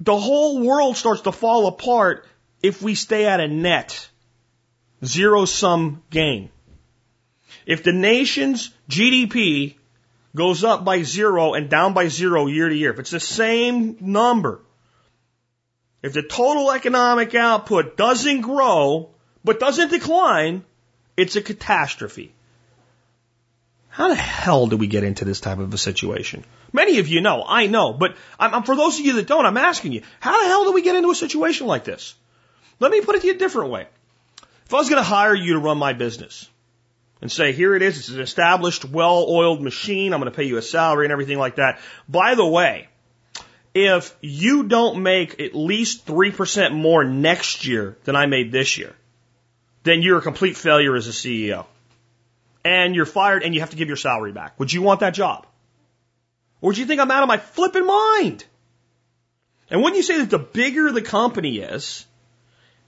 The 0.00 0.18
whole 0.18 0.60
world 0.60 0.96
starts 0.96 1.22
to 1.22 1.32
fall 1.32 1.66
apart 1.66 2.26
if 2.62 2.82
we 2.82 2.94
stay 2.94 3.26
at 3.26 3.40
a 3.40 3.48
net 3.48 4.08
zero 5.04 5.44
sum 5.44 6.02
game. 6.10 6.50
If 7.66 7.82
the 7.82 7.92
nation's 7.92 8.70
GDP 8.88 9.76
goes 10.34 10.64
up 10.64 10.84
by 10.84 11.02
zero 11.02 11.54
and 11.54 11.68
down 11.68 11.94
by 11.94 12.08
zero 12.08 12.46
year 12.46 12.68
to 12.68 12.74
year, 12.74 12.92
if 12.92 12.98
it's 12.98 13.10
the 13.10 13.20
same 13.20 13.96
number, 14.00 14.60
if 16.02 16.12
the 16.12 16.22
total 16.22 16.72
economic 16.72 17.34
output 17.34 17.96
doesn't 17.96 18.40
grow, 18.40 19.10
but 19.44 19.60
doesn't 19.60 19.90
decline, 19.90 20.64
it's 21.16 21.36
a 21.36 21.42
catastrophe. 21.42 22.32
How 23.88 24.08
the 24.08 24.14
hell 24.14 24.68
do 24.68 24.76
we 24.76 24.86
get 24.86 25.04
into 25.04 25.24
this 25.24 25.40
type 25.40 25.58
of 25.58 25.74
a 25.74 25.78
situation? 25.78 26.44
Many 26.72 27.00
of 27.00 27.08
you 27.08 27.20
know, 27.20 27.44
I 27.46 27.66
know, 27.66 27.92
but 27.92 28.16
I'm, 28.38 28.54
I'm, 28.54 28.62
for 28.62 28.76
those 28.76 28.98
of 28.98 29.04
you 29.04 29.14
that 29.14 29.26
don't, 29.26 29.44
I'm 29.44 29.56
asking 29.56 29.92
you, 29.92 30.02
how 30.20 30.40
the 30.40 30.46
hell 30.46 30.64
do 30.64 30.72
we 30.72 30.82
get 30.82 30.94
into 30.94 31.10
a 31.10 31.14
situation 31.14 31.66
like 31.66 31.84
this? 31.84 32.14
Let 32.78 32.92
me 32.92 33.00
put 33.00 33.16
it 33.16 33.22
to 33.22 33.26
you 33.26 33.34
a 33.34 33.38
different 33.38 33.70
way. 33.70 33.86
If 34.66 34.74
I 34.74 34.76
was 34.76 34.88
going 34.88 35.02
to 35.02 35.08
hire 35.08 35.34
you 35.34 35.54
to 35.54 35.58
run 35.58 35.78
my 35.78 35.92
business 35.92 36.48
and 37.20 37.30
say, 37.30 37.52
here 37.52 37.74
it 37.74 37.82
is, 37.82 37.98
it's 37.98 38.08
an 38.10 38.20
established, 38.20 38.84
well-oiled 38.84 39.60
machine, 39.60 40.14
I'm 40.14 40.20
going 40.20 40.30
to 40.30 40.36
pay 40.36 40.44
you 40.44 40.56
a 40.56 40.62
salary 40.62 41.06
and 41.06 41.12
everything 41.12 41.38
like 41.38 41.56
that. 41.56 41.80
By 42.08 42.36
the 42.36 42.46
way, 42.46 42.88
if 43.74 44.16
you 44.20 44.64
don't 44.64 45.02
make 45.02 45.40
at 45.40 45.54
least 45.54 46.06
3% 46.06 46.72
more 46.72 47.04
next 47.04 47.66
year 47.66 47.96
than 48.04 48.16
I 48.16 48.26
made 48.26 48.50
this 48.50 48.78
year, 48.78 48.94
then 49.82 50.02
you're 50.02 50.18
a 50.18 50.22
complete 50.22 50.56
failure 50.56 50.96
as 50.96 51.06
a 51.06 51.12
CEO. 51.12 51.66
And 52.64 52.94
you're 52.94 53.06
fired 53.06 53.42
and 53.42 53.54
you 53.54 53.60
have 53.60 53.70
to 53.70 53.76
give 53.76 53.88
your 53.88 53.96
salary 53.96 54.32
back. 54.32 54.58
Would 54.58 54.72
you 54.72 54.82
want 54.82 55.00
that 55.00 55.14
job? 55.14 55.46
Or 56.60 56.72
do 56.72 56.80
you 56.80 56.86
think 56.86 57.00
I'm 57.00 57.10
out 57.10 57.22
of 57.22 57.28
my 57.28 57.38
flipping 57.38 57.86
mind? 57.86 58.44
And 59.70 59.82
wouldn't 59.82 59.96
you 59.96 60.02
say 60.02 60.18
that 60.18 60.30
the 60.30 60.38
bigger 60.38 60.90
the 60.92 61.00
company 61.00 61.58
is, 61.58 62.04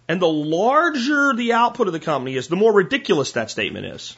and 0.08 0.20
the 0.20 0.28
larger 0.28 1.32
the 1.34 1.52
output 1.54 1.86
of 1.86 1.92
the 1.92 2.00
company 2.00 2.36
is, 2.36 2.48
the 2.48 2.56
more 2.56 2.72
ridiculous 2.72 3.32
that 3.32 3.50
statement 3.50 3.86
is. 3.86 4.16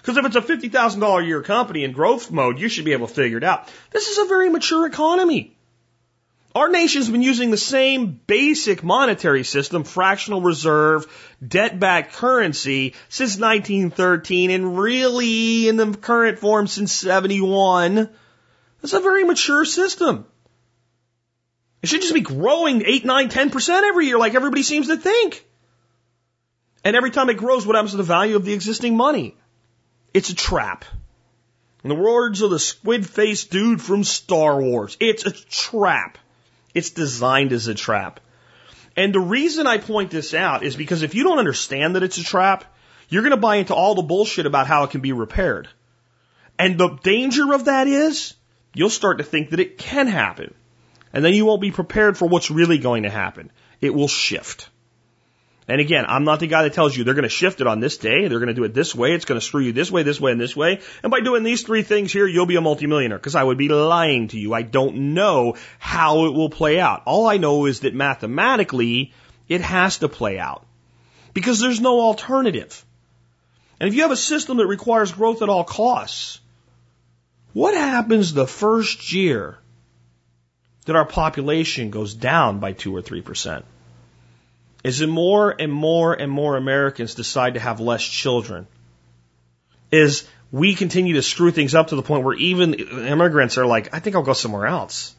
Because 0.00 0.16
if 0.16 0.24
it's 0.24 0.36
a 0.36 0.40
$50,000 0.40 1.22
a 1.22 1.26
year 1.26 1.42
company 1.42 1.84
in 1.84 1.92
growth 1.92 2.30
mode, 2.30 2.58
you 2.58 2.68
should 2.68 2.84
be 2.84 2.92
able 2.92 3.08
to 3.08 3.14
figure 3.14 3.38
it 3.38 3.44
out. 3.44 3.68
This 3.90 4.08
is 4.08 4.18
a 4.18 4.24
very 4.24 4.48
mature 4.48 4.86
economy. 4.86 5.54
Our 6.54 6.68
nation's 6.68 7.08
been 7.08 7.22
using 7.22 7.50
the 7.50 7.56
same 7.56 8.20
basic 8.26 8.84
monetary 8.84 9.42
system, 9.42 9.84
fractional 9.84 10.42
reserve, 10.42 11.06
debt 11.46 11.80
backed 11.80 12.12
currency, 12.14 12.94
since 13.08 13.38
1913, 13.38 14.50
and 14.50 14.78
really 14.78 15.68
in 15.68 15.76
the 15.76 15.96
current 15.96 16.38
form 16.38 16.66
since 16.66 16.92
71. 16.92 18.10
It's 18.82 18.92
a 18.92 19.00
very 19.00 19.24
mature 19.24 19.64
system. 19.64 20.26
It 21.82 21.88
should 21.88 22.02
just 22.02 22.14
be 22.14 22.20
growing 22.20 22.82
8, 22.84 23.04
9, 23.04 23.28
10% 23.30 23.82
every 23.82 24.06
year 24.06 24.18
like 24.18 24.34
everybody 24.34 24.62
seems 24.62 24.88
to 24.88 24.96
think. 24.96 25.46
And 26.84 26.96
every 26.96 27.10
time 27.10 27.30
it 27.30 27.38
grows, 27.38 27.66
what 27.66 27.76
happens 27.76 27.92
to 27.92 27.96
the 27.96 28.02
value 28.02 28.36
of 28.36 28.44
the 28.44 28.52
existing 28.52 28.96
money? 28.96 29.36
It's 30.12 30.30
a 30.30 30.34
trap. 30.34 30.84
In 31.82 31.88
the 31.88 31.94
words 31.94 32.42
of 32.42 32.50
the 32.50 32.58
squid 32.58 33.08
faced 33.08 33.50
dude 33.50 33.80
from 33.80 34.04
Star 34.04 34.60
Wars, 34.60 34.96
it's 35.00 35.24
a 35.24 35.32
trap. 35.32 36.18
It's 36.74 36.90
designed 36.90 37.52
as 37.52 37.68
a 37.68 37.74
trap. 37.74 38.20
And 38.96 39.14
the 39.14 39.20
reason 39.20 39.66
I 39.66 39.78
point 39.78 40.10
this 40.10 40.34
out 40.34 40.62
is 40.62 40.76
because 40.76 41.02
if 41.02 41.14
you 41.14 41.24
don't 41.24 41.38
understand 41.38 41.96
that 41.96 42.02
it's 42.02 42.18
a 42.18 42.24
trap, 42.24 42.64
you're 43.08 43.22
going 43.22 43.30
to 43.30 43.36
buy 43.36 43.56
into 43.56 43.74
all 43.74 43.94
the 43.94 44.02
bullshit 44.02 44.46
about 44.46 44.66
how 44.66 44.84
it 44.84 44.90
can 44.90 45.00
be 45.00 45.12
repaired. 45.12 45.68
And 46.58 46.78
the 46.78 46.98
danger 47.02 47.52
of 47.54 47.66
that 47.66 47.86
is 47.86 48.34
you'll 48.74 48.90
start 48.90 49.18
to 49.18 49.24
think 49.24 49.50
that 49.50 49.60
it 49.60 49.78
can 49.78 50.06
happen. 50.06 50.54
And 51.12 51.24
then 51.24 51.34
you 51.34 51.44
won't 51.44 51.60
be 51.60 51.70
prepared 51.70 52.16
for 52.16 52.26
what's 52.26 52.50
really 52.50 52.78
going 52.78 53.02
to 53.02 53.10
happen. 53.10 53.50
It 53.80 53.94
will 53.94 54.08
shift. 54.08 54.68
And 55.72 55.80
again, 55.80 56.04
I'm 56.06 56.24
not 56.24 56.38
the 56.38 56.46
guy 56.46 56.64
that 56.64 56.74
tells 56.74 56.94
you 56.94 57.02
they're 57.02 57.14
going 57.14 57.22
to 57.22 57.30
shift 57.30 57.62
it 57.62 57.66
on 57.66 57.80
this 57.80 57.96
day. 57.96 58.28
They're 58.28 58.40
going 58.40 58.48
to 58.48 58.54
do 58.54 58.64
it 58.64 58.74
this 58.74 58.94
way. 58.94 59.14
It's 59.14 59.24
going 59.24 59.40
to 59.40 59.46
screw 59.46 59.62
you 59.62 59.72
this 59.72 59.90
way, 59.90 60.02
this 60.02 60.20
way, 60.20 60.30
and 60.30 60.38
this 60.38 60.54
way. 60.54 60.82
And 61.02 61.10
by 61.10 61.20
doing 61.20 61.44
these 61.44 61.62
three 61.62 61.82
things 61.82 62.12
here, 62.12 62.26
you'll 62.26 62.44
be 62.44 62.56
a 62.56 62.60
multimillionaire. 62.60 63.16
Because 63.16 63.36
I 63.36 63.42
would 63.42 63.56
be 63.56 63.70
lying 63.70 64.28
to 64.28 64.38
you. 64.38 64.52
I 64.52 64.60
don't 64.60 65.14
know 65.14 65.56
how 65.78 66.26
it 66.26 66.34
will 66.34 66.50
play 66.50 66.78
out. 66.78 67.04
All 67.06 67.26
I 67.26 67.38
know 67.38 67.64
is 67.64 67.80
that 67.80 67.94
mathematically, 67.94 69.14
it 69.48 69.62
has 69.62 69.96
to 70.00 70.10
play 70.10 70.38
out. 70.38 70.66
Because 71.32 71.58
there's 71.58 71.80
no 71.80 72.02
alternative. 72.02 72.84
And 73.80 73.88
if 73.88 73.94
you 73.94 74.02
have 74.02 74.10
a 74.10 74.16
system 74.16 74.58
that 74.58 74.66
requires 74.66 75.10
growth 75.12 75.40
at 75.40 75.48
all 75.48 75.64
costs, 75.64 76.38
what 77.54 77.74
happens 77.74 78.34
the 78.34 78.46
first 78.46 79.10
year 79.10 79.56
that 80.84 80.96
our 80.96 81.06
population 81.06 81.88
goes 81.88 82.12
down 82.12 82.58
by 82.58 82.72
two 82.72 82.94
or 82.94 83.00
three 83.00 83.22
percent? 83.22 83.64
Is 84.84 84.98
that 84.98 85.06
more 85.06 85.50
and 85.50 85.72
more 85.72 86.14
and 86.14 86.30
more 86.30 86.56
Americans 86.56 87.14
decide 87.14 87.54
to 87.54 87.60
have 87.60 87.80
less 87.80 88.02
children. 88.02 88.66
Is 89.90 90.26
we 90.50 90.74
continue 90.74 91.14
to 91.14 91.22
screw 91.22 91.50
things 91.50 91.74
up 91.74 91.88
to 91.88 91.96
the 91.96 92.02
point 92.02 92.24
where 92.24 92.34
even 92.34 92.74
immigrants 92.74 93.58
are 93.58 93.66
like, 93.66 93.94
I 93.94 94.00
think 94.00 94.16
I'll 94.16 94.22
go 94.22 94.32
somewhere 94.32 94.66
else. 94.66 95.14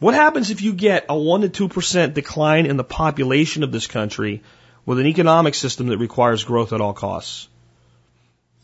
What 0.00 0.14
happens 0.14 0.50
if 0.50 0.62
you 0.62 0.72
get 0.72 1.04
a 1.10 1.16
1 1.16 1.50
to 1.50 1.68
2% 1.68 2.14
decline 2.14 2.64
in 2.64 2.78
the 2.78 2.84
population 2.84 3.62
of 3.62 3.70
this 3.70 3.86
country 3.86 4.42
with 4.86 4.98
an 4.98 5.06
economic 5.06 5.54
system 5.54 5.88
that 5.88 5.98
requires 5.98 6.42
growth 6.42 6.72
at 6.72 6.80
all 6.80 6.94
costs? 6.94 7.48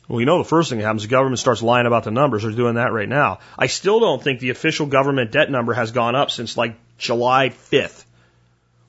Well, 0.08 0.20
you 0.20 0.26
know, 0.26 0.38
the 0.38 0.48
first 0.48 0.70
thing 0.70 0.78
that 0.78 0.84
happens, 0.84 1.02
the 1.02 1.08
government 1.08 1.38
starts 1.38 1.62
lying 1.62 1.86
about 1.86 2.04
the 2.04 2.10
numbers. 2.10 2.42
They're 2.42 2.52
doing 2.52 2.76
that 2.76 2.92
right 2.92 3.08
now. 3.08 3.40
I 3.58 3.66
still 3.66 4.00
don't 4.00 4.22
think 4.22 4.40
the 4.40 4.50
official 4.50 4.86
government 4.86 5.30
debt 5.30 5.50
number 5.50 5.74
has 5.74 5.90
gone 5.90 6.14
up 6.14 6.30
since 6.30 6.56
like 6.56 6.76
July 6.96 7.50
5th. 7.50 8.05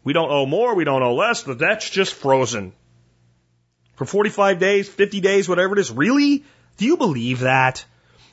We 0.07 0.13
don't 0.13 0.31
owe 0.31 0.45
more, 0.45 0.73
we 0.73 0.85
don't 0.85 1.03
owe 1.03 1.15
less, 1.15 1.43
the 1.43 1.53
debt's 1.53 1.89
just 1.89 2.13
frozen. 2.13 2.71
For 3.95 4.05
45 4.05 4.57
days, 4.57 4.87
50 4.87 5.19
days, 5.19 5.49
whatever 5.49 5.73
it 5.73 5.79
is. 5.79 5.91
Really? 5.91 6.45
Do 6.77 6.85
you 6.85 6.95
believe 6.95 7.41
that? 7.41 7.83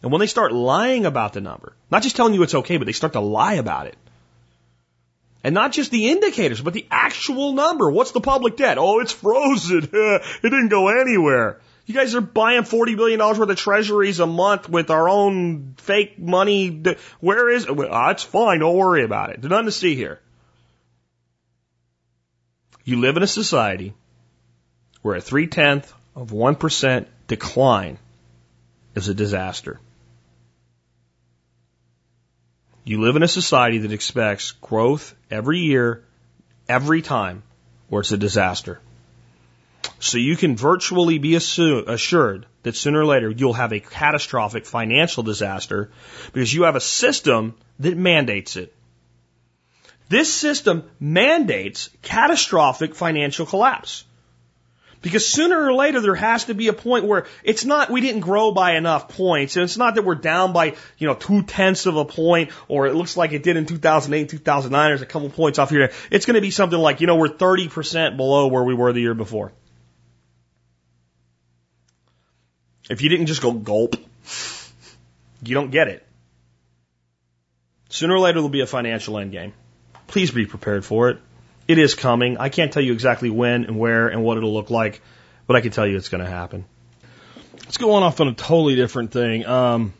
And 0.00 0.12
when 0.12 0.20
they 0.20 0.28
start 0.28 0.52
lying 0.52 1.04
about 1.04 1.32
the 1.32 1.40
number, 1.40 1.72
not 1.90 2.04
just 2.04 2.14
telling 2.14 2.32
you 2.32 2.44
it's 2.44 2.54
okay, 2.54 2.76
but 2.76 2.86
they 2.86 2.92
start 2.92 3.14
to 3.14 3.20
lie 3.20 3.54
about 3.54 3.88
it. 3.88 3.96
And 5.42 5.52
not 5.52 5.72
just 5.72 5.90
the 5.90 6.10
indicators, 6.10 6.60
but 6.60 6.74
the 6.74 6.86
actual 6.92 7.54
number. 7.54 7.90
What's 7.90 8.12
the 8.12 8.20
public 8.20 8.56
debt? 8.56 8.78
Oh, 8.78 9.00
it's 9.00 9.10
frozen. 9.10 9.88
it 9.92 10.42
didn't 10.44 10.68
go 10.68 10.90
anywhere. 10.90 11.58
You 11.86 11.94
guys 11.94 12.14
are 12.14 12.20
buying 12.20 12.62
$40 12.62 12.96
billion 12.96 13.18
worth 13.18 13.40
of 13.40 13.56
treasuries 13.56 14.20
a 14.20 14.28
month 14.28 14.68
with 14.68 14.90
our 14.90 15.08
own 15.08 15.74
fake 15.78 16.20
money. 16.20 16.84
Where 17.18 17.50
is 17.50 17.64
it? 17.64 17.70
Oh, 17.70 18.10
it's 18.10 18.22
fine. 18.22 18.60
Don't 18.60 18.76
worry 18.76 19.02
about 19.02 19.30
it. 19.30 19.40
There's 19.40 19.50
nothing 19.50 19.66
to 19.66 19.72
see 19.72 19.96
here. 19.96 20.20
You 22.84 23.00
live 23.00 23.16
in 23.16 23.22
a 23.22 23.26
society 23.26 23.94
where 25.02 25.16
a 25.16 25.20
three 25.20 25.46
tenth 25.46 25.92
of 26.14 26.30
1% 26.30 27.06
decline 27.26 27.98
is 28.94 29.08
a 29.08 29.14
disaster. 29.14 29.80
You 32.84 33.00
live 33.00 33.16
in 33.16 33.22
a 33.22 33.28
society 33.28 33.78
that 33.78 33.92
expects 33.92 34.52
growth 34.52 35.14
every 35.30 35.60
year, 35.60 36.04
every 36.68 37.00
time, 37.00 37.42
or 37.90 38.00
it's 38.00 38.12
a 38.12 38.18
disaster. 38.18 38.80
So 39.98 40.18
you 40.18 40.36
can 40.36 40.54
virtually 40.54 41.16
be 41.18 41.34
assured 41.34 42.46
that 42.62 42.76
sooner 42.76 43.00
or 43.00 43.06
later 43.06 43.30
you'll 43.30 43.54
have 43.54 43.72
a 43.72 43.80
catastrophic 43.80 44.66
financial 44.66 45.22
disaster 45.22 45.90
because 46.32 46.52
you 46.52 46.64
have 46.64 46.76
a 46.76 46.80
system 46.80 47.54
that 47.78 47.96
mandates 47.96 48.56
it. 48.56 48.74
This 50.14 50.32
system 50.32 50.88
mandates 51.00 51.90
catastrophic 52.02 52.94
financial 52.94 53.46
collapse. 53.46 54.04
Because 55.02 55.26
sooner 55.26 55.60
or 55.60 55.74
later 55.74 56.00
there 56.00 56.14
has 56.14 56.44
to 56.44 56.54
be 56.54 56.68
a 56.68 56.72
point 56.72 57.04
where 57.04 57.26
it's 57.42 57.64
not, 57.64 57.90
we 57.90 58.00
didn't 58.00 58.20
grow 58.20 58.52
by 58.52 58.76
enough 58.76 59.08
points. 59.08 59.56
And 59.56 59.64
it's 59.64 59.76
not 59.76 59.96
that 59.96 60.04
we're 60.04 60.14
down 60.14 60.52
by, 60.52 60.76
you 60.98 61.08
know, 61.08 61.14
two 61.14 61.42
tenths 61.42 61.86
of 61.86 61.96
a 61.96 62.04
point 62.04 62.52
or 62.68 62.86
it 62.86 62.94
looks 62.94 63.16
like 63.16 63.32
it 63.32 63.42
did 63.42 63.56
in 63.56 63.66
2008, 63.66 64.28
2009. 64.28 64.90
There's 64.90 65.02
a 65.02 65.06
couple 65.06 65.30
points 65.30 65.58
off 65.58 65.70
here. 65.70 65.90
It's 66.12 66.26
going 66.26 66.36
to 66.36 66.40
be 66.40 66.52
something 66.52 66.78
like, 66.78 67.00
you 67.00 67.08
know, 67.08 67.16
we're 67.16 67.26
30% 67.26 68.16
below 68.16 68.46
where 68.46 68.62
we 68.62 68.72
were 68.72 68.92
the 68.92 69.00
year 69.00 69.14
before. 69.14 69.52
If 72.88 73.02
you 73.02 73.08
didn't 73.08 73.26
just 73.26 73.42
go 73.42 73.50
gulp, 73.50 73.96
you 75.42 75.54
don't 75.56 75.72
get 75.72 75.88
it. 75.88 76.06
Sooner 77.88 78.14
or 78.14 78.20
later 78.20 78.34
there'll 78.34 78.48
be 78.48 78.60
a 78.60 78.66
financial 78.68 79.18
end 79.18 79.32
game. 79.32 79.54
Please 80.06 80.30
be 80.30 80.46
prepared 80.46 80.84
for 80.84 81.10
it. 81.10 81.18
It 81.66 81.78
is 81.78 81.94
coming. 81.94 82.38
I 82.38 82.48
can't 82.48 82.72
tell 82.72 82.82
you 82.82 82.92
exactly 82.92 83.30
when 83.30 83.64
and 83.64 83.78
where 83.78 84.08
and 84.08 84.22
what 84.22 84.36
it'll 84.36 84.52
look 84.52 84.70
like, 84.70 85.00
but 85.46 85.56
I 85.56 85.60
can 85.60 85.70
tell 85.70 85.86
you 85.86 85.96
it's 85.96 86.10
going 86.10 86.24
to 86.24 86.30
happen. 86.30 86.66
Let's 87.64 87.78
go 87.78 87.92
on 87.94 88.02
off 88.02 88.20
on 88.20 88.28
a 88.28 88.34
totally 88.34 88.76
different 88.76 89.12
thing. 89.12 89.46
Um, 89.46 89.94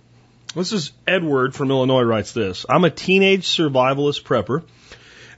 this 0.55 0.73
is 0.73 0.93
Edward 1.07 1.55
from 1.55 1.71
Illinois 1.71 2.03
writes 2.03 2.33
this. 2.33 2.67
I'm 2.69 2.85
a 2.85 2.91
teenage 2.91 3.47
survivalist 3.49 4.23
prepper 4.23 4.63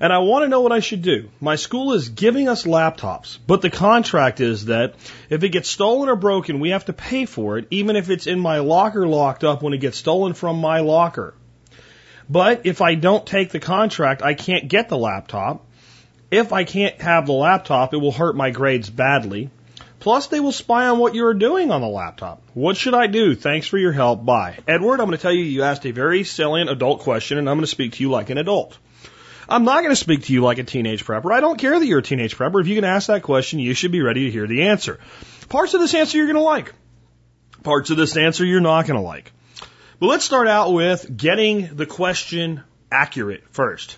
and 0.01 0.13
I 0.13 0.19
want 0.19 0.45
to 0.45 0.49
know 0.49 0.61
what 0.61 0.73
I 0.73 0.81
should 0.81 1.03
do. 1.03 1.31
My 1.41 1.57
school 1.57 1.95
is 1.95 2.09
giving 2.09 2.49
us 2.49 2.65
laptops, 2.65 3.39
but 3.47 3.63
the 3.63 3.71
contract 3.71 4.41
is 4.41 4.67
that 4.67 4.95
if 5.31 5.43
it 5.43 5.51
gets 5.51 5.71
stolen 5.71 6.09
or 6.09 6.17
broken, 6.17 6.61
we 6.61 6.71
have 6.71 6.87
to 6.87 6.93
pay 6.93 7.25
for 7.25 7.59
it, 7.59 7.67
even 7.71 7.97
if 7.97 8.11
it's 8.11 8.27
in 8.27 8.39
my 8.39 8.59
locker 8.59 9.07
locked 9.07 9.45
up 9.45 9.63
when 9.63 9.73
it 9.73 9.79
gets 9.79 9.97
stolen 9.97 10.35
from 10.35 10.61
my 10.61 10.81
locker. 10.81 11.35
But 12.29 12.67
if 12.67 12.81
I 12.81 12.95
don't 12.95 13.27
take 13.27 13.51
the 13.51 13.61
contract, 13.61 14.23
I 14.23 14.35
can't 14.35 14.69
get 14.69 14.89
the 14.89 14.99
laptop. 14.99 15.65
If 16.31 16.53
I 16.53 16.65
can't 16.65 17.01
have 17.01 17.27
the 17.27 17.33
laptop, 17.33 17.95
it 17.95 17.99
will 17.99 18.13
hurt 18.13 18.35
my 18.35 18.51
grades 18.51 18.91
badly. 18.91 19.51
Plus, 20.01 20.27
they 20.29 20.41
will 20.41 20.53
spy 20.53 20.87
on 20.89 20.99
what 20.99 21.15
you're 21.15 21.35
doing 21.35 21.71
on 21.71 21.81
the 21.81 21.89
laptop. 21.89 22.43
What 22.55 22.77
should 22.77 22.95
I 22.95 23.07
do? 23.07 23.35
Thanks 23.35 23.67
for 23.67 23.79
your 23.79 23.93
help. 23.93 24.25
Bye. 24.25 24.59
Edward, 24.67 25.01
I'm 25.01 25.07
going 25.07 25.17
to 25.17 25.23
tell 25.23 25.33
you, 25.33 25.45
you 25.45 25.63
asked 25.63 25.87
a 25.87 25.91
very 25.91 26.23
salient 26.25 26.71
adult 26.71 27.01
question, 27.01 27.39
and 27.39 27.49
I'm 27.49 27.57
going 27.57 27.65
to 27.65 27.69
speak 27.69 27.93
to 27.93 28.03
you 28.03 28.11
like 28.11 28.31
an 28.31 28.39
adult. 28.39 28.79
I'm 29.49 29.65
not 29.65 29.81
going 29.81 29.91
to 29.91 29.97
speak 29.97 30.25
to 30.25 30.33
you 30.33 30.43
like 30.43 30.59
a 30.59 30.65
teenage 30.65 31.05
prepper. 31.05 31.33
I 31.33 31.41
don't 31.41 31.59
care 31.59 31.79
that 31.79 31.87
you're 31.87 32.01
a 32.01 32.03
teenage 32.03 32.37
prepper. 32.37 32.61
If 32.61 32.67
you 32.67 32.75
can 32.75 32.85
ask 32.85 33.07
that 33.07 33.23
question, 33.23 33.59
you 33.59 33.75
should 33.75 33.93
be 33.93 34.03
ready 34.03 34.25
to 34.25 34.31
hear 34.31 34.47
the 34.47 34.65
answer. 34.65 34.99
Parts 35.49 35.75
of 35.75 35.81
this 35.81 35.95
answer 35.95 36.19
you're 36.19 36.27
going 36.27 36.37
to 36.37 36.43
like. 36.43 36.75
Parts 37.63 37.91
of 37.91 37.97
this 37.97 38.17
answer 38.17 38.45
you're 38.45 38.61
not 38.61 38.87
going 38.87 39.01
to 39.01 39.07
like. 39.07 39.33
But 39.99 40.09
let's 40.09 40.27
start 40.27 40.47
out 40.47 40.75
with 40.75 41.17
getting 41.17 41.75
the 41.75 41.87
question 41.87 42.63
accurate 42.93 43.45
first. 43.51 43.97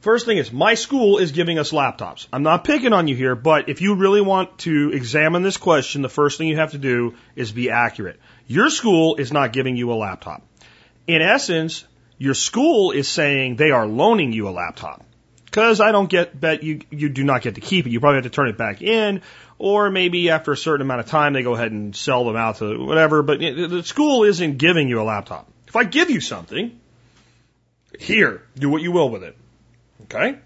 First 0.00 0.24
thing 0.24 0.38
is, 0.38 0.50
my 0.50 0.74
school 0.74 1.18
is 1.18 1.32
giving 1.32 1.58
us 1.58 1.72
laptops. 1.72 2.26
I'm 2.32 2.42
not 2.42 2.64
picking 2.64 2.94
on 2.94 3.06
you 3.06 3.14
here, 3.14 3.34
but 3.34 3.68
if 3.68 3.82
you 3.82 3.96
really 3.96 4.22
want 4.22 4.60
to 4.60 4.92
examine 4.94 5.42
this 5.42 5.58
question, 5.58 6.00
the 6.00 6.08
first 6.08 6.38
thing 6.38 6.48
you 6.48 6.56
have 6.56 6.70
to 6.70 6.78
do 6.78 7.16
is 7.34 7.52
be 7.52 7.68
accurate. 7.68 8.18
Your 8.46 8.70
school 8.70 9.16
is 9.16 9.30
not 9.30 9.52
giving 9.52 9.76
you 9.76 9.92
a 9.92 9.94
laptop. 9.94 10.42
In 11.06 11.20
essence, 11.20 11.84
your 12.16 12.32
school 12.34 12.92
is 12.92 13.06
saying 13.06 13.56
they 13.56 13.72
are 13.72 13.86
loaning 13.86 14.32
you 14.32 14.48
a 14.48 14.50
laptop. 14.50 15.04
Because 15.44 15.80
I 15.82 15.92
don't 15.92 16.08
get 16.08 16.38
bet 16.38 16.62
you 16.62 16.80
you 16.90 17.10
do 17.10 17.24
not 17.24 17.42
get 17.42 17.56
to 17.56 17.60
keep 17.60 17.86
it. 17.86 17.90
You 17.90 18.00
probably 18.00 18.16
have 18.16 18.24
to 18.24 18.30
turn 18.30 18.48
it 18.48 18.56
back 18.56 18.80
in, 18.80 19.20
or 19.58 19.90
maybe 19.90 20.30
after 20.30 20.52
a 20.52 20.56
certain 20.56 20.82
amount 20.82 21.00
of 21.00 21.06
time 21.06 21.32
they 21.32 21.42
go 21.42 21.54
ahead 21.54 21.72
and 21.72 21.94
sell 21.94 22.24
them 22.24 22.36
out 22.36 22.56
to 22.56 22.84
whatever. 22.84 23.22
But 23.22 23.40
the 23.40 23.82
school 23.82 24.24
isn't 24.24 24.58
giving 24.58 24.88
you 24.88 25.00
a 25.00 25.04
laptop. 25.04 25.48
If 25.66 25.76
I 25.76 25.84
give 25.84 26.10
you 26.10 26.20
something, 26.20 26.78
here, 27.98 28.42
do 28.58 28.68
what 28.68 28.82
you 28.82 28.92
will 28.92 29.10
with 29.10 29.24
it. 29.24 29.36
Okay? 30.04 30.38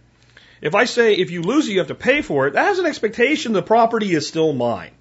If 0.61 0.75
I 0.75 0.85
say 0.85 1.15
if 1.15 1.31
you 1.31 1.43
lose 1.43 1.69
it, 1.69 1.73
you 1.73 1.79
have 1.79 1.89
to 1.89 1.95
pay 1.95 2.23
for 2.23 2.47
it, 2.47 2.53
that 2.53 2.67
has 2.67 2.79
an 2.79 2.87
expectation 2.87 3.53
the 3.53 3.63
property 3.63 4.13
is 4.13 4.29
still 4.29 4.53
mine. 4.53 4.93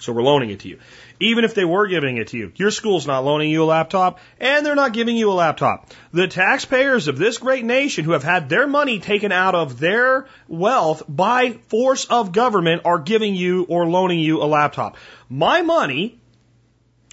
So 0.00 0.12
we're 0.12 0.22
loaning 0.22 0.50
it 0.50 0.60
to 0.60 0.68
you. 0.68 0.78
Even 1.20 1.44
if 1.44 1.54
they 1.54 1.64
were 1.64 1.86
giving 1.86 2.16
it 2.16 2.28
to 2.28 2.38
you, 2.38 2.52
your 2.56 2.70
school's 2.70 3.06
not 3.06 3.24
loaning 3.24 3.50
you 3.50 3.62
a 3.62 3.66
laptop, 3.66 4.18
and 4.40 4.66
they're 4.66 4.74
not 4.74 4.92
giving 4.92 5.16
you 5.16 5.30
a 5.30 5.34
laptop. 5.34 5.90
The 6.12 6.26
taxpayers 6.26 7.06
of 7.06 7.18
this 7.18 7.38
great 7.38 7.64
nation 7.64 8.04
who 8.04 8.12
have 8.12 8.24
had 8.24 8.48
their 8.48 8.66
money 8.66 8.98
taken 8.98 9.30
out 9.30 9.54
of 9.54 9.78
their 9.78 10.26
wealth 10.48 11.04
by 11.08 11.52
force 11.68 12.04
of 12.06 12.32
government 12.32 12.82
are 12.84 12.98
giving 12.98 13.34
you 13.34 13.64
or 13.68 13.86
loaning 13.86 14.18
you 14.18 14.42
a 14.42 14.44
laptop. 14.44 14.96
My 15.28 15.62
money, 15.62 16.18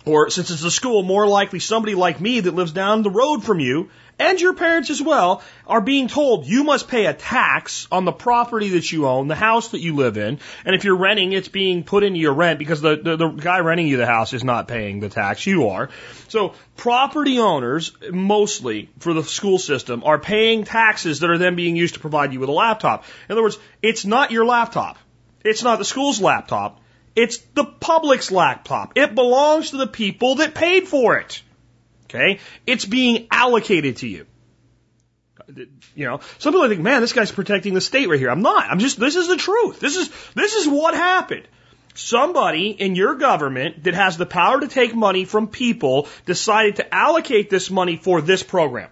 or 0.05 0.29
since 0.31 0.49
it's 0.49 0.63
a 0.63 0.71
school, 0.71 1.03
more 1.03 1.27
likely 1.27 1.59
somebody 1.59 1.93
like 1.93 2.19
me 2.19 2.39
that 2.39 2.55
lives 2.55 2.71
down 2.71 3.03
the 3.03 3.11
road 3.11 3.43
from 3.43 3.59
you, 3.59 3.89
and 4.21 4.39
your 4.39 4.53
parents 4.53 4.89
as 4.89 5.01
well 5.01 5.41
are 5.65 5.81
being 5.81 6.07
told 6.07 6.45
you 6.45 6.63
must 6.63 6.87
pay 6.87 7.07
a 7.07 7.13
tax 7.13 7.87
on 7.91 8.05
the 8.05 8.11
property 8.11 8.69
that 8.69 8.91
you 8.91 9.07
own, 9.07 9.27
the 9.27 9.35
house 9.35 9.69
that 9.69 9.81
you 9.81 9.95
live 9.95 10.17
in. 10.17 10.39
And 10.63 10.75
if 10.75 10.83
you're 10.83 10.95
renting, 10.95 11.33
it's 11.33 11.47
being 11.47 11.83
put 11.83 12.03
into 12.03 12.19
your 12.19 12.33
rent 12.33 12.59
because 12.59 12.81
the, 12.81 12.97
the, 12.97 13.15
the 13.15 13.29
guy 13.29 13.59
renting 13.59 13.87
you 13.87 13.97
the 13.97 14.05
house 14.05 14.33
is 14.33 14.43
not 14.43 14.67
paying 14.67 14.99
the 14.99 15.09
tax. 15.09 15.45
You 15.47 15.69
are. 15.69 15.89
So 16.27 16.53
property 16.77 17.39
owners, 17.39 17.93
mostly 18.11 18.89
for 18.99 19.13
the 19.13 19.23
school 19.23 19.57
system, 19.57 20.03
are 20.03 20.19
paying 20.19 20.65
taxes 20.65 21.21
that 21.21 21.29
are 21.29 21.37
then 21.37 21.55
being 21.55 21.75
used 21.75 21.95
to 21.95 21.99
provide 21.99 22.31
you 22.31 22.39
with 22.39 22.49
a 22.49 22.53
laptop. 22.53 23.05
In 23.27 23.33
other 23.33 23.41
words, 23.41 23.57
it's 23.81 24.05
not 24.05 24.31
your 24.31 24.45
laptop. 24.45 24.97
It's 25.43 25.63
not 25.63 25.79
the 25.79 25.85
school's 25.85 26.21
laptop. 26.21 26.79
It's 27.15 27.37
the 27.55 27.65
public's 27.65 28.31
laptop. 28.31 28.93
It 28.95 29.15
belongs 29.15 29.71
to 29.71 29.77
the 29.77 29.87
people 29.87 30.35
that 30.35 30.53
paid 30.53 30.87
for 30.87 31.17
it. 31.17 31.41
Okay? 32.13 32.39
It's 32.67 32.85
being 32.85 33.27
allocated 33.31 33.97
to 33.97 34.07
you. 34.07 34.25
You 35.95 36.05
know, 36.05 36.19
some 36.37 36.53
people 36.53 36.67
think, 36.69 36.81
man, 36.81 37.01
this 37.01 37.13
guy's 37.13 37.31
protecting 37.31 37.73
the 37.73 37.81
state 37.81 38.07
right 38.07 38.19
here. 38.19 38.29
I'm 38.29 38.41
not. 38.41 38.69
I'm 38.69 38.79
just, 38.79 38.99
this 38.99 39.15
is 39.15 39.27
the 39.27 39.37
truth. 39.37 39.79
This 39.79 39.95
is, 39.95 40.09
this 40.33 40.53
is 40.53 40.67
what 40.67 40.93
happened. 40.93 41.47
Somebody 41.93 42.69
in 42.69 42.95
your 42.95 43.15
government 43.15 43.83
that 43.83 43.93
has 43.93 44.17
the 44.17 44.25
power 44.25 44.61
to 44.61 44.67
take 44.67 44.95
money 44.95 45.25
from 45.25 45.47
people 45.47 46.07
decided 46.25 46.77
to 46.77 46.93
allocate 46.93 47.49
this 47.49 47.69
money 47.69 47.97
for 47.97 48.21
this 48.21 48.43
program. 48.43 48.89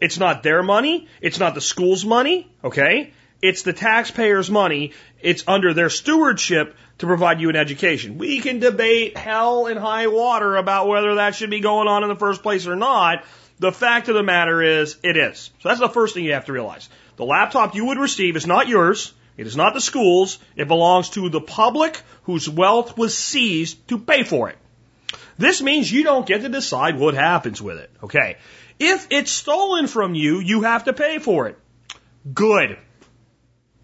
It's 0.00 0.18
not 0.18 0.42
their 0.42 0.62
money. 0.62 1.08
It's 1.20 1.38
not 1.38 1.54
the 1.54 1.60
school's 1.60 2.04
money. 2.04 2.50
Okay? 2.64 3.12
It's 3.42 3.62
the 3.62 3.72
taxpayers' 3.72 4.50
money. 4.50 4.92
It's 5.20 5.42
under 5.48 5.74
their 5.74 5.90
stewardship 5.90 6.76
to 6.98 7.06
provide 7.06 7.40
you 7.40 7.50
an 7.50 7.56
education. 7.56 8.16
We 8.16 8.40
can 8.40 8.60
debate 8.60 9.16
hell 9.16 9.66
and 9.66 9.78
high 9.78 10.06
water 10.06 10.54
about 10.56 10.86
whether 10.86 11.16
that 11.16 11.34
should 11.34 11.50
be 11.50 11.58
going 11.58 11.88
on 11.88 12.04
in 12.04 12.08
the 12.08 12.14
first 12.14 12.44
place 12.44 12.68
or 12.68 12.76
not. 12.76 13.24
The 13.58 13.72
fact 13.72 14.08
of 14.08 14.14
the 14.14 14.22
matter 14.22 14.62
is, 14.62 14.96
it 15.02 15.16
is. 15.16 15.50
So 15.58 15.68
that's 15.68 15.80
the 15.80 15.88
first 15.88 16.14
thing 16.14 16.24
you 16.24 16.34
have 16.34 16.46
to 16.46 16.52
realize. 16.52 16.88
The 17.16 17.24
laptop 17.24 17.74
you 17.74 17.86
would 17.86 17.98
receive 17.98 18.36
is 18.36 18.46
not 18.46 18.68
yours. 18.68 19.12
It 19.36 19.48
is 19.48 19.56
not 19.56 19.74
the 19.74 19.80
school's. 19.80 20.38
It 20.54 20.68
belongs 20.68 21.10
to 21.10 21.28
the 21.28 21.40
public 21.40 22.00
whose 22.24 22.48
wealth 22.48 22.96
was 22.96 23.18
seized 23.18 23.88
to 23.88 23.98
pay 23.98 24.22
for 24.22 24.50
it. 24.50 24.58
This 25.36 25.60
means 25.60 25.90
you 25.90 26.04
don't 26.04 26.26
get 26.26 26.42
to 26.42 26.48
decide 26.48 26.98
what 26.98 27.14
happens 27.14 27.60
with 27.60 27.78
it. 27.78 27.90
Okay. 28.04 28.36
If 28.78 29.08
it's 29.10 29.32
stolen 29.32 29.88
from 29.88 30.14
you, 30.14 30.38
you 30.38 30.62
have 30.62 30.84
to 30.84 30.92
pay 30.92 31.18
for 31.18 31.48
it. 31.48 31.58
Good. 32.32 32.78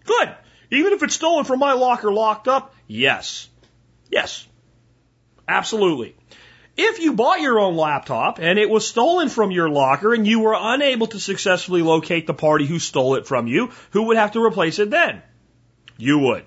Good. 0.09 0.29
Even 0.71 0.93
if 0.93 1.03
it's 1.03 1.13
stolen 1.13 1.45
from 1.45 1.59
my 1.59 1.73
locker 1.73 2.11
locked 2.11 2.47
up, 2.47 2.73
yes. 2.87 3.47
Yes. 4.09 4.47
Absolutely. 5.47 6.15
If 6.75 6.99
you 6.99 7.13
bought 7.13 7.41
your 7.41 7.59
own 7.59 7.75
laptop 7.75 8.39
and 8.39 8.57
it 8.57 8.69
was 8.69 8.87
stolen 8.87 9.29
from 9.29 9.51
your 9.51 9.69
locker 9.69 10.13
and 10.13 10.25
you 10.25 10.39
were 10.39 10.55
unable 10.57 11.07
to 11.07 11.19
successfully 11.19 11.81
locate 11.83 12.25
the 12.25 12.33
party 12.33 12.65
who 12.65 12.79
stole 12.79 13.15
it 13.15 13.27
from 13.27 13.47
you, 13.47 13.69
who 13.91 14.03
would 14.03 14.17
have 14.17 14.31
to 14.31 14.43
replace 14.43 14.79
it 14.79 14.89
then? 14.89 15.21
You 15.97 16.19
would. 16.19 16.45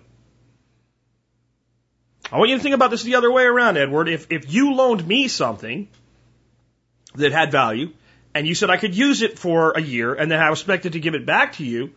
I 2.33 2.39
want 2.39 2.51
you 2.51 2.57
to 2.57 2.63
think 2.63 2.75
about 2.75 2.91
this 2.91 3.03
the 3.03 3.17
other 3.17 3.31
way 3.31 3.45
around, 3.45 3.77
Edward. 3.77 4.09
If, 4.09 4.27
if 4.31 4.53
you 4.53 4.75
loaned 4.75 5.07
me 5.07 5.29
something 5.29 5.89
that 7.15 7.31
had 7.31 7.53
value 7.53 7.93
and 8.35 8.47
you 8.47 8.55
said 8.55 8.71
I 8.71 8.79
could 8.79 8.97
use 8.97 9.23
it 9.23 9.39
for 9.39 9.73
a 9.73 9.81
year 9.81 10.15
and 10.15 10.31
then 10.31 10.41
I 10.41 10.51
was 10.51 10.61
expected 10.61 10.95
to 10.95 11.01
give 11.01 11.15
it 11.15 11.27
back 11.27 11.55
to 11.55 11.65
you, 11.65 11.93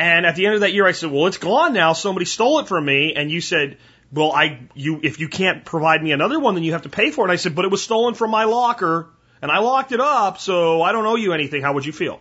and 0.00 0.24
at 0.24 0.34
the 0.34 0.46
end 0.46 0.54
of 0.54 0.62
that 0.62 0.72
year, 0.72 0.86
I 0.86 0.92
said, 0.92 1.10
well, 1.10 1.26
it's 1.26 1.36
gone 1.36 1.74
now. 1.74 1.92
Somebody 1.92 2.24
stole 2.24 2.60
it 2.60 2.68
from 2.68 2.86
me. 2.86 3.12
And 3.14 3.30
you 3.30 3.42
said, 3.42 3.76
well, 4.10 4.32
I, 4.32 4.60
you, 4.72 4.98
if 5.02 5.20
you 5.20 5.28
can't 5.28 5.62
provide 5.62 6.02
me 6.02 6.12
another 6.12 6.40
one, 6.40 6.54
then 6.54 6.64
you 6.64 6.72
have 6.72 6.82
to 6.82 6.88
pay 6.88 7.10
for 7.10 7.20
it. 7.20 7.24
And 7.24 7.32
I 7.32 7.36
said, 7.36 7.54
but 7.54 7.66
it 7.66 7.70
was 7.70 7.82
stolen 7.82 8.14
from 8.14 8.30
my 8.30 8.44
locker 8.44 9.10
and 9.42 9.50
I 9.50 9.58
locked 9.58 9.92
it 9.92 10.00
up. 10.00 10.38
So 10.38 10.80
I 10.80 10.92
don't 10.92 11.04
owe 11.04 11.16
you 11.16 11.34
anything. 11.34 11.60
How 11.60 11.74
would 11.74 11.84
you 11.84 11.92
feel? 11.92 12.18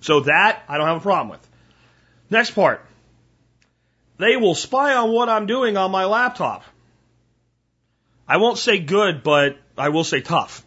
So 0.00 0.20
that 0.20 0.62
I 0.66 0.78
don't 0.78 0.86
have 0.86 0.96
a 0.96 1.00
problem 1.00 1.28
with. 1.28 1.46
Next 2.30 2.52
part. 2.52 2.82
They 4.16 4.36
will 4.38 4.54
spy 4.54 4.94
on 4.94 5.12
what 5.12 5.28
I'm 5.28 5.44
doing 5.44 5.76
on 5.76 5.90
my 5.90 6.06
laptop. 6.06 6.64
I 8.26 8.38
won't 8.38 8.56
say 8.56 8.78
good, 8.78 9.22
but 9.22 9.58
I 9.76 9.90
will 9.90 10.04
say 10.04 10.22
tough. 10.22 10.64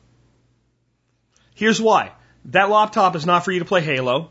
Here's 1.56 1.82
why. 1.82 2.12
That 2.46 2.70
laptop 2.70 3.16
is 3.16 3.26
not 3.26 3.44
for 3.44 3.52
you 3.52 3.60
to 3.60 3.66
play 3.66 3.82
Halo. 3.82 4.30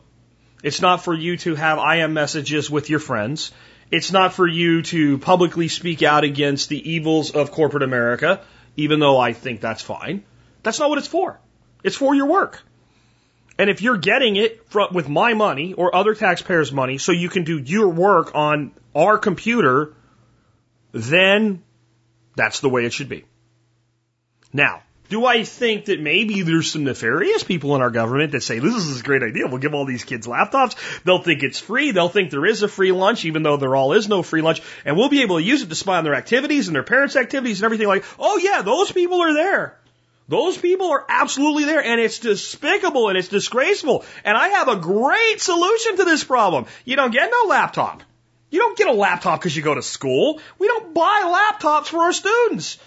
It's 0.63 0.81
not 0.81 1.05
for 1.05 1.15
you 1.15 1.37
to 1.39 1.55
have 1.55 1.79
IM 1.79 2.15
messages 2.15 2.71
with 2.71 2.91
your 2.91 2.99
friends. 2.99 3.53
It's 3.91 4.11
not 4.11 4.33
for 4.33 4.47
you 4.47 4.83
to 4.83 5.19
publicly 5.19 5.69
speak 5.69 6.03
out 6.03 6.25
against 6.25 6.69
the 6.69 6.91
evils 6.91 7.31
of 7.31 7.53
corporate 7.53 7.83
America, 7.83 8.41
even 8.77 8.99
though 8.99 9.19
I 9.19 9.33
think 9.33 9.61
that's 9.61 9.83
fine. 9.83 10.25
That's 10.63 10.81
not 10.81 10.89
what 10.89 10.99
it's 10.99 11.07
for. 11.07 11.39
It's 11.85 11.97
for 11.97 12.15
your 12.15 12.27
work. 12.27 12.63
And 13.59 13.71
if 13.71 13.81
you're 13.81 13.97
getting 13.97 14.37
it 14.37 14.69
from, 14.69 14.93
with 14.93 15.09
my 15.09 15.35
money 15.35 15.73
or 15.73 15.95
other 15.95 16.15
taxpayers' 16.15 16.73
money 16.73 16.99
so 16.99 17.13
you 17.13 17.29
can 17.29 17.45
do 17.45 17.59
your 17.59 17.89
work 17.89 18.35
on 18.35 18.73
our 18.95 19.19
computer, 19.19 19.95
then 20.93 21.63
that's 22.35 22.61
the 22.61 22.69
way 22.69 22.85
it 22.85 22.93
should 22.93 23.09
be. 23.09 23.25
Now, 24.53 24.83
do 25.09 25.25
I 25.25 25.45
think 25.45 25.87
that 25.87 26.01
maybe 26.01 26.43
there's 26.43 26.71
some 26.71 26.85
nefarious 26.85 27.45
people 27.45 27.75
in 27.77 27.83
our 27.83 27.91
government 27.91 28.33
that 28.33 28.43
say, 28.43 28.59
this 28.59 28.75
is 28.75 29.01
a 29.01 29.05
great 29.05 29.23
idea. 29.23 29.47
We'll 29.47 29.59
give 29.59 29.75
all 29.75 29.85
these 29.85 30.05
kids 30.05 30.27
laptops. 30.27 30.77
They'll 31.05 31.23
think 31.23 31.43
it's 31.43 31.59
free. 31.59 31.93
They'll 31.93 32.09
think 32.09 32.31
there 32.31 32.47
is 32.47 32.63
a 32.63 32.69
free 32.69 32.93
lunch, 32.93 33.25
even 33.25 33.43
though 33.43 33.57
there 33.57 33.77
all 33.77 33.93
is 33.93 34.09
no 34.09 34.23
free 34.23 34.43
lunch. 34.43 34.63
And 34.85 34.97
we'll 34.97 35.09
be 35.09 35.23
able 35.23 35.39
to 35.39 35.45
use 35.45 35.63
it 35.63 35.69
to 35.69 35.75
spy 35.75 35.99
on 35.99 36.05
their 36.05 36.15
activities 36.15 36.69
and 36.69 36.75
their 36.75 36.83
parents' 36.83 37.17
activities 37.17 37.61
and 37.61 37.65
everything 37.65 37.89
like, 37.89 38.05
oh 38.19 38.39
yeah, 38.39 38.63
those 38.63 38.91
people 38.93 39.21
are 39.23 39.35
there. 39.35 39.79
Those 40.29 40.59
people 40.59 40.91
are 40.91 41.05
absolutely 41.09 41.65
there 41.65 41.83
and 41.83 42.01
it's 42.01 42.19
despicable 42.19 43.09
and 43.09 43.17
it's 43.17 43.29
disgraceful. 43.29 44.05
And 44.25 44.37
I 44.37 44.49
have 44.49 44.69
a 44.69 44.77
great 44.77 45.41
solution 45.41 45.99
to 45.99 46.05
this 46.05 46.25
problem. 46.25 46.67
You 46.85 46.97
don't 46.97 47.13
get 47.13 47.31
no 47.31 47.49
laptop. 47.49 48.03
You 48.51 48.59
don't 48.61 48.79
get 48.79 48.89
a 48.89 48.93
laptop 48.93 49.41
because 49.41 49.57
you 49.57 49.63
go 49.63 49.75
to 49.75 49.83
school. 49.83 50.41
We 50.59 50.67
don't 50.67 50.95
buy 50.95 51.53
laptops 51.53 51.87
for 51.87 51.99
our 51.99 52.13
students. 52.13 52.79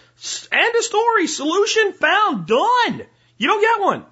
End 0.51 0.75
of 0.75 0.83
story. 0.83 1.27
Solution 1.27 1.93
found. 1.93 2.47
Done. 2.47 3.05
You 3.37 3.47
don't 3.47 3.61
get 3.61 3.81
one. 3.85 4.05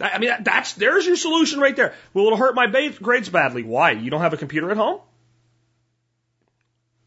I 0.00 0.18
mean, 0.18 0.30
that's, 0.40 0.72
there's 0.74 1.06
your 1.06 1.16
solution 1.16 1.60
right 1.60 1.74
there. 1.74 1.94
Will 2.12 2.26
it'll 2.26 2.38
hurt 2.38 2.54
my 2.54 2.66
grades 3.00 3.28
badly? 3.28 3.62
Why? 3.62 3.92
You 3.92 4.10
don't 4.10 4.20
have 4.20 4.34
a 4.34 4.36
computer 4.36 4.70
at 4.70 4.76
home? 4.76 5.00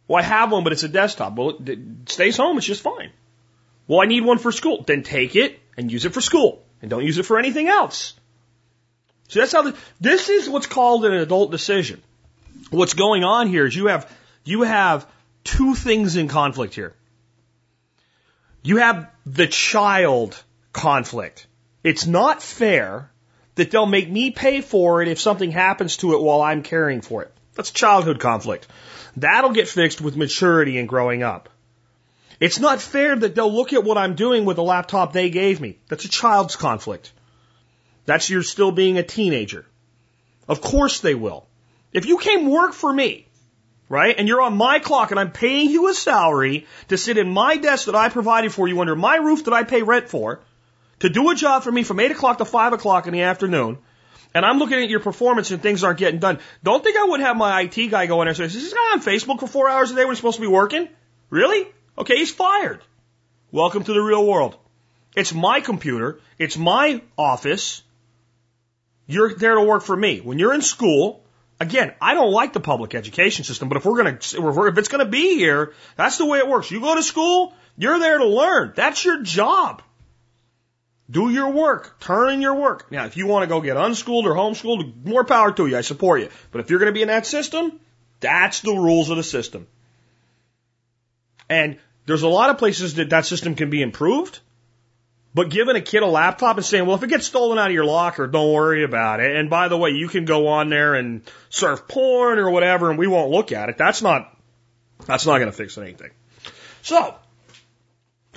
Well, 0.08 0.24
I 0.24 0.26
have 0.26 0.52
one, 0.52 0.64
but 0.64 0.72
it's 0.72 0.84
a 0.84 0.88
desktop. 0.88 1.36
Well, 1.36 1.58
it 1.66 1.80
stays 2.06 2.38
home. 2.38 2.58
It's 2.58 2.66
just 2.66 2.82
fine. 2.82 3.12
Well, 3.88 4.02
I 4.02 4.06
need 4.06 4.24
one 4.24 4.38
for 4.38 4.52
school. 4.52 4.84
Then 4.88 5.04
take 5.04 5.36
it 5.36 5.60
and 5.76 5.92
use 5.92 6.06
it 6.06 6.14
for 6.14 6.22
school 6.22 6.64
and 6.82 6.90
don't 6.90 7.04
use 7.04 7.18
it 7.18 7.24
for 7.24 7.38
anything 7.38 7.68
else. 7.68 8.14
So 9.28 9.42
that's 9.42 9.52
how 9.52 9.64
the, 9.64 9.76
this 10.00 10.30
is 10.30 10.50
what's 10.50 10.68
called 10.68 11.06
an 11.06 11.14
adult 11.14 11.52
decision. 11.52 12.02
What's 12.70 12.94
going 12.94 13.24
on 13.24 13.48
here 13.48 13.66
is 13.66 13.76
you 13.76 13.88
have, 13.88 14.10
you 14.46 14.62
have 14.62 15.06
two 15.44 15.76
things 15.76 16.16
in 16.16 16.30
conflict 16.30 16.74
here. 16.74 16.96
You 18.68 18.78
have 18.78 19.10
the 19.26 19.48
child 19.48 20.44
conflict. 20.74 21.48
It's 21.86 22.06
not 22.06 22.44
fair 22.44 23.10
that 23.56 23.72
they'll 23.72 23.86
make 23.86 24.10
me 24.10 24.30
pay 24.32 24.60
for 24.60 25.02
it 25.02 25.08
if 25.08 25.22
something 25.22 25.52
happens 25.52 25.96
to 25.98 26.12
it 26.16 26.22
while 26.22 26.42
I'm 26.42 26.64
caring 26.64 27.00
for 27.00 27.24
it. 27.24 27.34
That's 27.56 27.72
childhood 27.72 28.20
conflict. 28.20 28.68
That'll 29.16 29.54
get 29.54 29.70
fixed 29.70 30.02
with 30.02 30.18
maturity 30.18 30.78
and 30.78 30.90
growing 30.90 31.24
up. 31.24 31.48
It's 32.42 32.60
not 32.60 32.82
fair 32.82 33.16
that 33.16 33.36
they'll 33.36 33.56
look 33.56 33.72
at 33.72 33.86
what 33.86 33.98
I'm 33.98 34.16
doing 34.16 34.44
with 34.44 34.58
the 34.58 34.64
laptop 34.64 35.14
they 35.14 35.30
gave 35.30 35.62
me. 35.62 35.78
That's 35.88 36.04
a 36.04 36.10
child's 36.10 36.58
conflict. 36.58 37.14
That's 38.06 38.30
you're 38.30 38.44
still 38.44 38.74
being 38.74 38.98
a 38.98 39.04
teenager. 39.04 39.66
Of 40.46 40.60
course 40.60 41.00
they 41.00 41.16
will. 41.16 41.48
If 41.94 42.06
you 42.06 42.18
came 42.18 42.50
work 42.50 42.74
for 42.74 42.92
me, 42.92 43.27
right, 43.90 44.16
and 44.18 44.28
you're 44.28 44.42
on 44.42 44.58
my 44.58 44.80
clock 44.80 45.12
and 45.12 45.20
I'm 45.20 45.32
paying 45.32 45.70
you 45.70 45.90
a 45.90 45.94
salary 45.94 46.66
to 46.90 46.98
sit 46.98 47.18
in 47.18 47.30
my 47.30 47.58
desk 47.58 47.86
that 47.86 47.96
I 47.96 48.10
provided 48.10 48.54
for 48.54 48.68
you 48.68 48.80
under 48.82 48.96
my 48.96 49.16
roof 49.18 49.46
that 49.46 49.54
I 49.54 49.64
pay 49.64 49.82
rent 49.82 50.10
for, 50.10 50.40
to 51.00 51.10
do 51.10 51.30
a 51.30 51.36
job 51.36 51.64
for 51.64 51.72
me 51.72 51.84
from 51.84 52.00
8 52.00 52.12
o'clock 52.12 52.40
to 52.40 52.46
5 52.46 52.74
o'clock 52.74 53.08
in 53.08 53.14
the 53.14 53.22
afternoon, 53.22 53.78
and 54.34 54.46
I'm 54.46 54.60
looking 54.60 54.82
at 54.82 54.90
your 54.90 55.00
performance 55.00 55.52
and 55.52 55.62
things 55.62 55.84
aren't 55.84 56.00
getting 56.00 56.20
done, 56.20 56.40
don't 56.64 56.84
think 56.84 56.98
I 56.98 57.06
would 57.06 57.22
have 57.22 57.38
my 57.38 57.62
IT 57.62 57.88
guy 57.90 58.06
go 58.08 58.22
in 58.22 58.26
there 58.26 58.30
and 58.30 58.38
say, 58.38 58.46
is 58.46 58.54
this 58.54 58.74
guy 58.74 58.94
on 58.94 59.02
Facebook 59.02 59.40
for 59.40 59.48
four 59.48 59.70
hours 59.70 59.92
a 59.92 59.96
day 59.96 60.02
when 60.02 60.12
he's 60.12 60.18
supposed 60.18 60.38
to 60.38 60.42
be 60.42 60.48
working? 60.48 60.90
Really? 61.30 61.68
Okay, 61.98 62.18
he's 62.18 62.32
fired. 62.32 62.82
Welcome 63.52 63.84
to 63.84 63.94
the 63.94 64.02
real 64.02 64.26
world. 64.26 64.58
It's 65.16 65.34
my 65.34 65.62
computer. 65.62 66.20
It's 66.38 66.58
my 66.58 67.02
office. 67.18 67.82
You're 69.08 69.34
there 69.34 69.56
to 69.56 69.64
work 69.64 69.84
for 69.84 69.96
me. 69.96 70.20
When 70.20 70.38
you're 70.38 70.54
in 70.54 70.62
school, 70.62 71.24
again, 71.60 71.94
I 72.02 72.14
don't 72.14 72.32
like 72.32 72.54
the 72.54 72.60
public 72.60 72.96
education 72.96 73.46
system, 73.46 73.70
but 73.70 73.78
if 73.78 73.86
we're 73.86 74.04
going 74.04 74.18
to, 74.18 74.68
if 74.68 74.78
it's 74.78 74.88
going 74.88 75.06
to 75.06 75.10
be 75.10 75.36
here, 75.36 75.74
that's 75.96 76.18
the 76.18 76.26
way 76.26 76.40
it 76.40 76.48
works. 76.48 76.72
You 76.72 76.80
go 76.80 76.96
to 76.96 77.04
school, 77.04 77.54
you're 77.78 78.00
there 78.00 78.18
to 78.18 78.26
learn. 78.26 78.74
That's 78.76 79.04
your 79.04 79.22
job. 79.22 79.82
Do 81.10 81.30
your 81.30 81.52
work. 81.52 82.00
Turn 82.00 82.34
in 82.34 82.42
your 82.42 82.56
work. 82.56 82.92
Now, 82.92 83.06
if 83.06 83.16
you 83.16 83.28
want 83.28 83.44
to 83.44 83.48
go 83.48 83.62
get 83.62 83.78
unschooled 83.78 84.26
or 84.26 84.34
homeschooled, 84.34 85.06
more 85.06 85.24
power 85.24 85.52
to 85.54 85.68
you. 85.68 85.78
I 85.78 85.82
support 85.82 86.20
you. 86.22 86.30
But 86.52 86.62
if 86.62 86.70
you're 86.70 86.80
going 86.80 86.92
to 86.92 86.94
be 86.94 87.02
in 87.02 87.08
that 87.08 87.26
system, 87.26 87.80
that's 88.20 88.60
the 88.60 88.74
rules 88.74 89.10
of 89.10 89.16
the 89.16 89.24
system. 89.24 89.68
And 91.50 91.78
there's 92.06 92.24
a 92.24 92.28
lot 92.28 92.50
of 92.50 92.58
places 92.58 92.96
that 92.96 93.12
that 93.12 93.26
system 93.26 93.56
can 93.56 93.70
be 93.70 93.82
improved. 93.82 94.40
But 95.38 95.52
giving 95.52 95.76
a 95.76 95.82
kid 95.82 96.02
a 96.02 96.08
laptop 96.08 96.58
and 96.58 96.66
saying, 96.66 96.88
well, 96.88 96.96
if 96.96 97.04
it 97.04 97.10
gets 97.10 97.28
stolen 97.28 97.60
out 97.60 97.68
of 97.68 97.72
your 97.72 97.86
locker, 97.86 98.26
don't 98.26 98.52
worry 98.52 98.84
about 98.84 99.20
it. 99.20 99.36
And 99.36 99.52
by 99.52 99.68
the 99.68 99.78
way, 99.78 99.92
you 99.92 100.08
can 100.08 100.26
go 100.26 100.48
on 100.48 100.70
there 100.70 100.96
and 100.96 101.22
surf 101.50 101.88
porn 101.88 102.40
or 102.40 102.50
whatever 102.50 102.90
and 102.90 102.98
we 102.98 103.06
won't 103.06 103.30
look 103.30 103.52
at 103.52 103.70
it. 103.70 103.78
That's 103.78 104.02
not, 104.02 104.36
that's 105.06 105.28
not 105.28 105.38
going 105.38 105.52
to 105.52 105.56
fix 105.56 105.78
anything. 105.78 106.10
So, 106.82 107.14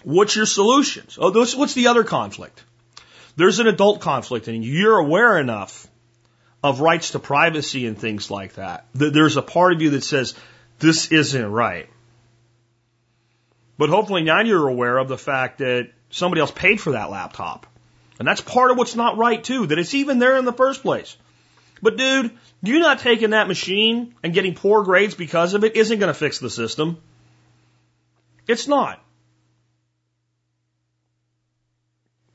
what's 0.02 0.36
your 0.36 0.44
solutions? 0.44 1.16
Oh, 1.18 1.30
this, 1.30 1.56
what's 1.56 1.72
the 1.72 1.86
other 1.86 2.04
conflict? 2.04 2.62
There's 3.34 3.60
an 3.60 3.66
adult 3.66 4.02
conflict 4.02 4.48
and 4.48 4.62
you're 4.62 4.98
aware 4.98 5.38
enough 5.38 5.88
of 6.62 6.80
rights 6.80 7.12
to 7.12 7.18
privacy 7.18 7.86
and 7.86 7.98
things 7.98 8.30
like 8.30 8.56
that. 8.56 8.84
that 8.96 9.14
there's 9.14 9.38
a 9.38 9.42
part 9.42 9.72
of 9.72 9.80
you 9.80 9.88
that 9.92 10.04
says, 10.04 10.34
this 10.80 11.10
isn't 11.10 11.50
right. 11.50 11.88
But 13.78 13.88
hopefully 13.88 14.22
now 14.22 14.42
you're 14.42 14.68
aware 14.68 14.98
of 14.98 15.08
the 15.08 15.16
fact 15.16 15.60
that 15.60 15.92
somebody 16.10 16.40
else 16.40 16.50
paid 16.50 16.80
for 16.80 16.92
that 16.92 17.10
laptop. 17.10 17.66
And 18.18 18.28
that's 18.28 18.40
part 18.40 18.70
of 18.70 18.76
what's 18.76 18.94
not 18.94 19.16
right 19.16 19.42
too, 19.42 19.66
that 19.66 19.78
it's 19.78 19.94
even 19.94 20.18
there 20.18 20.36
in 20.36 20.44
the 20.44 20.52
first 20.52 20.82
place. 20.82 21.16
But 21.80 21.96
dude, 21.96 22.30
you 22.62 22.78
not 22.78 22.98
taking 22.98 23.30
that 23.30 23.48
machine 23.48 24.14
and 24.22 24.34
getting 24.34 24.54
poor 24.54 24.84
grades 24.84 25.14
because 25.14 25.54
of 25.54 25.64
it 25.64 25.76
isn't 25.76 25.98
going 25.98 26.12
to 26.12 26.18
fix 26.18 26.38
the 26.38 26.50
system. 26.50 26.98
It's 28.46 28.68
not. 28.68 29.02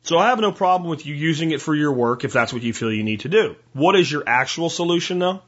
So 0.04 0.18
I 0.18 0.30
have 0.30 0.40
no 0.40 0.52
problem 0.52 0.90
with 0.90 1.06
you 1.06 1.16
using 1.16 1.52
it 1.52 1.62
for 1.62 1.74
your 1.74 1.92
work 1.92 2.24
if 2.24 2.32
that's 2.32 2.54
what 2.54 2.62
you 2.62 2.74
feel 2.74 2.92
you 2.92 3.04
need 3.04 3.22
to 3.22 3.30
do. 3.30 3.56
What 3.74 3.96
is 3.96 4.12
your 4.12 4.24
actual 4.26 4.70
solution 4.70 5.20
though? 5.20 5.42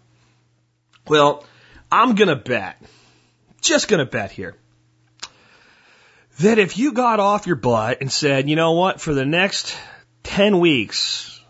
Well, 1.08 1.46
I'm 1.92 2.16
going 2.16 2.28
to 2.28 2.36
bet, 2.36 2.82
just 3.62 3.88
going 3.88 4.00
to 4.00 4.12
bet 4.12 4.32
here, 4.32 4.56
that 6.40 6.60
if 6.60 6.78
you 6.78 6.94
got 6.94 7.20
off 7.20 7.48
your 7.48 7.56
butt 7.56 8.02
and 8.02 8.12
said, 8.12 8.50
you 8.50 8.56
know 8.56 8.74
what, 8.74 9.02
for 9.02 9.14
the 9.14 9.26
next 9.26 9.76
10 10.24 10.60
weeks, 10.60 11.42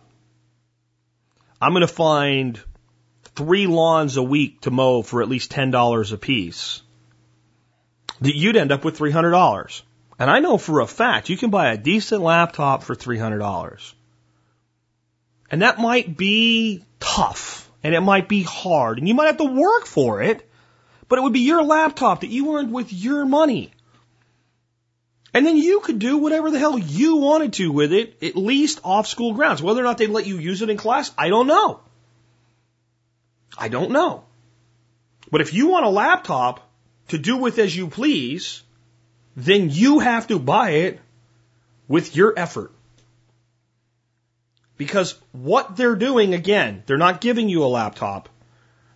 I'm 1.61 1.73
going 1.73 1.81
to 1.81 1.87
find 1.87 2.59
three 3.35 3.67
lawns 3.67 4.17
a 4.17 4.23
week 4.23 4.61
to 4.61 4.71
mow 4.71 5.01
for 5.01 5.21
at 5.21 5.29
least 5.29 5.51
$10 5.51 6.13
a 6.13 6.17
piece, 6.17 6.81
that 8.21 8.35
you'd 8.35 8.55
end 8.55 8.71
up 8.71 8.85
with 8.85 8.97
$300. 8.97 9.81
And 10.19 10.31
I 10.31 10.39
know 10.39 10.57
for 10.57 10.79
a 10.79 10.87
fact 10.87 11.29
you 11.29 11.37
can 11.37 11.49
buy 11.49 11.71
a 11.71 11.77
decent 11.77 12.21
laptop 12.21 12.83
for 12.83 12.95
$300. 12.95 13.93
And 15.51 15.61
that 15.61 15.79
might 15.79 16.17
be 16.17 16.83
tough 16.99 17.69
and 17.83 17.93
it 17.93 18.01
might 18.01 18.27
be 18.27 18.43
hard 18.43 18.97
and 18.97 19.07
you 19.07 19.13
might 19.13 19.27
have 19.27 19.37
to 19.37 19.45
work 19.45 19.85
for 19.85 20.21
it, 20.21 20.49
but 21.07 21.19
it 21.19 21.21
would 21.21 21.33
be 21.33 21.41
your 21.41 21.63
laptop 21.63 22.21
that 22.21 22.29
you 22.29 22.57
earned 22.57 22.71
with 22.71 22.91
your 22.91 23.25
money. 23.25 23.71
And 25.37 25.45
then 25.45 25.55
you 25.55 25.81
could 25.81 25.99
do 25.99 26.17
whatever 26.17 26.49
the 26.49 26.57
hell 26.57 26.79
you 26.79 27.17
wanted 27.17 27.53
to 27.53 27.71
with 27.71 27.93
it, 27.93 28.23
at 28.23 28.35
least 28.35 28.79
off 28.83 29.05
school 29.05 29.35
grounds. 29.35 29.61
Whether 29.61 29.81
or 29.81 29.83
not 29.83 29.99
they 29.99 30.07
let 30.07 30.25
you 30.25 30.39
use 30.39 30.63
it 30.63 30.71
in 30.71 30.77
class, 30.77 31.11
I 31.15 31.29
don't 31.29 31.45
know. 31.45 31.79
I 33.55 33.67
don't 33.67 33.91
know. 33.91 34.23
But 35.29 35.41
if 35.41 35.53
you 35.53 35.67
want 35.67 35.85
a 35.85 35.89
laptop 35.89 36.67
to 37.09 37.19
do 37.19 37.37
with 37.37 37.59
as 37.59 37.75
you 37.75 37.87
please, 37.87 38.63
then 39.35 39.69
you 39.69 39.99
have 39.99 40.25
to 40.29 40.39
buy 40.39 40.71
it 40.71 40.99
with 41.87 42.15
your 42.15 42.33
effort. 42.35 42.71
Because 44.75 45.13
what 45.33 45.77
they're 45.77 45.95
doing, 45.95 46.33
again, 46.33 46.81
they're 46.87 46.97
not 46.97 47.21
giving 47.21 47.47
you 47.47 47.63
a 47.63 47.67
laptop. 47.67 48.27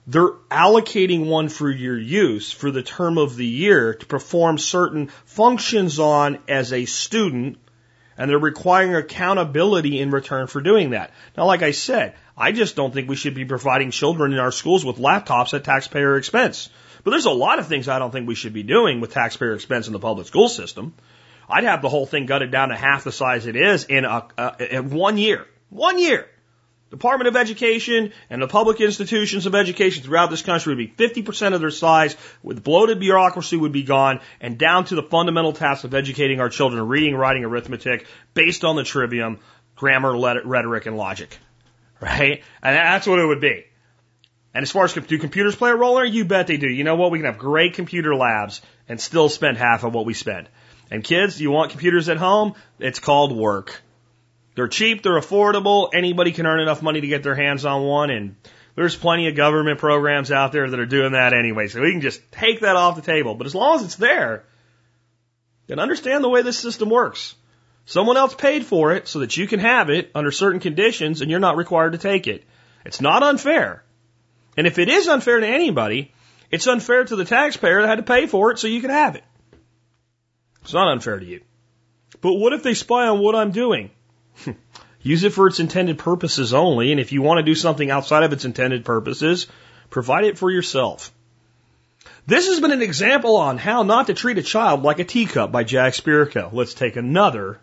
They're 0.08 0.32
allocating 0.50 1.28
one 1.28 1.50
for 1.50 1.70
your 1.70 1.98
use 1.98 2.52
for 2.52 2.72
the 2.72 2.82
term 2.82 3.18
of 3.18 3.36
the 3.36 3.46
year 3.46 3.94
to 3.94 4.06
perform 4.06 4.58
certain 4.58 5.08
functions 5.26 6.00
on 6.00 6.40
as 6.48 6.74
a 6.74 6.86
student, 6.86 7.58
and 8.18 8.30
they're 8.30 8.40
requiring 8.40 8.96
accountability 8.96 10.00
in 10.00 10.10
return 10.10 10.48
for 10.48 10.60
doing 10.62 10.92
that. 10.92 11.12
Now, 11.38 11.46
like 11.46 11.62
I 11.62 11.72
said, 11.72 12.16
I 12.36 12.52
just 12.52 12.76
don't 12.76 12.94
think 12.94 13.08
we 13.08 13.16
should 13.16 13.36
be 13.36 13.46
providing 13.46 13.92
children 13.92 14.34
in 14.34 14.40
our 14.40 14.52
schools 14.52 14.84
with 14.84 14.98
laptops 14.98 15.54
at 15.54 15.64
taxpayer 15.64 16.18
expense. 16.18 16.70
But 17.04 17.12
there's 17.12 17.26
a 17.26 17.32
lot 17.32 17.60
of 17.60 17.68
things 17.68 17.88
I 17.88 18.00
don't 18.00 18.12
think 18.12 18.28
we 18.28 18.36
should 18.36 18.54
be 18.54 18.64
doing 18.64 19.02
with 19.02 19.14
taxpayer 19.14 19.54
expense 19.54 19.88
in 19.88 19.94
the 19.94 20.00
public 20.00 20.28
school 20.28 20.50
system. 20.50 20.94
I'd 21.48 21.64
have 21.64 21.82
the 21.82 21.90
whole 21.90 22.06
thing 22.06 22.26
gutted 22.26 22.50
down 22.50 22.70
to 22.70 22.76
half 22.76 23.04
the 23.04 23.12
size 23.12 23.46
it 23.46 23.56
is 23.56 23.84
in, 23.84 24.06
a, 24.06 24.82
one 24.82 25.18
year. 25.18 25.46
One 25.70 26.00
year. 26.00 26.28
Department 26.92 27.30
of 27.30 27.38
Education 27.38 28.12
and 28.30 28.42
the 28.42 28.48
public 28.48 28.82
institutions 28.82 29.46
of 29.46 29.56
education 29.56 30.04
throughout 30.04 30.30
this 30.30 30.42
country 30.42 30.76
would 30.76 30.78
be 30.78 31.08
50% 31.08 31.54
of 31.54 31.62
their 31.62 31.72
size, 31.72 32.18
with 32.44 32.64
bloated 32.64 33.00
bureaucracy 33.00 33.56
would 33.56 33.72
be 33.72 33.84
gone, 33.84 34.20
and 34.42 34.58
down 34.58 34.84
to 34.86 34.96
the 34.96 35.04
fundamental 35.04 35.54
task 35.54 35.86
of 35.86 35.94
educating 35.94 36.42
our 36.42 36.50
children 36.50 36.86
reading, 36.86 37.16
writing, 37.16 37.46
arithmetic, 37.46 38.06
based 38.34 38.66
on 38.66 38.76
the 38.76 38.84
trivium, 38.84 39.40
grammar, 39.76 40.16
rhetoric, 40.44 40.86
and 40.86 40.98
logic. 40.98 41.38
Right? 42.02 42.42
And 42.64 42.76
that's 42.76 43.06
what 43.06 43.20
it 43.20 43.26
would 43.28 43.42
be. 43.42 43.64
And 44.56 44.64
as 44.64 44.72
far 44.72 44.86
as 44.86 44.94
do 44.94 45.20
computers 45.20 45.56
play 45.56 45.70
a 45.70 45.76
role 45.76 46.00
it? 46.00 46.12
You 46.12 46.26
bet 46.26 46.48
they 46.48 46.58
do. 46.58 46.68
You 46.68 46.84
know 46.84 46.96
what? 46.96 47.12
We 47.12 47.20
can 47.20 47.28
have 47.28 47.38
great 47.38 47.76
computer 47.76 48.16
labs 48.16 48.64
and 48.90 49.00
still 49.00 49.30
spend 49.30 49.60
half 49.60 49.84
of 49.84 49.94
what 49.94 50.08
we 50.08 50.16
spend. 50.16 50.50
And 50.90 51.04
kids, 51.04 51.40
you 51.40 51.52
want 51.52 51.70
computers 51.70 52.10
at 52.10 52.18
home? 52.18 52.56
It's 52.80 52.98
called 52.98 53.38
work. 53.38 53.84
They're 54.56 54.68
cheap, 54.68 55.02
they're 55.04 55.20
affordable, 55.20 55.90
anybody 55.94 56.32
can 56.32 56.46
earn 56.46 56.60
enough 56.60 56.82
money 56.82 57.02
to 57.02 57.08
get 57.08 57.24
their 57.24 57.36
hands 57.36 57.66
on 57.66 57.84
one, 57.84 58.10
and 58.10 58.36
there's 58.76 58.96
plenty 58.96 59.28
of 59.28 59.36
government 59.36 59.80
programs 59.80 60.32
out 60.32 60.52
there 60.52 60.70
that 60.70 60.80
are 60.80 60.86
doing 60.86 61.14
that 61.14 61.34
anyway, 61.34 61.68
so 61.68 61.82
we 61.82 61.92
can 61.92 62.02
just 62.02 62.22
take 62.32 62.62
that 62.62 62.76
off 62.76 62.96
the 62.96 63.02
table. 63.02 63.36
But 63.36 63.48
as 63.48 63.56
long 63.56 63.76
as 63.76 63.84
it's 63.84 63.96
there, 63.96 64.44
then 65.68 65.80
understand 65.80 66.24
the 66.24 66.30
way 66.30 66.42
this 66.42 66.60
system 66.60 66.90
works. 66.90 67.36
Someone 67.86 68.18
else 68.18 68.36
paid 68.36 68.66
for 68.66 68.94
it 68.94 69.08
so 69.08 69.20
that 69.20 69.38
you 69.38 69.48
can 69.48 69.60
have 69.60 69.90
it 69.90 70.12
under 70.14 70.32
certain 70.32 70.60
conditions 70.60 71.22
and 71.22 71.32
you're 71.32 71.40
not 71.40 71.58
required 71.58 71.94
to 71.94 71.98
take 71.98 72.28
it. 72.28 72.44
It's 72.86 73.02
not 73.02 73.24
unfair. 73.24 73.84
And 74.58 74.68
if 74.68 74.80
it 74.80 74.90
is 74.90 75.08
unfair 75.08 75.40
to 75.40 75.48
anybody, 75.48 76.14
it's 76.52 76.68
unfair 76.68 77.06
to 77.06 77.16
the 77.16 77.26
taxpayer 77.26 77.82
that 77.82 77.88
had 77.88 77.96
to 77.96 78.04
pay 78.04 78.28
for 78.28 78.52
it 78.52 78.60
so 78.60 78.68
you 78.68 78.82
can 78.82 78.90
have 78.90 79.16
it. 79.16 79.24
It's 80.62 80.74
not 80.74 80.92
unfair 80.92 81.20
to 81.20 81.26
you. 81.26 81.42
But 82.20 82.34
what 82.34 82.54
if 82.54 82.64
they 82.64 82.74
spy 82.74 83.08
on 83.08 83.20
what 83.20 83.36
I'm 83.36 83.52
doing? 83.52 83.90
Use 85.04 85.24
it 85.24 85.34
for 85.34 85.48
its 85.48 85.60
intended 85.60 85.98
purposes 85.98 86.54
only, 86.54 86.92
and 86.92 87.00
if 87.00 87.12
you 87.12 87.22
want 87.22 87.40
to 87.40 87.44
do 87.44 87.56
something 87.56 87.90
outside 87.90 88.24
of 88.24 88.34
its 88.34 88.46
intended 88.46 88.86
purposes, 88.86 89.48
provide 89.90 90.26
it 90.26 90.38
for 90.38 90.52
yourself. 90.52 91.12
This 92.28 92.48
has 92.48 92.60
been 92.60 92.72
an 92.72 92.84
example 92.84 93.36
on 93.38 93.58
how 93.58 93.82
not 93.82 94.08
to 94.08 94.14
treat 94.14 94.38
a 94.38 94.44
child 94.44 94.84
like 94.84 95.00
a 95.00 95.04
teacup 95.04 95.52
by 95.52 95.64
Jack 95.64 95.94
Spirko. 95.94 96.54
Let's 96.54 96.76
take 96.76 96.96
another 96.96 97.60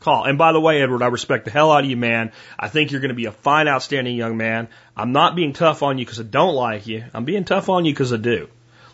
call. 0.00 0.24
And 0.24 0.36
by 0.36 0.52
the 0.52 0.60
way, 0.60 0.82
Edward, 0.82 1.02
I 1.02 1.06
respect 1.06 1.44
the 1.44 1.52
hell 1.52 1.70
out 1.70 1.84
of 1.84 1.90
you, 1.90 1.96
man. 1.96 2.32
I 2.58 2.68
think 2.68 2.90
you're 2.90 3.00
going 3.00 3.10
to 3.10 3.14
be 3.14 3.26
a 3.26 3.32
fine, 3.32 3.68
outstanding 3.68 4.16
young 4.16 4.36
man. 4.36 4.68
I'm 4.96 5.12
not 5.12 5.36
being 5.36 5.52
tough 5.52 5.82
on 5.84 5.98
you 5.98 6.04
because 6.04 6.20
I 6.20 6.24
don't 6.24 6.54
like 6.54 6.88
you. 6.88 7.04
I'm 7.14 7.24
being 7.24 7.44
tough 7.44 7.68
on 7.68 7.84
you 7.84 7.92
because 7.92 8.12
I 8.12 8.16
do. 8.16 8.48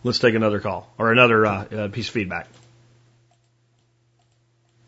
Let's 0.04 0.18
take 0.18 0.34
another 0.34 0.60
call 0.60 0.92
or 0.98 1.12
another 1.12 1.46
uh, 1.46 1.64
uh, 1.64 1.88
piece 1.88 2.08
of 2.08 2.14
feedback. 2.14 2.48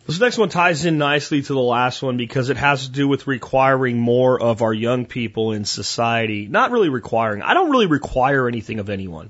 This 0.08 0.20
next 0.20 0.38
one 0.38 0.48
ties 0.48 0.86
in 0.86 0.96
nicely 0.96 1.42
to 1.42 1.52
the 1.52 1.60
last 1.60 2.02
one 2.02 2.16
because 2.16 2.48
it 2.48 2.56
has 2.56 2.86
to 2.86 2.90
do 2.90 3.06
with 3.06 3.26
requiring 3.26 3.98
more 3.98 4.40
of 4.40 4.62
our 4.62 4.72
young 4.72 5.04
people 5.04 5.52
in 5.52 5.66
society. 5.66 6.46
Not 6.48 6.70
really 6.70 6.88
requiring. 6.88 7.42
I 7.42 7.52
don't 7.52 7.68
really 7.68 7.84
require 7.84 8.48
anything 8.48 8.78
of 8.78 8.88
anyone. 8.88 9.28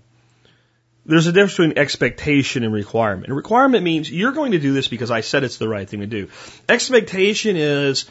there's 1.05 1.27
a 1.27 1.33
difference 1.33 1.55
between 1.55 1.79
expectation 1.79 2.63
and 2.63 2.73
requirement. 2.73 3.27
And 3.27 3.37
requirement 3.37 3.83
means 3.83 4.09
you're 4.09 4.31
going 4.31 4.53
to 4.53 4.61
do 4.61 4.73
this 4.73 4.87
because 4.87 5.11
I 5.11 5.23
said 5.23 5.43
it's 5.43 5.59
the 5.59 5.69
right 5.69 5.89
thing 5.89 5.99
to 5.99 6.07
do. 6.07 6.29
Expectation 6.69 7.57
is, 7.57 8.09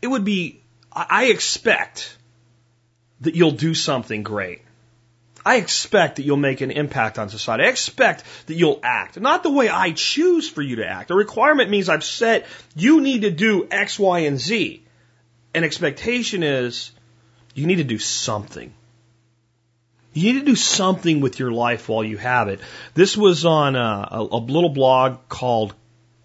it 0.00 0.08
would 0.08 0.24
be, 0.24 0.60
I 0.92 1.26
expect 1.26 2.16
that 3.20 3.36
you'll 3.36 3.52
do 3.52 3.74
something 3.74 4.24
great. 4.24 4.62
I 5.44 5.56
expect 5.56 6.16
that 6.16 6.22
you'll 6.22 6.36
make 6.36 6.60
an 6.60 6.70
impact 6.70 7.18
on 7.18 7.28
society. 7.28 7.64
I 7.64 7.68
expect 7.68 8.24
that 8.46 8.54
you'll 8.54 8.80
act. 8.82 9.20
Not 9.20 9.42
the 9.42 9.50
way 9.50 9.68
I 9.68 9.92
choose 9.92 10.48
for 10.48 10.62
you 10.62 10.76
to 10.76 10.86
act. 10.86 11.10
A 11.10 11.14
requirement 11.14 11.70
means 11.70 11.88
I've 11.88 12.04
said 12.04 12.46
you 12.76 13.00
need 13.00 13.22
to 13.22 13.30
do 13.30 13.66
X, 13.70 13.98
Y, 13.98 14.20
and 14.20 14.38
Z. 14.38 14.84
An 15.54 15.64
expectation 15.64 16.42
is 16.42 16.92
you 17.54 17.66
need 17.66 17.76
to 17.76 17.84
do 17.84 17.98
something. 17.98 18.72
You 20.14 20.32
need 20.32 20.40
to 20.40 20.46
do 20.46 20.56
something 20.56 21.20
with 21.20 21.38
your 21.38 21.50
life 21.50 21.88
while 21.88 22.04
you 22.04 22.18
have 22.18 22.48
it. 22.48 22.60
This 22.94 23.16
was 23.16 23.44
on 23.44 23.76
a, 23.76 24.08
a, 24.10 24.20
a 24.20 24.38
little 24.38 24.68
blog 24.70 25.28
called 25.28 25.74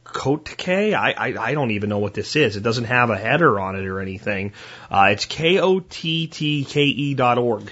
Kottke. 0.04 0.94
I, 0.94 1.12
I, 1.12 1.38
I 1.38 1.54
don't 1.54 1.72
even 1.72 1.90
know 1.90 2.00
what 2.00 2.14
this 2.14 2.36
is. 2.36 2.56
It 2.56 2.64
doesn't 2.64 2.86
have 2.86 3.10
a 3.10 3.18
header 3.18 3.60
on 3.60 3.76
it 3.76 3.86
or 3.86 4.00
anything. 4.00 4.54
Uh, 4.92 5.10
it's 5.12 5.26
K 5.26 5.60
O 5.60 5.80
T 5.80 6.28
T 6.28 6.66
K 6.66 6.82
E 6.82 7.14
dot 7.14 7.38
org, 7.38 7.72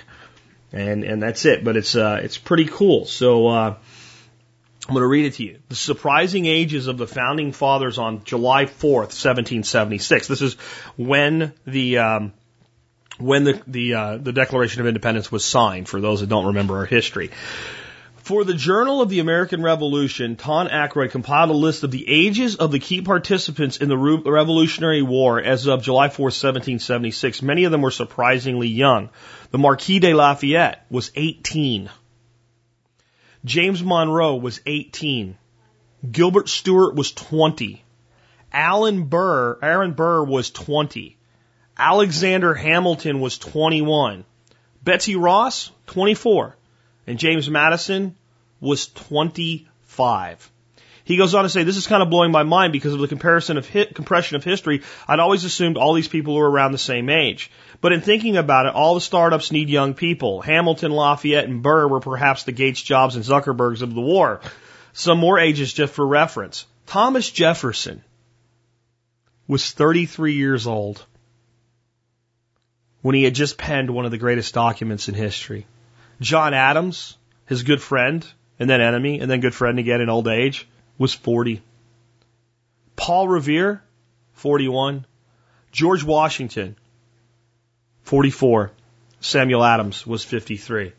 and 0.76 1.04
and 1.04 1.24
that's 1.24 1.46
it. 1.46 1.64
But 1.64 1.78
it's 1.78 1.96
uh, 1.96 2.20
it's 2.22 2.38
pretty 2.38 2.66
cool. 2.66 3.06
So 3.06 3.48
uh, 3.48 3.76
I'm 4.88 4.94
going 4.94 5.02
to 5.02 5.08
read 5.08 5.26
it 5.26 5.34
to 5.36 5.44
you. 5.44 5.60
The 5.70 5.76
surprising 5.76 6.46
ages 6.46 6.88
of 6.88 6.98
the 6.98 7.08
founding 7.08 7.54
fathers 7.54 7.98
on 7.98 8.24
July 8.24 8.66
4th, 8.66 9.12
1776. 9.16 10.28
This 10.28 10.42
is 10.42 10.54
when 10.96 11.54
the 11.66 11.98
um, 12.00 12.34
when 13.18 13.46
the 13.46 13.62
the 13.66 13.94
uh, 13.94 14.18
the 14.18 14.34
Declaration 14.34 14.82
of 14.82 14.88
Independence 14.88 15.32
was 15.32 15.44
signed. 15.44 15.88
For 15.88 16.02
those 16.02 16.20
that 16.20 16.30
don't 16.30 16.48
remember 16.48 16.78
our 16.78 16.86
history. 16.86 17.32
For 18.26 18.44
the 18.44 18.56
Journal 18.56 19.02
of 19.02 19.10
the 19.10 19.20
American 19.20 19.62
Revolution, 19.62 20.36
Todd 20.36 20.72
Andrlik 20.72 21.12
compiled 21.12 21.52
a 21.52 21.54
list 21.54 21.84
of 21.84 21.92
the 21.92 22.10
ages 22.10 22.56
of 22.56 22.72
the 22.72 22.80
key 22.80 23.04
participants 23.04 23.78
in 23.78 23.88
the 23.88 23.96
Revolutionary 23.96 25.04
War 25.04 25.40
as 25.40 25.68
of 25.68 25.84
July 25.84 26.10
4, 26.10 26.24
1776. 26.24 27.44
Many 27.44 27.66
of 27.66 27.72
them 27.72 27.84
were 27.84 27.92
surprisingly 27.92 28.68
young. 28.68 29.10
The 29.56 29.60
Marquis 29.60 30.00
de 30.00 30.14
Lafayette 30.14 30.86
was 30.90 31.14
18. 31.16 31.90
James 33.46 33.82
Monroe 33.82 34.36
was 34.36 34.60
18. 34.66 35.38
Gilbert 36.12 36.50
Stuart 36.50 36.94
was 36.94 37.14
20. 37.14 37.82
Alan 38.52 39.04
Burr, 39.04 39.58
Aaron 39.62 39.94
Burr 39.94 40.26
was 40.26 40.50
20. 40.50 41.16
Alexander 41.78 42.54
Hamilton 42.54 43.22
was 43.22 43.38
21. 43.38 44.26
Betsy 44.84 45.16
Ross, 45.16 45.72
24 45.86 46.58
and 47.08 47.18
James 47.18 47.50
Madison 47.50 48.18
was 48.60 48.88
25. 48.88 50.52
He 51.06 51.18
goes 51.18 51.36
on 51.36 51.44
to 51.44 51.50
say, 51.50 51.64
this 51.64 51.78
is 51.78 51.86
kind 51.86 52.02
of 52.02 52.10
blowing 52.10 52.32
my 52.32 52.42
mind 52.42 52.74
because 52.74 52.94
of 52.94 53.00
the 53.00 53.08
comparison 53.08 53.58
of 53.58 53.68
hit, 53.68 53.94
compression 53.94 54.36
of 54.36 54.44
history. 54.44 54.82
I'd 55.08 55.20
always 55.20 55.44
assumed 55.44 55.78
all 55.78 55.94
these 55.94 56.08
people 56.08 56.34
were 56.34 56.50
around 56.50 56.72
the 56.72 56.80
same 56.80 57.10
age. 57.10 57.52
But 57.80 57.94
in 57.94 58.02
thinking 58.02 58.38
about 58.38 58.66
it, 58.66 58.74
all 58.74 58.96
the 58.96 59.02
startups 59.02 59.52
need 59.52 59.70
young 59.70 59.94
people. 59.94 60.42
Hamilton, 60.42 60.92
Lafayette, 60.92 61.46
and 61.46 61.62
Burr 61.62 61.88
were 61.88 62.00
perhaps 62.00 62.44
the 62.44 62.52
Gates, 62.52 62.82
Jobs, 62.82 63.16
and 63.16 63.24
Zuckerbergs 63.24 63.84
of 63.84 63.94
the 63.94 64.02
war. 64.02 64.42
Some 64.94 65.20
more 65.20 65.38
ages 65.38 65.72
just 65.72 65.94
for 65.94 66.06
reference. 66.06 66.66
Thomas 66.88 67.30
Jefferson 67.30 68.04
was 69.48 69.70
33 69.70 70.34
years 70.34 70.66
old 70.66 71.06
when 73.04 73.14
he 73.14 73.24
had 73.24 73.36
just 73.36 73.60
penned 73.60 73.92
one 73.92 74.06
of 74.06 74.12
the 74.12 74.18
greatest 74.18 74.56
documents 74.56 75.08
in 75.08 75.14
history. 75.14 75.68
John 76.20 76.56
Adams, 76.56 77.16
his 77.46 77.62
good 77.62 77.82
friend 77.82 78.26
and 78.58 78.68
then 78.68 78.82
enemy 78.82 79.20
and 79.20 79.30
then 79.30 79.42
good 79.42 79.54
friend 79.54 79.78
again 79.78 80.02
in 80.02 80.10
old 80.10 80.28
age, 80.28 80.68
was 80.98 81.14
40. 81.14 81.62
Paul 82.96 83.28
Revere, 83.28 83.82
41. 84.34 85.06
George 85.72 86.04
Washington, 86.04 86.76
44. 88.04 88.72
Samuel 89.20 89.64
Adams 89.64 90.06
was 90.06 90.24
53. 90.24 90.94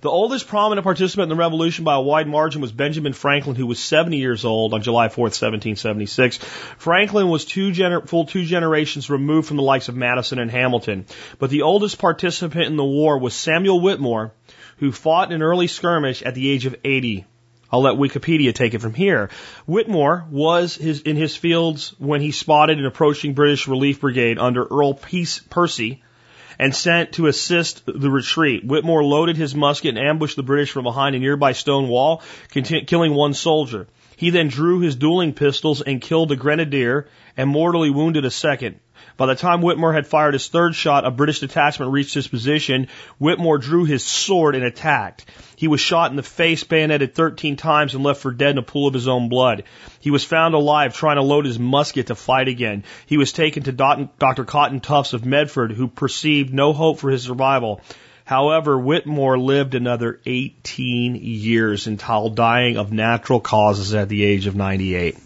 The 0.00 0.08
oldest 0.08 0.48
prominent 0.48 0.84
participant 0.84 1.24
in 1.24 1.28
the 1.28 1.42
revolution 1.42 1.84
by 1.84 1.94
a 1.94 2.00
wide 2.00 2.26
margin 2.26 2.62
was 2.62 2.72
Benjamin 2.72 3.12
Franklin, 3.12 3.54
who 3.54 3.66
was 3.66 3.78
70 3.78 4.16
years 4.16 4.46
old 4.46 4.72
on 4.72 4.82
July 4.82 5.08
4th, 5.08 5.36
1776. 5.36 6.38
Franklin 6.78 7.28
was 7.28 7.44
two 7.44 7.72
full 8.06 8.24
two 8.24 8.46
generations 8.46 9.10
removed 9.10 9.46
from 9.46 9.58
the 9.58 9.62
likes 9.62 9.88
of 9.88 9.96
Madison 9.96 10.38
and 10.38 10.50
Hamilton. 10.50 11.04
But 11.38 11.50
the 11.50 11.62
oldest 11.62 11.98
participant 11.98 12.64
in 12.64 12.76
the 12.76 12.84
war 12.84 13.18
was 13.18 13.34
Samuel 13.34 13.80
Whitmore, 13.80 14.32
who 14.78 14.90
fought 14.90 15.28
in 15.28 15.34
an 15.34 15.42
early 15.42 15.66
skirmish 15.66 16.22
at 16.22 16.34
the 16.34 16.48
age 16.48 16.64
of 16.64 16.76
80. 16.82 17.26
I'll 17.72 17.82
let 17.82 17.94
Wikipedia 17.94 18.52
take 18.52 18.74
it 18.74 18.80
from 18.80 18.94
here. 18.94 19.30
Whitmore 19.66 20.26
was 20.30 20.74
his, 20.74 21.00
in 21.02 21.16
his 21.16 21.36
fields 21.36 21.94
when 21.98 22.20
he 22.20 22.32
spotted 22.32 22.78
an 22.78 22.86
approaching 22.86 23.34
British 23.34 23.68
relief 23.68 24.00
brigade 24.00 24.38
under 24.38 24.64
Earl 24.64 24.94
Peace 24.94 25.40
Percy 25.50 26.02
and 26.58 26.74
sent 26.74 27.12
to 27.12 27.26
assist 27.26 27.82
the 27.86 28.10
retreat. 28.10 28.64
Whitmore 28.64 29.04
loaded 29.04 29.36
his 29.36 29.54
musket 29.54 29.96
and 29.96 30.06
ambushed 30.06 30.36
the 30.36 30.42
British 30.42 30.70
from 30.70 30.82
behind 30.82 31.16
a 31.16 31.18
nearby 31.18 31.52
stone 31.52 31.88
wall, 31.88 32.22
killing 32.52 33.14
one 33.14 33.34
soldier. 33.34 33.86
He 34.16 34.28
then 34.28 34.48
drew 34.48 34.80
his 34.80 34.96
dueling 34.96 35.32
pistols 35.32 35.80
and 35.80 36.02
killed 36.02 36.32
a 36.32 36.36
grenadier 36.36 37.08
and 37.36 37.48
mortally 37.48 37.88
wounded 37.88 38.26
a 38.26 38.30
second. 38.30 38.80
By 39.20 39.26
the 39.26 39.34
time 39.34 39.60
Whitmore 39.60 39.92
had 39.92 40.06
fired 40.06 40.32
his 40.32 40.48
third 40.48 40.74
shot, 40.74 41.04
a 41.04 41.10
British 41.10 41.40
detachment 41.40 41.92
reached 41.92 42.14
his 42.14 42.26
position. 42.26 42.88
Whitmore 43.18 43.58
drew 43.58 43.84
his 43.84 44.02
sword 44.02 44.54
and 44.54 44.64
attacked. 44.64 45.26
He 45.56 45.68
was 45.68 45.78
shot 45.78 46.10
in 46.10 46.16
the 46.16 46.22
face, 46.22 46.64
bayoneted 46.64 47.14
13 47.14 47.56
times, 47.56 47.92
and 47.92 48.02
left 48.02 48.22
for 48.22 48.30
dead 48.30 48.52
in 48.52 48.56
a 48.56 48.62
pool 48.62 48.88
of 48.88 48.94
his 48.94 49.08
own 49.08 49.28
blood. 49.28 49.64
He 50.00 50.10
was 50.10 50.24
found 50.24 50.54
alive 50.54 50.96
trying 50.96 51.16
to 51.16 51.22
load 51.22 51.44
his 51.44 51.58
musket 51.58 52.06
to 52.06 52.14
fight 52.14 52.48
again. 52.48 52.82
He 53.04 53.18
was 53.18 53.34
taken 53.34 53.64
to 53.64 53.72
Dr. 53.72 54.44
Cotton 54.46 54.80
Tufts 54.80 55.12
of 55.12 55.26
Medford, 55.26 55.72
who 55.72 55.88
perceived 55.88 56.54
no 56.54 56.72
hope 56.72 56.98
for 56.98 57.10
his 57.10 57.24
survival. 57.24 57.82
However, 58.24 58.78
Whitmore 58.78 59.38
lived 59.38 59.74
another 59.74 60.18
18 60.24 61.16
years 61.16 61.86
until 61.86 62.30
dying 62.30 62.78
of 62.78 62.90
natural 62.90 63.40
causes 63.40 63.92
at 63.92 64.08
the 64.08 64.24
age 64.24 64.46
of 64.46 64.56
98. 64.56 65.18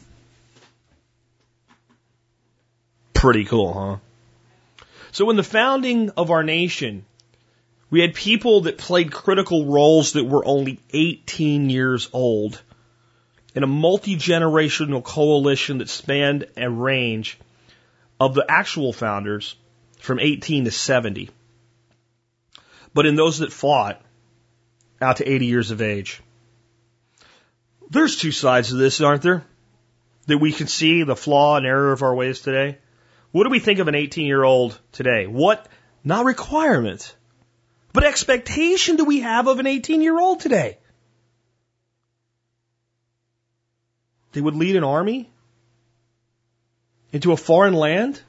Pretty 3.24 3.46
cool, 3.46 3.72
huh? 3.72 4.84
So 5.12 5.30
in 5.30 5.36
the 5.36 5.42
founding 5.42 6.10
of 6.10 6.30
our 6.30 6.42
nation, 6.42 7.06
we 7.88 8.02
had 8.02 8.12
people 8.12 8.60
that 8.62 8.76
played 8.76 9.10
critical 9.10 9.64
roles 9.64 10.12
that 10.12 10.24
were 10.24 10.44
only 10.44 10.78
18 10.92 11.70
years 11.70 12.10
old 12.12 12.60
in 13.54 13.62
a 13.62 13.66
multi-generational 13.66 15.02
coalition 15.02 15.78
that 15.78 15.88
spanned 15.88 16.48
a 16.58 16.68
range 16.68 17.38
of 18.20 18.34
the 18.34 18.44
actual 18.46 18.92
founders 18.92 19.56
from 20.00 20.20
18 20.20 20.66
to 20.66 20.70
70. 20.70 21.30
But 22.92 23.06
in 23.06 23.14
those 23.14 23.38
that 23.38 23.54
fought 23.54 24.02
out 25.00 25.16
to 25.16 25.26
80 25.26 25.46
years 25.46 25.70
of 25.70 25.80
age. 25.80 26.20
There's 27.88 28.18
two 28.18 28.32
sides 28.32 28.68
to 28.68 28.74
this, 28.74 29.00
aren't 29.00 29.22
there? 29.22 29.46
That 30.26 30.36
we 30.36 30.52
can 30.52 30.66
see 30.66 31.04
the 31.04 31.16
flaw 31.16 31.56
and 31.56 31.64
error 31.64 31.92
of 31.92 32.02
our 32.02 32.14
ways 32.14 32.40
today. 32.40 32.80
What 33.34 33.42
do 33.42 33.50
we 33.50 33.58
think 33.58 33.80
of 33.80 33.88
an 33.88 33.96
18 33.96 34.26
year 34.26 34.44
old 34.44 34.78
today? 34.92 35.26
What, 35.26 35.66
not 36.04 36.24
requirement, 36.24 37.16
but 37.92 38.04
expectation 38.04 38.94
do 38.94 39.04
we 39.04 39.18
have 39.22 39.48
of 39.48 39.58
an 39.58 39.66
18 39.66 40.02
year 40.02 40.16
old 40.16 40.38
today? 40.38 40.78
They 44.30 44.40
would 44.40 44.54
lead 44.54 44.76
an 44.76 44.84
army 44.84 45.28
into 47.10 47.32
a 47.32 47.36
foreign 47.36 47.74
land 47.74 48.22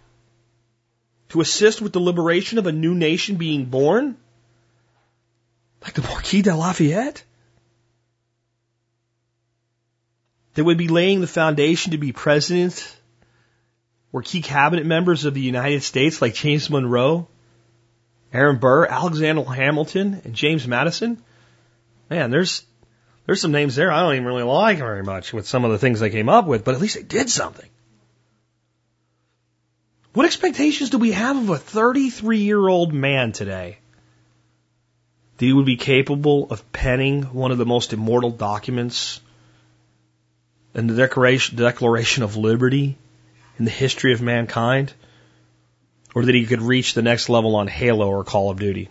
to 1.29 1.39
assist 1.39 1.83
with 1.83 1.93
the 1.93 2.01
liberation 2.01 2.57
of 2.57 2.65
a 2.65 2.71
new 2.71 2.95
nation 2.95 3.35
being 3.35 3.65
born? 3.65 4.17
Like 5.83 5.93
the 5.93 6.01
Marquis 6.01 6.41
de 6.41 6.55
Lafayette? 6.55 7.23
They 10.55 10.63
would 10.63 10.79
be 10.79 10.87
laying 10.87 11.21
the 11.21 11.27
foundation 11.27 11.91
to 11.91 11.99
be 11.99 12.11
president 12.11 12.97
were 14.11 14.21
key 14.21 14.41
cabinet 14.41 14.85
members 14.85 15.25
of 15.25 15.33
the 15.33 15.41
United 15.41 15.83
States 15.83 16.21
like 16.21 16.33
James 16.33 16.69
Monroe, 16.69 17.27
Aaron 18.33 18.57
Burr, 18.57 18.85
Alexander 18.85 19.43
Hamilton, 19.43 20.21
and 20.23 20.33
James 20.33 20.67
Madison. 20.67 21.21
Man, 22.09 22.31
there's 22.31 22.65
there's 23.25 23.41
some 23.41 23.51
names 23.51 23.75
there 23.75 23.91
I 23.91 24.01
don't 24.01 24.13
even 24.13 24.25
really 24.25 24.43
like 24.43 24.77
very 24.77 25.03
much 25.03 25.33
with 25.33 25.47
some 25.47 25.65
of 25.65 25.71
the 25.71 25.79
things 25.79 25.99
they 25.99 26.09
came 26.09 26.29
up 26.29 26.45
with, 26.45 26.63
but 26.63 26.75
at 26.75 26.81
least 26.81 26.95
they 26.95 27.03
did 27.03 27.29
something. 27.29 27.69
What 30.13 30.25
expectations 30.25 30.91
do 30.91 30.97
we 30.97 31.11
have 31.11 31.35
of 31.35 31.49
a 31.49 31.57
33 31.57 32.37
year 32.39 32.65
old 32.67 32.93
man 32.93 33.31
today? 33.31 33.79
That 35.37 35.45
he 35.45 35.51
would 35.51 35.65
be 35.65 35.75
capable 35.75 36.47
of 36.49 36.71
penning 36.71 37.23
one 37.23 37.51
of 37.51 37.57
the 37.57 37.65
most 37.65 37.91
immortal 37.91 38.31
documents 38.31 39.19
in 40.73 40.87
the 40.87 40.95
Declaration, 40.95 41.57
Declaration 41.57 42.23
of 42.23 42.37
Liberty 42.37 42.97
in 43.57 43.65
the 43.65 43.71
history 43.71 44.13
of 44.13 44.21
mankind, 44.21 44.93
or 46.13 46.25
that 46.25 46.35
he 46.35 46.45
could 46.45 46.61
reach 46.61 46.93
the 46.93 47.01
next 47.01 47.29
level 47.29 47.55
on 47.55 47.67
Halo 47.67 48.07
or 48.07 48.23
Call 48.23 48.49
of 48.49 48.59
Duty. 48.59 48.89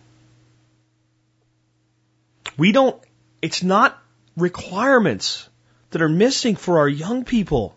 We 2.57 2.73
don't, 2.73 3.03
it's 3.43 3.62
not 3.62 3.99
requirements 4.36 5.49
that 5.91 6.03
are 6.03 6.09
missing 6.09 6.57
for 6.57 6.78
our 6.78 6.89
young 6.89 7.24
people. 7.24 7.77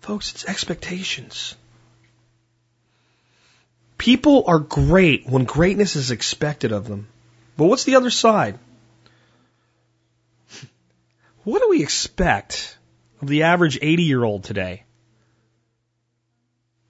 Folks, 0.00 0.32
it's 0.32 0.44
expectations. 0.44 1.54
People 3.98 4.44
are 4.46 4.60
great 4.60 5.26
when 5.26 5.44
greatness 5.44 5.96
is 5.96 6.10
expected 6.10 6.72
of 6.72 6.86
them. 6.86 7.08
But 7.56 7.64
what's 7.64 7.84
the 7.84 7.96
other 7.96 8.10
side? 8.10 8.58
What 11.42 11.60
do 11.60 11.68
we 11.70 11.82
expect 11.82 12.76
of 13.20 13.28
the 13.28 13.44
average 13.44 13.78
80 13.82 14.02
year 14.04 14.22
old 14.22 14.44
today? 14.44 14.84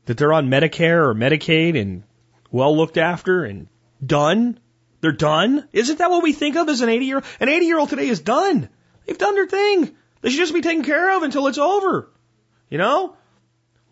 That 0.08 0.16
they're 0.16 0.32
on 0.32 0.48
Medicare 0.48 1.06
or 1.06 1.14
Medicaid 1.14 1.78
and 1.78 2.02
well 2.50 2.74
looked 2.74 2.96
after 2.96 3.44
and 3.44 3.68
done? 4.04 4.58
They're 5.02 5.12
done? 5.12 5.68
Isn't 5.74 5.98
that 5.98 6.10
what 6.10 6.22
we 6.22 6.32
think 6.32 6.56
of 6.56 6.66
as 6.70 6.80
an 6.80 6.88
80 6.88 7.04
year 7.04 7.16
old? 7.16 7.24
An 7.40 7.50
80 7.50 7.66
year 7.66 7.78
old 7.78 7.90
today 7.90 8.08
is 8.08 8.20
done. 8.20 8.70
They've 9.04 9.18
done 9.18 9.34
their 9.34 9.46
thing. 9.46 9.94
They 10.22 10.30
should 10.30 10.38
just 10.38 10.54
be 10.54 10.62
taken 10.62 10.82
care 10.82 11.14
of 11.14 11.24
until 11.24 11.46
it's 11.46 11.58
over. 11.58 12.10
You 12.70 12.78
know? 12.78 13.16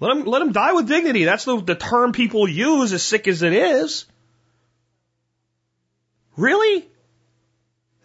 Let 0.01 0.15
them, 0.15 0.25
let 0.25 0.39
them 0.39 0.53
die 0.53 0.73
with 0.73 0.89
dignity. 0.89 1.25
That's 1.25 1.45
the, 1.45 1.61
the 1.61 1.75
term 1.75 2.13
people 2.13 2.49
use, 2.49 2.95
as 2.95 3.03
sick 3.03 3.29
as 3.29 3.43
it 3.43 3.53
is. 3.53 4.07
Really? 6.35 6.89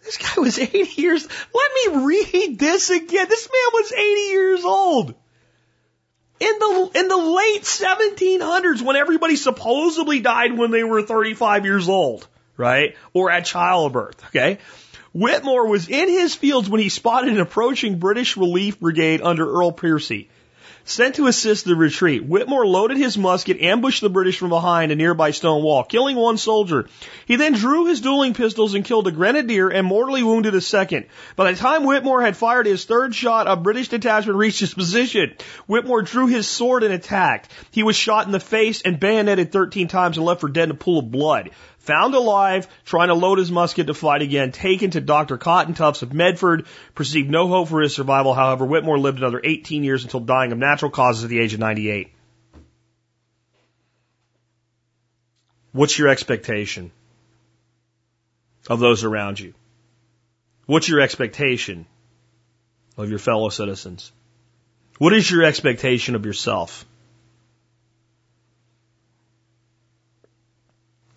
This 0.04 0.18
guy 0.18 0.38
was 0.38 0.58
80 0.58 1.00
years. 1.00 1.26
Let 1.54 1.94
me 1.94 2.04
read 2.04 2.58
this 2.58 2.90
again. 2.90 3.26
This 3.26 3.48
man 3.48 3.72
was 3.72 3.90
80 3.90 4.20
years 4.20 4.64
old. 4.66 5.14
In 6.42 6.58
the, 6.58 6.90
in 6.96 7.06
the 7.06 7.16
late 7.16 7.62
1700s 7.62 8.82
when 8.82 8.96
everybody 8.96 9.36
supposedly 9.36 10.18
died 10.18 10.58
when 10.58 10.72
they 10.72 10.82
were 10.82 11.00
35 11.00 11.64
years 11.64 11.88
old, 11.88 12.26
right? 12.56 12.96
Or 13.12 13.30
at 13.30 13.44
childbirth, 13.44 14.20
okay? 14.26 14.58
Whitmore 15.14 15.68
was 15.68 15.88
in 15.88 16.08
his 16.08 16.34
fields 16.34 16.68
when 16.68 16.80
he 16.80 16.88
spotted 16.88 17.32
an 17.32 17.38
approaching 17.38 18.00
British 18.00 18.36
relief 18.36 18.80
brigade 18.80 19.22
under 19.22 19.48
Earl 19.48 19.70
Percy. 19.70 20.30
Sent 20.84 21.14
to 21.14 21.28
assist 21.28 21.64
the 21.64 21.76
retreat, 21.76 22.24
Whitmore 22.24 22.66
loaded 22.66 22.96
his 22.96 23.16
musket, 23.16 23.60
ambushed 23.60 24.00
the 24.00 24.10
British 24.10 24.38
from 24.38 24.48
behind 24.48 24.90
a 24.90 24.96
nearby 24.96 25.30
stone 25.30 25.62
wall, 25.62 25.84
killing 25.84 26.16
one 26.16 26.38
soldier. 26.38 26.86
He 27.24 27.36
then 27.36 27.52
drew 27.52 27.86
his 27.86 28.00
dueling 28.00 28.34
pistols 28.34 28.74
and 28.74 28.84
killed 28.84 29.06
a 29.06 29.12
grenadier 29.12 29.68
and 29.68 29.86
mortally 29.86 30.24
wounded 30.24 30.54
a 30.56 30.60
second. 30.60 31.06
By 31.36 31.52
the 31.52 31.58
time 31.58 31.84
Whitmore 31.84 32.22
had 32.22 32.36
fired 32.36 32.66
his 32.66 32.84
third 32.84 33.14
shot, 33.14 33.46
a 33.46 33.54
British 33.54 33.88
detachment 33.88 34.38
reached 34.38 34.60
his 34.60 34.74
position. 34.74 35.34
Whitmore 35.66 36.02
drew 36.02 36.26
his 36.26 36.48
sword 36.48 36.82
and 36.82 36.92
attacked. 36.92 37.50
He 37.70 37.84
was 37.84 37.94
shot 37.94 38.26
in 38.26 38.32
the 38.32 38.40
face 38.40 38.82
and 38.82 38.98
bayoneted 38.98 39.52
13 39.52 39.86
times 39.86 40.16
and 40.16 40.26
left 40.26 40.40
for 40.40 40.48
dead 40.48 40.64
in 40.64 40.72
a 40.72 40.74
pool 40.74 40.98
of 40.98 41.10
blood 41.10 41.50
found 41.82 42.14
alive, 42.14 42.68
trying 42.84 43.08
to 43.08 43.14
load 43.14 43.38
his 43.38 43.50
musket 43.50 43.88
to 43.88 43.94
fight 43.94 44.22
again, 44.22 44.52
taken 44.52 44.90
to 44.92 45.00
Dr. 45.00 45.36
Cotton 45.36 45.74
Tufts 45.74 46.02
of 46.02 46.12
Medford, 46.12 46.66
perceived 46.94 47.28
no 47.28 47.48
hope 47.48 47.68
for 47.68 47.80
his 47.80 47.94
survival. 47.94 48.34
However, 48.34 48.64
Whitmore 48.64 48.98
lived 48.98 49.18
another 49.18 49.40
18 49.42 49.82
years 49.82 50.04
until 50.04 50.20
dying 50.20 50.52
of 50.52 50.58
natural 50.58 50.90
causes 50.90 51.24
at 51.24 51.30
the 51.30 51.40
age 51.40 51.54
of 51.54 51.60
98. 51.60 52.12
What's 55.72 55.98
your 55.98 56.08
expectation 56.08 56.92
of 58.68 58.78
those 58.78 59.04
around 59.04 59.40
you? 59.40 59.54
What's 60.66 60.88
your 60.88 61.00
expectation 61.00 61.86
of 62.96 63.10
your 63.10 63.18
fellow 63.18 63.48
citizens? 63.48 64.12
What 64.98 65.12
is 65.12 65.28
your 65.28 65.42
expectation 65.42 66.14
of 66.14 66.26
yourself? 66.26 66.84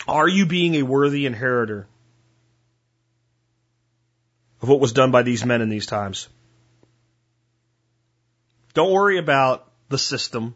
Are 0.08 0.28
you 0.28 0.46
being 0.46 0.76
a 0.76 0.84
worthy 0.84 1.26
inheritor 1.26 1.88
of 4.62 4.70
what 4.70 4.80
was 4.80 4.94
done 4.94 5.12
by 5.12 5.24
these 5.24 5.46
men 5.46 5.62
in 5.62 5.70
these 5.70 5.86
times? 5.86 6.30
Don't 8.74 8.92
worry 8.92 9.18
about 9.18 9.68
the 9.90 9.98
system, 9.98 10.54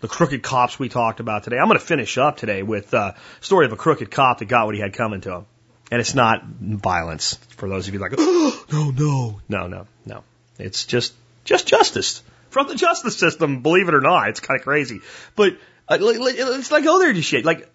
the 0.00 0.08
crooked 0.08 0.42
cops 0.42 0.78
we 0.78 0.88
talked 0.88 1.18
about 1.18 1.44
today. 1.44 1.56
I'm 1.58 1.66
going 1.66 1.78
to 1.78 1.84
finish 1.84 2.18
up 2.18 2.36
today 2.36 2.62
with 2.62 2.92
a 2.94 3.16
story 3.40 3.66
of 3.66 3.72
a 3.72 3.76
crooked 3.76 4.10
cop 4.10 4.38
that 4.38 4.44
got 4.44 4.66
what 4.66 4.74
he 4.74 4.80
had 4.80 4.92
coming 4.92 5.22
to 5.22 5.32
him. 5.36 5.46
And 5.90 6.00
it's 6.00 6.14
not 6.14 6.44
violence 6.44 7.34
for 7.56 7.68
those 7.68 7.88
of 7.88 7.94
you 7.94 8.00
like, 8.00 8.14
oh, 8.18 8.64
no, 8.72 8.90
no, 8.90 9.40
no, 9.48 9.66
no, 9.66 9.86
no. 10.04 10.24
It's 10.58 10.84
just, 10.84 11.14
just 11.44 11.66
justice 11.66 12.22
from 12.50 12.68
the 12.68 12.74
justice 12.74 13.16
system. 13.16 13.62
Believe 13.62 13.88
it 13.88 13.94
or 13.94 14.00
not, 14.00 14.28
it's 14.28 14.40
kind 14.40 14.58
of 14.58 14.64
crazy. 14.64 15.00
But 15.36 15.54
uh, 15.88 15.98
it's 16.00 16.70
like, 16.70 16.84
oh, 16.86 16.98
there 16.98 17.14
shit. 17.22 17.44
Like, 17.44 17.70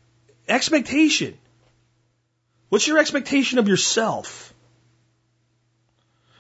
expectation. 0.52 1.38
What's 2.69 2.88
your 2.88 2.99
expectation 2.99 3.60
of 3.60 3.68
yourself? 3.68 4.53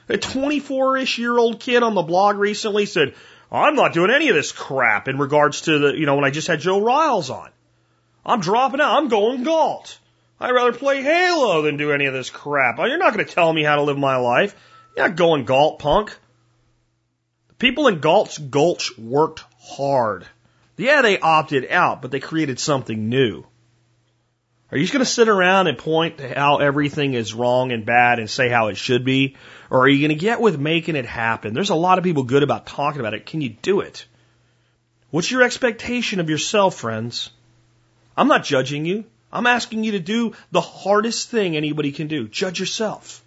A 0.09 0.17
24 0.17 0.97
ish 0.97 1.17
year 1.17 1.37
old 1.37 1.59
kid 1.59 1.83
on 1.83 1.95
the 1.95 2.01
blog 2.01 2.37
recently 2.37 2.85
said, 2.85 3.15
I'm 3.51 3.75
not 3.75 3.93
doing 3.93 4.11
any 4.11 4.29
of 4.29 4.35
this 4.35 4.51
crap 4.51 5.07
in 5.07 5.17
regards 5.17 5.61
to 5.61 5.79
the, 5.79 5.97
you 5.97 6.05
know, 6.05 6.15
when 6.15 6.25
I 6.25 6.29
just 6.29 6.47
had 6.47 6.59
Joe 6.59 6.81
Riles 6.81 7.29
on. 7.29 7.49
I'm 8.25 8.39
dropping 8.39 8.81
out. 8.81 8.97
I'm 8.97 9.07
going 9.07 9.43
Galt. 9.43 9.97
I'd 10.39 10.51
rather 10.51 10.73
play 10.73 11.01
Halo 11.01 11.61
than 11.61 11.77
do 11.77 11.91
any 11.91 12.05
of 12.05 12.13
this 12.13 12.29
crap. 12.29 12.79
Oh, 12.79 12.85
you're 12.85 12.97
not 12.97 13.13
going 13.13 13.25
to 13.25 13.33
tell 13.33 13.51
me 13.51 13.63
how 13.63 13.75
to 13.75 13.83
live 13.83 13.97
my 13.97 14.17
life. 14.17 14.55
You're 14.95 15.07
not 15.07 15.17
going 15.17 15.45
Galt, 15.45 15.79
punk. 15.79 16.17
The 17.49 17.55
people 17.55 17.87
in 17.87 17.99
Galt's 17.99 18.37
Gulch 18.37 18.97
worked 18.97 19.43
hard. 19.59 20.25
Yeah, 20.77 21.01
they 21.01 21.19
opted 21.19 21.69
out, 21.69 22.01
but 22.01 22.09
they 22.09 22.19
created 22.19 22.59
something 22.59 23.09
new. 23.09 23.45
Are 24.71 24.77
you 24.77 24.83
just 24.83 24.93
going 24.93 25.03
to 25.03 25.11
sit 25.11 25.27
around 25.27 25.67
and 25.67 25.77
point 25.77 26.19
to 26.19 26.33
how 26.33 26.57
everything 26.57 27.13
is 27.13 27.33
wrong 27.33 27.73
and 27.73 27.85
bad 27.85 28.19
and 28.19 28.29
say 28.29 28.47
how 28.47 28.67
it 28.67 28.77
should 28.77 29.03
be? 29.03 29.35
Or 29.69 29.81
are 29.81 29.89
you 29.89 29.99
going 29.99 30.17
to 30.17 30.23
get 30.23 30.39
with 30.39 30.57
making 30.57 30.95
it 30.95 31.05
happen? 31.05 31.53
There's 31.53 31.71
a 31.71 31.75
lot 31.75 31.97
of 31.97 32.05
people 32.05 32.23
good 32.23 32.41
about 32.41 32.67
talking 32.67 33.01
about 33.01 33.13
it. 33.13 33.25
Can 33.25 33.41
you 33.41 33.49
do 33.49 33.81
it? 33.81 34.05
What's 35.09 35.29
your 35.29 35.41
expectation 35.41 36.21
of 36.21 36.29
yourself, 36.29 36.75
friends? 36.75 37.31
I'm 38.15 38.29
not 38.29 38.45
judging 38.45 38.85
you. 38.85 39.03
I'm 39.31 39.45
asking 39.45 39.83
you 39.83 39.93
to 39.93 39.99
do 39.99 40.35
the 40.51 40.61
hardest 40.61 41.29
thing 41.29 41.57
anybody 41.57 41.91
can 41.91 42.07
do. 42.07 42.29
Judge 42.29 42.59
yourself. 42.61 43.23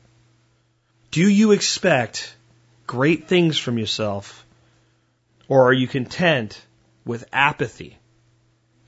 Do 1.11 1.29
you 1.29 1.53
expect 1.53 2.35
great 2.87 3.29
things 3.29 3.59
from 3.59 3.79
yourself? 3.79 4.47
Or 5.47 5.69
are 5.69 5.73
you 5.75 5.87
content 5.89 6.61
with 7.05 7.25
apathy 7.33 7.99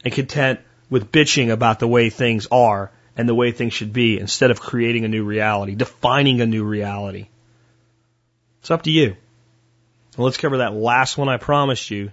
and 0.05 0.13
content 0.13 0.61
with 0.89 1.11
bitching 1.11 1.51
about 1.51 1.79
the 1.79 1.89
way 1.89 2.11
things 2.11 2.47
are 2.51 2.91
and 3.17 3.29
the 3.29 3.35
way 3.35 3.53
things 3.53 3.73
should 3.73 3.93
be 3.93 4.19
instead 4.19 4.51
of 4.51 4.61
creating 4.61 5.05
a 5.05 5.09
new 5.09 5.25
reality, 5.25 5.75
defining 5.75 6.41
a 6.41 6.47
new 6.47 6.65
reality. 6.65 7.29
It's 8.61 8.71
up 8.71 8.83
to 8.83 8.91
you. 8.91 9.17
Well, 10.17 10.27
let's 10.27 10.37
cover 10.37 10.59
that 10.59 10.75
last 10.75 11.19
one 11.19 11.29
I 11.29 11.37
promised 11.37 11.91
you 11.91 12.11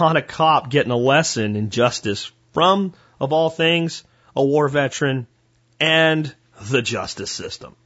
on 0.00 0.16
a 0.16 0.22
cop 0.22 0.70
getting 0.70 0.92
a 0.92 0.96
lesson 0.96 1.56
in 1.56 1.70
justice 1.70 2.30
from, 2.52 2.94
of 3.20 3.32
all 3.32 3.50
things, 3.50 4.04
a 4.34 4.44
war 4.44 4.68
veteran 4.68 5.26
and 5.78 6.34
the 6.60 6.82
justice 6.82 7.30
system. 7.30 7.76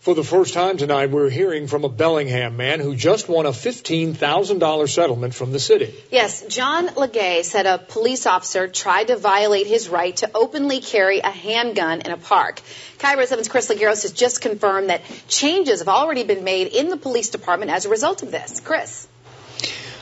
For 0.00 0.14
the 0.14 0.22
first 0.22 0.54
time 0.54 0.76
tonight, 0.76 1.10
we're 1.10 1.28
hearing 1.28 1.66
from 1.66 1.82
a 1.82 1.88
Bellingham 1.88 2.56
man 2.56 2.78
who 2.78 2.94
just 2.94 3.28
won 3.28 3.46
a 3.46 3.50
$15,000 3.50 4.88
settlement 4.88 5.34
from 5.34 5.50
the 5.50 5.58
city. 5.58 5.92
Yes, 6.12 6.46
John 6.46 6.86
Legay 6.90 7.42
said 7.42 7.66
a 7.66 7.78
police 7.78 8.24
officer 8.24 8.68
tried 8.68 9.08
to 9.08 9.16
violate 9.16 9.66
his 9.66 9.88
right 9.88 10.16
to 10.18 10.30
openly 10.36 10.80
carry 10.80 11.18
a 11.18 11.30
handgun 11.30 12.02
in 12.02 12.12
a 12.12 12.16
park. 12.16 12.62
KIRO 12.98 13.24
7's 13.24 13.48
Chris 13.48 13.68
Legeros 13.68 14.02
has 14.02 14.12
just 14.12 14.40
confirmed 14.40 14.90
that 14.90 15.02
changes 15.26 15.80
have 15.80 15.88
already 15.88 16.22
been 16.22 16.44
made 16.44 16.68
in 16.68 16.90
the 16.90 16.96
police 16.96 17.30
department 17.30 17.72
as 17.72 17.84
a 17.84 17.88
result 17.88 18.22
of 18.22 18.30
this. 18.30 18.60
Chris. 18.60 19.08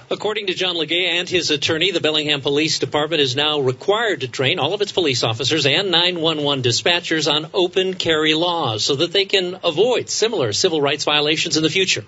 According 0.09 0.47
to 0.47 0.55
John 0.55 0.77
Legay 0.77 1.19
and 1.19 1.29
his 1.29 1.51
attorney, 1.51 1.91
the 1.91 2.01
Bellingham 2.01 2.41
Police 2.41 2.79
Department 2.79 3.21
is 3.21 3.35
now 3.35 3.59
required 3.59 4.21
to 4.21 4.29
train 4.29 4.61
all 4.61 4.73
of 4.73 4.81
its 4.81 4.93
police 4.93 5.25
officers 5.25 5.67
and 5.67 5.91
911 5.91 6.63
dispatchers 6.63 7.33
on 7.33 7.51
open 7.53 7.95
carry 7.95 8.35
laws 8.35 8.85
so 8.85 8.95
that 8.95 9.13
they 9.13 9.25
can 9.25 9.59
avoid 9.65 10.09
similar 10.09 10.53
civil 10.53 10.81
rights 10.81 11.03
violations 11.03 11.57
in 11.57 11.65
the 11.65 11.71
future. 11.71 12.05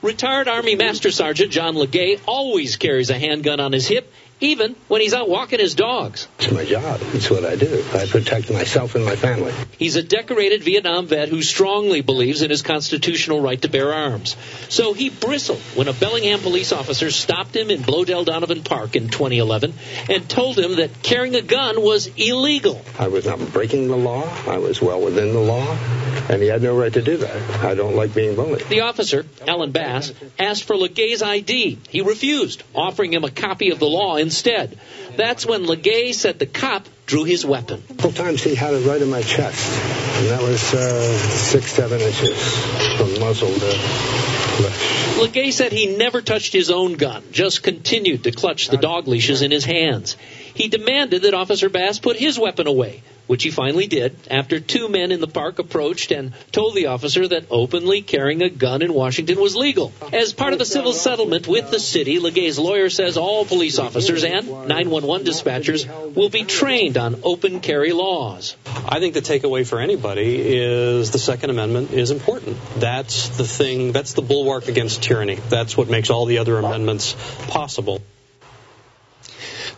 Retired 0.00 0.48
Army 0.48 0.74
Master 0.74 1.10
Sergeant 1.10 1.52
John 1.52 1.74
Legay 1.74 2.18
always 2.26 2.76
carries 2.76 3.10
a 3.10 3.18
handgun 3.18 3.60
on 3.60 3.72
his 3.72 3.86
hip 3.86 4.10
even 4.42 4.74
when 4.88 5.00
he's 5.00 5.14
out 5.14 5.28
walking 5.28 5.60
his 5.60 5.74
dogs. 5.74 6.28
It's 6.38 6.50
my 6.50 6.64
job. 6.64 7.00
It's 7.14 7.30
what 7.30 7.44
I 7.44 7.56
do. 7.56 7.84
I 7.94 8.06
protect 8.06 8.50
myself 8.50 8.94
and 8.94 9.04
my 9.04 9.16
family. 9.16 9.52
He's 9.78 9.96
a 9.96 10.02
decorated 10.02 10.62
Vietnam 10.62 11.06
vet 11.06 11.28
who 11.28 11.42
strongly 11.42 12.00
believes 12.00 12.42
in 12.42 12.50
his 12.50 12.62
constitutional 12.62 13.40
right 13.40 13.60
to 13.62 13.68
bear 13.68 13.92
arms. 13.92 14.36
So 14.68 14.92
he 14.92 15.10
bristled 15.10 15.60
when 15.76 15.88
a 15.88 15.92
Bellingham 15.92 16.40
police 16.40 16.72
officer 16.72 17.10
stopped 17.10 17.54
him 17.54 17.70
in 17.70 17.82
Bloedel 17.82 18.24
Donovan 18.24 18.62
Park 18.62 18.96
in 18.96 19.08
2011 19.08 19.74
and 20.10 20.28
told 20.28 20.58
him 20.58 20.76
that 20.76 21.02
carrying 21.02 21.36
a 21.36 21.42
gun 21.42 21.80
was 21.80 22.08
illegal. 22.16 22.82
I 22.98 23.08
was 23.08 23.26
not 23.26 23.38
breaking 23.52 23.88
the 23.88 23.96
law. 23.96 24.24
I 24.46 24.58
was 24.58 24.82
well 24.82 25.00
within 25.00 25.32
the 25.32 25.40
law, 25.40 25.76
and 26.28 26.42
he 26.42 26.48
had 26.48 26.62
no 26.62 26.76
right 26.76 26.92
to 26.92 27.02
do 27.02 27.18
that. 27.18 27.64
I 27.64 27.74
don't 27.74 27.94
like 27.94 28.14
being 28.14 28.34
bullied. 28.34 28.66
The 28.68 28.80
officer, 28.80 29.24
Alan 29.46 29.70
Bass, 29.70 30.12
asked 30.38 30.64
for 30.64 30.74
Legay's 30.74 31.22
ID. 31.22 31.78
He 31.88 32.00
refused, 32.00 32.64
offering 32.74 33.12
him 33.12 33.24
a 33.24 33.30
copy 33.30 33.70
of 33.70 33.78
the 33.78 33.86
law 33.86 34.16
in 34.16 34.31
instead. 34.32 34.78
That's 35.16 35.44
when 35.44 35.66
Legay 35.66 36.14
said 36.14 36.38
the 36.38 36.46
cop 36.46 36.88
drew 37.04 37.24
his 37.24 37.44
weapon. 37.44 37.82
Couple 37.82 38.12
times 38.12 38.42
he 38.42 38.54
had 38.54 38.72
it 38.72 38.86
right 38.86 39.00
in 39.00 39.10
my 39.10 39.20
chest, 39.20 39.70
and 40.16 40.28
that 40.28 40.42
was 40.42 40.72
uh, 40.72 41.18
six, 41.28 41.70
seven 41.70 42.00
inches 42.00 42.38
from 42.96 43.20
muzzle 43.20 43.52
to 43.52 43.72
flesh. 44.56 45.18
Legay 45.18 45.52
said 45.52 45.72
he 45.72 45.96
never 45.98 46.22
touched 46.22 46.54
his 46.54 46.70
own 46.70 46.94
gun, 46.94 47.22
just 47.30 47.62
continued 47.62 48.24
to 48.24 48.32
clutch 48.32 48.68
the 48.68 48.78
dog 48.78 49.06
leashes 49.06 49.42
in 49.42 49.50
his 49.50 49.66
hands. 49.66 50.16
He 50.54 50.68
demanded 50.68 51.22
that 51.22 51.34
Officer 51.34 51.68
Bass 51.68 51.98
put 51.98 52.16
his 52.16 52.38
weapon 52.38 52.66
away, 52.66 53.02
which 53.26 53.42
he 53.42 53.50
finally 53.50 53.86
did 53.86 54.16
after 54.30 54.60
two 54.60 54.88
men 54.88 55.12
in 55.12 55.20
the 55.20 55.28
park 55.28 55.58
approached 55.58 56.10
and 56.10 56.32
told 56.50 56.74
the 56.74 56.86
officer 56.86 57.26
that 57.26 57.46
openly 57.50 58.02
carrying 58.02 58.42
a 58.42 58.50
gun 58.50 58.82
in 58.82 58.92
Washington 58.92 59.40
was 59.40 59.56
legal. 59.56 59.92
As 60.12 60.32
part 60.32 60.52
of 60.52 60.60
a 60.60 60.64
civil 60.64 60.92
settlement 60.92 61.46
with 61.46 61.70
the 61.70 61.80
city, 61.80 62.18
Legay's 62.18 62.58
lawyer 62.58 62.90
says 62.90 63.16
all 63.16 63.44
police 63.44 63.78
officers 63.78 64.24
and 64.24 64.46
911 64.46 65.26
dispatchers 65.26 66.14
will 66.14 66.28
be 66.28 66.44
trained 66.44 66.96
on 66.98 67.20
open 67.22 67.60
carry 67.60 67.92
laws. 67.92 68.56
I 68.66 69.00
think 69.00 69.14
the 69.14 69.20
takeaway 69.20 69.66
for 69.66 69.80
anybody 69.80 70.40
is 70.40 71.10
the 71.10 71.18
Second 71.18 71.50
Amendment 71.50 71.92
is 71.92 72.10
important. 72.10 72.56
That's 72.76 73.28
the 73.30 73.44
thing, 73.44 73.92
that's 73.92 74.14
the 74.14 74.22
bulwark 74.22 74.68
against 74.68 75.02
tyranny. 75.02 75.36
That's 75.48 75.76
what 75.76 75.88
makes 75.88 76.10
all 76.10 76.26
the 76.26 76.38
other 76.38 76.58
amendments 76.58 77.16
possible. 77.48 78.02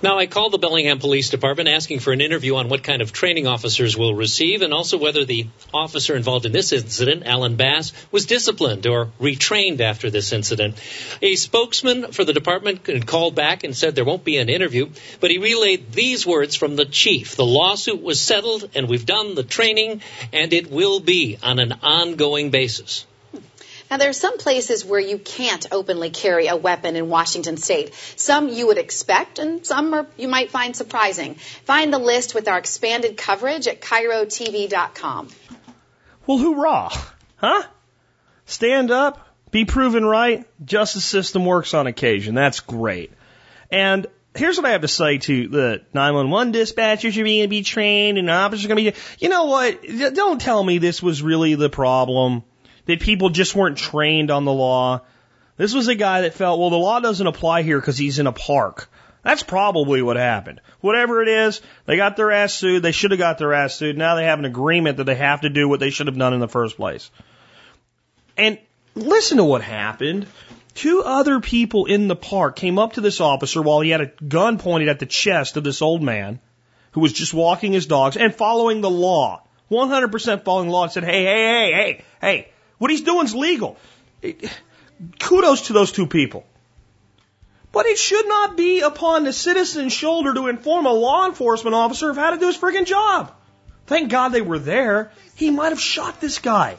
Now, 0.05 0.19
I 0.19 0.27
called 0.27 0.53
the 0.53 0.59
Bellingham 0.59 0.99
Police 0.99 1.31
Department 1.31 1.71
asking 1.71 2.01
for 2.01 2.13
an 2.13 2.21
interview 2.21 2.57
on 2.57 2.69
what 2.69 2.83
kind 2.83 3.01
of 3.01 3.11
training 3.11 3.47
officers 3.47 3.97
will 3.97 4.15
receive 4.15 4.61
and 4.61 4.75
also 4.75 4.99
whether 4.99 5.25
the 5.25 5.47
officer 5.73 6.15
involved 6.15 6.45
in 6.45 6.53
this 6.53 6.73
incident, 6.73 7.23
Alan 7.25 7.57
Bass, 7.57 7.95
was 8.13 8.27
disciplined 8.27 8.87
or 8.87 9.07
retrained 9.19 9.81
after 9.81 10.11
this 10.11 10.35
incident. 10.35 10.77
A 11.23 11.37
spokesman 11.37 12.13
for 12.13 12.23
the 12.23 12.35
department 12.35 13.07
called 13.07 13.35
back 13.35 13.65
and 13.65 13.75
said 13.75 13.95
there 13.95 14.05
won't 14.05 14.25
be 14.25 14.37
an 14.37 14.51
interview, 14.51 14.91
but 15.21 15.31
he 15.31 15.39
relayed 15.39 15.93
these 15.93 16.27
words 16.27 16.55
from 16.55 16.77
the 16.77 16.85
chief. 16.85 17.37
The 17.37 17.47
lawsuit 17.47 18.03
was 18.03 18.21
settled 18.21 18.69
and 18.75 18.91
we've 18.91 19.07
done 19.07 19.35
the 19.35 19.43
training 19.43 20.03
and 20.35 20.53
it 20.53 20.71
will 20.71 21.01
be 21.01 21.39
on 21.43 21.59
an 21.59 21.73
ongoing 21.83 22.51
basis. 22.51 23.07
Now, 23.91 23.99
there 23.99 24.09
are 24.09 24.15
some 24.15 24.39
places 24.39 24.85
where 24.85 25.01
you 25.01 25.19
can't 25.19 25.67
openly 25.71 26.11
carry 26.11 26.47
a 26.47 26.57
weapon 26.57 26.97
in 26.97 27.09
Washington 27.09 27.57
state. 27.57 27.95
Some 28.17 28.49
you 28.49 28.67
would 28.69 28.79
expect, 28.79 29.39
and 29.39 29.65
some 29.65 29.93
are, 29.95 30.07
you 30.17 30.27
might 30.27 30.51
find 30.51 30.75
surprising. 30.75 31.35
Find 31.65 31.93
the 31.93 31.99
list 31.99 32.35
with 32.35 32.49
our 32.49 32.59
expanded 32.59 33.17
coverage 33.17 33.69
at 33.69 33.81
KIROTV.com. 33.81 35.29
Well, 36.27 36.39
hoorah! 36.39 36.91
Huh? 37.37 37.63
Stand 38.47 38.91
up, 38.91 39.27
be 39.51 39.65
proven 39.65 40.05
right. 40.05 40.47
Justice 40.65 41.05
system 41.05 41.45
works 41.45 41.75
on 41.75 41.87
occasion. 41.87 42.35
That's 42.35 42.61
great. 42.61 43.13
And 43.71 44.07
here's 44.35 44.57
what 44.57 44.67
I 44.67 44.71
have 44.71 44.81
to 44.81 44.89
say 44.89 45.19
to 45.19 45.49
the 45.49 45.83
911 45.93 46.53
dispatchers 46.53 47.15
You're 47.15 47.27
going 47.27 47.43
to 47.43 47.49
be 47.49 47.63
trained 47.63 48.19
and 48.19 48.29
officers 48.31 48.65
are 48.65 48.69
going 48.69 48.85
to 48.85 48.93
be. 48.93 48.99
You 49.19 49.29
know 49.29 49.45
what? 49.45 49.83
Don't 50.15 50.41
tell 50.41 50.63
me 50.63 50.79
this 50.79 51.03
was 51.03 51.23
really 51.23 51.55
the 51.55 51.71
problem 51.71 52.43
that 52.87 53.01
people 53.01 53.31
just 53.31 53.55
weren't 53.55 53.79
trained 53.79 54.31
on 54.31 54.45
the 54.45 54.53
law. 54.53 55.03
This 55.57 55.75
was 55.75 55.89
a 55.89 55.95
guy 55.95 56.23
that 56.23 56.35
felt, 56.35 56.59
well, 56.59 56.71
the 56.71 56.77
law 56.77 57.01
doesn't 57.01 57.27
apply 57.27 57.63
here 57.63 57.79
because 57.79 57.97
he's 57.97 58.19
in 58.19 58.27
a 58.27 58.33
park. 58.33 58.91
That's 59.23 59.43
probably 59.43 60.03
what 60.03 60.17
happened. 60.17 60.61
Whatever 60.81 61.23
it 61.23 61.29
is, 61.29 61.63
they 61.87 61.97
got 61.97 62.17
their 62.17 62.31
ass 62.31 62.53
sued. 62.53 62.83
They 62.83 62.93
should 62.93 63.11
have 63.11 63.19
got 63.19 63.39
their 63.39 63.55
ass 63.55 63.75
sued. 63.75 63.97
Now 63.97 64.17
they 64.17 64.25
have 64.25 64.39
an 64.39 64.45
agreement 64.45 64.99
that 64.99 65.05
they 65.05 65.15
have 65.15 65.41
to 65.41 65.49
do 65.49 65.67
what 65.69 65.81
they 65.81 65.91
should 65.91 66.09
have 66.09 66.19
done 66.19 66.35
in 66.35 66.41
the 66.41 66.49
first 66.49 66.77
place. 66.77 67.11
And 68.37 68.59
listen 68.95 69.39
to 69.39 69.45
what 69.45 69.63
happened. 69.63 70.27
Two 70.75 71.03
other 71.05 71.41
people 71.41 71.87
in 71.87 72.09
the 72.09 72.17
park 72.17 72.57
came 72.57 72.79
up 72.79 72.95
to 72.95 73.01
this 73.01 73.21
officer 73.21 73.63
while 73.63 73.81
he 73.81 73.91
had 73.91 74.01
a 74.03 74.13
gun 74.29 74.59
pointed 74.59 74.89
at 74.89 74.99
the 74.99 75.07
chest 75.07 75.57
of 75.57 75.65
this 75.65 75.81
old 75.81 76.03
man 76.03 76.41
who 76.93 77.01
was 77.01 77.13
just 77.13 77.33
walking 77.33 77.73
his 77.73 77.87
dogs 77.87 78.17
and 78.17 78.35
following 78.35 78.81
the 78.81 78.91
law. 78.91 79.43
100% 79.71 80.45
following 80.45 80.67
the 80.67 80.73
law 80.73 80.83
and 80.83 80.93
said, 80.93 81.05
hey, 81.05 81.25
hey, 81.25 81.47
hey, 81.47 81.73
hey, 81.73 82.05
hey, 82.21 82.49
what 82.79 82.91
he's 82.91 83.03
doing 83.03 83.27
is 83.27 83.35
legal. 83.35 83.77
Kudos 85.19 85.69
to 85.69 85.73
those 85.73 85.93
two 85.93 86.07
people. 86.07 86.45
But 87.73 87.87
it 87.87 87.99
should 87.99 88.29
not 88.29 88.57
be 88.57 88.81
upon 88.81 89.25
the 89.25 89.33
citizen's 89.33 89.93
shoulder 89.93 90.33
to 90.35 90.47
inform 90.47 90.87
a 90.87 90.93
law 90.93 91.27
enforcement 91.27 91.75
officer 91.75 92.09
of 92.09 92.17
how 92.17 92.31
to 92.31 92.39
do 92.39 92.47
his 92.47 92.57
friggin' 92.57 92.87
job. 92.87 93.33
Thank 93.87 94.11
God 94.11 94.29
they 94.29 94.43
were 94.43 94.61
there. 94.61 95.11
He 95.35 95.51
might 95.51 95.71
have 95.71 95.81
shot 95.81 96.21
this 96.21 96.39
guy. 96.39 96.77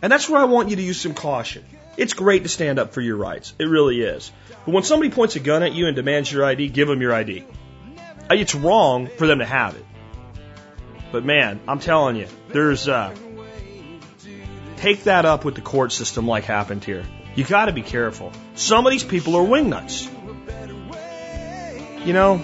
And 0.00 0.12
that's 0.12 0.28
where 0.28 0.40
I 0.40 0.44
want 0.44 0.70
you 0.70 0.76
to 0.76 0.82
use 0.82 1.00
some 1.00 1.14
caution. 1.14 1.64
It's 1.96 2.14
great 2.14 2.44
to 2.44 2.48
stand 2.48 2.78
up 2.78 2.92
for 2.92 3.00
your 3.00 3.16
rights. 3.16 3.52
It 3.58 3.64
really 3.64 4.00
is. 4.00 4.30
But 4.64 4.72
when 4.72 4.84
somebody 4.84 5.10
points 5.10 5.34
a 5.34 5.40
gun 5.40 5.64
at 5.64 5.72
you 5.72 5.88
and 5.88 5.96
demands 5.96 6.30
your 6.30 6.44
ID, 6.44 6.68
give 6.68 6.86
them 6.86 7.02
your 7.02 7.12
ID. 7.12 7.44
It's 8.30 8.54
wrong 8.54 9.08
for 9.08 9.26
them 9.26 9.40
to 9.40 9.44
have 9.44 9.74
it. 9.74 9.84
But 11.10 11.24
man, 11.24 11.58
I'm 11.66 11.80
telling 11.80 12.14
you, 12.14 12.28
there's 12.50 12.86
uh, 12.86 13.12
take 14.78 15.04
that 15.04 15.24
up 15.24 15.44
with 15.44 15.54
the 15.54 15.60
court 15.60 15.92
system 15.92 16.26
like 16.26 16.44
happened 16.44 16.84
here. 16.84 17.04
You 17.34 17.44
got 17.44 17.66
to 17.66 17.72
be 17.72 17.82
careful. 17.82 18.32
Some 18.54 18.86
of 18.86 18.92
these 18.92 19.04
people 19.04 19.36
are 19.36 19.46
wingnuts. 19.46 20.08
You 22.06 22.12
know? 22.12 22.42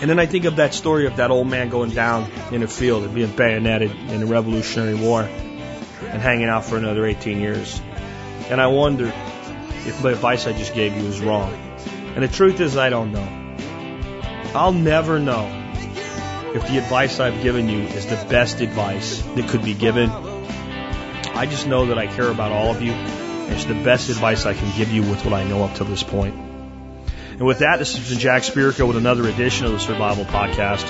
And 0.00 0.10
then 0.10 0.18
I 0.18 0.26
think 0.26 0.44
of 0.44 0.56
that 0.56 0.74
story 0.74 1.06
of 1.06 1.16
that 1.16 1.30
old 1.30 1.46
man 1.46 1.68
going 1.68 1.90
down 1.90 2.30
in 2.52 2.62
a 2.62 2.68
field 2.68 3.04
and 3.04 3.14
being 3.14 3.34
bayoneted 3.34 3.90
in 3.90 4.20
the 4.20 4.26
Revolutionary 4.26 4.94
War 4.94 5.22
and 5.22 6.20
hanging 6.20 6.48
out 6.48 6.64
for 6.64 6.76
another 6.76 7.06
18 7.06 7.40
years. 7.40 7.80
And 8.50 8.60
I 8.60 8.66
wonder 8.66 9.12
if 9.86 10.02
the 10.02 10.08
advice 10.08 10.46
I 10.46 10.52
just 10.52 10.74
gave 10.74 10.96
you 10.96 11.04
was 11.04 11.20
wrong. 11.20 11.52
And 12.14 12.22
the 12.22 12.28
truth 12.28 12.60
is, 12.60 12.76
I 12.76 12.90
don't 12.90 13.12
know. 13.12 13.56
I'll 14.54 14.72
never 14.72 15.18
know 15.18 15.46
if 16.54 16.66
the 16.68 16.78
advice 16.78 17.18
I've 17.18 17.42
given 17.42 17.68
you 17.68 17.80
is 17.80 18.06
the 18.06 18.16
best 18.28 18.60
advice 18.60 19.22
that 19.22 19.48
could 19.48 19.64
be 19.64 19.74
given. 19.74 20.10
I 21.34 21.46
just 21.46 21.66
know 21.66 21.86
that 21.86 21.98
I 21.98 22.06
care 22.06 22.30
about 22.30 22.52
all 22.52 22.70
of 22.70 22.80
you. 22.80 22.92
And 22.92 23.52
it's 23.52 23.64
the 23.64 23.74
best 23.74 24.08
advice 24.08 24.46
I 24.46 24.54
can 24.54 24.74
give 24.76 24.90
you 24.90 25.02
with 25.02 25.24
what 25.24 25.34
I 25.34 25.44
know 25.44 25.64
up 25.64 25.74
to 25.74 25.84
this 25.84 26.02
point. 26.02 26.34
And 26.34 27.42
with 27.42 27.58
that, 27.58 27.78
this 27.78 27.96
has 27.96 28.08
been 28.08 28.18
Jack 28.18 28.42
Spirko 28.42 28.86
with 28.86 28.96
another 28.96 29.28
edition 29.28 29.66
of 29.66 29.72
the 29.72 29.80
Survival 29.80 30.24
Podcast, 30.24 30.84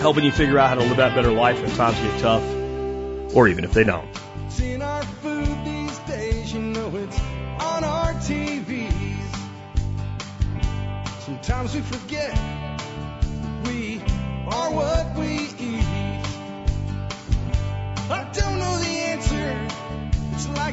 helping 0.00 0.24
you 0.24 0.32
figure 0.32 0.58
out 0.58 0.68
how 0.68 0.74
to 0.74 0.82
live 0.82 0.96
that 0.96 1.14
better 1.14 1.32
life 1.32 1.62
when 1.62 1.70
times 1.70 1.96
get 1.98 2.20
tough, 2.20 2.42
or 3.34 3.46
even 3.48 3.64
if 3.64 3.72
they 3.72 3.84
don't. 3.84 4.08
Seeing 4.48 4.82
our 4.82 5.02
food 5.02 5.64
these 5.64 5.98
days, 6.00 6.52
you 6.52 6.60
know 6.60 6.94
it's 6.96 7.20
on 7.60 7.84
our 7.84 8.12
TVs. 8.14 8.92
Sometimes 11.20 11.74
we 11.74 11.80
forget 11.80 12.55